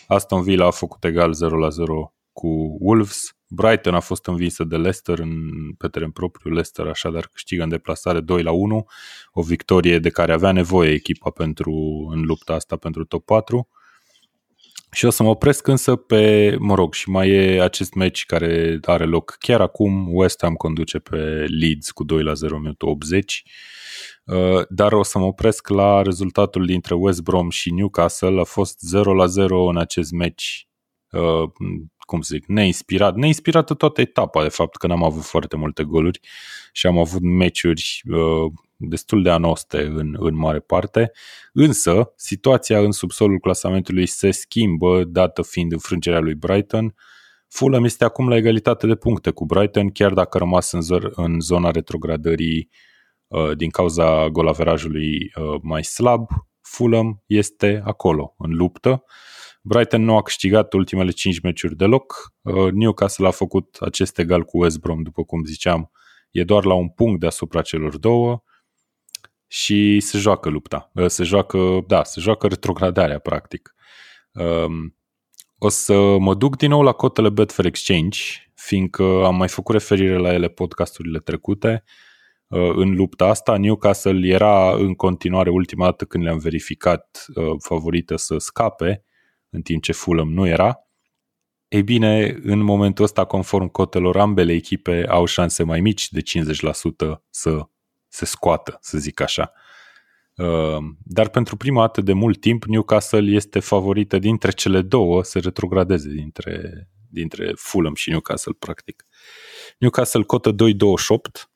Aston 0.08 0.42
Villa 0.42 0.66
a 0.66 0.72
făcut 0.72 1.04
egal 1.04 1.34
0-0 1.34 1.38
cu 2.32 2.78
Wolves. 2.80 3.39
Brighton 3.50 3.94
a 3.94 4.00
fost 4.00 4.28
învinsă 4.28 4.64
de 4.64 4.76
Leicester 4.76 5.20
în, 5.20 5.32
pe 5.78 5.88
teren 5.88 6.12
propriu. 6.12 6.52
Leicester 6.52 6.88
așadar 6.88 7.28
câștigă 7.28 7.64
în 7.64 7.70
deplasare 7.70 8.20
2 8.20 8.44
1, 8.46 8.86
o 9.32 9.42
victorie 9.42 10.00
de 10.00 10.10
care 10.10 10.34
avea 10.34 10.52
nevoie 10.52 10.92
echipa 10.92 11.30
pentru, 11.30 11.72
în 12.14 12.22
lupta 12.22 12.54
asta 12.54 12.76
pentru 12.76 13.06
top 13.06 13.26
4. 13.26 13.70
Și 14.92 15.06
o 15.06 15.10
să 15.10 15.24
mă 15.24 15.30
opresc 15.30 15.68
însă 15.68 15.96
pe, 15.96 16.56
mă 16.60 16.76
rog, 16.76 16.94
și 16.94 17.10
mai 17.10 17.30
e 17.30 17.62
acest 17.62 17.94
meci 17.94 18.26
care 18.26 18.80
are 18.82 19.06
loc 19.06 19.36
chiar 19.40 19.62
acum. 19.62 20.08
West 20.14 20.42
Ham 20.42 20.54
conduce 20.54 21.00
pe 21.00 21.46
Leeds 21.60 21.92
cu 21.92 22.04
2 22.04 22.24
la 22.24 22.34
0 22.34 22.58
minutul 22.58 22.90
80. 22.90 23.44
Uh, 24.24 24.62
dar 24.70 24.94
o 24.94 25.04
să 25.04 25.18
mă 25.18 25.26
opresc 25.26 25.68
la 25.68 26.02
rezultatul 26.02 26.66
dintre 26.66 26.96
West 26.96 27.22
Brom 27.22 27.50
și 27.50 27.74
Newcastle. 27.74 28.40
A 28.40 28.44
fost 28.44 28.80
0 28.80 29.14
la 29.14 29.26
0 29.26 29.66
în 29.66 29.78
acest 29.78 30.12
meci, 30.12 30.68
uh, 32.10 32.20
cum 32.20 32.22
zic, 32.22 32.46
neinspirat. 32.46 33.16
Neinspirată 33.16 33.74
toată 33.74 34.02
etapa, 34.02 34.44
de 34.44 34.50
fapt, 34.50 34.76
că 34.76 34.88
n-am 34.88 35.04
avut 35.04 35.24
foarte 35.24 35.56
multe 35.56 35.84
goluri 35.84 36.20
și 36.72 36.88
am 36.88 36.98
avut 36.98 37.22
meciuri 37.22 38.02
uh, 38.10 38.52
destul 38.76 39.24
de 39.24 39.30
anoste 39.30 39.82
în, 39.82 40.16
în 40.20 40.36
mare 40.36 40.60
parte, 40.60 41.12
însă 41.54 42.14
situația 42.16 42.80
în 42.80 42.92
subsolul 42.92 43.40
clasamentului 43.40 44.06
se 44.06 44.32
schimbă, 44.32 45.04
dată 45.04 45.42
fiind 45.42 45.72
înfrângerea 45.72 46.20
lui 46.20 46.36
Brighton. 46.36 46.96
Fulham 47.48 47.84
este 47.84 48.04
acum 48.04 48.30
la 48.30 48.36
egalitate 48.36 48.88
de 48.88 48.96
puncte 48.96 49.32
cu 49.32 49.46
Brighton, 49.46 49.90
chiar 49.90 50.14
dacă 50.14 50.38
a 50.38 50.40
rămas 50.40 50.72
în, 50.72 50.82
zor, 50.82 51.12
în 51.16 51.40
zona 51.40 51.72
retrogradării 51.72 52.70
uh, 53.28 53.58
din 53.58 53.70
cauza 53.70 54.30
golaverajului 54.30 55.32
uh, 55.36 55.60
mai 55.62 55.84
slab. 55.84 56.28
Fulham 56.62 57.24
este 57.26 57.82
acolo, 57.86 58.36
în 58.38 58.56
luptă. 58.56 59.04
Brighton 59.70 60.04
nu 60.04 60.16
a 60.16 60.22
câștigat 60.22 60.74
ultimele 60.74 61.12
5 61.12 61.40
meciuri 61.40 61.76
deloc. 61.76 62.34
Uh, 62.42 62.72
Newcastle 62.72 63.28
a 63.28 63.32
făcut 63.32 63.78
acest 63.80 64.20
egal 64.20 64.44
cu 64.44 64.62
West 64.62 64.80
Brom, 64.80 65.02
după 65.02 65.24
cum 65.24 65.44
ziceam, 65.44 65.92
e 66.32 66.44
doar 66.44 66.66
la 66.66 66.74
un 66.74 66.90
punct 66.90 67.20
deasupra 67.20 67.62
celor 67.62 67.98
două 67.98 68.44
și 69.48 70.00
se 70.00 70.18
joacă 70.18 70.50
lupta. 70.50 70.92
Uh, 70.94 71.08
se 71.08 71.24
joacă, 71.24 71.84
da, 71.88 72.04
se 72.04 72.20
joacă 72.20 72.48
retrogradarea, 72.48 73.20
practic. 73.20 73.76
Um, 74.32 74.96
o 75.58 75.70
să 75.70 76.18
mă 76.18 76.34
duc 76.34 76.58
din 76.58 76.70
nou 76.70 76.82
la 76.82 76.92
cotele 76.92 77.30
Betfair 77.30 77.68
Exchange, 77.68 78.20
fiindcă 78.54 79.04
am 79.26 79.36
mai 79.36 79.48
făcut 79.48 79.74
referire 79.74 80.18
la 80.18 80.34
ele 80.34 80.48
podcasturile 80.48 81.20
trecute. 81.20 81.84
Uh, 82.48 82.72
în 82.76 82.96
lupta 82.96 83.26
asta, 83.26 83.58
Newcastle 83.58 84.28
era 84.28 84.74
în 84.74 84.94
continuare 84.94 85.50
ultima 85.50 85.86
dată 85.86 86.06
când 86.06 86.24
le-am 86.24 86.38
verificat 86.38 87.26
uh, 87.36 87.56
favorită 87.60 88.16
să 88.16 88.38
scape, 88.38 89.04
în 89.50 89.62
timp 89.62 89.84
ce 89.84 89.92
Fulham 89.92 90.34
nu 90.34 90.48
era. 90.48 90.80
Ei 91.68 91.84
bine, 91.84 92.40
în 92.44 92.60
momentul 92.60 93.04
ăsta, 93.04 93.26
conform 93.26 93.68
cotelor, 93.68 94.18
ambele 94.18 94.54
echipe 94.54 95.06
au 95.08 95.26
șanse 95.26 95.64
mai 95.64 95.82
mici 95.82 96.10
de 96.12 96.22
50% 96.22 96.24
să 97.30 97.70
se 98.08 98.26
scoată, 98.26 98.78
să 98.82 98.98
zic 98.98 99.20
așa. 99.20 99.52
Uh, 100.36 100.78
dar 101.04 101.30
pentru 101.30 101.58
prima 101.58 101.82
dată 101.82 102.02
de 102.02 102.14
mult 102.14 102.40
timp 102.40 102.64
Newcastle 102.64 103.32
este 103.32 103.60
favorită 103.60 104.20
dintre 104.20 104.52
cele 104.52 104.82
două 104.82 105.24
să 105.24 105.40
retrogradeze 105.40 106.10
dintre, 106.10 106.88
dintre 107.10 107.52
Fulham 107.56 107.96
și 107.96 108.10
Newcastle 108.10 108.56
practic. 108.60 109.06
Newcastle 109.78 110.24
cotă 110.24 110.52
2,28 110.52 111.50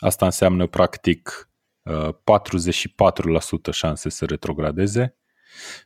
Asta 0.00 0.24
înseamnă 0.24 0.66
practic 0.66 1.50
44% 1.90 1.90
uh, 3.66 3.72
șanse 3.72 4.08
să 4.08 4.24
retrogradeze, 4.24 5.16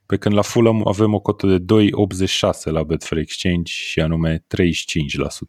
pe 0.06 0.16
când 0.16 0.34
la 0.34 0.42
Fulham 0.42 0.88
avem 0.88 1.14
o 1.14 1.20
cotă 1.20 1.46
de 1.46 1.74
2,86 1.74 2.62
la 2.64 2.82
Betfair 2.82 3.20
Exchange 3.20 3.72
și 3.72 4.00
anume 4.00 4.38
35% 4.38 4.42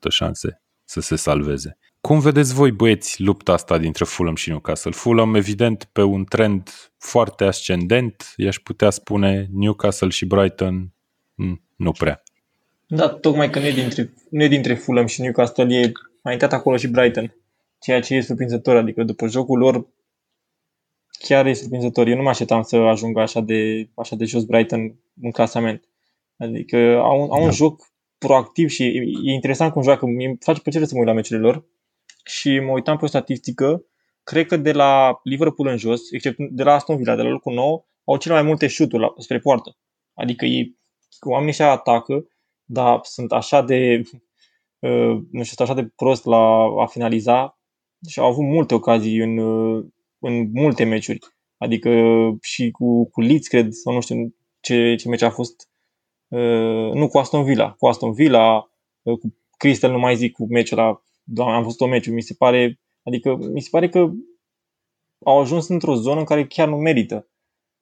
șanse 0.09 0.61
să 0.83 0.99
se 0.99 1.15
salveze. 1.15 1.77
Cum 2.01 2.19
vedeți 2.19 2.53
voi, 2.53 2.71
băieți, 2.71 3.21
lupta 3.21 3.53
asta 3.53 3.77
dintre 3.77 4.05
Fulham 4.05 4.35
și 4.35 4.49
Newcastle? 4.49 4.91
Fulham, 4.91 5.35
evident, 5.35 5.89
pe 5.91 6.01
un 6.01 6.23
trend 6.23 6.69
foarte 6.97 7.43
ascendent, 7.43 8.33
i-aș 8.35 8.57
putea 8.57 8.89
spune 8.89 9.47
Newcastle 9.51 10.09
și 10.09 10.25
Brighton, 10.25 10.93
hmm, 11.35 11.61
nu 11.75 11.91
prea. 11.91 12.23
Da, 12.87 13.09
tocmai 13.09 13.49
că 13.49 13.59
nu 13.59 13.65
e 13.65 13.71
dintre, 13.71 14.13
nu 14.29 14.43
e 14.43 14.47
dintre 14.47 14.73
Fulham 14.73 15.05
și 15.05 15.21
Newcastle, 15.21 15.75
e 15.75 15.91
mai 16.21 16.33
intrat 16.33 16.53
acolo 16.53 16.77
și 16.77 16.87
Brighton, 16.87 17.35
ceea 17.79 18.01
ce 18.01 18.15
e 18.15 18.21
surprinzător, 18.21 18.75
adică 18.75 19.03
după 19.03 19.27
jocul 19.27 19.57
lor 19.57 19.87
chiar 21.21 21.45
e 21.45 21.53
surprinzător. 21.53 22.07
Eu 22.07 22.15
nu 22.15 22.21
mă 22.21 22.29
așteptam 22.29 22.61
să 22.61 22.75
ajungă 22.75 23.21
așa 23.21 23.41
de, 23.41 23.89
așa 23.95 24.15
de 24.15 24.25
jos 24.25 24.43
Brighton 24.43 24.99
în 25.21 25.31
clasament. 25.31 25.83
Adică 26.37 26.77
au, 26.77 27.31
au 27.31 27.41
un 27.41 27.49
da. 27.49 27.49
joc 27.49 27.91
proactiv 28.17 28.69
și 28.69 28.83
e, 28.83 29.01
e 29.23 29.33
interesant 29.33 29.71
cum 29.71 29.81
joacă. 29.81 30.05
Mi 30.05 30.37
face 30.39 30.61
plăcere 30.61 30.85
să 30.85 30.91
mă 30.93 30.99
uit 30.99 31.07
la 31.07 31.13
meciurile 31.13 31.45
lor 31.45 31.65
și 32.23 32.59
mă 32.59 32.71
uitam 32.71 32.97
pe 32.97 33.05
o 33.05 33.07
statistică, 33.07 33.85
cred 34.23 34.45
că 34.45 34.57
de 34.57 34.71
la 34.71 35.19
Liverpool 35.23 35.67
în 35.67 35.77
jos, 35.77 36.11
except 36.11 36.37
de 36.39 36.63
la 36.63 36.73
Aston 36.73 36.97
Villa, 36.97 37.15
de 37.15 37.21
la 37.21 37.29
locul 37.29 37.53
nou, 37.53 37.87
au 38.05 38.17
cele 38.17 38.33
mai 38.33 38.43
multe 38.43 38.67
șuturi 38.67 39.13
spre 39.17 39.39
poartă. 39.39 39.77
Adică 40.13 40.45
ei, 40.45 40.77
oamenii 41.21 41.53
și 41.53 41.61
atacă, 41.61 42.25
dar 42.63 42.99
sunt 43.03 43.31
așa 43.31 43.61
de, 43.61 44.01
uh, 44.79 45.17
nu 45.31 45.43
știu, 45.43 45.55
sunt 45.55 45.59
așa 45.59 45.73
de 45.73 45.91
prost 45.95 46.25
la 46.25 46.63
a 46.79 46.85
finaliza 46.85 47.59
și 48.07 48.19
au 48.19 48.27
avut 48.27 48.43
multe 48.43 48.73
ocazii 48.73 49.17
în, 49.17 49.37
uh, 49.37 49.85
în 50.21 50.49
multe 50.53 50.83
meciuri. 50.83 51.19
Adică 51.57 51.89
și 52.41 52.71
cu, 52.71 53.09
cu 53.09 53.21
Leeds, 53.21 53.47
cred, 53.47 53.71
sau 53.71 53.93
nu 53.93 54.01
știu 54.01 54.35
ce, 54.59 54.95
ce 54.95 55.09
meci 55.09 55.21
a 55.21 55.29
fost. 55.29 55.69
Uh, 56.27 56.93
nu 56.93 57.07
cu 57.07 57.17
Aston 57.17 57.43
Villa, 57.43 57.71
cu 57.71 57.87
Aston 57.87 58.11
Villa, 58.11 58.71
uh, 59.01 59.17
cu 59.19 59.35
Crystal, 59.57 59.91
nu 59.91 59.99
mai 59.99 60.15
zic, 60.15 60.31
cu 60.31 60.45
meciul 60.49 60.77
ăla 60.77 61.01
doamne, 61.23 61.55
am 61.55 61.63
văzut 61.63 61.81
o 61.81 61.87
meciu, 61.87 62.11
mi 62.11 62.21
se 62.21 62.33
pare, 62.33 62.79
adică 63.03 63.35
mi 63.35 63.61
se 63.61 63.67
pare 63.71 63.89
că 63.89 64.11
au 65.25 65.39
ajuns 65.39 65.67
într-o 65.67 65.95
zonă 65.95 66.19
în 66.19 66.25
care 66.25 66.45
chiar 66.45 66.67
nu 66.67 66.75
merită. 66.75 67.27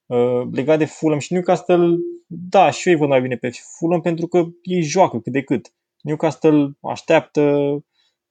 Uh, 0.06 0.48
legat 0.52 0.78
de 0.78 0.86
Fulham 0.86 1.20
și 1.20 1.34
Newcastle, 1.34 1.98
da, 2.28 2.70
și 2.70 2.88
eu 2.88 2.94
îi 2.94 3.00
văd 3.00 3.10
mai 3.10 3.22
bine 3.22 3.36
pe 3.36 3.50
Fulham 3.78 4.02
pentru 4.02 4.28
că 4.28 4.46
ei 4.62 4.82
joacă 4.82 5.20
cât 5.20 5.32
de 5.32 5.42
cât. 5.42 5.74
Newcastle 6.02 6.78
așteaptă 6.82 7.42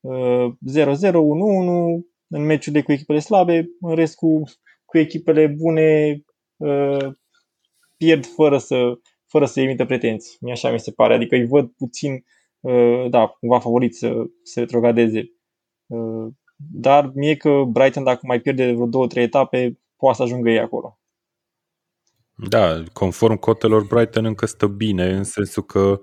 uh, 0.01 0.53
0-0, 0.73 0.87
1-1 0.87 0.95
în 2.29 2.45
meciurile 2.45 2.83
cu 2.83 2.93
echipele 2.93 3.19
slabe, 3.19 3.69
în 3.81 3.95
rest 3.95 4.15
cu, 4.15 4.43
cu 4.85 4.99
echipele 4.99 5.47
bune 5.47 6.21
uh, 6.57 7.13
pierd 7.97 8.27
fără 8.27 8.59
să, 8.59 8.99
fără 9.27 9.47
să 9.47 9.61
emită 9.61 9.85
pretenții. 9.85 10.37
Mi 10.41 10.51
așa 10.51 10.71
mi 10.71 10.81
se 10.81 10.93
pare, 10.93 11.15
adică 11.15 11.35
îi 11.35 11.47
văd 11.47 11.71
puțin 11.71 12.25
Uh, 12.61 13.11
da, 13.11 13.27
cumva 13.27 13.59
favorit 13.59 13.95
să 13.95 14.25
se 14.43 14.61
retrogradeze. 14.61 15.33
Uh, 15.87 16.33
dar 16.57 17.11
mie 17.15 17.37
că 17.37 17.65
Brighton, 17.67 18.05
dacă 18.05 18.21
mai 18.23 18.41
pierde 18.41 18.73
vreo 18.73 18.87
două, 18.87 19.07
trei 19.07 19.25
etape, 19.25 19.81
poate 19.97 20.17
să 20.17 20.23
ajungă 20.23 20.51
ei 20.51 20.59
acolo. 20.59 20.99
Da, 22.49 22.83
conform 22.93 23.37
cotelor, 23.37 23.85
Brighton 23.85 24.25
încă 24.25 24.47
stă 24.47 24.67
bine, 24.67 25.11
în 25.13 25.25
sensul 25.25 25.63
că 25.63 26.01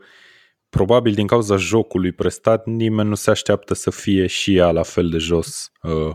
probabil 0.75 1.13
din 1.13 1.27
cauza 1.27 1.55
jocului 1.55 2.11
prestat, 2.11 2.65
nimeni 2.65 3.09
nu 3.09 3.15
se 3.15 3.29
așteaptă 3.29 3.73
să 3.73 3.89
fie 3.89 4.27
și 4.27 4.55
ea 4.55 4.71
la 4.71 4.83
fel 4.83 5.09
de 5.09 5.17
jos 5.17 5.71
uh, 5.81 6.13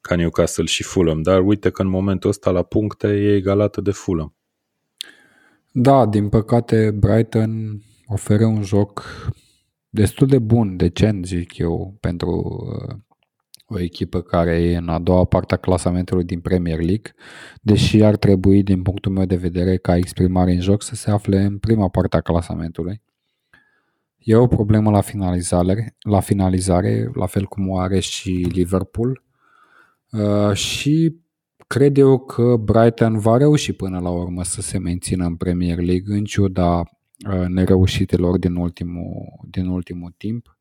ca 0.00 0.16
Newcastle 0.16 0.64
și 0.64 0.82
Fulham. 0.82 1.22
Dar 1.22 1.40
uite 1.40 1.70
că 1.70 1.82
în 1.82 1.88
momentul 1.88 2.30
ăsta 2.30 2.50
la 2.50 2.62
puncte 2.62 3.06
e 3.06 3.34
egalată 3.34 3.80
de 3.80 3.90
Fulham. 3.90 4.36
Da, 5.72 6.06
din 6.06 6.28
păcate 6.28 6.90
Brighton 6.90 7.82
oferă 8.06 8.44
un 8.44 8.62
joc 8.62 9.04
destul 9.88 10.26
de 10.26 10.38
bun, 10.38 10.76
decent, 10.76 11.26
zic 11.26 11.58
eu, 11.58 11.96
pentru 12.00 12.30
uh, 12.90 12.96
o 13.66 13.80
echipă 13.80 14.20
care 14.20 14.62
e 14.62 14.76
în 14.76 14.88
a 14.88 14.98
doua 14.98 15.24
parte 15.24 15.54
a 15.54 15.56
clasamentului 15.56 16.24
din 16.24 16.40
Premier 16.40 16.78
League, 16.78 17.14
deși 17.60 18.02
ar 18.02 18.16
trebui, 18.16 18.62
din 18.62 18.82
punctul 18.82 19.12
meu 19.12 19.24
de 19.24 19.36
vedere, 19.36 19.76
ca 19.76 19.96
exprimare 19.96 20.52
în 20.52 20.60
joc 20.60 20.82
să 20.82 20.94
se 20.94 21.10
afle 21.10 21.40
în 21.40 21.58
prima 21.58 21.88
parte 21.88 22.16
a 22.16 22.20
clasamentului. 22.20 23.02
E 24.24 24.36
o 24.36 24.46
problemă 24.46 24.90
la 24.90 25.00
finalizare, 25.00 25.96
la 26.00 26.20
finalizare, 26.20 27.10
la 27.14 27.26
fel 27.26 27.44
cum 27.44 27.68
o 27.68 27.78
are 27.78 28.00
și 28.00 28.30
Liverpool. 28.30 29.22
Uh, 30.10 30.52
și 30.52 31.16
cred 31.66 31.96
eu 31.96 32.18
că 32.18 32.56
Brighton 32.56 33.18
va 33.18 33.36
reuși 33.36 33.72
până 33.72 34.00
la 34.00 34.10
urmă 34.10 34.44
să 34.44 34.60
se 34.60 34.78
mențină 34.78 35.24
în 35.24 35.36
Premier 35.36 35.78
League 35.78 36.16
în 36.16 36.24
ciuda 36.24 36.78
uh, 36.78 37.46
nereușitelor 37.48 38.38
din 38.38 38.54
ultimul, 38.54 39.40
din 39.50 39.66
ultimul 39.66 40.14
timp. 40.16 40.56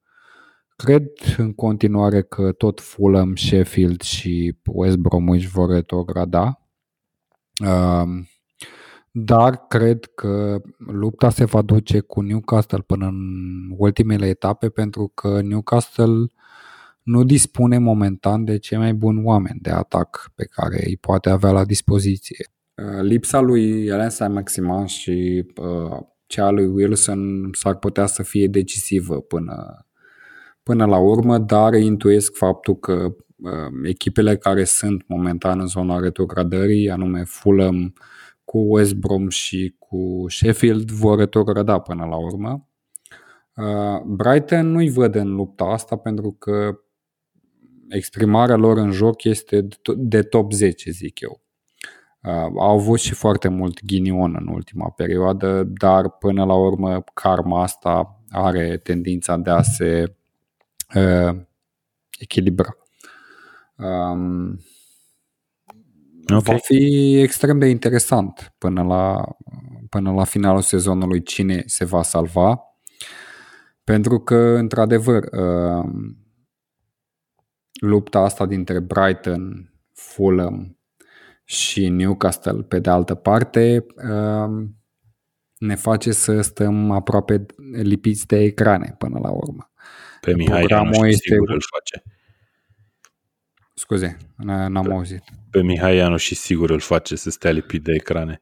Cred 0.75 1.07
în 1.37 1.53
continuare 1.53 2.21
că 2.21 2.51
tot 2.51 2.79
Fulham, 2.79 3.35
Sheffield 3.35 4.01
și 4.01 4.55
West 4.65 4.97
Bromwich 4.97 5.45
vor 5.45 5.69
retrograda. 5.69 6.61
Uh, 7.63 8.23
dar 9.11 9.67
cred 9.67 10.05
că 10.15 10.61
lupta 10.77 11.29
se 11.29 11.45
va 11.45 11.61
duce 11.61 11.99
cu 11.99 12.21
Newcastle 12.21 12.83
până 12.85 13.05
în 13.05 13.19
ultimele 13.77 14.27
etape 14.27 14.69
pentru 14.69 15.11
că 15.15 15.41
Newcastle 15.41 16.27
nu 17.03 17.23
dispune 17.23 17.77
momentan 17.77 18.43
de 18.43 18.57
cei 18.57 18.77
mai 18.77 18.93
buni 18.93 19.23
oameni 19.23 19.59
de 19.61 19.69
atac 19.69 20.31
pe 20.35 20.45
care 20.45 20.83
îi 20.85 20.97
poate 20.97 21.29
avea 21.29 21.51
la 21.51 21.65
dispoziție. 21.65 22.45
Uh, 22.75 23.01
lipsa 23.01 23.39
lui 23.39 23.85
Elensa 23.85 24.27
Maximan 24.27 24.85
și 24.85 25.45
uh, 25.55 25.99
cea 26.25 26.49
lui 26.49 26.65
Wilson 26.65 27.49
s-ar 27.53 27.75
putea 27.75 28.05
să 28.05 28.23
fie 28.23 28.47
decisivă 28.47 29.21
până, 29.21 29.85
până 30.63 30.85
la 30.85 30.97
urmă, 30.97 31.37
dar 31.37 31.73
intuiesc 31.73 32.35
faptul 32.35 32.75
că 32.75 32.93
uh, 33.35 33.51
echipele 33.83 34.37
care 34.37 34.63
sunt 34.63 35.03
momentan 35.07 35.59
în 35.59 35.67
zona 35.67 35.99
retrogradării, 35.99 36.89
anume 36.89 37.23
Fulham, 37.23 37.93
cu 38.51 38.57
West 38.57 38.95
Brom 38.95 39.29
și 39.29 39.75
cu 39.79 40.25
Sheffield 40.27 40.91
vor 40.91 41.17
retrograda 41.17 41.79
până 41.79 42.05
la 42.05 42.15
urmă. 42.15 42.69
Uh, 43.55 44.01
Brighton 44.05 44.71
nu-i 44.71 44.89
văd 44.89 45.15
în 45.15 45.35
lupta 45.35 45.63
asta 45.63 45.95
pentru 45.95 46.31
că 46.31 46.79
exprimarea 47.89 48.55
lor 48.55 48.77
în 48.77 48.91
joc 48.91 49.23
este 49.23 49.67
de 49.97 50.21
top 50.21 50.51
10, 50.51 50.91
zic 50.91 51.19
eu. 51.19 51.41
Uh, 52.21 52.59
au 52.59 52.77
avut 52.77 52.99
și 52.99 53.13
foarte 53.13 53.47
mult 53.47 53.85
ghinion 53.85 54.35
în 54.39 54.47
ultima 54.47 54.89
perioadă, 54.89 55.63
dar 55.63 56.09
până 56.09 56.45
la 56.45 56.55
urmă 56.55 57.03
karma 57.13 57.61
asta 57.61 58.23
are 58.29 58.77
tendința 58.77 59.37
de 59.37 59.49
a 59.49 59.61
se 59.61 60.15
uh, 60.95 61.41
echilibra. 62.19 62.77
Um, 63.75 64.59
Okay. 66.35 66.53
Va 66.53 66.59
fi 66.61 67.19
extrem 67.21 67.59
de 67.59 67.65
interesant 67.65 68.53
până 68.57 68.83
la, 68.83 69.23
până 69.89 70.11
la 70.11 70.23
finalul 70.23 70.61
sezonului 70.61 71.23
cine 71.23 71.63
se 71.65 71.85
va 71.85 72.01
salva. 72.01 72.61
Pentru 73.83 74.19
că, 74.19 74.35
într-adevăr, 74.35 75.23
uh, 75.23 75.89
lupta 77.81 78.19
asta 78.19 78.45
dintre 78.45 78.79
Brighton, 78.79 79.73
Fulham 79.93 80.77
și 81.43 81.89
Newcastle, 81.89 82.61
pe 82.61 82.79
de 82.79 82.89
altă 82.89 83.15
parte, 83.15 83.85
uh, 83.95 84.67
ne 85.57 85.75
face 85.75 86.11
să 86.11 86.41
stăm 86.41 86.91
aproape 86.91 87.45
lipiți 87.71 88.27
de 88.27 88.39
ecrane 88.39 88.95
până 88.97 89.19
la 89.19 89.29
urmă. 89.29 89.71
Pe 90.21 90.33
Mihai 90.33 90.59
Programul 90.59 91.07
este... 91.07 91.29
sigur 91.29 91.49
îl 91.49 91.61
face. 91.71 92.03
Scuze, 93.81 94.17
n-am 94.37 94.85
pe, 94.85 94.91
auzit. 94.91 95.23
Pe 95.49 95.61
Mihai 95.61 95.95
Ianu 95.95 96.17
și 96.17 96.35
sigur 96.35 96.69
îl 96.69 96.79
face 96.79 97.15
să 97.15 97.29
stea 97.29 97.51
lipit 97.51 97.83
de 97.83 97.93
ecrane. 97.93 98.41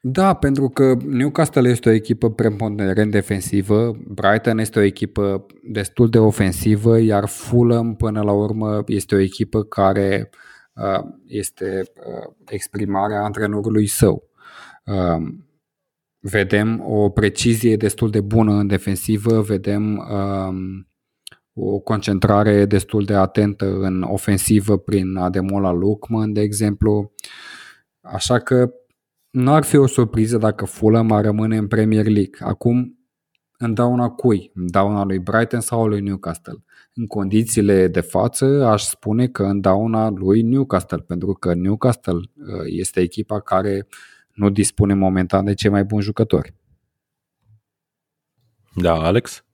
Da, 0.00 0.34
pentru 0.34 0.68
că 0.68 0.96
Newcastle 1.04 1.68
este 1.68 1.88
o 1.88 1.92
echipă 1.92 2.30
preponderent 2.30 3.10
defensivă, 3.10 3.96
Brighton 4.08 4.58
este 4.58 4.78
o 4.78 4.82
echipă 4.82 5.46
destul 5.62 6.08
de 6.08 6.18
ofensivă, 6.18 6.98
iar 6.98 7.26
Fulham 7.26 7.94
până 7.94 8.22
la 8.22 8.32
urmă 8.32 8.82
este 8.86 9.14
o 9.14 9.18
echipă 9.18 9.62
care 9.62 10.30
uh, 10.74 11.04
este 11.26 11.82
uh, 11.94 12.34
exprimarea 12.48 13.22
antrenorului 13.22 13.86
său. 13.86 14.22
Uh, 14.84 15.26
vedem 16.18 16.82
o 16.86 17.08
precizie 17.10 17.76
destul 17.76 18.10
de 18.10 18.20
bună 18.20 18.52
în 18.52 18.66
defensivă, 18.66 19.40
vedem 19.40 19.96
uh, 19.96 20.84
o 21.58 21.78
concentrare 21.78 22.66
destul 22.66 23.04
de 23.04 23.14
atentă 23.14 23.66
în 23.66 24.02
ofensivă 24.02 24.78
prin 24.78 25.16
Ademola 25.16 25.70
Lukman, 25.70 26.32
de 26.32 26.40
exemplu. 26.40 27.12
Așa 28.00 28.38
că 28.38 28.70
nu 29.30 29.52
ar 29.52 29.64
fi 29.64 29.76
o 29.76 29.86
surpriză 29.86 30.38
dacă 30.38 30.64
Fulham 30.64 31.12
ar 31.12 31.24
rămâne 31.24 31.56
în 31.56 31.66
Premier 31.66 32.04
League. 32.04 32.38
Acum, 32.40 32.98
în 33.58 33.74
dauna 33.74 34.08
cui? 34.08 34.50
În 34.54 34.70
dauna 34.70 35.04
lui 35.04 35.18
Brighton 35.18 35.60
sau 35.60 35.86
lui 35.86 36.00
Newcastle? 36.00 36.64
În 36.94 37.06
condițiile 37.06 37.88
de 37.88 38.00
față, 38.00 38.44
aș 38.44 38.82
spune 38.82 39.28
că 39.28 39.42
în 39.42 39.60
dauna 39.60 40.10
lui 40.10 40.42
Newcastle, 40.42 40.98
pentru 40.98 41.32
că 41.32 41.54
Newcastle 41.54 42.14
uh, 42.14 42.62
este 42.64 43.00
echipa 43.00 43.40
care 43.40 43.86
nu 44.34 44.50
dispune 44.50 44.94
momentan 44.94 45.44
de 45.44 45.54
cei 45.54 45.70
mai 45.70 45.84
buni 45.84 46.02
jucători. 46.02 46.54
Da, 48.74 48.92
Alex? 48.92 49.45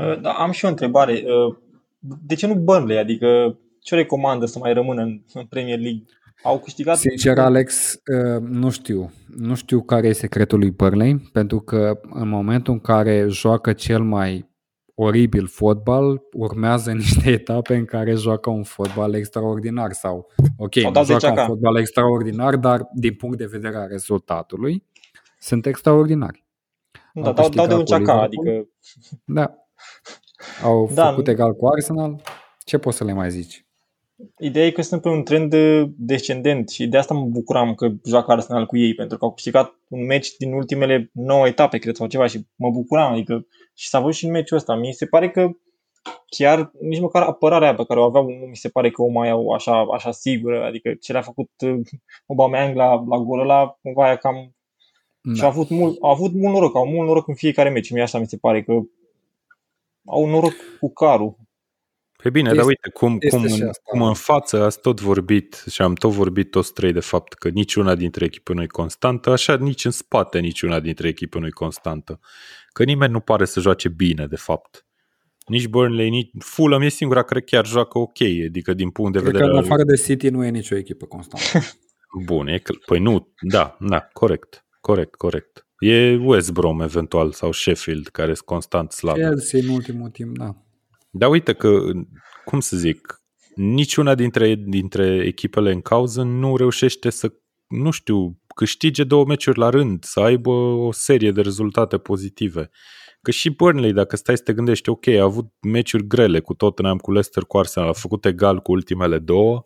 Uh, 0.00 0.20
da, 0.20 0.30
am 0.30 0.50
și 0.50 0.64
o 0.64 0.68
întrebare. 0.68 1.12
Uh, 1.12 1.56
de 1.98 2.34
ce 2.34 2.46
nu 2.46 2.54
Burnley? 2.54 2.98
Adică 2.98 3.58
ce 3.80 3.94
recomandă 3.94 4.46
să 4.46 4.58
mai 4.58 4.72
rămână 4.72 5.02
în 5.02 5.22
Premier 5.48 5.78
League? 5.78 6.04
Au 6.42 6.58
câștigat... 6.58 6.96
Sincer, 6.96 7.38
Alex, 7.38 7.92
uh, 7.92 8.40
nu 8.40 8.70
știu. 8.70 9.12
Nu 9.36 9.54
știu 9.54 9.82
care 9.82 10.06
e 10.06 10.12
secretul 10.12 10.58
lui 10.58 10.70
Burnley, 10.70 11.30
pentru 11.32 11.60
că 11.60 12.00
în 12.10 12.28
momentul 12.28 12.72
în 12.72 12.80
care 12.80 13.26
joacă 13.28 13.72
cel 13.72 14.02
mai 14.02 14.48
oribil 14.94 15.46
fotbal, 15.46 16.22
urmează 16.32 16.92
niște 17.02 17.30
etape 17.30 17.74
în 17.74 17.84
care 17.84 18.14
joacă 18.14 18.50
un 18.50 18.62
fotbal 18.62 19.14
extraordinar 19.14 19.92
sau, 19.92 20.26
ok, 20.56 20.74
nu 20.74 21.04
joacă 21.04 21.40
un 21.40 21.46
fotbal 21.46 21.76
extraordinar, 21.76 22.56
dar 22.56 22.88
din 22.94 23.14
punct 23.14 23.38
de 23.38 23.46
vedere 23.46 23.76
a 23.76 23.86
rezultatului, 23.86 24.84
sunt 25.38 25.66
extraordinari. 25.66 26.44
Da, 27.14 27.32
dau, 27.32 27.48
dau 27.48 27.66
de 27.66 27.74
un 27.74 27.84
ceaca, 27.84 28.22
adică... 28.22 28.68
Da, 29.24 29.54
au 30.62 30.90
da, 30.94 31.08
făcut 31.08 31.28
egal 31.28 31.54
cu 31.54 31.66
Arsenal. 31.66 32.22
Ce 32.64 32.78
poți 32.78 32.96
să 32.96 33.04
le 33.04 33.12
mai 33.12 33.30
zici? 33.30 33.64
Ideea 34.38 34.66
e 34.66 34.70
că 34.70 34.82
sunt 34.82 35.02
pe 35.02 35.08
un 35.08 35.22
trend 35.22 35.54
descendent 35.96 36.68
și 36.68 36.86
de 36.86 36.96
asta 36.96 37.14
mă 37.14 37.24
bucuram 37.24 37.74
că 37.74 37.88
joacă 38.04 38.32
Arsenal 38.32 38.66
cu 38.66 38.76
ei, 38.76 38.94
pentru 38.94 39.18
că 39.18 39.24
au 39.24 39.32
câștigat 39.32 39.74
un 39.88 40.04
meci 40.04 40.36
din 40.36 40.52
ultimele 40.52 41.10
9 41.12 41.46
etape, 41.46 41.78
cred, 41.78 41.94
sau 41.94 42.06
ceva 42.06 42.26
și 42.26 42.46
mă 42.56 42.70
bucuram, 42.70 43.12
adică 43.12 43.46
și 43.74 43.88
s-a 43.88 43.98
văzut 44.00 44.14
și 44.14 44.24
în 44.24 44.30
meciul 44.30 44.56
ăsta. 44.56 44.74
Mi 44.74 44.92
se 44.92 45.06
pare 45.06 45.30
că 45.30 45.50
chiar 46.26 46.70
nici 46.80 47.00
măcar 47.00 47.22
apărarea 47.22 47.74
pe 47.74 47.84
care 47.84 48.00
o 48.00 48.04
aveau 48.04 48.24
nu 48.24 48.46
mi 48.46 48.56
se 48.56 48.68
pare 48.68 48.90
că 48.90 49.02
o 49.02 49.08
mai 49.08 49.30
au 49.30 49.50
așa, 49.50 49.86
așa 49.92 50.10
sigură, 50.10 50.64
adică 50.64 50.94
ce 51.00 51.12
le-a 51.12 51.22
făcut 51.22 51.50
Aubameyang 52.26 52.76
la, 52.76 52.94
la 52.94 53.18
golul 53.18 53.44
ăla, 53.44 53.78
cumva 53.82 54.12
e 54.12 54.16
cam... 54.16 54.54
Da. 55.22 55.34
Și 55.34 55.42
au 55.42 55.48
avut, 55.48 55.68
mult, 55.68 55.96
au 56.00 56.10
avut 56.10 56.32
mult 56.32 56.54
noroc, 56.54 56.76
au 56.76 56.86
mult 56.86 57.06
noroc 57.06 57.28
în 57.28 57.34
fiecare 57.34 57.68
meci. 57.68 57.90
Mie 57.90 58.02
așa 58.02 58.18
mi 58.18 58.26
se 58.26 58.36
pare 58.36 58.62
că 58.62 58.72
au 60.10 60.26
noroc 60.26 60.54
cu 60.80 60.92
carul. 60.92 61.36
Pe 62.22 62.30
bine, 62.30 62.48
este, 62.48 62.58
dar 62.58 62.68
uite, 62.68 62.90
cum, 62.90 63.18
cum, 63.30 63.42
în, 63.42 63.70
cum 63.82 64.02
în 64.02 64.14
față 64.14 64.64
ați 64.64 64.80
tot 64.80 65.00
vorbit 65.00 65.64
și 65.70 65.82
am 65.82 65.94
tot 65.94 66.10
vorbit 66.10 66.50
toți 66.50 66.72
trei 66.72 66.92
de 66.92 67.00
fapt 67.00 67.32
că 67.32 67.48
niciuna 67.48 67.94
dintre 67.94 68.24
echipe 68.24 68.52
nu 68.52 68.62
e 68.62 68.66
constantă, 68.66 69.30
așa 69.30 69.56
nici 69.56 69.84
în 69.84 69.90
spate 69.90 70.38
niciuna 70.38 70.80
dintre 70.80 71.08
echipe 71.08 71.38
nu 71.38 71.46
e 71.46 71.50
constantă. 71.50 72.20
Că 72.72 72.84
nimeni 72.84 73.12
nu 73.12 73.20
pare 73.20 73.44
să 73.44 73.60
joace 73.60 73.88
bine, 73.88 74.26
de 74.26 74.36
fapt. 74.36 74.86
Nici 75.46 75.66
Burnley, 75.66 76.10
nici 76.10 76.30
Fulham 76.38 76.82
e 76.82 76.88
singura 76.88 77.22
care 77.22 77.40
chiar 77.40 77.66
joacă 77.66 77.98
ok, 77.98 78.20
adică 78.46 78.74
din 78.74 78.90
punct 78.90 79.12
de 79.12 79.18
Cred 79.18 79.32
vedere... 79.32 79.50
că 79.50 79.56
în 79.56 79.64
afară 79.64 79.84
de 79.84 79.96
City 79.96 80.28
nu 80.28 80.44
e 80.44 80.50
nicio 80.50 80.76
echipă 80.76 81.06
constantă. 81.06 81.66
Bun, 82.24 82.46
e, 82.46 82.62
păi 82.86 82.98
nu, 82.98 83.32
da, 83.40 83.76
da, 83.80 84.00
corect, 84.00 84.66
corect, 84.80 85.14
corect. 85.14 85.69
E 85.80 86.16
West 86.22 86.52
Brom 86.52 86.80
eventual 86.80 87.32
sau 87.32 87.52
Sheffield 87.52 88.06
care 88.06 88.34
sunt 88.34 88.46
constant 88.46 88.92
slabe. 88.92 89.20
Chelsea 89.20 89.60
în 89.62 89.68
ultimul 89.68 90.08
timp, 90.08 90.38
da. 90.38 90.56
Dar 91.10 91.30
uite 91.30 91.52
că, 91.52 91.80
cum 92.44 92.60
să 92.60 92.76
zic, 92.76 93.22
niciuna 93.54 94.14
dintre, 94.14 94.54
dintre 94.54 95.24
echipele 95.26 95.72
în 95.72 95.80
cauză 95.80 96.22
nu 96.22 96.56
reușește 96.56 97.10
să, 97.10 97.32
nu 97.68 97.90
știu, 97.90 98.38
câștige 98.54 99.04
două 99.04 99.24
meciuri 99.24 99.58
la 99.58 99.68
rând, 99.68 100.04
să 100.04 100.20
aibă 100.20 100.50
o 100.50 100.92
serie 100.92 101.30
de 101.30 101.40
rezultate 101.40 101.98
pozitive. 101.98 102.70
Că 103.22 103.30
și 103.30 103.50
Burnley, 103.50 103.92
dacă 103.92 104.16
stai 104.16 104.36
să 104.36 104.42
te 104.42 104.52
gândești, 104.52 104.88
ok, 104.88 105.06
a 105.06 105.22
avut 105.22 105.52
meciuri 105.60 106.06
grele 106.06 106.40
cu 106.40 106.54
Tottenham, 106.54 106.98
cu 106.98 107.10
Leicester, 107.10 107.42
cu 107.42 107.58
Arsenal, 107.58 107.88
a 107.88 107.92
făcut 107.92 108.24
egal 108.24 108.60
cu 108.60 108.72
ultimele 108.72 109.18
două, 109.18 109.64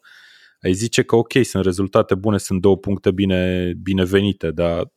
ai 0.63 0.73
zice 0.73 1.03
că 1.03 1.17
ok, 1.17 1.33
sunt 1.43 1.65
rezultate 1.65 2.15
bune, 2.15 2.39
sunt 2.39 2.61
două 2.61 2.77
puncte 2.77 3.11
bine, 3.11 3.73
binevenite, 3.83 4.51
dar 4.51 4.93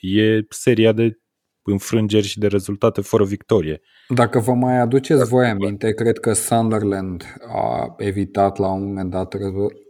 e 0.00 0.46
seria 0.48 0.92
de 0.92 1.20
înfrângeri 1.62 2.26
și 2.26 2.38
de 2.38 2.46
rezultate 2.46 3.00
fără 3.00 3.24
victorie. 3.24 3.80
Dacă 4.08 4.38
vă 4.38 4.52
mai 4.52 4.78
aduceți 4.78 5.28
voi 5.28 5.46
aminte, 5.46 5.92
cred 5.92 6.18
că 6.18 6.32
Sunderland 6.32 7.24
a 7.54 7.94
evitat 7.98 8.58
la 8.58 8.72
un 8.72 8.84
moment 8.84 9.10
dat 9.10 9.34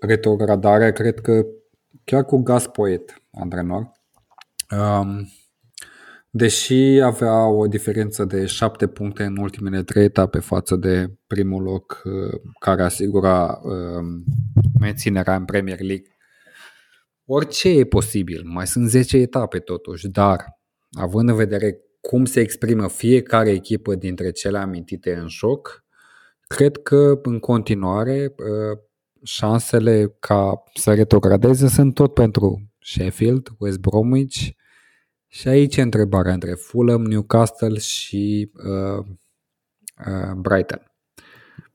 retrogradarea, 0.01 0.93
cred 0.93 1.21
că 1.21 1.47
chiar 2.05 2.25
cu 2.25 2.43
Gaspoet, 2.43 3.23
antrenor. 3.33 3.93
Um, 4.71 5.29
deși 6.31 7.01
avea 7.03 7.47
o 7.47 7.67
diferență 7.67 8.25
de 8.25 8.47
șapte 8.47 8.87
puncte 8.87 9.23
în 9.23 9.37
ultimele 9.37 9.83
trei 9.83 10.05
etape 10.05 10.39
față 10.39 10.77
de 10.77 11.15
primul 11.27 11.63
loc 11.63 12.03
uh, 12.05 12.41
care 12.59 12.83
asigura 12.83 13.61
um, 13.63 14.25
menținerea 14.81 15.37
în 15.37 15.45
Premier 15.45 15.81
League, 15.81 16.07
orice 17.33 17.69
e 17.69 17.85
posibil. 17.85 18.43
Mai 18.45 18.67
sunt 18.67 18.89
10 18.89 19.17
etape 19.17 19.59
totuși, 19.59 20.09
dar 20.09 20.61
având 20.91 21.29
în 21.29 21.35
vedere 21.35 21.79
cum 22.01 22.25
se 22.25 22.41
exprimă 22.41 22.89
fiecare 22.89 23.51
echipă 23.51 23.95
dintre 23.95 24.31
cele 24.31 24.59
amintite 24.59 25.15
în 25.15 25.29
joc, 25.29 25.85
cred 26.47 26.77
că 26.77 27.21
în 27.23 27.39
continuare 27.39 28.35
uh, 28.37 28.79
șansele 29.23 30.17
ca 30.21 30.63
să 30.75 30.95
retrogradeze 30.95 31.69
sunt 31.69 31.95
tot 31.95 32.15
pentru 32.15 32.73
Sheffield, 32.79 33.49
West 33.59 33.79
Bromwich 33.79 34.49
și 35.27 35.49
aici 35.49 35.77
e 35.77 35.83
întrebarea 35.83 36.33
între 36.33 36.53
Fulham, 36.53 37.03
Newcastle 37.03 37.79
și 37.79 38.51
uh, 38.55 39.07
uh, 40.07 40.33
Brighton. 40.37 40.90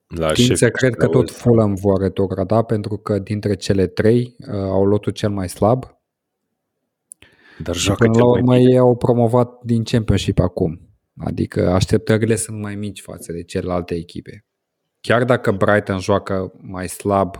La 0.08 0.32
Tind 0.32 0.58
să 0.58 0.70
cred 0.70 0.96
că 0.96 1.08
tot 1.08 1.32
Fulham 1.32 1.74
vor 1.74 2.02
retrograda 2.02 2.62
pentru 2.62 2.98
că 2.98 3.20
dintre 3.20 3.56
cele 3.56 3.88
trei 3.88 4.36
uh, 4.40 4.54
au 4.54 4.86
lotul 4.86 5.12
cel 5.12 5.30
mai 5.30 5.50
slab. 5.50 5.98
Dar 7.64 7.76
și 7.76 7.92
până 7.92 8.18
la 8.18 8.26
urmă 8.26 8.58
ei 8.58 8.78
au 8.78 8.96
promovat 8.96 9.60
din 9.64 9.84
Championship 9.84 10.40
acum. 10.40 10.80
Adică 11.18 11.70
așteptările 11.70 12.36
sunt 12.36 12.62
mai 12.62 12.76
mici 12.76 13.02
față 13.02 13.32
de 13.32 13.44
celelalte 13.44 13.96
echipe. 13.96 14.46
Chiar 15.02 15.24
dacă 15.24 15.52
Brighton 15.52 16.00
joacă 16.00 16.52
mai 16.62 16.88
slab, 16.88 17.36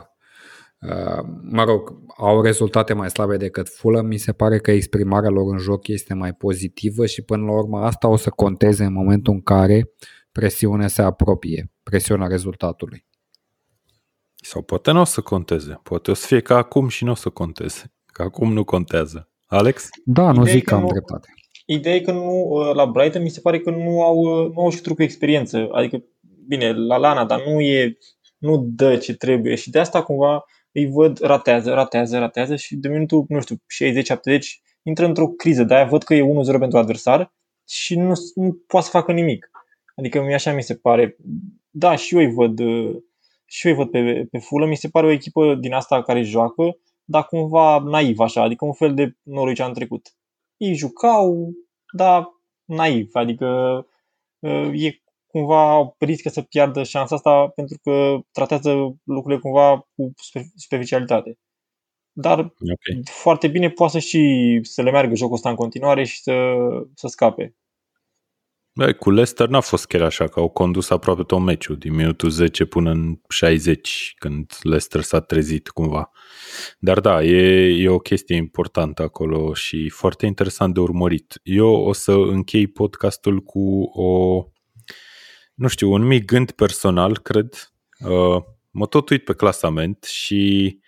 uh, 0.80 1.24
mă 1.42 1.64
rog, 1.64 2.02
au 2.18 2.42
rezultate 2.42 2.94
mai 2.94 3.10
slabe 3.10 3.38
decât 3.38 3.70
Fulham, 3.70 4.06
mi 4.06 4.18
se 4.18 4.32
pare 4.32 4.60
că 4.60 4.72
exprimarea 4.72 5.30
lor 5.30 5.52
în 5.52 5.58
joc 5.58 5.88
este 5.88 6.14
mai 6.14 6.34
pozitivă 6.34 7.06
și 7.06 7.22
până 7.22 7.46
la 7.46 7.52
urmă 7.52 7.80
asta 7.80 8.08
o 8.08 8.16
să 8.16 8.30
conteze 8.30 8.84
în 8.84 8.94
momentul 8.94 9.34
în 9.34 9.42
care 9.42 9.92
presiunea 10.40 10.88
se 10.88 11.02
apropie, 11.02 11.72
presiunea 11.84 12.28
rezultatului. 12.28 13.06
Sau 14.36 14.62
poate 14.62 14.92
nu 14.92 15.00
o 15.00 15.04
să 15.04 15.22
conteze, 15.22 15.80
poate 15.84 16.12
o 16.12 16.14
să 16.14 16.26
fie 16.28 16.40
ca 16.40 16.58
acum 16.58 16.88
și 16.88 17.04
nu 17.04 17.12
o 17.12 17.16
să 17.16 17.30
conteze, 17.30 17.94
că 18.06 18.22
acum 18.22 18.54
nu 18.54 18.64
contează. 18.64 19.30
Alex? 19.46 19.90
Da, 20.06 20.32
nu 20.32 20.42
Ideea 20.42 20.56
zic 20.56 20.64
că 20.64 20.74
am 20.74 20.82
nu, 20.82 20.88
dreptate. 20.88 21.28
Ideea 21.66 21.96
e 21.96 22.00
că 22.00 22.12
nu, 22.12 22.48
uh, 22.50 22.74
la 22.74 22.86
Brighton 22.86 23.22
mi 23.22 23.30
se 23.30 23.40
pare 23.40 23.60
că 23.60 23.70
nu 23.70 24.02
au, 24.02 24.18
uh, 24.18 24.52
nu 24.54 24.62
au 24.62 24.70
și 24.70 24.82
cu 24.82 25.04
experiență. 25.04 25.68
Adică, 25.72 26.04
bine, 26.48 26.74
la 26.74 26.98
Lana, 26.98 27.26
dar 27.26 27.44
nu 27.48 27.62
e, 27.62 27.98
nu 28.38 28.58
dă 28.58 28.98
ce 28.98 29.16
trebuie 29.16 29.56
și 29.56 29.70
de 29.70 29.80
asta 29.80 30.04
cumva 30.04 30.46
îi 30.72 30.90
văd 30.92 31.20
ratează, 31.20 31.74
ratează, 31.74 32.18
ratează 32.18 32.56
și 32.56 32.76
de 32.76 32.88
minutul, 32.88 33.26
nu 33.28 33.42
știu, 33.42 33.56
60-70 33.56 33.60
intră 34.84 35.06
într-o 35.06 35.28
criză. 35.28 35.64
De-aia 35.64 35.86
văd 35.86 36.04
că 36.04 36.14
e 36.14 36.24
1-0 36.56 36.60
pentru 36.60 36.78
adversar 36.78 37.34
și 37.68 37.96
nu, 37.96 38.14
nu 38.36 38.64
poate 38.68 38.86
să 38.86 38.92
facă 38.92 39.12
nimic. 39.12 39.50
Adică 39.96 40.22
mi 40.22 40.34
așa 40.34 40.54
mi 40.54 40.64
se 40.64 40.76
pare. 40.76 41.18
Da, 41.70 41.96
și 41.96 42.16
eu 42.16 42.22
îi 42.22 42.34
văd, 42.34 42.60
uh, 42.60 42.96
și 43.46 43.68
eu 43.68 43.74
îi 43.74 43.78
văd 43.78 43.90
pe, 43.90 44.28
pe 44.32 44.38
Fulham. 44.38 44.70
Mi 44.70 44.76
se 44.76 44.90
pare 44.90 45.06
o 45.06 45.12
echipă 45.12 45.56
din 45.56 45.74
asta 45.74 46.04
care 46.04 46.22
joacă, 46.22 46.78
dar 47.04 47.26
cumva 47.26 47.80
naiv 47.80 48.20
așa, 48.20 48.42
adică 48.42 48.66
un 48.66 48.74
fel 48.74 48.94
de 48.94 49.16
Norwich 49.24 49.66
în 49.68 49.74
trecut. 49.74 50.16
Ei 50.58 50.74
jucau, 50.74 51.52
dar 51.94 52.28
naiv, 52.66 53.10
adică 53.14 53.48
uh, 54.40 54.70
e 54.74 55.02
cumva 55.28 55.96
riscă 55.98 56.30
să 56.30 56.42
piardă 56.42 56.84
șansa 56.84 57.16
asta 57.16 57.48
pentru 57.48 57.78
că 57.84 58.20
tratează 58.32 58.96
lucrurile 59.04 59.42
cumva 59.42 59.88
cu 59.96 60.14
superficialitate. 60.56 61.38
Dar 62.12 62.40
okay. 62.40 63.02
foarte 63.04 63.48
bine 63.48 63.70
poate 63.70 63.92
să 63.92 64.00
și 64.00 64.60
să 64.64 64.82
le 64.82 64.92
meargă 64.92 65.16
jocul 65.16 65.36
ăsta 65.36 65.50
în 65.50 65.56
continuare 65.56 66.04
și 66.04 66.22
să, 66.22 66.34
să 66.94 67.08
scape. 67.08 67.56
Bă, 68.78 68.94
cu 68.94 69.10
Leicester 69.10 69.48
n-a 69.48 69.60
fost 69.60 69.86
chiar 69.86 70.02
așa, 70.02 70.28
că 70.28 70.40
au 70.40 70.50
condus 70.50 70.90
aproape 70.90 71.24
tot 71.24 71.40
meciul, 71.40 71.78
din 71.78 71.94
minutul 71.94 72.30
10 72.30 72.66
până 72.66 72.92
în 72.92 73.20
60, 73.30 74.14
când 74.18 74.54
Leicester 74.62 75.02
s-a 75.02 75.20
trezit 75.20 75.70
cumva. 75.70 76.12
Dar 76.80 77.00
da, 77.00 77.24
e, 77.24 77.68
e 77.84 77.90
o 77.90 78.00
chestie 78.00 78.36
importantă 78.36 79.02
acolo 79.02 79.54
și 79.54 79.90
foarte 79.90 80.26
interesant 80.26 80.74
de 80.74 80.80
urmărit. 80.80 81.40
Eu 81.44 81.68
o 81.68 81.94
să 81.94 82.12
închei 82.12 82.68
podcastul 82.68 83.40
cu 83.40 83.82
o, 83.82 84.44
nu 85.54 85.68
știu, 85.68 85.92
un 85.92 86.04
mic 86.04 86.26
gând 86.26 86.52
personal, 86.52 87.18
cred. 87.18 87.74
Uh, 88.00 88.44
mă 88.72 88.86
tot 88.86 89.10
uit 89.10 89.24
pe 89.24 89.34
clasament 89.34 90.04
și 90.04 90.80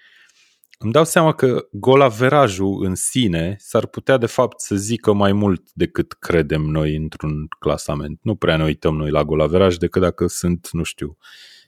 îmi 0.77 0.91
dau 0.91 1.03
seama 1.03 1.33
că 1.33 1.67
golaverajul 1.71 2.83
în 2.85 2.95
sine 2.95 3.55
s-ar 3.59 3.85
putea 3.85 4.17
de 4.17 4.25
fapt 4.25 4.59
să 4.59 4.75
zică 4.75 5.13
mai 5.13 5.33
mult 5.33 5.71
decât 5.73 6.13
credem 6.13 6.61
noi 6.61 6.95
într-un 6.95 7.47
clasament. 7.59 8.19
Nu 8.21 8.35
prea 8.35 8.57
ne 8.57 8.63
uităm 8.63 8.95
noi 8.95 9.09
la 9.09 9.23
golaveraj 9.23 9.75
decât 9.75 10.01
dacă 10.01 10.27
sunt, 10.27 10.69
nu 10.71 10.83
știu, 10.83 11.17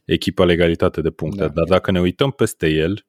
echipa 0.06 0.46
legalitate 0.46 1.02
de 1.02 1.10
puncte. 1.10 1.42
Da. 1.42 1.48
Dar 1.48 1.66
dacă 1.68 1.92
ne 1.92 2.00
uităm 2.00 2.32
peste 2.32 2.68
el, 2.68 3.06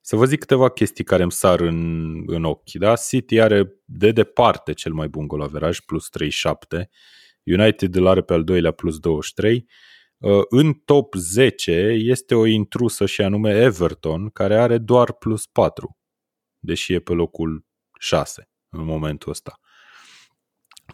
să 0.00 0.16
vă 0.16 0.24
zic 0.24 0.38
câteva 0.38 0.68
chestii 0.68 1.04
care 1.04 1.22
îmi 1.22 1.32
sar 1.32 1.60
în, 1.60 2.22
în 2.26 2.44
ochi. 2.44 2.72
Da? 2.72 2.94
City 2.94 3.40
are 3.40 3.74
de 3.84 4.10
departe 4.10 4.72
cel 4.72 4.92
mai 4.92 5.08
bun 5.08 5.26
golaveraj, 5.26 5.80
plus 5.80 6.08
37. 6.08 6.88
United 7.42 7.94
îl 7.94 8.06
are 8.06 8.22
pe 8.22 8.32
al 8.32 8.44
doilea, 8.44 8.70
plus 8.70 8.98
23. 8.98 9.66
Uh, 10.18 10.42
în 10.48 10.72
top 10.72 11.14
10 11.14 11.72
este 11.98 12.34
o 12.34 12.46
intrusă 12.46 13.06
și 13.06 13.22
anume 13.22 13.50
Everton, 13.50 14.30
care 14.30 14.58
are 14.58 14.78
doar 14.78 15.12
plus 15.12 15.46
4, 15.46 15.96
deși 16.58 16.92
e 16.92 17.00
pe 17.00 17.12
locul 17.12 17.66
6 17.98 18.50
în 18.68 18.84
momentul 18.84 19.30
ăsta. 19.30 19.60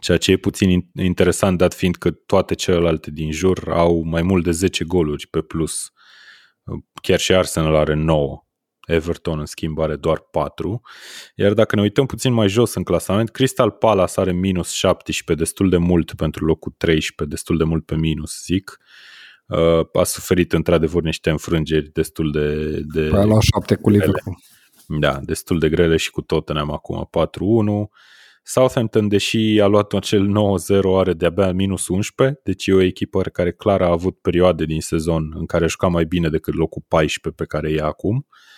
Ceea 0.00 0.18
ce 0.18 0.30
e 0.30 0.36
puțin 0.36 0.90
interesant, 0.94 1.58
dat 1.58 1.74
fiind 1.74 1.96
că 1.96 2.10
toate 2.10 2.54
celelalte 2.54 3.10
din 3.10 3.32
jur 3.32 3.72
au 3.72 4.02
mai 4.02 4.22
mult 4.22 4.44
de 4.44 4.50
10 4.50 4.84
goluri 4.84 5.26
pe 5.26 5.40
plus. 5.42 5.90
Uh, 6.62 6.82
chiar 7.02 7.18
și 7.18 7.34
Arsenal 7.34 7.74
are 7.74 7.94
9. 7.94 8.46
Everton, 8.86 9.38
în 9.38 9.46
schimb, 9.46 9.78
are 9.78 9.96
doar 9.96 10.18
4. 10.18 10.80
Iar 11.34 11.52
dacă 11.52 11.76
ne 11.76 11.82
uităm 11.82 12.06
puțin 12.06 12.32
mai 12.32 12.48
jos 12.48 12.74
în 12.74 12.82
clasament, 12.82 13.30
Crystal 13.30 13.70
Palace 13.70 14.20
are 14.20 14.32
minus 14.32 14.70
17, 14.70 15.44
destul 15.44 15.68
de 15.68 15.76
mult 15.76 16.14
pentru 16.14 16.44
locul 16.44 16.74
13, 16.76 17.34
destul 17.34 17.56
de 17.56 17.64
mult 17.64 17.84
pe 17.86 17.96
minus, 17.96 18.44
zic. 18.44 18.78
Uh, 19.46 20.00
a 20.00 20.02
suferit 20.02 20.52
într-adevăr 20.52 21.02
niște 21.02 21.30
înfrângeri 21.30 21.92
destul 21.92 22.30
de... 22.30 22.64
de 22.80 23.08
păi 23.08 23.26
la 23.26 23.38
7 23.40 23.74
cu 23.74 23.90
Liverpool. 23.90 24.36
Da, 24.86 25.20
destul 25.22 25.58
de 25.58 25.68
grele 25.68 25.96
și 25.96 26.10
cu 26.10 26.20
Tottenham 26.20 26.70
acum 26.70 27.10
4-1. 27.86 27.90
Southampton, 28.42 29.08
deși 29.08 29.60
a 29.60 29.66
luat 29.66 29.92
acel 29.92 30.28
9-0, 30.28 30.82
are 30.98 31.12
de-abia 31.12 31.52
minus 31.52 31.88
11, 31.88 32.40
deci 32.44 32.66
e 32.66 32.72
o 32.72 32.80
echipă 32.80 33.20
care 33.22 33.52
clar 33.52 33.82
a 33.82 33.90
avut 33.90 34.18
perioade 34.20 34.64
din 34.64 34.80
sezon 34.80 35.32
în 35.34 35.46
care 35.46 35.66
juca 35.66 35.86
mai 35.86 36.04
bine 36.04 36.28
decât 36.28 36.54
locul 36.54 36.82
14 36.88 37.42
pe 37.42 37.48
care 37.48 37.72
e 37.72 37.82
acum. 37.82 38.16
Uh, 38.16 38.50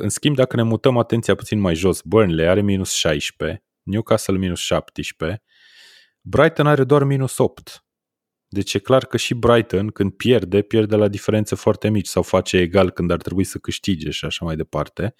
în 0.00 0.08
schimb, 0.08 0.36
dacă 0.36 0.56
ne 0.56 0.62
mutăm 0.62 0.98
atenția 0.98 1.34
puțin 1.34 1.58
mai 1.58 1.74
jos, 1.74 2.00
Burnley 2.04 2.48
are 2.48 2.60
minus 2.60 2.92
16, 2.92 3.64
Newcastle 3.82 4.36
minus 4.36 4.58
17, 4.58 5.42
Brighton 6.20 6.66
are 6.66 6.84
doar 6.84 7.04
minus 7.04 7.38
8. 7.38 7.86
Deci 8.48 8.74
e 8.74 8.78
clar 8.78 9.04
că 9.04 9.16
și 9.16 9.34
Brighton, 9.34 9.88
când 9.88 10.12
pierde, 10.12 10.62
pierde 10.62 10.96
la 10.96 11.08
diferențe 11.08 11.54
foarte 11.54 11.88
mici 11.88 12.06
sau 12.06 12.22
face 12.22 12.56
egal 12.56 12.90
când 12.90 13.10
ar 13.10 13.18
trebui 13.22 13.44
să 13.44 13.58
câștige 13.58 14.10
și 14.10 14.24
așa 14.24 14.44
mai 14.44 14.56
departe. 14.56 15.14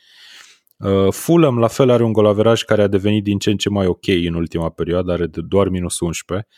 Uh, 0.77 1.13
Fulham 1.13 1.59
la 1.59 1.69
fel 1.69 1.91
are 1.91 2.03
un 2.03 2.13
golaveraj 2.13 2.63
care 2.63 2.83
a 2.83 2.87
devenit 2.87 3.23
din 3.23 3.39
ce 3.39 3.51
în 3.51 3.57
ce 3.57 3.69
mai 3.69 3.87
ok 3.87 4.07
în 4.07 4.35
ultima 4.35 4.71
perioadă, 4.71 5.13
are 5.13 5.27
doar 5.27 5.69
minus 5.69 6.01
11. 6.01 6.49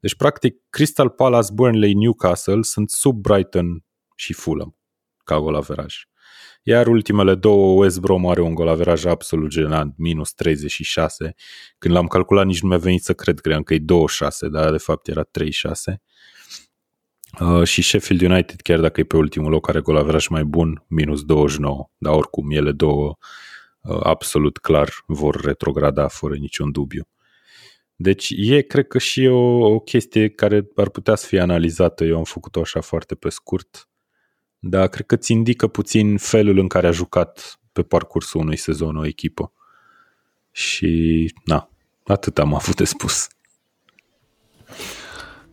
Deci 0.00 0.14
practic 0.14 0.56
Crystal 0.70 1.08
Palace, 1.08 1.52
Burnley, 1.52 1.94
Newcastle 1.94 2.62
sunt 2.62 2.90
sub 2.90 3.20
Brighton 3.20 3.84
și 4.16 4.32
Fulham 4.32 4.76
ca 5.24 5.40
golaveraj. 5.40 5.94
Iar 6.62 6.86
ultimele 6.86 7.34
două, 7.34 7.82
West 7.82 8.00
Brom 8.00 8.26
are 8.26 8.40
un 8.40 8.54
golaveraj 8.54 9.04
absolut 9.04 9.50
genant, 9.50 9.94
minus 9.96 10.32
36. 10.32 11.34
Când 11.78 11.94
l-am 11.94 12.06
calculat 12.06 12.46
nici 12.46 12.60
nu 12.60 12.68
mi-a 12.68 12.78
venit 12.78 13.02
să 13.02 13.12
cred, 13.12 13.40
cream 13.40 13.62
că 13.62 13.74
e 13.74 13.78
26, 13.78 14.48
dar 14.48 14.70
de 14.70 14.78
fapt 14.78 15.08
era 15.08 15.22
36. 15.22 16.02
Uh, 17.40 17.62
și 17.64 17.82
Sheffield 17.82 18.22
United, 18.22 18.60
chiar 18.60 18.80
dacă 18.80 19.00
e 19.00 19.04
pe 19.04 19.16
ultimul 19.16 19.50
loc, 19.50 19.68
are 19.68 19.80
golaveraj 19.80 20.26
mai 20.26 20.44
bun, 20.44 20.84
minus 20.86 21.24
29. 21.24 21.90
Dar 21.98 22.14
oricum, 22.14 22.50
ele 22.50 22.72
două 22.72 23.16
uh, 23.80 24.00
absolut 24.02 24.58
clar 24.58 24.90
vor 25.06 25.40
retrograda 25.40 26.08
fără 26.08 26.34
niciun 26.34 26.72
dubiu. 26.72 27.08
Deci 28.00 28.32
e, 28.36 28.60
cred 28.60 28.86
că 28.86 28.98
și 28.98 29.26
o, 29.26 29.64
o 29.72 29.78
chestie 29.78 30.28
care 30.28 30.68
ar 30.76 30.88
putea 30.88 31.14
să 31.14 31.26
fie 31.26 31.40
analizată, 31.40 32.04
eu 32.04 32.16
am 32.16 32.24
făcut-o 32.24 32.60
așa 32.60 32.80
foarte 32.80 33.14
pe 33.14 33.28
scurt, 33.28 33.88
dar 34.58 34.88
cred 34.88 35.06
că 35.06 35.16
ți 35.16 35.32
indică 35.32 35.66
puțin 35.66 36.16
felul 36.16 36.58
în 36.58 36.68
care 36.68 36.86
a 36.86 36.90
jucat 36.90 37.58
pe 37.72 37.82
parcursul 37.82 38.40
unui 38.40 38.56
sezon 38.56 38.96
o 38.96 39.06
echipă. 39.06 39.52
Și, 40.50 41.34
na, 41.44 41.68
Atât 42.08 42.38
am 42.38 42.54
avut 42.54 42.76
de 42.76 42.84
spus. 42.84 43.28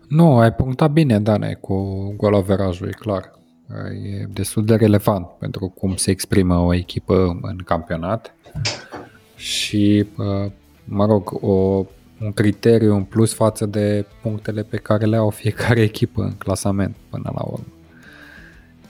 Nu, 0.08 0.38
ai 0.38 0.54
punctat 0.54 0.92
bine, 0.92 1.20
Dane, 1.20 1.54
cu 1.54 2.10
golaverajul, 2.18 2.88
e 2.88 2.92
clar. 2.92 3.34
E 4.04 4.26
destul 4.34 4.66
de 4.66 4.76
relevant 4.76 5.26
pentru 5.26 5.68
cum 5.68 5.96
se 5.96 6.12
exprimă 6.12 6.56
o 6.56 6.74
echipă 6.74 7.40
în 7.42 7.58
campionat 7.66 8.36
și, 9.36 10.06
mă 10.84 11.06
rog, 11.06 11.44
o, 11.44 11.86
un 12.22 12.32
criteriu 12.34 12.96
în 12.96 13.04
plus 13.04 13.34
față 13.34 13.66
de 13.66 14.06
punctele 14.22 14.64
pe 14.64 14.78
care 14.78 15.06
le 15.06 15.16
au 15.16 15.30
fiecare 15.30 15.82
echipă 15.92 16.22
în 16.22 16.38
clasament 16.38 16.96
până 17.10 17.32
la 17.36 17.42
urmă 17.44 17.75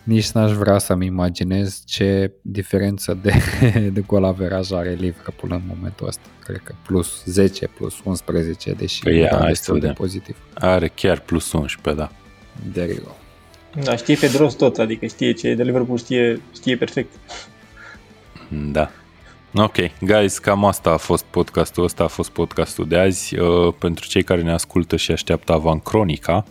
nici 0.05 0.31
n-aș 0.31 0.51
vrea 0.51 0.77
să-mi 0.77 1.05
imaginez 1.05 1.83
ce 1.85 2.31
diferență 2.41 3.17
de, 3.21 3.33
de 3.93 4.01
golaveraj 4.01 4.71
are 4.71 4.93
Liverpool 4.93 5.51
în 5.51 5.61
momentul 5.67 6.07
ăsta. 6.07 6.21
Cred 6.43 6.61
că 6.63 6.73
plus 6.85 7.23
10, 7.25 7.67
plus 7.67 7.95
11, 8.03 8.71
deși 8.71 9.03
păi 9.03 9.19
e 9.19 9.29
destul 9.47 9.79
de 9.79 9.87
pozitiv. 9.87 10.37
Are 10.53 10.87
chiar 10.87 11.19
plus 11.19 11.51
11, 11.51 12.01
da. 12.01 12.11
There 12.73 12.93
you 12.93 13.03
go. 13.03 13.11
Da, 13.83 13.95
știe 13.95 14.15
pe 14.15 14.31
rost 14.37 14.57
tot, 14.57 14.77
adică 14.77 15.05
știe 15.05 15.31
ce 15.31 15.53
de 15.53 15.63
Liverpool 15.63 15.97
știe, 15.97 16.41
știe 16.53 16.77
perfect. 16.77 17.13
Da. 18.71 18.91
Ok, 19.53 19.75
guys, 20.01 20.37
cam 20.37 20.65
asta 20.65 20.89
a 20.89 20.97
fost 20.97 21.23
podcastul 21.23 21.83
ăsta, 21.83 22.03
a 22.03 22.07
fost 22.07 22.29
podcastul 22.29 22.87
de 22.87 22.97
azi. 22.97 23.39
Uh, 23.39 23.73
pentru 23.79 24.07
cei 24.07 24.23
care 24.23 24.41
ne 24.41 24.51
ascultă 24.51 24.95
și 24.95 25.11
așteaptă 25.11 25.53
Avan 25.53 25.79
Cronica, 25.79 26.45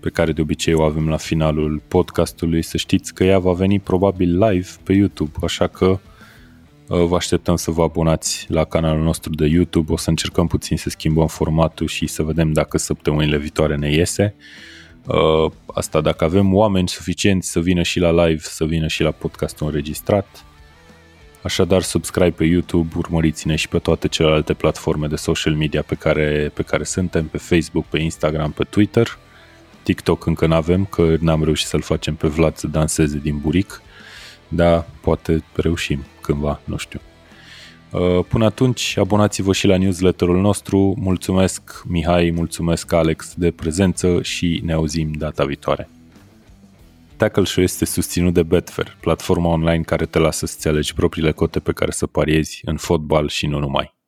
pe 0.00 0.10
care 0.10 0.32
de 0.32 0.40
obicei 0.40 0.74
o 0.74 0.82
avem 0.82 1.08
la 1.08 1.16
finalul 1.16 1.82
podcastului, 1.88 2.62
să 2.62 2.76
știți 2.76 3.14
că 3.14 3.24
ea 3.24 3.38
va 3.38 3.52
veni 3.52 3.80
probabil 3.80 4.38
live 4.38 4.68
pe 4.82 4.92
YouTube, 4.92 5.32
așa 5.42 5.66
că 5.66 5.86
uh, 5.86 7.04
vă 7.04 7.16
așteptăm 7.16 7.56
să 7.56 7.70
vă 7.70 7.82
abonați 7.82 8.46
la 8.48 8.64
canalul 8.64 9.02
nostru 9.02 9.34
de 9.34 9.46
YouTube, 9.46 9.92
o 9.92 9.96
să 9.96 10.10
încercăm 10.10 10.46
puțin 10.46 10.76
să 10.76 10.88
schimbăm 10.88 11.26
formatul 11.26 11.86
și 11.86 12.06
să 12.06 12.22
vedem 12.22 12.52
dacă 12.52 12.78
săptămânile 12.78 13.38
viitoare 13.38 13.76
ne 13.76 13.92
iese. 13.92 14.34
Uh, 15.06 15.52
asta 15.66 16.00
dacă 16.00 16.24
avem 16.24 16.54
oameni 16.54 16.88
suficienți 16.88 17.50
să 17.50 17.60
vină 17.60 17.82
și 17.82 17.98
la 17.98 18.24
live, 18.24 18.42
să 18.42 18.64
vină 18.64 18.86
și 18.86 19.02
la 19.02 19.10
podcastul 19.10 19.66
înregistrat. 19.66 20.44
Așadar, 21.42 21.82
subscribe 21.82 22.30
pe 22.30 22.44
YouTube, 22.44 22.94
urmăriți-ne 22.96 23.56
și 23.56 23.68
pe 23.68 23.78
toate 23.78 24.08
celelalte 24.08 24.52
platforme 24.54 25.06
de 25.06 25.16
social 25.16 25.54
media 25.54 25.82
pe 25.82 25.94
care, 25.94 26.50
pe 26.54 26.62
care 26.62 26.84
suntem, 26.84 27.26
pe 27.26 27.38
Facebook, 27.38 27.84
pe 27.84 27.98
Instagram, 27.98 28.50
pe 28.50 28.64
Twitter. 28.64 29.18
TikTok 29.82 30.26
încă 30.26 30.46
nu 30.46 30.54
avem, 30.54 30.84
că 30.84 31.16
n-am 31.20 31.44
reușit 31.44 31.66
să-l 31.66 31.80
facem 31.80 32.14
pe 32.14 32.28
Vlad 32.28 32.56
să 32.56 32.66
danseze 32.66 33.18
din 33.18 33.38
buric, 33.38 33.82
dar 34.48 34.86
poate 35.00 35.44
reușim 35.54 36.04
cândva, 36.20 36.60
nu 36.64 36.76
știu. 36.76 37.00
Uh, 37.90 38.24
până 38.28 38.44
atunci, 38.44 38.96
abonați-vă 38.96 39.52
și 39.52 39.66
la 39.66 39.76
newsletterul 39.76 40.40
nostru. 40.40 40.94
Mulțumesc 40.98 41.82
Mihai, 41.86 42.30
mulțumesc 42.34 42.92
Alex 42.92 43.34
de 43.36 43.50
prezență 43.50 44.22
și 44.22 44.60
ne 44.64 44.72
auzim 44.72 45.12
data 45.12 45.44
viitoare. 45.44 45.88
Tackle 47.16 47.44
Show 47.44 47.64
este 47.64 47.84
susținut 47.84 48.34
de 48.34 48.42
Betfair, 48.42 48.96
platforma 49.00 49.48
online 49.48 49.82
care 49.82 50.06
te 50.06 50.18
lasă 50.18 50.46
să-ți 50.46 50.68
alegi 50.68 50.94
propriile 50.94 51.32
cote 51.32 51.60
pe 51.60 51.72
care 51.72 51.90
să 51.90 52.06
pariezi 52.06 52.60
în 52.64 52.76
fotbal 52.76 53.28
și 53.28 53.46
nu 53.46 53.58
numai. 53.58 53.99